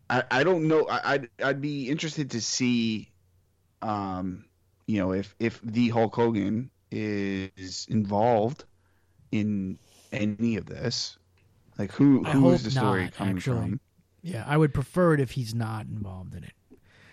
I, 0.10 0.23
I 0.31 0.44
don't 0.45 0.69
know. 0.69 0.85
I, 0.88 1.14
I'd 1.14 1.30
I'd 1.44 1.61
be 1.61 1.89
interested 1.89 2.31
to 2.31 2.41
see, 2.41 3.11
um, 3.81 4.45
you 4.85 4.99
know, 4.99 5.11
if 5.11 5.35
if 5.39 5.60
the 5.61 5.89
Hulk 5.89 6.15
Hogan 6.15 6.69
is 6.89 7.85
involved 7.89 8.64
in 9.32 9.78
any 10.12 10.56
of 10.58 10.66
this. 10.66 11.18
Like 11.78 11.91
who 11.91 12.26
I 12.26 12.32
who 12.32 12.41
hope 12.41 12.54
is 12.56 12.64
the 12.64 12.72
story 12.72 13.04
not, 13.04 13.14
coming 13.14 13.38
actually. 13.38 13.70
from? 13.70 13.80
Yeah, 14.24 14.44
I 14.48 14.58
would 14.58 14.74
prefer 14.74 15.14
it 15.14 15.20
if 15.20 15.32
he's 15.32 15.54
not 15.54 15.86
involved 15.86 16.34
in 16.36 16.44
it. 16.44 16.52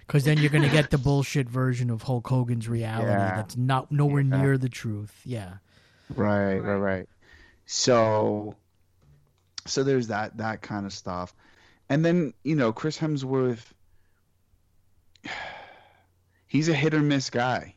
Because 0.06 0.24
then 0.24 0.38
you're 0.38 0.50
going 0.50 0.64
to 0.64 0.70
get 0.70 0.90
the 0.90 0.98
bullshit 1.08 1.48
version 1.48 1.88
of 1.90 2.02
Hulk 2.02 2.26
Hogan's 2.28 2.68
reality 2.68 3.08
Yeah. 3.10 3.36
that's 3.36 3.56
not 3.56 3.90
nowhere 3.92 4.22
Yeah. 4.22 4.40
near 4.42 4.58
the 4.58 4.68
truth. 4.68 5.20
Yeah. 5.24 5.54
Right, 6.14 6.58
right, 6.58 6.76
right. 6.76 7.08
So 7.66 8.54
so 9.66 9.82
there's 9.82 10.08
that 10.08 10.36
that 10.38 10.60
kind 10.62 10.84
of 10.86 10.92
stuff. 10.92 11.34
And 11.88 12.04
then, 12.04 12.32
you 12.42 12.54
know, 12.56 12.72
Chris 12.72 12.98
Hemsworth 12.98 13.72
he's 16.46 16.68
a 16.68 16.74
hit 16.74 16.94
or 16.94 17.00
miss 17.00 17.30
guy. 17.30 17.74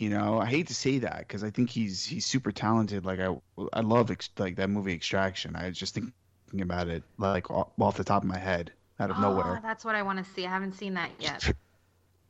You 0.00 0.08
know, 0.08 0.38
I 0.40 0.46
hate 0.46 0.68
to 0.68 0.74
say 0.74 0.98
that 1.00 1.18
because 1.18 1.44
I 1.44 1.50
think 1.50 1.68
he's 1.68 2.06
he's 2.06 2.24
super 2.24 2.52
talented. 2.52 3.04
Like 3.04 3.20
I 3.20 3.36
I 3.74 3.80
love 3.82 4.10
ex- 4.10 4.30
like 4.38 4.56
that 4.56 4.70
movie 4.70 4.94
Extraction. 4.94 5.54
I 5.54 5.68
was 5.68 5.78
just 5.78 5.94
thinking 5.94 6.14
about 6.62 6.88
it 6.88 7.02
like 7.18 7.50
off 7.50 7.68
off 7.78 7.98
the 7.98 8.04
top 8.04 8.22
of 8.22 8.28
my 8.28 8.38
head 8.38 8.72
out 8.98 9.10
of 9.10 9.18
oh, 9.18 9.20
nowhere. 9.20 9.60
that's 9.62 9.84
what 9.84 9.94
I 9.94 10.02
want 10.02 10.24
to 10.24 10.32
see 10.32 10.46
I 10.46 10.48
haven't 10.48 10.72
seen 10.72 10.94
that 10.94 11.10
yet 11.18 11.52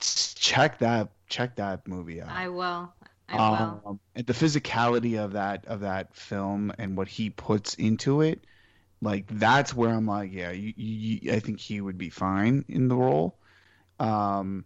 Check 0.01 0.79
that 0.79 1.11
check 1.29 1.57
that 1.57 1.87
movie 1.87 2.21
out. 2.21 2.31
I 2.31 2.49
will 2.49 2.93
I 3.29 3.37
will 3.37 3.83
um, 3.87 4.01
and 4.17 4.27
the 4.27 4.33
physicality 4.33 5.23
of 5.23 5.35
that 5.35 5.65
of 5.67 5.81
that 5.81 6.17
film 6.17 6.73
and 6.77 6.97
what 6.97 7.07
he 7.07 7.31
puts 7.31 7.75
into 7.75 8.23
it 8.23 8.43
like 9.01 9.27
that's 9.29 9.73
where 9.73 9.91
i'm 9.91 10.07
like 10.07 10.33
yeah 10.33 10.51
you, 10.51 10.75
you, 10.77 11.33
i 11.33 11.39
think 11.39 11.61
he 11.61 11.81
would 11.81 11.97
be 11.97 12.11
fine 12.11 12.65
in 12.69 12.89
the 12.89 12.97
role 12.97 13.39
um 13.99 14.65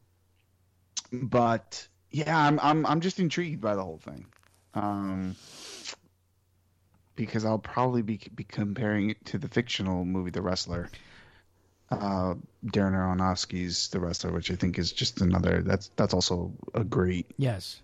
but 1.12 1.86
yeah 2.14 2.38
i'm 2.46 2.58
i'm, 2.60 2.86
I'm 2.86 3.00
just 3.00 3.18
intrigued 3.18 3.60
by 3.60 3.74
the 3.74 3.82
whole 3.82 3.98
thing 3.98 4.26
um 4.74 5.34
because 7.16 7.44
i'll 7.44 7.58
probably 7.58 8.02
be, 8.02 8.20
be 8.34 8.44
comparing 8.44 9.10
it 9.10 9.24
to 9.26 9.38
the 9.38 9.48
fictional 9.48 10.04
movie 10.04 10.30
the 10.30 10.42
wrestler 10.42 10.88
uh 11.90 12.34
darren 12.66 12.92
aronofsky's 12.94 13.88
the 13.88 14.00
wrestler 14.00 14.32
which 14.32 14.50
i 14.50 14.54
think 14.54 14.78
is 14.78 14.92
just 14.92 15.20
another 15.20 15.62
that's 15.62 15.90
that's 15.96 16.14
also 16.14 16.52
a 16.74 16.84
great 16.84 17.26
Yes. 17.36 17.80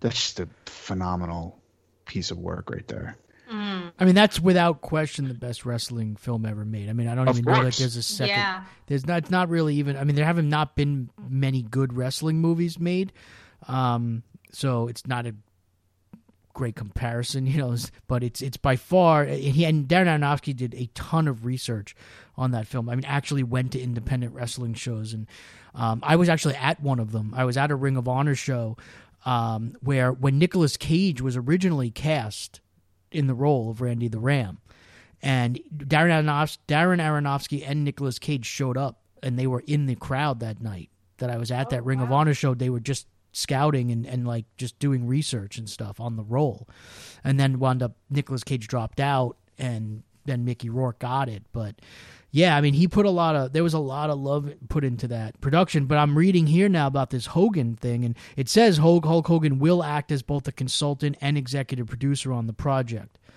that's 0.00 0.14
just 0.14 0.40
a 0.40 0.48
phenomenal 0.66 1.58
piece 2.06 2.30
of 2.30 2.38
work 2.38 2.70
right 2.70 2.86
there. 2.88 3.16
Mm. 3.50 3.92
I 3.98 4.04
mean, 4.04 4.14
that's 4.14 4.40
without 4.40 4.80
question 4.80 5.28
the 5.28 5.34
best 5.34 5.64
wrestling 5.64 6.16
film 6.16 6.44
ever 6.44 6.64
made. 6.64 6.88
I 6.88 6.92
mean, 6.92 7.06
I 7.06 7.14
don't 7.14 7.28
Of 7.28 7.38
even 7.38 7.52
know 7.52 7.62
that 7.64 7.74
there's 7.74 7.96
a 7.96 8.02
second. 8.02 8.28
yeah 8.36 8.64
There's 8.86 9.06
not. 9.06 9.18
It's 9.18 9.30
not 9.30 9.48
really 9.48 9.76
even. 9.76 9.96
I 9.96 10.04
mean, 10.04 10.16
there 10.16 10.24
haven't 10.24 10.48
not 10.48 10.74
been 10.74 11.10
many 11.28 11.62
good 11.62 11.92
wrestling 11.92 12.38
movies 12.40 12.78
made, 12.78 13.12
um, 13.68 14.22
so 14.52 14.88
it's 14.88 15.06
not 15.06 15.26
a 15.26 15.34
great 16.54 16.76
comparison, 16.76 17.46
you 17.48 17.58
know. 17.58 17.76
But 18.06 18.22
it's 18.22 18.42
it's 18.42 18.56
by 18.56 18.76
far. 18.76 19.24
He 19.24 19.64
and 19.64 19.86
Darren 19.88 20.06
Aronofsky 20.06 20.54
did 20.54 20.74
a 20.74 20.86
ton 20.94 21.28
of 21.28 21.44
research 21.44 21.94
on 22.36 22.52
that 22.52 22.66
film. 22.66 22.88
I 22.88 22.94
mean, 22.94 23.04
actually 23.04 23.42
went 23.42 23.72
to 23.72 23.80
independent 23.80 24.34
wrestling 24.34 24.74
shows, 24.74 25.12
and 25.12 25.26
um, 25.74 26.00
I 26.02 26.16
was 26.16 26.28
actually 26.28 26.56
at 26.56 26.80
one 26.82 26.98
of 26.98 27.12
them. 27.12 27.32
I 27.36 27.44
was 27.44 27.56
at 27.56 27.70
a 27.70 27.76
Ring 27.76 27.96
of 27.96 28.08
Honor 28.08 28.34
show 28.34 28.76
um, 29.24 29.76
where 29.80 30.12
when 30.12 30.38
Nicolas 30.38 30.76
Cage 30.76 31.20
was 31.20 31.36
originally 31.36 31.90
cast 31.90 32.60
in 33.10 33.26
the 33.26 33.34
role 33.34 33.70
of 33.70 33.80
Randy 33.80 34.08
the 34.08 34.18
Ram 34.18 34.58
and 35.20 35.60
Darren 35.76 36.10
Aronofsky, 36.10 36.58
Darren 36.66 37.00
Aronofsky 37.00 37.64
and 37.66 37.84
Nicolas 37.84 38.18
Cage 38.18 38.46
showed 38.46 38.76
up, 38.76 39.00
and 39.22 39.38
they 39.38 39.46
were 39.46 39.62
in 39.66 39.86
the 39.86 39.94
crowd 39.94 40.40
that 40.40 40.60
night 40.60 40.90
that 41.18 41.30
I 41.30 41.36
was 41.36 41.50
at 41.50 41.70
that 41.70 41.84
Ring 41.84 42.00
of 42.00 42.10
Honor 42.10 42.34
show. 42.34 42.54
They 42.54 42.70
were 42.70 42.80
just 42.80 43.06
scouting 43.32 43.90
and, 43.90 44.06
and 44.06 44.26
like 44.26 44.44
just 44.56 44.78
doing 44.78 45.06
research 45.06 45.58
and 45.58 45.68
stuff 45.68 46.00
on 46.00 46.16
the 46.16 46.22
role, 46.24 46.68
and 47.24 47.38
then 47.40 47.58
wound 47.58 47.82
up 47.82 47.96
Nicolas 48.10 48.44
Cage 48.44 48.68
dropped 48.68 49.00
out 49.00 49.36
and 49.58 50.02
then 50.24 50.44
Mickey 50.44 50.70
Rourke 50.70 50.98
got 51.00 51.28
it, 51.28 51.42
but 51.52 51.76
yeah, 52.34 52.56
I 52.56 52.62
mean, 52.62 52.72
he 52.72 52.88
put 52.88 53.04
a 53.04 53.10
lot 53.10 53.36
of 53.36 53.52
there 53.52 53.62
was 53.62 53.74
a 53.74 53.78
lot 53.78 54.08
of 54.08 54.18
love 54.18 54.50
put 54.70 54.84
into 54.84 55.06
that 55.08 55.38
production. 55.42 55.84
But 55.84 55.98
I'm 55.98 56.16
reading 56.16 56.46
here 56.46 56.68
now 56.68 56.86
about 56.86 57.10
this 57.10 57.26
Hogan 57.26 57.76
thing, 57.76 58.06
and 58.06 58.16
it 58.36 58.48
says 58.48 58.78
Hulk, 58.78 59.04
Hulk 59.04 59.26
Hogan 59.26 59.58
will 59.58 59.82
act 59.84 60.10
as 60.10 60.22
both 60.22 60.48
a 60.48 60.52
consultant 60.52 61.18
and 61.20 61.36
executive 61.36 61.88
producer 61.88 62.32
on 62.32 62.46
the 62.46 62.52
project. 62.54 63.18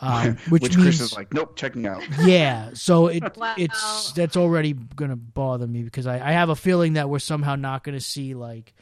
Um, 0.00 0.36
which, 0.48 0.62
which 0.62 0.76
means, 0.76 0.84
Chris 0.84 1.00
is 1.00 1.12
like, 1.14 1.32
nope, 1.32 1.54
checking 1.54 1.86
out. 1.86 2.02
yeah, 2.24 2.70
so 2.72 3.06
it 3.06 3.36
Wow. 3.36 3.54
it's 3.56 4.10
that's 4.12 4.36
already 4.36 4.72
gonna 4.72 5.14
bother 5.14 5.66
me 5.68 5.82
because 5.82 6.08
I, 6.08 6.14
I 6.14 6.32
have 6.32 6.48
a 6.48 6.56
feeling 6.56 6.94
that 6.94 7.08
we're 7.08 7.20
somehow 7.20 7.54
not 7.54 7.84
gonna 7.84 8.00
see 8.00 8.34
like, 8.34 8.74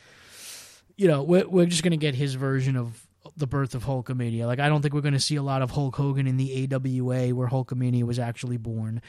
you 1.00 1.08
know, 1.08 1.22
we're 1.22 1.48
we're 1.48 1.64
just 1.66 1.82
gonna 1.82 1.96
get 1.96 2.14
his 2.14 2.34
version 2.34 2.76
of 2.76 3.06
the 3.36 3.46
birth 3.46 3.74
of 3.74 3.84
Hulkamania. 3.84 4.46
Like 4.46 4.58
I 4.58 4.68
don't 4.68 4.82
think 4.82 4.92
we're 4.92 5.00
gonna 5.00 5.18
see 5.18 5.36
a 5.36 5.42
lot 5.42 5.62
of 5.62 5.70
Hulk 5.70 5.96
Hogan 5.96 6.26
in 6.26 6.36
the 6.36 6.68
AWA 6.74 7.34
where 7.34 7.48
Hulkamania 7.48 8.02
was 8.04 8.18
actually 8.18 8.58
born. 8.58 9.00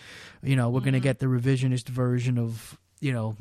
You 0.41 0.55
know, 0.55 0.69
we're 0.69 0.79
gonna 0.81 1.01
get 1.01 1.19
the 1.19 1.25
revisionist 1.25 1.89
version 1.89 2.37
of 2.37 2.77
you 3.01 3.11
know 3.11 3.35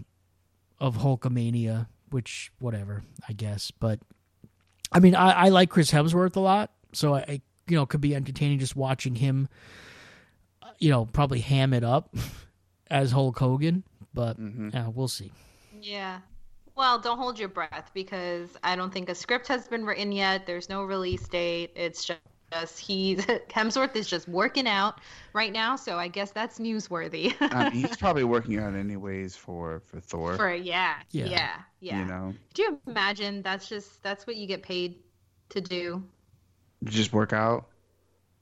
of 0.81 0.97
Hulkamania, 0.97 1.86
which 2.10 2.51
whatever 2.59 3.02
I 3.28 3.35
guess. 3.35 3.70
But 3.70 4.01
I 4.90 4.98
mean, 4.98 5.14
I, 5.14 5.31
I 5.47 5.48
like 5.51 5.70
Chris 5.70 5.93
Hemsworth 5.93 6.35
a 6.35 6.40
lot, 6.40 6.72
so 6.93 7.14
I, 7.14 7.20
I 7.20 7.40
you 7.68 7.77
know 7.77 7.86
could 7.86 8.01
be 8.01 8.16
entertaining 8.16 8.59
just 8.59 8.74
watching 8.74 9.14
him 9.14 9.48
you 10.78 10.89
know, 10.90 11.05
probably 11.05 11.40
ham 11.40 11.72
it 11.74 11.85
up 11.85 12.14
as 12.90 13.12
Hulk 13.12 13.39
Hogan, 13.39 13.85
but 14.14 14.40
Mhm. 14.40 14.72
yeah, 14.72 14.89
we'll 14.89 15.09
see. 15.09 15.31
Yeah. 15.81 16.20
Well, 16.81 16.98
don't 16.98 17.19
hold 17.19 17.39
your 17.39 17.51
breath 17.51 17.90
because 17.93 18.48
I 18.65 18.74
don't 18.74 18.90
think 18.90 19.11
a 19.11 19.15
script 19.15 19.48
has 19.48 19.69
been 19.69 19.85
written 19.85 20.12
yet. 20.12 20.47
There's 20.47 20.70
no 20.70 20.82
release 20.82 21.28
date. 21.28 21.73
It's 21.77 22.07
just, 22.07 22.20
just 22.51 22.78
he's 22.78 23.19
Hemsworth 23.51 23.94
is 23.97 24.09
just 24.09 24.27
working 24.27 24.66
out 24.66 24.98
right 25.35 25.52
now, 25.52 25.77
so 25.77 25.98
I 25.98 26.09
guess 26.09 26.31
that's 26.31 26.59
newsworthy. 26.59 27.35
I 27.39 27.65
mean, 27.65 27.73
he's 27.85 27.97
probably 27.98 28.24
working 28.24 28.59
out 28.59 28.74
anyways 28.74 29.36
for 29.36 29.81
for 29.81 30.01
Thor. 30.01 30.36
For 30.36 30.55
yeah, 30.55 30.94
Yeah. 31.11 31.27
yeah, 31.27 31.51
yeah. 31.81 31.98
You 31.98 32.05
know, 32.07 32.35
Do 32.55 32.62
you 32.62 32.81
imagine 32.86 33.43
that's 33.43 33.69
just 33.69 34.02
that's 34.02 34.27
what 34.27 34.36
you 34.36 34.47
get 34.47 34.62
paid 34.62 35.01
to 35.51 35.61
do? 35.61 36.02
just 36.85 37.12
work 37.12 37.35
out. 37.35 37.66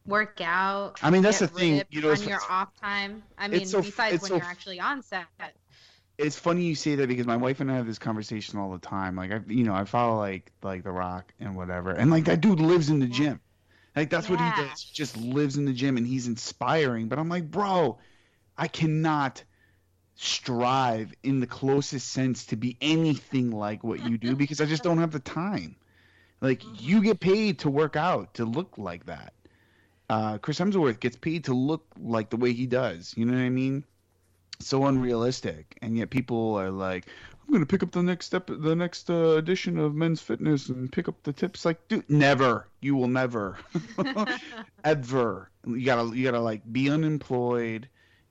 Work 0.06 0.40
out. 0.40 1.00
I 1.02 1.10
mean, 1.10 1.22
that's 1.22 1.40
the 1.40 1.48
thing, 1.48 1.78
ripped 1.78 1.92
you 1.92 2.02
know, 2.02 2.10
on 2.10 2.14
it's- 2.14 2.28
your 2.28 2.38
off 2.48 2.68
time. 2.80 3.24
I 3.36 3.48
mean, 3.48 3.66
so- 3.66 3.82
besides 3.82 4.22
when 4.22 4.28
so- 4.28 4.36
you're 4.36 4.44
actually 4.44 4.78
on 4.78 5.02
set. 5.02 5.26
It's 6.18 6.36
funny 6.36 6.64
you 6.64 6.74
say 6.74 6.96
that 6.96 7.06
because 7.06 7.26
my 7.26 7.36
wife 7.36 7.60
and 7.60 7.70
I 7.70 7.76
have 7.76 7.86
this 7.86 7.98
conversation 7.98 8.58
all 8.58 8.72
the 8.72 8.78
time. 8.78 9.14
Like 9.14 9.30
I, 9.30 9.40
you 9.46 9.64
know, 9.64 9.74
I 9.74 9.84
follow 9.84 10.18
like 10.18 10.50
like 10.62 10.82
The 10.82 10.90
Rock 10.90 11.32
and 11.38 11.56
whatever, 11.56 11.92
and 11.92 12.10
like 12.10 12.24
that 12.24 12.40
dude 12.40 12.60
lives 12.60 12.90
in 12.90 12.98
the 12.98 13.06
gym. 13.06 13.40
Like 13.94 14.10
that's 14.10 14.28
what 14.28 14.40
he 14.40 14.50
does. 14.50 14.82
He 14.82 14.92
just 14.92 15.16
lives 15.16 15.56
in 15.56 15.64
the 15.64 15.72
gym 15.72 15.96
and 15.96 16.06
he's 16.06 16.26
inspiring. 16.26 17.08
But 17.08 17.18
I'm 17.18 17.28
like, 17.28 17.50
bro, 17.50 17.98
I 18.56 18.68
cannot 18.68 19.44
strive 20.16 21.12
in 21.22 21.38
the 21.40 21.46
closest 21.46 22.08
sense 22.08 22.46
to 22.46 22.56
be 22.56 22.76
anything 22.80 23.50
like 23.52 23.84
what 23.84 24.00
you 24.04 24.18
do 24.18 24.34
because 24.34 24.60
I 24.60 24.66
just 24.66 24.82
don't 24.82 24.98
have 24.98 25.12
the 25.12 25.20
time. 25.20 25.76
Like 26.40 26.62
you 26.80 27.02
get 27.02 27.20
paid 27.20 27.60
to 27.60 27.70
work 27.70 27.96
out 27.96 28.34
to 28.34 28.44
look 28.44 28.76
like 28.78 29.06
that. 29.06 29.34
Uh, 30.10 30.38
Chris 30.38 30.58
Hemsworth 30.58 31.00
gets 31.00 31.16
paid 31.16 31.44
to 31.44 31.54
look 31.54 31.86
like 32.00 32.30
the 32.30 32.36
way 32.36 32.52
he 32.52 32.66
does. 32.66 33.14
You 33.16 33.26
know 33.26 33.34
what 33.34 33.42
I 33.42 33.50
mean? 33.50 33.84
So 34.60 34.86
unrealistic, 34.86 35.78
and 35.82 35.96
yet 35.96 36.10
people 36.10 36.54
are 36.56 36.70
like, 36.70 37.06
"I'm 37.46 37.52
gonna 37.52 37.66
pick 37.66 37.82
up 37.82 37.92
the 37.92 38.02
next 38.02 38.26
step, 38.26 38.48
the 38.48 38.74
next 38.74 39.08
uh, 39.08 39.36
edition 39.36 39.78
of 39.78 39.94
Men's 39.94 40.20
Fitness, 40.20 40.68
and 40.68 40.90
pick 40.90 41.08
up 41.08 41.22
the 41.22 41.32
tips." 41.32 41.64
Like, 41.64 41.86
dude, 41.88 42.08
never. 42.10 42.66
You 42.80 42.96
will 42.96 43.08
never, 43.08 43.58
ever. 44.84 45.50
You 45.66 45.84
gotta, 45.84 46.16
you 46.16 46.24
gotta 46.24 46.40
like 46.40 46.62
be 46.72 46.90
unemployed, 46.90 47.88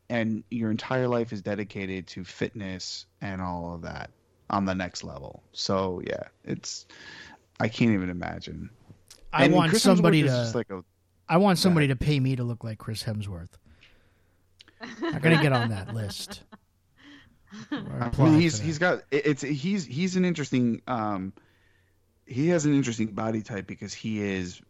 and 0.10 0.44
your 0.52 0.70
entire 0.70 1.08
life 1.08 1.32
is 1.32 1.42
dedicated 1.42 2.08
to 2.08 2.24
fitness 2.24 3.06
and 3.22 3.42
all 3.42 3.74
of 3.74 3.82
that 3.84 4.10
on 4.50 4.66
the 4.66 4.76
next 4.76 5.04
level. 5.04 5.44
So 5.54 6.02
yeah, 6.06 6.24
it's. 6.44 6.86
I 7.60 7.70
can't 7.70 7.92
even 7.92 8.10
imagine. 8.10 8.70
I 9.34 9.46
And 9.46 9.54
want 9.54 9.70
Chris 9.70 9.84
somebody 9.84 10.24
to 10.24 10.52
like 10.54 10.70
a 10.70 10.84
I 11.30 11.38
want 11.38 11.58
somebody 11.60 11.88
to 11.88 11.96
pay 11.96 12.20
me 12.20 12.36
to 12.36 12.44
look 12.44 12.64
like 12.64 12.78
Chris 12.78 13.04
Hemsworth. 13.04 13.50
I'm 15.02 15.20
gonna 15.20 15.42
get 15.42 15.54
on 15.54 15.70
that 15.70 15.94
list. 15.94 16.44
Or 17.72 17.78
I 18.02 18.12
mean, 18.24 18.40
he's 18.40 18.60
for 18.60 18.66
he's 18.66 18.80
that. 18.80 19.04
got 19.10 19.24
it's 19.26 19.42
he's 19.42 19.86
he's 19.86 20.16
an 20.16 20.26
interesting 20.26 20.82
um 20.88 21.34
he 22.26 22.50
has 22.50 22.66
an 22.66 22.74
interesting 22.74 23.08
body 23.08 23.42
type 23.42 23.68
because 23.68 23.94
he 23.94 24.22
is 24.22 24.62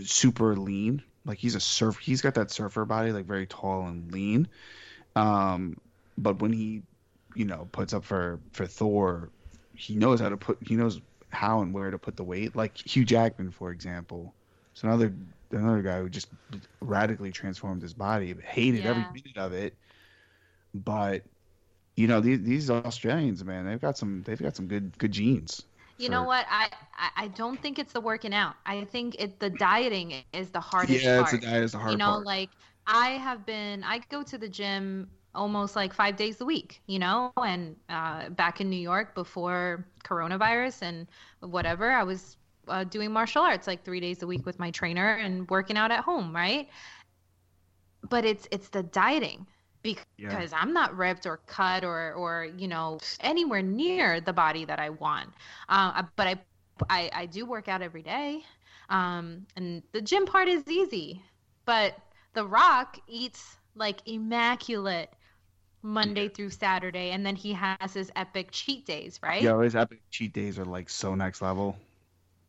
super 0.00 0.56
lean. 0.56 1.02
Like 1.24 1.38
he's 1.38 1.54
a 1.54 1.60
surf 1.60 1.98
he's 1.98 2.20
got 2.20 2.34
that 2.34 2.50
surfer 2.50 2.84
body, 2.84 3.12
like 3.12 3.26
very 3.26 3.46
tall 3.46 3.86
and 3.86 4.12
lean. 4.12 4.48
Um 5.16 5.76
but 6.16 6.40
when 6.40 6.52
he, 6.52 6.82
you 7.34 7.44
know, 7.44 7.68
puts 7.72 7.92
up 7.92 8.04
for 8.04 8.38
for 8.52 8.66
Thor, 8.66 9.30
he 9.74 9.96
knows 9.96 10.20
how 10.20 10.28
to 10.28 10.36
put 10.36 10.58
he 10.60 10.76
knows 10.76 11.00
how 11.30 11.62
and 11.62 11.72
where 11.74 11.90
to 11.90 11.98
put 11.98 12.16
the 12.16 12.24
weight. 12.24 12.54
Like 12.54 12.76
Hugh 12.76 13.04
Jackman, 13.04 13.50
for 13.50 13.70
example. 13.70 14.34
It's 14.72 14.84
another 14.84 15.12
another 15.52 15.82
guy 15.82 15.98
who 16.00 16.08
just 16.08 16.28
radically 16.80 17.30
transformed 17.30 17.82
his 17.82 17.94
body, 17.94 18.34
hated 18.42 18.86
every 18.86 19.04
minute 19.12 19.36
of 19.36 19.52
it. 19.52 19.74
But 20.74 21.22
you 21.96 22.06
know 22.06 22.20
these 22.20 22.42
these 22.42 22.70
Australians, 22.70 23.44
man, 23.44 23.66
they've 23.66 23.80
got 23.80 23.98
some 23.98 24.22
they've 24.22 24.40
got 24.40 24.56
some 24.56 24.66
good 24.66 24.96
good 24.98 25.12
genes. 25.12 25.62
You 25.98 26.08
know 26.08 26.24
what? 26.24 26.46
I, 26.50 26.68
I 27.16 27.28
don't 27.28 27.60
think 27.60 27.78
it's 27.78 27.92
the 27.92 28.00
working 28.00 28.34
out. 28.34 28.54
I 28.66 28.84
think 28.84 29.16
it 29.18 29.38
the 29.38 29.50
dieting 29.50 30.14
is 30.32 30.50
the 30.50 30.60
hardest 30.60 31.04
Yeah, 31.04 31.20
it's 31.20 31.30
part. 31.30 31.40
the 31.42 31.46
diet 31.46 31.62
is 31.64 31.72
the 31.72 31.78
hard 31.78 31.92
you 31.92 31.98
know, 31.98 32.12
part. 32.12 32.24
like 32.26 32.50
I 32.86 33.10
have 33.10 33.46
been. 33.46 33.84
I 33.84 33.98
go 34.08 34.22
to 34.22 34.38
the 34.38 34.48
gym 34.48 35.08
almost 35.34 35.76
like 35.76 35.92
five 35.92 36.16
days 36.16 36.40
a 36.40 36.44
week. 36.44 36.82
You 36.86 36.98
know, 36.98 37.32
and 37.36 37.76
uh, 37.88 38.30
back 38.30 38.60
in 38.60 38.70
New 38.70 38.80
York 38.80 39.14
before 39.14 39.86
coronavirus 40.04 40.82
and 40.82 41.06
whatever, 41.40 41.90
I 41.92 42.02
was 42.02 42.36
uh, 42.68 42.84
doing 42.84 43.12
martial 43.12 43.42
arts 43.42 43.66
like 43.66 43.84
three 43.84 44.00
days 44.00 44.22
a 44.22 44.26
week 44.26 44.46
with 44.46 44.58
my 44.58 44.70
trainer 44.70 45.14
and 45.14 45.48
working 45.50 45.76
out 45.76 45.90
at 45.90 46.00
home, 46.04 46.34
right? 46.34 46.68
But 48.08 48.24
it's 48.24 48.46
it's 48.50 48.68
the 48.68 48.82
dieting 48.82 49.46
because 49.82 50.52
I'm 50.52 50.72
not 50.72 50.96
ripped 50.96 51.26
or 51.26 51.38
cut 51.46 51.84
or 51.84 52.12
or 52.14 52.44
you 52.56 52.68
know 52.68 53.00
anywhere 53.20 53.62
near 53.62 54.20
the 54.20 54.32
body 54.32 54.64
that 54.64 54.80
I 54.80 54.90
want. 54.90 55.30
Uh, 55.68 56.02
but 56.16 56.26
I, 56.26 56.36
I 56.90 57.10
I 57.14 57.26
do 57.26 57.46
work 57.46 57.68
out 57.68 57.82
every 57.82 58.02
day, 58.02 58.42
um, 58.88 59.46
and 59.56 59.82
the 59.92 60.00
gym 60.02 60.26
part 60.26 60.48
is 60.48 60.68
easy. 60.68 61.22
But 61.64 61.96
The 62.34 62.46
Rock 62.46 62.98
eats 63.06 63.56
like 63.74 64.02
immaculate 64.06 65.10
Monday 65.82 66.28
through 66.28 66.50
Saturday, 66.50 67.10
and 67.12 67.24
then 67.26 67.36
he 67.36 67.52
has 67.54 67.94
his 67.94 68.10
epic 68.16 68.50
cheat 68.52 68.86
days, 68.86 69.20
right? 69.22 69.40
Yeah, 69.40 69.60
his 69.62 69.74
epic 69.76 70.00
cheat 70.10 70.32
days 70.32 70.58
are 70.58 70.64
like 70.64 70.88
so 70.88 71.14
next 71.14 71.42
level. 71.42 71.76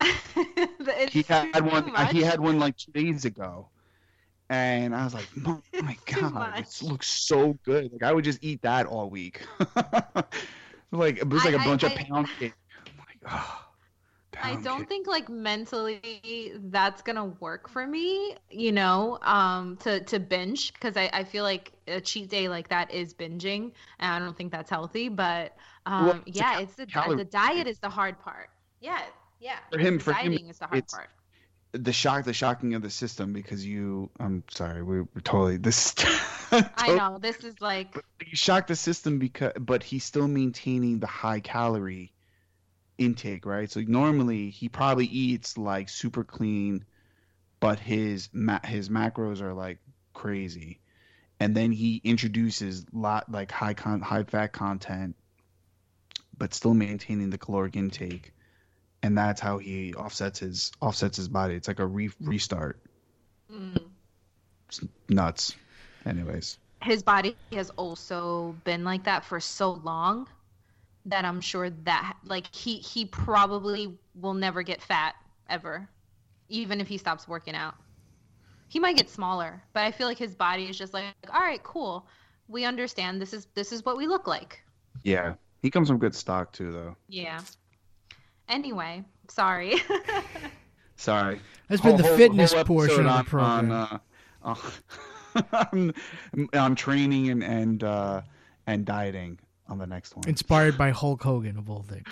He 1.11 1.23
had 1.23 1.65
one. 1.65 1.91
much. 1.91 2.11
He 2.11 2.21
had 2.21 2.39
one 2.39 2.59
like 2.59 2.75
two 2.77 2.91
days 2.91 3.25
ago, 3.25 3.69
and 4.49 4.95
I 4.95 5.03
was 5.03 5.13
like, 5.13 5.27
"Oh 5.47 5.61
my 5.81 5.97
god, 6.05 6.59
it 6.59 6.81
looks 6.81 7.07
so 7.09 7.57
good!" 7.65 7.91
Like 7.91 8.03
I 8.03 8.13
would 8.13 8.23
just 8.23 8.39
eat 8.41 8.61
that 8.63 8.85
all 8.85 9.09
week. 9.09 9.41
like 10.91 11.17
it 11.17 11.29
was 11.29 11.45
like 11.45 11.53
a 11.55 11.59
I- 11.59 11.63
I- 11.63 11.65
bunch 11.65 11.83
of 11.83 11.91
I- 11.91 11.95
pound 11.95 12.27
cake. 12.39 12.53
Like, 12.97 13.31
oh, 13.31 13.65
I 14.41 14.55
don't 14.55 14.79
cake. 14.79 14.89
think 14.89 15.07
like 15.07 15.29
mentally 15.29 16.53
that's 16.65 17.01
gonna 17.01 17.25
work 17.25 17.69
for 17.69 17.85
me, 17.87 18.35
you 18.49 18.71
know, 18.71 19.19
um, 19.21 19.77
to 19.77 20.01
to 20.05 20.19
binge 20.19 20.73
because 20.73 20.97
I, 20.97 21.09
I 21.13 21.23
feel 21.23 21.43
like 21.43 21.71
a 21.87 22.01
cheat 22.01 22.29
day 22.29 22.49
like 22.49 22.67
that 22.69 22.91
is 22.91 23.13
binging, 23.13 23.71
and 23.99 24.11
I 24.11 24.19
don't 24.19 24.35
think 24.35 24.51
that's 24.51 24.69
healthy. 24.69 25.07
But 25.09 25.55
um, 25.85 26.05
Well, 26.05 26.23
it's 26.25 26.39
a 26.39 26.39
yeah, 26.39 26.53
cal- 26.53 26.61
it's 26.63 26.75
the 26.75 26.85
the 27.17 27.25
diet 27.25 27.67
is 27.67 27.79
the 27.79 27.89
hard 27.89 28.19
part. 28.19 28.49
Yeah, 28.81 29.01
yeah. 29.43 29.57
For 29.71 29.77
him- 29.79 29.97
the 29.97 30.03
for 30.03 30.13
him, 30.13 30.33
is 30.33 30.57
the 30.57 30.65
hard 30.65 30.77
it's- 30.77 30.93
part. 30.93 31.09
the 31.73 31.93
shock, 31.93 32.23
the 32.25 32.33
shocking 32.33 32.73
of 32.75 32.81
the 32.81 32.89
system 32.89 33.33
because 33.33 33.65
you. 33.65 34.09
I'm 34.19 34.43
sorry, 34.49 34.81
we, 34.81 35.01
we're 35.01 35.21
totally 35.23 35.57
this. 35.57 35.93
I 36.51 36.95
know 36.95 37.17
this 37.19 37.37
is 37.37 37.59
like 37.61 37.95
you 38.25 38.35
shock 38.35 38.67
the 38.67 38.75
system 38.75 39.19
because 39.19 39.53
but 39.59 39.81
he's 39.83 40.03
still 40.03 40.27
maintaining 40.27 40.99
the 40.99 41.07
high 41.07 41.39
calorie 41.39 42.13
intake 42.99 43.47
right 43.47 43.71
so 43.71 43.81
normally 43.81 44.51
he 44.51 44.69
probably 44.69 45.07
eats 45.07 45.57
like 45.57 45.89
super 45.89 46.23
clean 46.23 46.85
but 47.59 47.79
his 47.79 48.29
ma- 48.31 48.59
his 48.63 48.89
macros 48.89 49.41
are 49.41 49.53
like 49.55 49.79
crazy 50.13 50.79
and 51.39 51.57
then 51.57 51.71
he 51.71 51.99
introduces 52.03 52.85
lot 52.93 53.31
like 53.31 53.51
high 53.51 53.73
con 53.73 53.99
high 54.01 54.23
fat 54.23 54.53
content 54.53 55.15
but 56.37 56.53
still 56.53 56.75
maintaining 56.75 57.31
the 57.31 57.37
caloric 57.39 57.75
intake 57.75 58.31
and 59.03 59.17
that's 59.17 59.39
how 59.39 59.57
he 59.57 59.93
offsets 59.93 60.39
his 60.39 60.71
offsets 60.81 61.17
his 61.17 61.27
body 61.27 61.53
it's 61.55 61.67
like 61.67 61.79
a 61.79 61.85
re- 61.85 62.09
restart 62.21 62.79
mm, 63.51 63.79
it's 64.67 64.81
nuts 65.09 65.55
anyways 66.05 66.57
his 66.81 67.01
body 67.01 67.35
has 67.53 67.69
also 67.71 68.55
been 68.63 68.83
like 68.83 69.03
that 69.03 69.23
for 69.23 69.39
so 69.39 69.73
long 69.83 70.27
that 71.05 71.25
I'm 71.25 71.41
sure 71.41 71.69
that 71.69 72.15
like 72.25 72.53
he 72.53 72.77
he 72.77 73.05
probably 73.05 73.93
will 74.15 74.33
never 74.33 74.63
get 74.63 74.81
fat 74.81 75.15
ever, 75.49 75.87
even 76.49 76.79
if 76.79 76.87
he 76.87 76.97
stops 76.97 77.27
working 77.27 77.55
out. 77.55 77.75
He 78.67 78.79
might 78.79 78.97
get 78.97 79.09
smaller, 79.09 79.61
but 79.73 79.83
I 79.83 79.91
feel 79.91 80.07
like 80.07 80.17
his 80.17 80.33
body 80.33 80.65
is 80.65 80.77
just 80.77 80.93
like, 80.93 81.05
all 81.31 81.41
right, 81.41 81.61
cool. 81.63 82.07
We 82.47 82.65
understand 82.65 83.21
this 83.21 83.33
is 83.33 83.47
this 83.53 83.71
is 83.71 83.85
what 83.85 83.97
we 83.97 84.07
look 84.07 84.27
like. 84.27 84.63
Yeah, 85.03 85.35
he 85.61 85.69
comes 85.69 85.89
from 85.89 85.99
good 85.99 86.15
stock 86.15 86.51
too, 86.53 86.71
though. 86.71 86.95
Yeah. 87.07 87.41
Anyway, 88.53 89.03
sorry. 89.29 89.81
Sorry. 90.95 91.41
That's 91.67 91.81
been 91.81 91.97
the 91.97 92.03
fitness 92.03 92.53
whole 92.53 92.63
portion 92.63 93.07
episode 93.07 93.09
of 93.09 93.25
the 93.25 93.29
program. 93.29 93.71
On, 93.71 93.99
uh, 94.43 94.55
on, 95.71 95.93
on 96.53 96.75
training 96.75 97.29
and 97.29 97.43
and 97.43 97.83
uh, 97.83 98.21
and 98.67 98.85
dieting 98.85 99.39
on 99.67 99.79
the 99.79 99.87
next 99.87 100.15
one. 100.15 100.29
Inspired 100.29 100.77
by 100.77 100.91
Hulk 100.91 101.23
Hogan 101.23 101.57
of 101.57 101.67
all 101.67 101.81
things. 101.81 102.07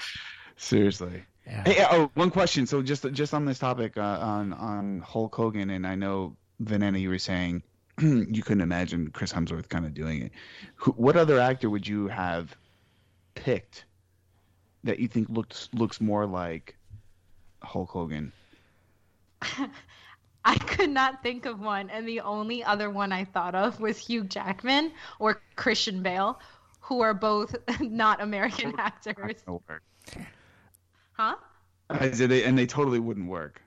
Seriously. 0.58 1.24
Yeah. 1.46 1.64
Hey, 1.64 1.86
oh, 1.92 2.10
one 2.16 2.32
question. 2.32 2.66
So 2.66 2.82
just 2.82 3.10
just 3.12 3.36
on 3.36 3.46
this 3.46 3.60
topic 3.60 3.96
uh, 3.98 4.02
on 4.02 4.52
on 4.54 5.02
Hulk 5.02 5.36
Hogan, 5.36 5.70
and 5.70 5.86
I 5.86 5.94
know 5.94 6.36
Vanessa, 6.60 7.00
you 7.00 7.10
were 7.10 7.20
saying 7.20 7.62
you 8.02 8.42
couldn't 8.42 8.62
imagine 8.62 9.12
Chris 9.12 9.32
Hemsworth 9.32 9.70
kind 9.70 9.86
of 9.86 9.94
doing 9.94 10.24
it. 10.24 10.32
Who, 10.76 10.92
what 10.94 11.16
other 11.16 11.40
actor 11.40 11.70
would 11.70 11.88
you 11.88 12.08
have 12.08 12.58
picked 13.36 13.86
that 14.84 15.00
you 15.00 15.08
think 15.08 15.30
looks 15.30 15.70
looks 15.74 16.02
more 16.02 16.26
like 16.26 16.76
Hulk 17.62 17.90
Hogan? 17.90 18.32
I 20.44 20.58
could 20.58 20.90
not 20.90 21.22
think 21.22 21.46
of 21.46 21.60
one, 21.60 21.90
and 21.90 22.08
the 22.08 22.22
only 22.22 22.64
other 22.64 22.90
one 22.90 23.12
I 23.12 23.26
thought 23.26 23.54
of 23.54 23.80
was 23.80 23.98
Hugh 24.00 24.24
Jackman 24.24 24.92
or 25.20 25.42
Christian 25.56 26.02
Bale, 26.02 26.40
who 26.80 27.02
are 27.02 27.14
both 27.14 27.56
not 27.80 28.22
American 28.22 28.74
actors. 28.80 29.36
Huh? 31.14 31.36
I 31.90 32.12
said 32.12 32.30
they, 32.30 32.44
and 32.44 32.58
they 32.58 32.66
totally 32.66 33.00
wouldn't 33.00 33.28
work. 33.28 33.62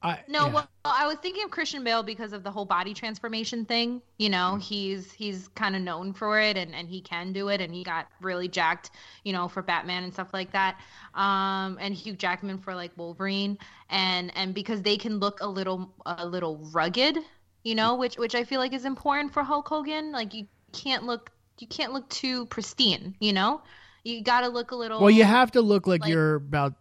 I, 0.00 0.20
No, 0.28 0.46
yeah. 0.46 0.52
well, 0.52 0.68
I 0.84 1.08
was 1.08 1.16
thinking 1.18 1.42
of 1.44 1.50
Christian 1.50 1.82
Bale 1.82 2.04
because 2.04 2.32
of 2.32 2.44
the 2.44 2.50
whole 2.50 2.64
body 2.64 2.94
transformation 2.94 3.64
thing. 3.64 4.00
You 4.18 4.28
know, 4.28 4.56
he's 4.56 5.10
he's 5.12 5.48
kind 5.48 5.74
of 5.74 5.82
known 5.82 6.12
for 6.12 6.40
it, 6.40 6.56
and 6.56 6.72
and 6.74 6.88
he 6.88 7.00
can 7.00 7.32
do 7.32 7.48
it, 7.48 7.60
and 7.60 7.74
he 7.74 7.82
got 7.82 8.06
really 8.20 8.46
jacked, 8.46 8.90
you 9.24 9.32
know, 9.32 9.48
for 9.48 9.60
Batman 9.60 10.04
and 10.04 10.12
stuff 10.12 10.32
like 10.32 10.52
that. 10.52 10.80
Um, 11.14 11.78
and 11.80 11.94
Hugh 11.94 12.14
Jackman 12.14 12.58
for 12.58 12.74
like 12.76 12.92
Wolverine, 12.96 13.58
and 13.90 14.30
and 14.36 14.54
because 14.54 14.82
they 14.82 14.96
can 14.96 15.18
look 15.18 15.40
a 15.40 15.48
little 15.48 15.92
a 16.06 16.24
little 16.24 16.58
rugged, 16.72 17.18
you 17.64 17.74
know, 17.74 17.96
which 17.96 18.16
which 18.18 18.36
I 18.36 18.44
feel 18.44 18.60
like 18.60 18.72
is 18.72 18.84
important 18.84 19.32
for 19.32 19.42
Hulk 19.42 19.66
Hogan. 19.66 20.12
Like 20.12 20.32
you 20.32 20.46
can't 20.72 21.04
look 21.04 21.32
you 21.58 21.66
can't 21.66 21.92
look 21.92 22.08
too 22.08 22.46
pristine, 22.46 23.16
you 23.20 23.32
know. 23.32 23.62
You 24.04 24.22
got 24.22 24.42
to 24.42 24.48
look 24.48 24.70
a 24.70 24.76
little. 24.76 25.00
Well, 25.00 25.10
you 25.10 25.24
have 25.24 25.50
to 25.52 25.60
look 25.60 25.86
like, 25.86 26.02
like- 26.02 26.10
you're 26.10 26.36
about 26.36 26.74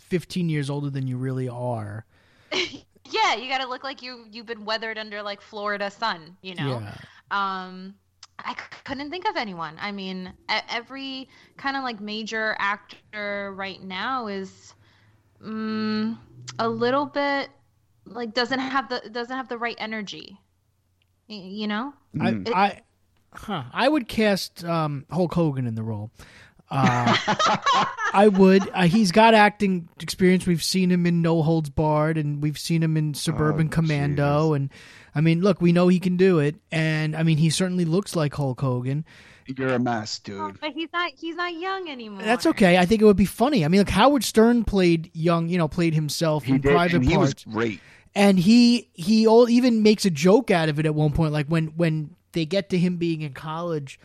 15 0.00 0.48
years 0.48 0.70
older 0.70 0.90
than 0.90 1.06
you 1.06 1.16
really 1.16 1.48
are. 1.48 2.04
yeah, 3.10 3.34
you 3.34 3.48
got 3.48 3.60
to 3.60 3.68
look 3.68 3.84
like 3.84 4.02
you 4.02 4.24
you've 4.30 4.46
been 4.46 4.64
weathered 4.64 4.98
under 4.98 5.22
like 5.22 5.40
Florida 5.40 5.90
sun, 5.90 6.36
you 6.42 6.54
know. 6.54 6.80
Yeah. 6.80 6.94
um 7.30 7.94
i 8.40 8.52
c- 8.52 8.58
couldn't 8.84 9.10
think 9.10 9.28
of 9.28 9.36
anyone 9.36 9.76
i 9.80 9.92
mean 9.92 10.32
e- 10.50 10.58
every 10.68 11.28
kind 11.56 11.76
of 11.76 11.84
like 11.84 12.00
major 12.00 12.56
actor 12.58 13.54
right 13.56 13.80
now 13.82 14.26
is 14.26 14.74
mm, 15.40 16.18
a 16.58 16.68
little 16.68 17.06
bit 17.06 17.48
like 18.06 18.34
doesn't 18.34 18.58
have 18.58 18.88
the 18.88 19.00
doesn't 19.10 19.36
have 19.36 19.48
the 19.48 19.56
right 19.56 19.76
energy 19.78 20.36
you 21.28 21.66
know 21.66 21.94
Mm. 22.16 22.48
I, 22.52 22.64
I, 22.66 22.80
huh, 23.32 23.62
I 23.72 23.88
would 23.88 24.06
cast 24.08 24.64
um, 24.64 25.04
Hulk 25.10 25.34
Hogan 25.34 25.66
in 25.66 25.74
the 25.74 25.82
role. 25.82 26.10
Uh, 26.70 27.16
I 28.12 28.28
would. 28.28 28.68
Uh, 28.72 28.82
he's 28.86 29.12
got 29.12 29.34
acting 29.34 29.88
experience. 30.00 30.46
We've 30.46 30.62
seen 30.62 30.90
him 30.90 31.06
in 31.06 31.22
No 31.22 31.42
Holds 31.42 31.70
Barred, 31.70 32.16
and 32.18 32.42
we've 32.42 32.58
seen 32.58 32.82
him 32.82 32.96
in 32.96 33.14
Suburban 33.14 33.66
Oh, 33.68 33.70
Commando. 33.70 34.42
Jesus. 34.54 34.56
And 34.56 34.70
I 35.14 35.20
mean, 35.20 35.40
look, 35.40 35.60
we 35.60 35.72
know 35.72 35.88
he 35.88 36.00
can 36.00 36.16
do 36.16 36.38
it. 36.38 36.56
And 36.72 37.16
I 37.16 37.22
mean, 37.22 37.38
he 37.38 37.50
certainly 37.50 37.84
looks 37.84 38.16
like 38.16 38.34
Hulk 38.34 38.60
Hogan. 38.60 39.04
You're 39.46 39.74
a 39.74 39.78
mess, 39.78 40.18
dude. 40.20 40.58
but 40.60 40.72
he's 40.72 40.88
not 40.92 41.12
he's 41.16 41.36
not 41.36 41.52
young 41.52 41.90
anymore 41.90 42.22
That's 42.22 42.46
okay. 42.46 42.78
I 42.78 42.86
think 42.86 43.02
it 43.02 43.04
would 43.04 43.16
be 43.16 43.26
funny. 43.26 43.62
I 43.64 43.68
mean, 43.68 43.80
like 43.82 43.90
Howard 43.90 44.24
Stern 44.24 44.64
played 44.64 45.10
young, 45.14 45.48
you 45.48 45.58
know, 45.58 45.68
played 45.68 45.92
himself 45.92 46.44
He 46.44 46.52
in 46.54 46.60
did, 46.62 46.72
Private 46.72 46.96
and 46.96 47.04
he 47.04 47.18
was 47.18 47.34
Parts. 47.34 47.44
great. 47.44 47.80
and 48.14 48.38
he 48.38 48.88
he 48.94 49.26
all, 49.26 49.46
even 49.50 49.82
makes 49.82 50.06
a 50.06 50.10
joke 50.10 50.50
out 50.50 50.70
of 50.70 50.78
it 50.78 50.86
at 50.86 50.94
one 50.94 51.12
point 51.12 51.34
like 51.34 51.46
when 51.48 51.66
when 51.76 52.16
they 52.32 52.46
get 52.46 52.70
to 52.70 52.78
him 52.78 52.96
being 52.96 53.20
in 53.20 53.34
college 53.34 54.00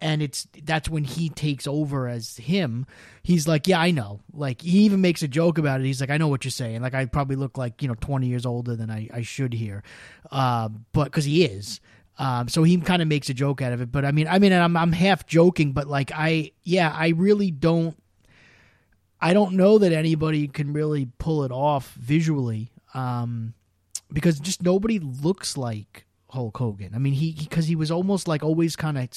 and 0.00 0.22
it's 0.22 0.46
that's 0.64 0.88
when 0.88 1.04
he 1.04 1.28
takes 1.28 1.66
over 1.66 2.08
as 2.08 2.36
him. 2.36 2.86
He's 3.22 3.46
like 3.46 3.66
yeah 3.66 3.80
i 3.80 3.90
know. 3.90 4.20
Like 4.32 4.62
he 4.62 4.80
even 4.80 5.00
makes 5.00 5.22
a 5.22 5.28
joke 5.28 5.58
about 5.58 5.80
it. 5.80 5.86
He's 5.86 6.00
like 6.00 6.10
i 6.10 6.16
know 6.16 6.28
what 6.28 6.44
you're 6.44 6.50
saying. 6.50 6.82
Like 6.82 6.94
i 6.94 7.04
probably 7.06 7.36
look 7.36 7.58
like 7.58 7.82
you 7.82 7.88
know 7.88 7.94
20 8.00 8.26
years 8.26 8.46
older 8.46 8.76
than 8.76 8.90
i, 8.90 9.08
I 9.12 9.22
should 9.22 9.52
here. 9.52 9.82
Uh, 10.30 10.68
but 10.92 11.04
because 11.04 11.24
he 11.24 11.44
is. 11.44 11.80
Um, 12.18 12.48
so 12.48 12.64
he 12.64 12.76
kind 12.76 13.00
of 13.00 13.08
makes 13.08 13.30
a 13.30 13.34
joke 13.34 13.62
out 13.62 13.72
of 13.72 13.80
it. 13.80 13.90
But 13.92 14.04
i 14.04 14.12
mean 14.12 14.28
i 14.28 14.38
mean 14.38 14.52
I'm, 14.52 14.76
I'm 14.76 14.92
half 14.92 15.26
joking 15.26 15.72
but 15.72 15.86
like 15.86 16.10
i 16.14 16.52
yeah 16.62 16.94
i 16.94 17.08
really 17.08 17.50
don't 17.50 17.96
I 19.20 19.34
don't 19.34 19.54
know 19.54 19.78
that 19.78 19.92
anybody 19.92 20.48
can 20.48 20.72
really 20.72 21.06
pull 21.18 21.44
it 21.44 21.52
off 21.52 21.92
visually, 21.94 22.72
um, 22.94 23.54
because 24.10 24.40
just 24.40 24.62
nobody 24.62 24.98
looks 24.98 25.56
like 25.56 26.06
Hulk 26.30 26.56
Hogan. 26.56 26.94
I 26.94 26.98
mean, 26.98 27.12
he 27.12 27.32
because 27.32 27.66
he, 27.66 27.76
was 27.76 27.90
almost 27.90 28.26
like 28.26 28.42
always 28.42 28.76
kind 28.76 28.96
of 28.96 29.08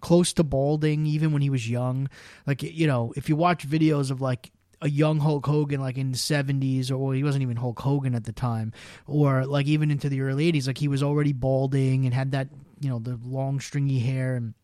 close 0.00 0.32
to 0.34 0.44
balding, 0.44 1.06
even 1.06 1.32
when 1.32 1.42
he 1.42 1.50
was 1.50 1.68
young. 1.68 2.08
Like 2.46 2.62
you 2.62 2.86
know, 2.86 3.12
if 3.16 3.28
you 3.28 3.36
watch 3.36 3.68
videos 3.68 4.10
of 4.10 4.20
like 4.20 4.50
a 4.80 4.88
young 4.88 5.18
Hulk 5.18 5.44
Hogan, 5.46 5.80
like 5.80 5.98
in 5.98 6.12
the 6.12 6.18
seventies, 6.18 6.90
or 6.90 6.98
well, 6.98 7.10
he 7.12 7.24
wasn't 7.24 7.42
even 7.42 7.56
Hulk 7.56 7.80
Hogan 7.80 8.14
at 8.14 8.24
the 8.24 8.32
time, 8.32 8.72
or 9.06 9.44
like 9.46 9.66
even 9.66 9.90
into 9.90 10.08
the 10.08 10.20
early 10.20 10.46
eighties, 10.46 10.66
like 10.66 10.78
he 10.78 10.88
was 10.88 11.02
already 11.02 11.32
balding 11.32 12.04
and 12.04 12.14
had 12.14 12.32
that 12.32 12.48
you 12.80 12.88
know 12.88 12.98
the 12.98 13.18
long 13.24 13.60
stringy 13.60 13.98
hair 13.98 14.36
and 14.36 14.54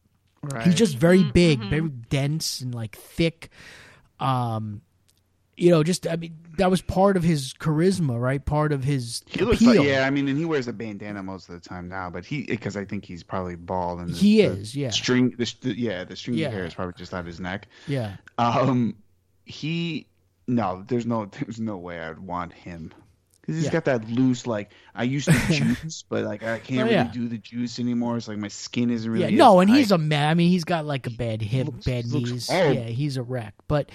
Right. 0.43 0.67
He's 0.67 0.75
just 0.75 0.99
very 0.99 1.25
Mhm, 1.25 1.33
big, 1.33 1.61
mhm. 1.61 1.71
very 1.71 1.89
dense 1.89 2.61
and 2.61 2.75
like 2.75 2.95
thick. 2.97 3.49
Um, 4.21 4.83
you 5.57 5.71
know, 5.71 5.83
just 5.83 6.07
I 6.07 6.17
mean, 6.17 6.37
that 6.59 6.71
was 6.71 6.83
part 6.83 7.17
of 7.17 7.23
his 7.23 7.55
charisma, 7.55 8.21
right? 8.21 8.45
Part 8.45 8.73
of 8.73 8.83
his 8.85 9.23
He 9.27 9.45
looks 9.45 9.63
like 9.63 9.81
yeah. 9.81 10.07
I 10.07 10.11
mean, 10.11 10.29
and 10.29 10.37
he 10.39 10.45
wears 10.45 10.67
a 10.69 10.73
bandana 10.73 11.23
most 11.23 11.49
of 11.49 11.61
the 11.61 11.69
time 11.69 11.89
now, 11.89 12.11
but 12.11 12.25
he 12.25 12.43
because 12.43 12.77
I 12.77 12.85
think 12.85 13.05
he's 13.05 13.23
probably 13.23 13.55
bald 13.57 14.01
and 14.01 14.11
the- 14.11 14.17
He 14.17 14.41
is, 14.43 14.75
yeah. 14.77 14.91
String, 14.91 15.31
the, 15.39 15.53
the- 15.63 15.79
yeah, 15.79 16.05
the 16.05 16.17
stringy 16.17 16.41
Yeah. 16.41 16.51
hair 16.51 16.65
is 16.65 16.75
probably 16.75 16.95
just 16.97 17.15
out 17.15 17.21
of 17.21 17.27
his 17.27 17.41
neck. 17.41 17.69
yeah. 17.87 18.17
Um, 18.39 18.97
he 19.45 20.07
no, 20.47 20.85
there's 20.89 21.07
no, 21.07 21.27
there's 21.41 21.61
no 21.61 21.77
way 21.77 22.01
I'd 22.01 22.19
want 22.19 22.53
him 22.53 22.93
because 23.41 23.57
he's 23.57 23.65
Yeah. 23.67 23.71
got 23.73 23.85
that 23.87 24.09
loose 24.11 24.47
like 24.47 24.71
I 24.95 25.05
used 25.05 25.29
to 25.31 25.33
juice, 25.53 26.03
but 26.09 26.25
like 26.25 26.43
I 26.43 26.59
can't 26.59 26.81
Oh, 26.81 26.85
really 26.85 26.95
yeah. 26.95 27.05
do 27.13 27.29
the 27.29 27.39
juice 27.39 27.79
anymore. 27.79 28.17
It's 28.17 28.27
like 28.29 28.39
my 28.39 28.49
skin 28.49 28.91
isn't 28.91 29.11
really. 29.11 29.33
yeah, 29.33 29.37
no, 29.39 29.61
and 29.61 29.71
he's 29.71 29.91
a 29.91 29.99
man. 29.99 30.29
I 30.29 30.35
mean, 30.35 30.49
he's 30.51 30.65
got 30.65 30.85
like 30.87 31.07
a 31.07 31.11
bad 31.11 31.43
hip, 31.43 31.67
Looks- 31.67 31.85
bad 31.85 32.07
knees. 32.07 32.51
old. 32.51 32.75
Yeah, 32.75 32.85
he's 32.85 33.17
a 33.17 33.23
wreck. 33.23 33.55
But 33.69 33.91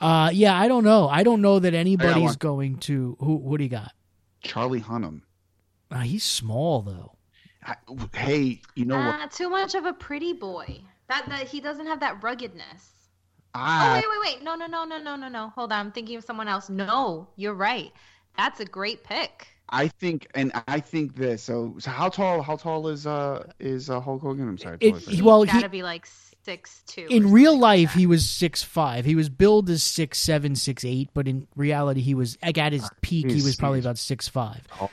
uh, 0.00 0.30
yeah, 0.32 0.58
I 0.58 0.68
don't 0.68 0.84
know. 0.84 1.08
I 1.08 1.22
don't 1.22 1.42
know 1.42 1.58
that 1.58 1.74
anybody's 1.74 2.36
going 2.36 2.78
to. 2.78 3.16
Who? 3.20 3.36
What 3.36 3.58
do 3.58 3.64
you 3.64 3.70
got? 3.70 3.92
Charlie 4.42 4.80
Hunnam. 4.80 5.22
Uh, 5.90 6.00
he's 6.00 6.24
small 6.24 6.82
though. 6.82 7.16
I, 7.64 7.76
hey, 8.14 8.62
you 8.74 8.86
know 8.86 8.96
what? 8.96 9.14
Ah, 9.20 9.28
too 9.30 9.50
much 9.50 9.74
of 9.74 9.84
a 9.84 9.92
pretty 9.92 10.32
boy 10.32 10.80
that 11.08 11.28
that 11.28 11.48
he 11.48 11.60
doesn't 11.60 11.86
have 11.86 12.00
that 12.00 12.22
ruggedness 12.22 12.90
Oh 13.54 13.94
wait, 13.94 14.04
wait, 14.08 14.34
wait! 14.34 14.44
No, 14.44 14.54
no, 14.54 14.66
no, 14.66 14.84
no, 14.84 14.98
no, 14.98 15.16
no, 15.16 15.28
no. 15.28 15.48
Hold 15.56 15.72
on, 15.72 15.86
I'm 15.86 15.92
thinking 15.92 16.16
of 16.16 16.24
someone 16.24 16.46
else. 16.46 16.68
No, 16.70 17.28
you're 17.36 17.54
right. 17.54 17.92
That's 18.36 18.60
a 18.60 18.64
great 18.64 19.02
pick. 19.02 19.48
I 19.68 19.88
think, 19.88 20.28
and 20.34 20.52
I 20.68 20.80
think 20.80 21.16
this. 21.16 21.42
So, 21.42 21.74
so 21.78 21.90
how 21.90 22.08
tall? 22.10 22.42
How 22.42 22.56
tall 22.56 22.88
is 22.88 23.06
uh 23.06 23.50
is 23.58 23.90
uh, 23.90 24.00
Hulk 24.00 24.22
Hogan? 24.22 24.48
I'm 24.48 24.58
sorry. 24.58 24.76
It- 24.80 24.92
totally 24.92 25.00
he- 25.00 25.16
forgot. 25.16 25.24
well, 25.26 25.42
He's 25.42 25.52
he- 25.52 25.58
gotta 25.58 25.68
be 25.68 25.82
like 25.82 26.06
six 26.44 26.82
two. 26.86 27.06
In 27.10 27.30
real 27.32 27.58
life, 27.58 27.92
he 27.92 28.06
was 28.06 28.28
six 28.28 28.62
five. 28.62 29.04
He 29.04 29.14
was 29.14 29.28
billed 29.28 29.68
as 29.70 29.82
six 29.82 30.18
seven, 30.18 30.54
six 30.56 30.84
eight, 30.84 31.10
but 31.14 31.28
in 31.28 31.46
reality, 31.56 32.00
he 32.00 32.14
was 32.14 32.36
like 32.42 32.58
at 32.58 32.72
his 32.72 32.88
peak. 33.00 33.30
He 33.30 33.42
was 33.42 33.56
probably 33.56 33.80
about 33.80 33.98
six 33.98 34.28
five. 34.28 34.66
tall. 34.68 34.90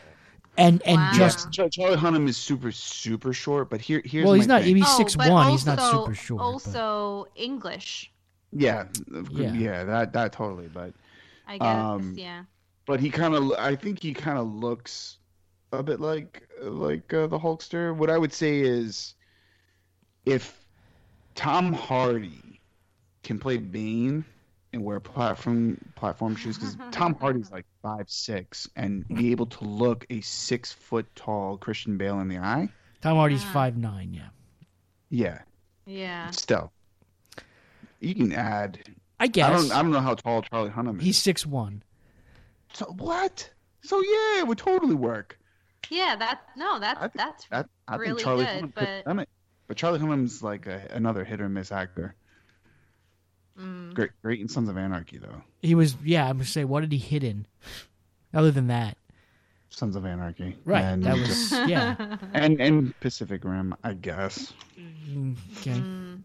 And 0.60 0.82
and 0.88 0.98
Wow. 0.98 1.12
just 1.14 1.56
Yes, 1.58 1.70
Charlie 1.76 1.98
Hunnam 1.98 2.28
is 2.28 2.36
super 2.36 2.72
super 2.72 3.32
short, 3.32 3.70
but 3.70 3.80
here 3.80 4.02
here's 4.04 4.26
well, 4.26 4.34
he's 4.34 4.48
my 4.48 4.56
not. 4.56 4.64
thing. 4.64 4.76
He's 4.76 4.86
oh, 4.88 4.98
six 4.98 5.16
but 5.16 5.30
one. 5.32 5.46
Also, 5.48 5.52
He's 5.52 5.66
not 5.68 5.92
super 5.92 6.16
short. 6.16 6.40
but- 6.40 6.46
Also 6.46 7.28
English, 7.36 8.12
yeah, 8.52 8.86
Yeah. 9.32 9.54
yeah, 9.54 9.84
that 9.84 10.14
that 10.14 10.32
totally. 10.34 10.68
But 10.68 10.94
I 11.48 11.60
guess. 11.60 11.68
Um, 11.76 12.16
yeah. 12.18 12.44
but 12.88 13.00
he 13.00 13.10
kind 13.12 13.36
of, 13.36 13.52
I 13.60 13.76
think 13.76 14.02
he 14.02 14.14
kind 14.16 14.38
of 14.40 14.48
looks 14.52 15.18
a 15.72 15.84
bit 15.84 16.00
like 16.00 16.48
like 16.64 17.14
uh, 17.14 17.28
the 17.28 17.38
Hulkster. 17.38 17.96
What 17.96 18.10
I 18.10 18.18
would 18.18 18.34
say 18.34 18.60
is, 18.62 19.14
if 20.26 20.66
Tom 21.38 21.72
Hardy 21.72 22.60
can 23.24 23.40
play 23.40 23.58
Bane 23.58 24.26
and 24.74 24.84
wear 24.84 25.00
platform 25.00 25.78
platform 25.96 26.36
shoes, 26.36 26.58
because 26.58 26.76
Tom 26.92 27.16
Hardy's 27.16 27.50
like 27.52 27.66
five 27.82 28.10
six 28.10 28.68
and 28.76 29.08
be 29.08 29.32
able 29.32 29.46
to 29.46 29.64
look 29.64 30.06
a 30.10 30.20
six 30.22 30.74
foot 30.74 31.06
tall 31.16 31.58
Christian 31.58 31.98
Bale 31.98 32.20
in 32.20 32.28
the 32.28 32.38
eye, 32.40 32.68
Tom 33.02 33.16
Hardy's 33.18 33.44
Yeah. 33.44 33.54
five 33.54 33.78
nine. 33.78 34.14
Yeah. 34.14 34.28
yeah, 35.10 35.40
Yeah. 35.86 36.30
still. 36.32 36.72
You 38.02 38.14
can 38.14 38.34
add. 38.34 38.80
I 39.20 39.28
guess 39.28 39.50
I 39.50 39.54
don't. 39.54 39.72
I 39.72 39.82
don't 39.82 39.92
know 39.92 40.02
how 40.02 40.16
tall 40.16 40.42
Charlie 40.42 40.70
Hunnam 40.70 40.98
is. 41.00 41.04
he's 41.04 41.18
six 41.18 41.46
one. 41.46 41.82
So 42.74 42.86
what? 42.98 43.50
So 43.82 43.98
yeah, 44.02 44.40
it 44.42 44.48
would 44.48 44.58
totally 44.58 44.96
work. 44.96 45.40
Yeah, 45.90 46.16
that 46.18 46.42
no, 46.58 46.80
that's 46.80 46.98
I 47.00 47.08
think 47.08 47.14
that's 47.14 47.46
That, 47.48 47.70
I 47.88 47.96
Really 47.96 48.10
think 48.16 48.22
Charlie 48.22 48.46
good, 48.46 48.64
Hunnam 48.64 48.74
but- 48.76 49.06
done 49.06 49.20
it. 49.20 49.30
But 49.68 49.78
Charlie 49.78 50.00
Hunnam's 50.00 50.42
like 50.42 50.66
a, 50.68 50.88
another 50.92 51.24
hit 51.24 51.42
or 51.42 51.50
miss 51.50 51.72
actor. 51.72 52.16
mm, 53.60 53.94
Great, 53.94 54.12
great 54.22 54.40
in 54.40 54.48
Sons 54.48 54.70
of 54.70 54.78
Anarchy 54.78 55.18
though. 55.18 55.42
He 55.62 55.76
was 55.76 55.96
yeah. 56.04 56.26
I'm 56.30 56.38
gonna 56.38 56.46
say 56.46 56.64
what 56.64 56.82
did 56.82 56.92
he 56.92 56.98
hit 56.98 57.24
in? 57.24 57.46
Other 58.34 58.52
than 58.52 58.68
that, 58.68 58.98
Sons 59.70 59.96
of 59.96 60.06
Anarchy. 60.06 60.56
right? 60.66 60.82
And, 60.84 61.04
that 61.04 61.16
was 61.18 61.52
yeah. 61.70 62.18
and 62.34 62.60
and 62.62 63.00
Pacific 63.00 63.44
Rim, 63.44 63.76
I 63.84 63.94
guess. 63.94 64.54
Mm, 65.10 65.36
Okay. 65.58 65.72
mm, 65.72 66.22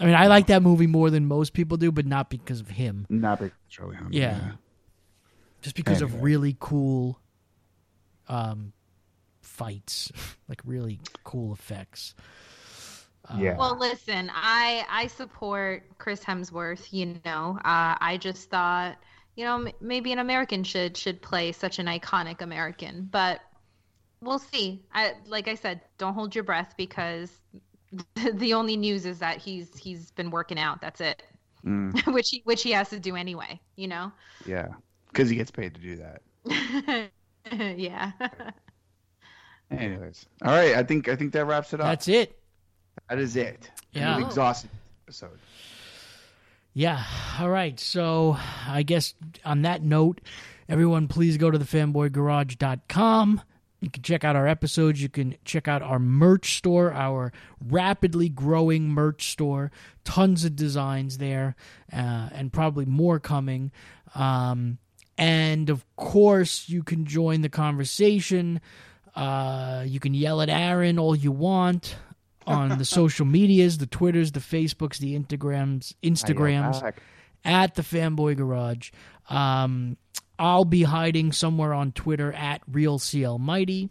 I 0.00 0.04
mean, 0.06 0.14
I 0.14 0.26
like 0.26 0.48
that 0.48 0.62
movie 0.62 0.86
more 0.88 1.10
than 1.10 1.26
most 1.26 1.52
people 1.52 1.76
do, 1.76 1.92
but 1.92 2.04
not 2.06 2.30
because 2.30 2.58
of 2.60 2.68
him. 2.70 3.06
Not 3.08 3.38
big 3.40 3.52
Charlie 3.68 3.96
Hunnam. 3.96 4.08
Yeah. 4.12 4.52
Just 5.62 5.76
because 5.76 6.00
of 6.02 6.22
really 6.22 6.56
cool 6.58 7.20
um, 8.28 8.72
fights, 9.60 10.10
like 10.48 10.60
really 10.64 11.00
cool 11.24 11.52
effects. 11.52 12.14
Uh, 13.28 13.36
Yeah. 13.38 13.56
Well, 13.56 13.76
listen, 13.78 14.30
I 14.34 14.84
I 14.88 15.06
support 15.08 15.84
Chris 15.98 16.24
Hemsworth. 16.24 16.92
You 16.92 17.20
know, 17.24 17.58
uh, 17.64 17.96
I 18.00 18.18
just 18.20 18.50
thought, 18.50 18.98
you 19.36 19.44
know, 19.44 19.56
m- 19.66 19.72
maybe 19.80 20.12
an 20.12 20.18
American 20.18 20.64
should 20.64 20.96
should 20.96 21.22
play 21.22 21.52
such 21.52 21.78
an 21.78 21.86
iconic 21.86 22.40
American, 22.42 23.08
but 23.10 23.40
we'll 24.22 24.38
see. 24.38 24.84
I 24.92 25.14
like 25.26 25.48
I 25.48 25.54
said, 25.56 25.82
don't 25.98 26.14
hold 26.14 26.34
your 26.34 26.44
breath 26.44 26.74
because 26.76 27.30
the 28.34 28.54
only 28.54 28.76
news 28.76 29.06
is 29.06 29.18
that 29.20 29.38
he's 29.38 29.76
he's 29.78 30.10
been 30.12 30.30
working 30.30 30.58
out. 30.58 30.80
That's 30.80 31.00
it, 31.00 31.22
Mm, 31.64 31.92
which 32.14 32.30
he 32.30 32.42
which 32.44 32.62
he 32.62 32.72
has 32.72 32.90
to 32.90 33.00
do 33.00 33.16
anyway. 33.16 33.60
You 33.76 33.88
know. 33.88 34.12
yeah. 34.44 34.68
Because 35.08 35.28
he 35.28 35.36
gets 35.36 35.50
paid 35.50 35.74
to 35.74 35.80
do 35.80 35.96
that. 35.96 36.22
yeah. 37.76 38.12
Anyways, 39.70 40.26
all 40.42 40.50
right. 40.52 40.74
I 40.74 40.82
think 40.82 41.08
I 41.08 41.16
think 41.16 41.32
that 41.32 41.44
wraps 41.44 41.72
it 41.72 41.80
up. 41.80 41.86
That's 41.86 42.08
it. 42.08 42.36
that 43.08 43.18
is 43.18 43.36
it. 43.36 43.70
Yeah. 43.92 44.24
Exhausted 44.24 44.70
episode. 45.04 45.38
Yeah. 46.74 47.04
All 47.38 47.50
right. 47.50 47.78
So 47.78 48.36
I 48.68 48.82
guess 48.82 49.14
on 49.44 49.62
that 49.62 49.82
note, 49.82 50.20
everyone 50.68 51.08
please 51.08 51.36
go 51.36 51.50
to 51.50 51.58
thefanboygarage.com. 51.58 53.42
You 53.80 53.88
can 53.88 54.02
check 54.02 54.24
out 54.24 54.36
our 54.36 54.46
episodes. 54.46 55.02
You 55.02 55.08
can 55.08 55.36
check 55.44 55.66
out 55.66 55.80
our 55.82 55.98
merch 55.98 56.58
store, 56.58 56.92
our 56.92 57.32
rapidly 57.66 58.28
growing 58.28 58.88
merch 58.88 59.32
store. 59.32 59.70
Tons 60.04 60.44
of 60.44 60.54
designs 60.54 61.16
there, 61.18 61.56
uh, 61.92 62.28
and 62.32 62.52
probably 62.52 62.84
more 62.84 63.18
coming. 63.18 63.72
Um, 64.14 64.78
and 65.16 65.70
of 65.70 65.84
course, 65.96 66.68
you 66.68 66.82
can 66.82 67.06
join 67.06 67.40
the 67.40 67.48
conversation. 67.48 68.60
Uh, 69.14 69.84
you 69.86 70.00
can 70.00 70.14
yell 70.14 70.40
at 70.40 70.48
Aaron 70.48 70.98
all 70.98 71.14
you 71.16 71.32
want 71.32 71.96
on 72.46 72.78
the 72.78 72.84
social 73.00 73.26
medias, 73.26 73.78
the 73.78 73.86
Twitters, 73.86 74.32
the 74.32 74.40
Facebooks, 74.40 74.98
the 74.98 75.18
Instagrams, 75.18 75.94
Instagrams 76.02 76.92
at 77.44 77.74
the 77.74 77.82
Fanboy 77.82 78.36
Garage. 78.36 78.90
Um, 79.28 79.96
I'll 80.38 80.64
be 80.64 80.82
hiding 80.84 81.32
somewhere 81.32 81.72
on 81.74 81.92
Twitter 81.92 82.32
at 82.32 82.62
RealCLMighty. 82.70 83.90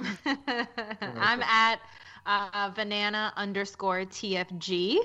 I'm 0.26 1.42
at 1.42 1.80
uh, 2.26 2.70
banana 2.70 3.32
underscore 3.36 4.00
TFG. 4.00 4.96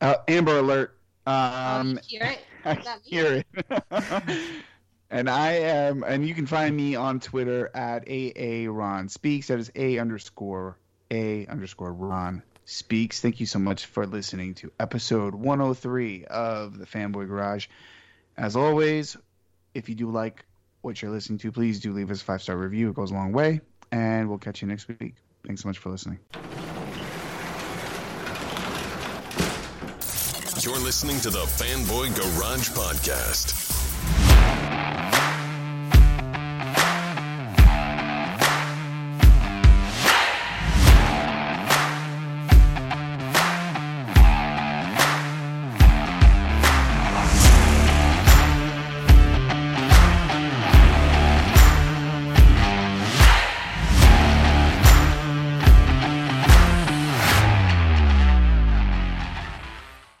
Uh, 0.00 0.16
Amber 0.28 0.58
Alert. 0.58 0.96
Oh, 1.26 1.32
Um, 1.32 1.98
you 2.08 2.18
hear 2.18 2.30
it? 2.30 2.38
I 2.64 2.72
Is 2.76 2.84
that 2.84 2.98
me? 3.04 3.10
hear 3.10 3.44
it. 3.90 4.64
And 5.12 5.28
I 5.28 5.52
am, 5.52 6.02
and 6.02 6.26
you 6.26 6.34
can 6.34 6.46
find 6.46 6.74
me 6.74 6.96
on 6.96 7.20
Twitter 7.20 7.70
at 7.74 8.08
AA 8.08 8.64
Ron 8.66 9.10
Speaks. 9.10 9.48
That 9.48 9.60
is 9.60 9.70
A 9.76 9.98
underscore 9.98 10.78
A 11.10 11.46
underscore 11.46 11.92
Ron 11.92 12.42
Speaks. 12.64 13.20
Thank 13.20 13.38
you 13.38 13.44
so 13.44 13.58
much 13.58 13.84
for 13.84 14.06
listening 14.06 14.54
to 14.54 14.72
episode 14.80 15.34
103 15.34 16.24
of 16.24 16.78
the 16.78 16.86
Fanboy 16.86 17.28
Garage. 17.28 17.66
As 18.38 18.56
always, 18.56 19.18
if 19.74 19.90
you 19.90 19.94
do 19.94 20.10
like 20.10 20.46
what 20.80 21.02
you're 21.02 21.10
listening 21.10 21.38
to, 21.40 21.52
please 21.52 21.78
do 21.78 21.92
leave 21.92 22.10
us 22.10 22.22
a 22.22 22.24
five 22.24 22.40
star 22.40 22.56
review. 22.56 22.88
It 22.88 22.96
goes 22.96 23.10
a 23.10 23.14
long 23.14 23.32
way. 23.32 23.60
And 23.92 24.30
we'll 24.30 24.38
catch 24.38 24.62
you 24.62 24.68
next 24.68 24.88
week. 24.88 25.16
Thanks 25.46 25.62
so 25.62 25.68
much 25.68 25.76
for 25.76 25.90
listening. 25.90 26.18
You're 30.62 30.80
listening 30.82 31.20
to 31.20 31.28
the 31.28 31.44
Fanboy 31.44 32.16
Garage 32.16 32.70
Podcast. 32.70 33.71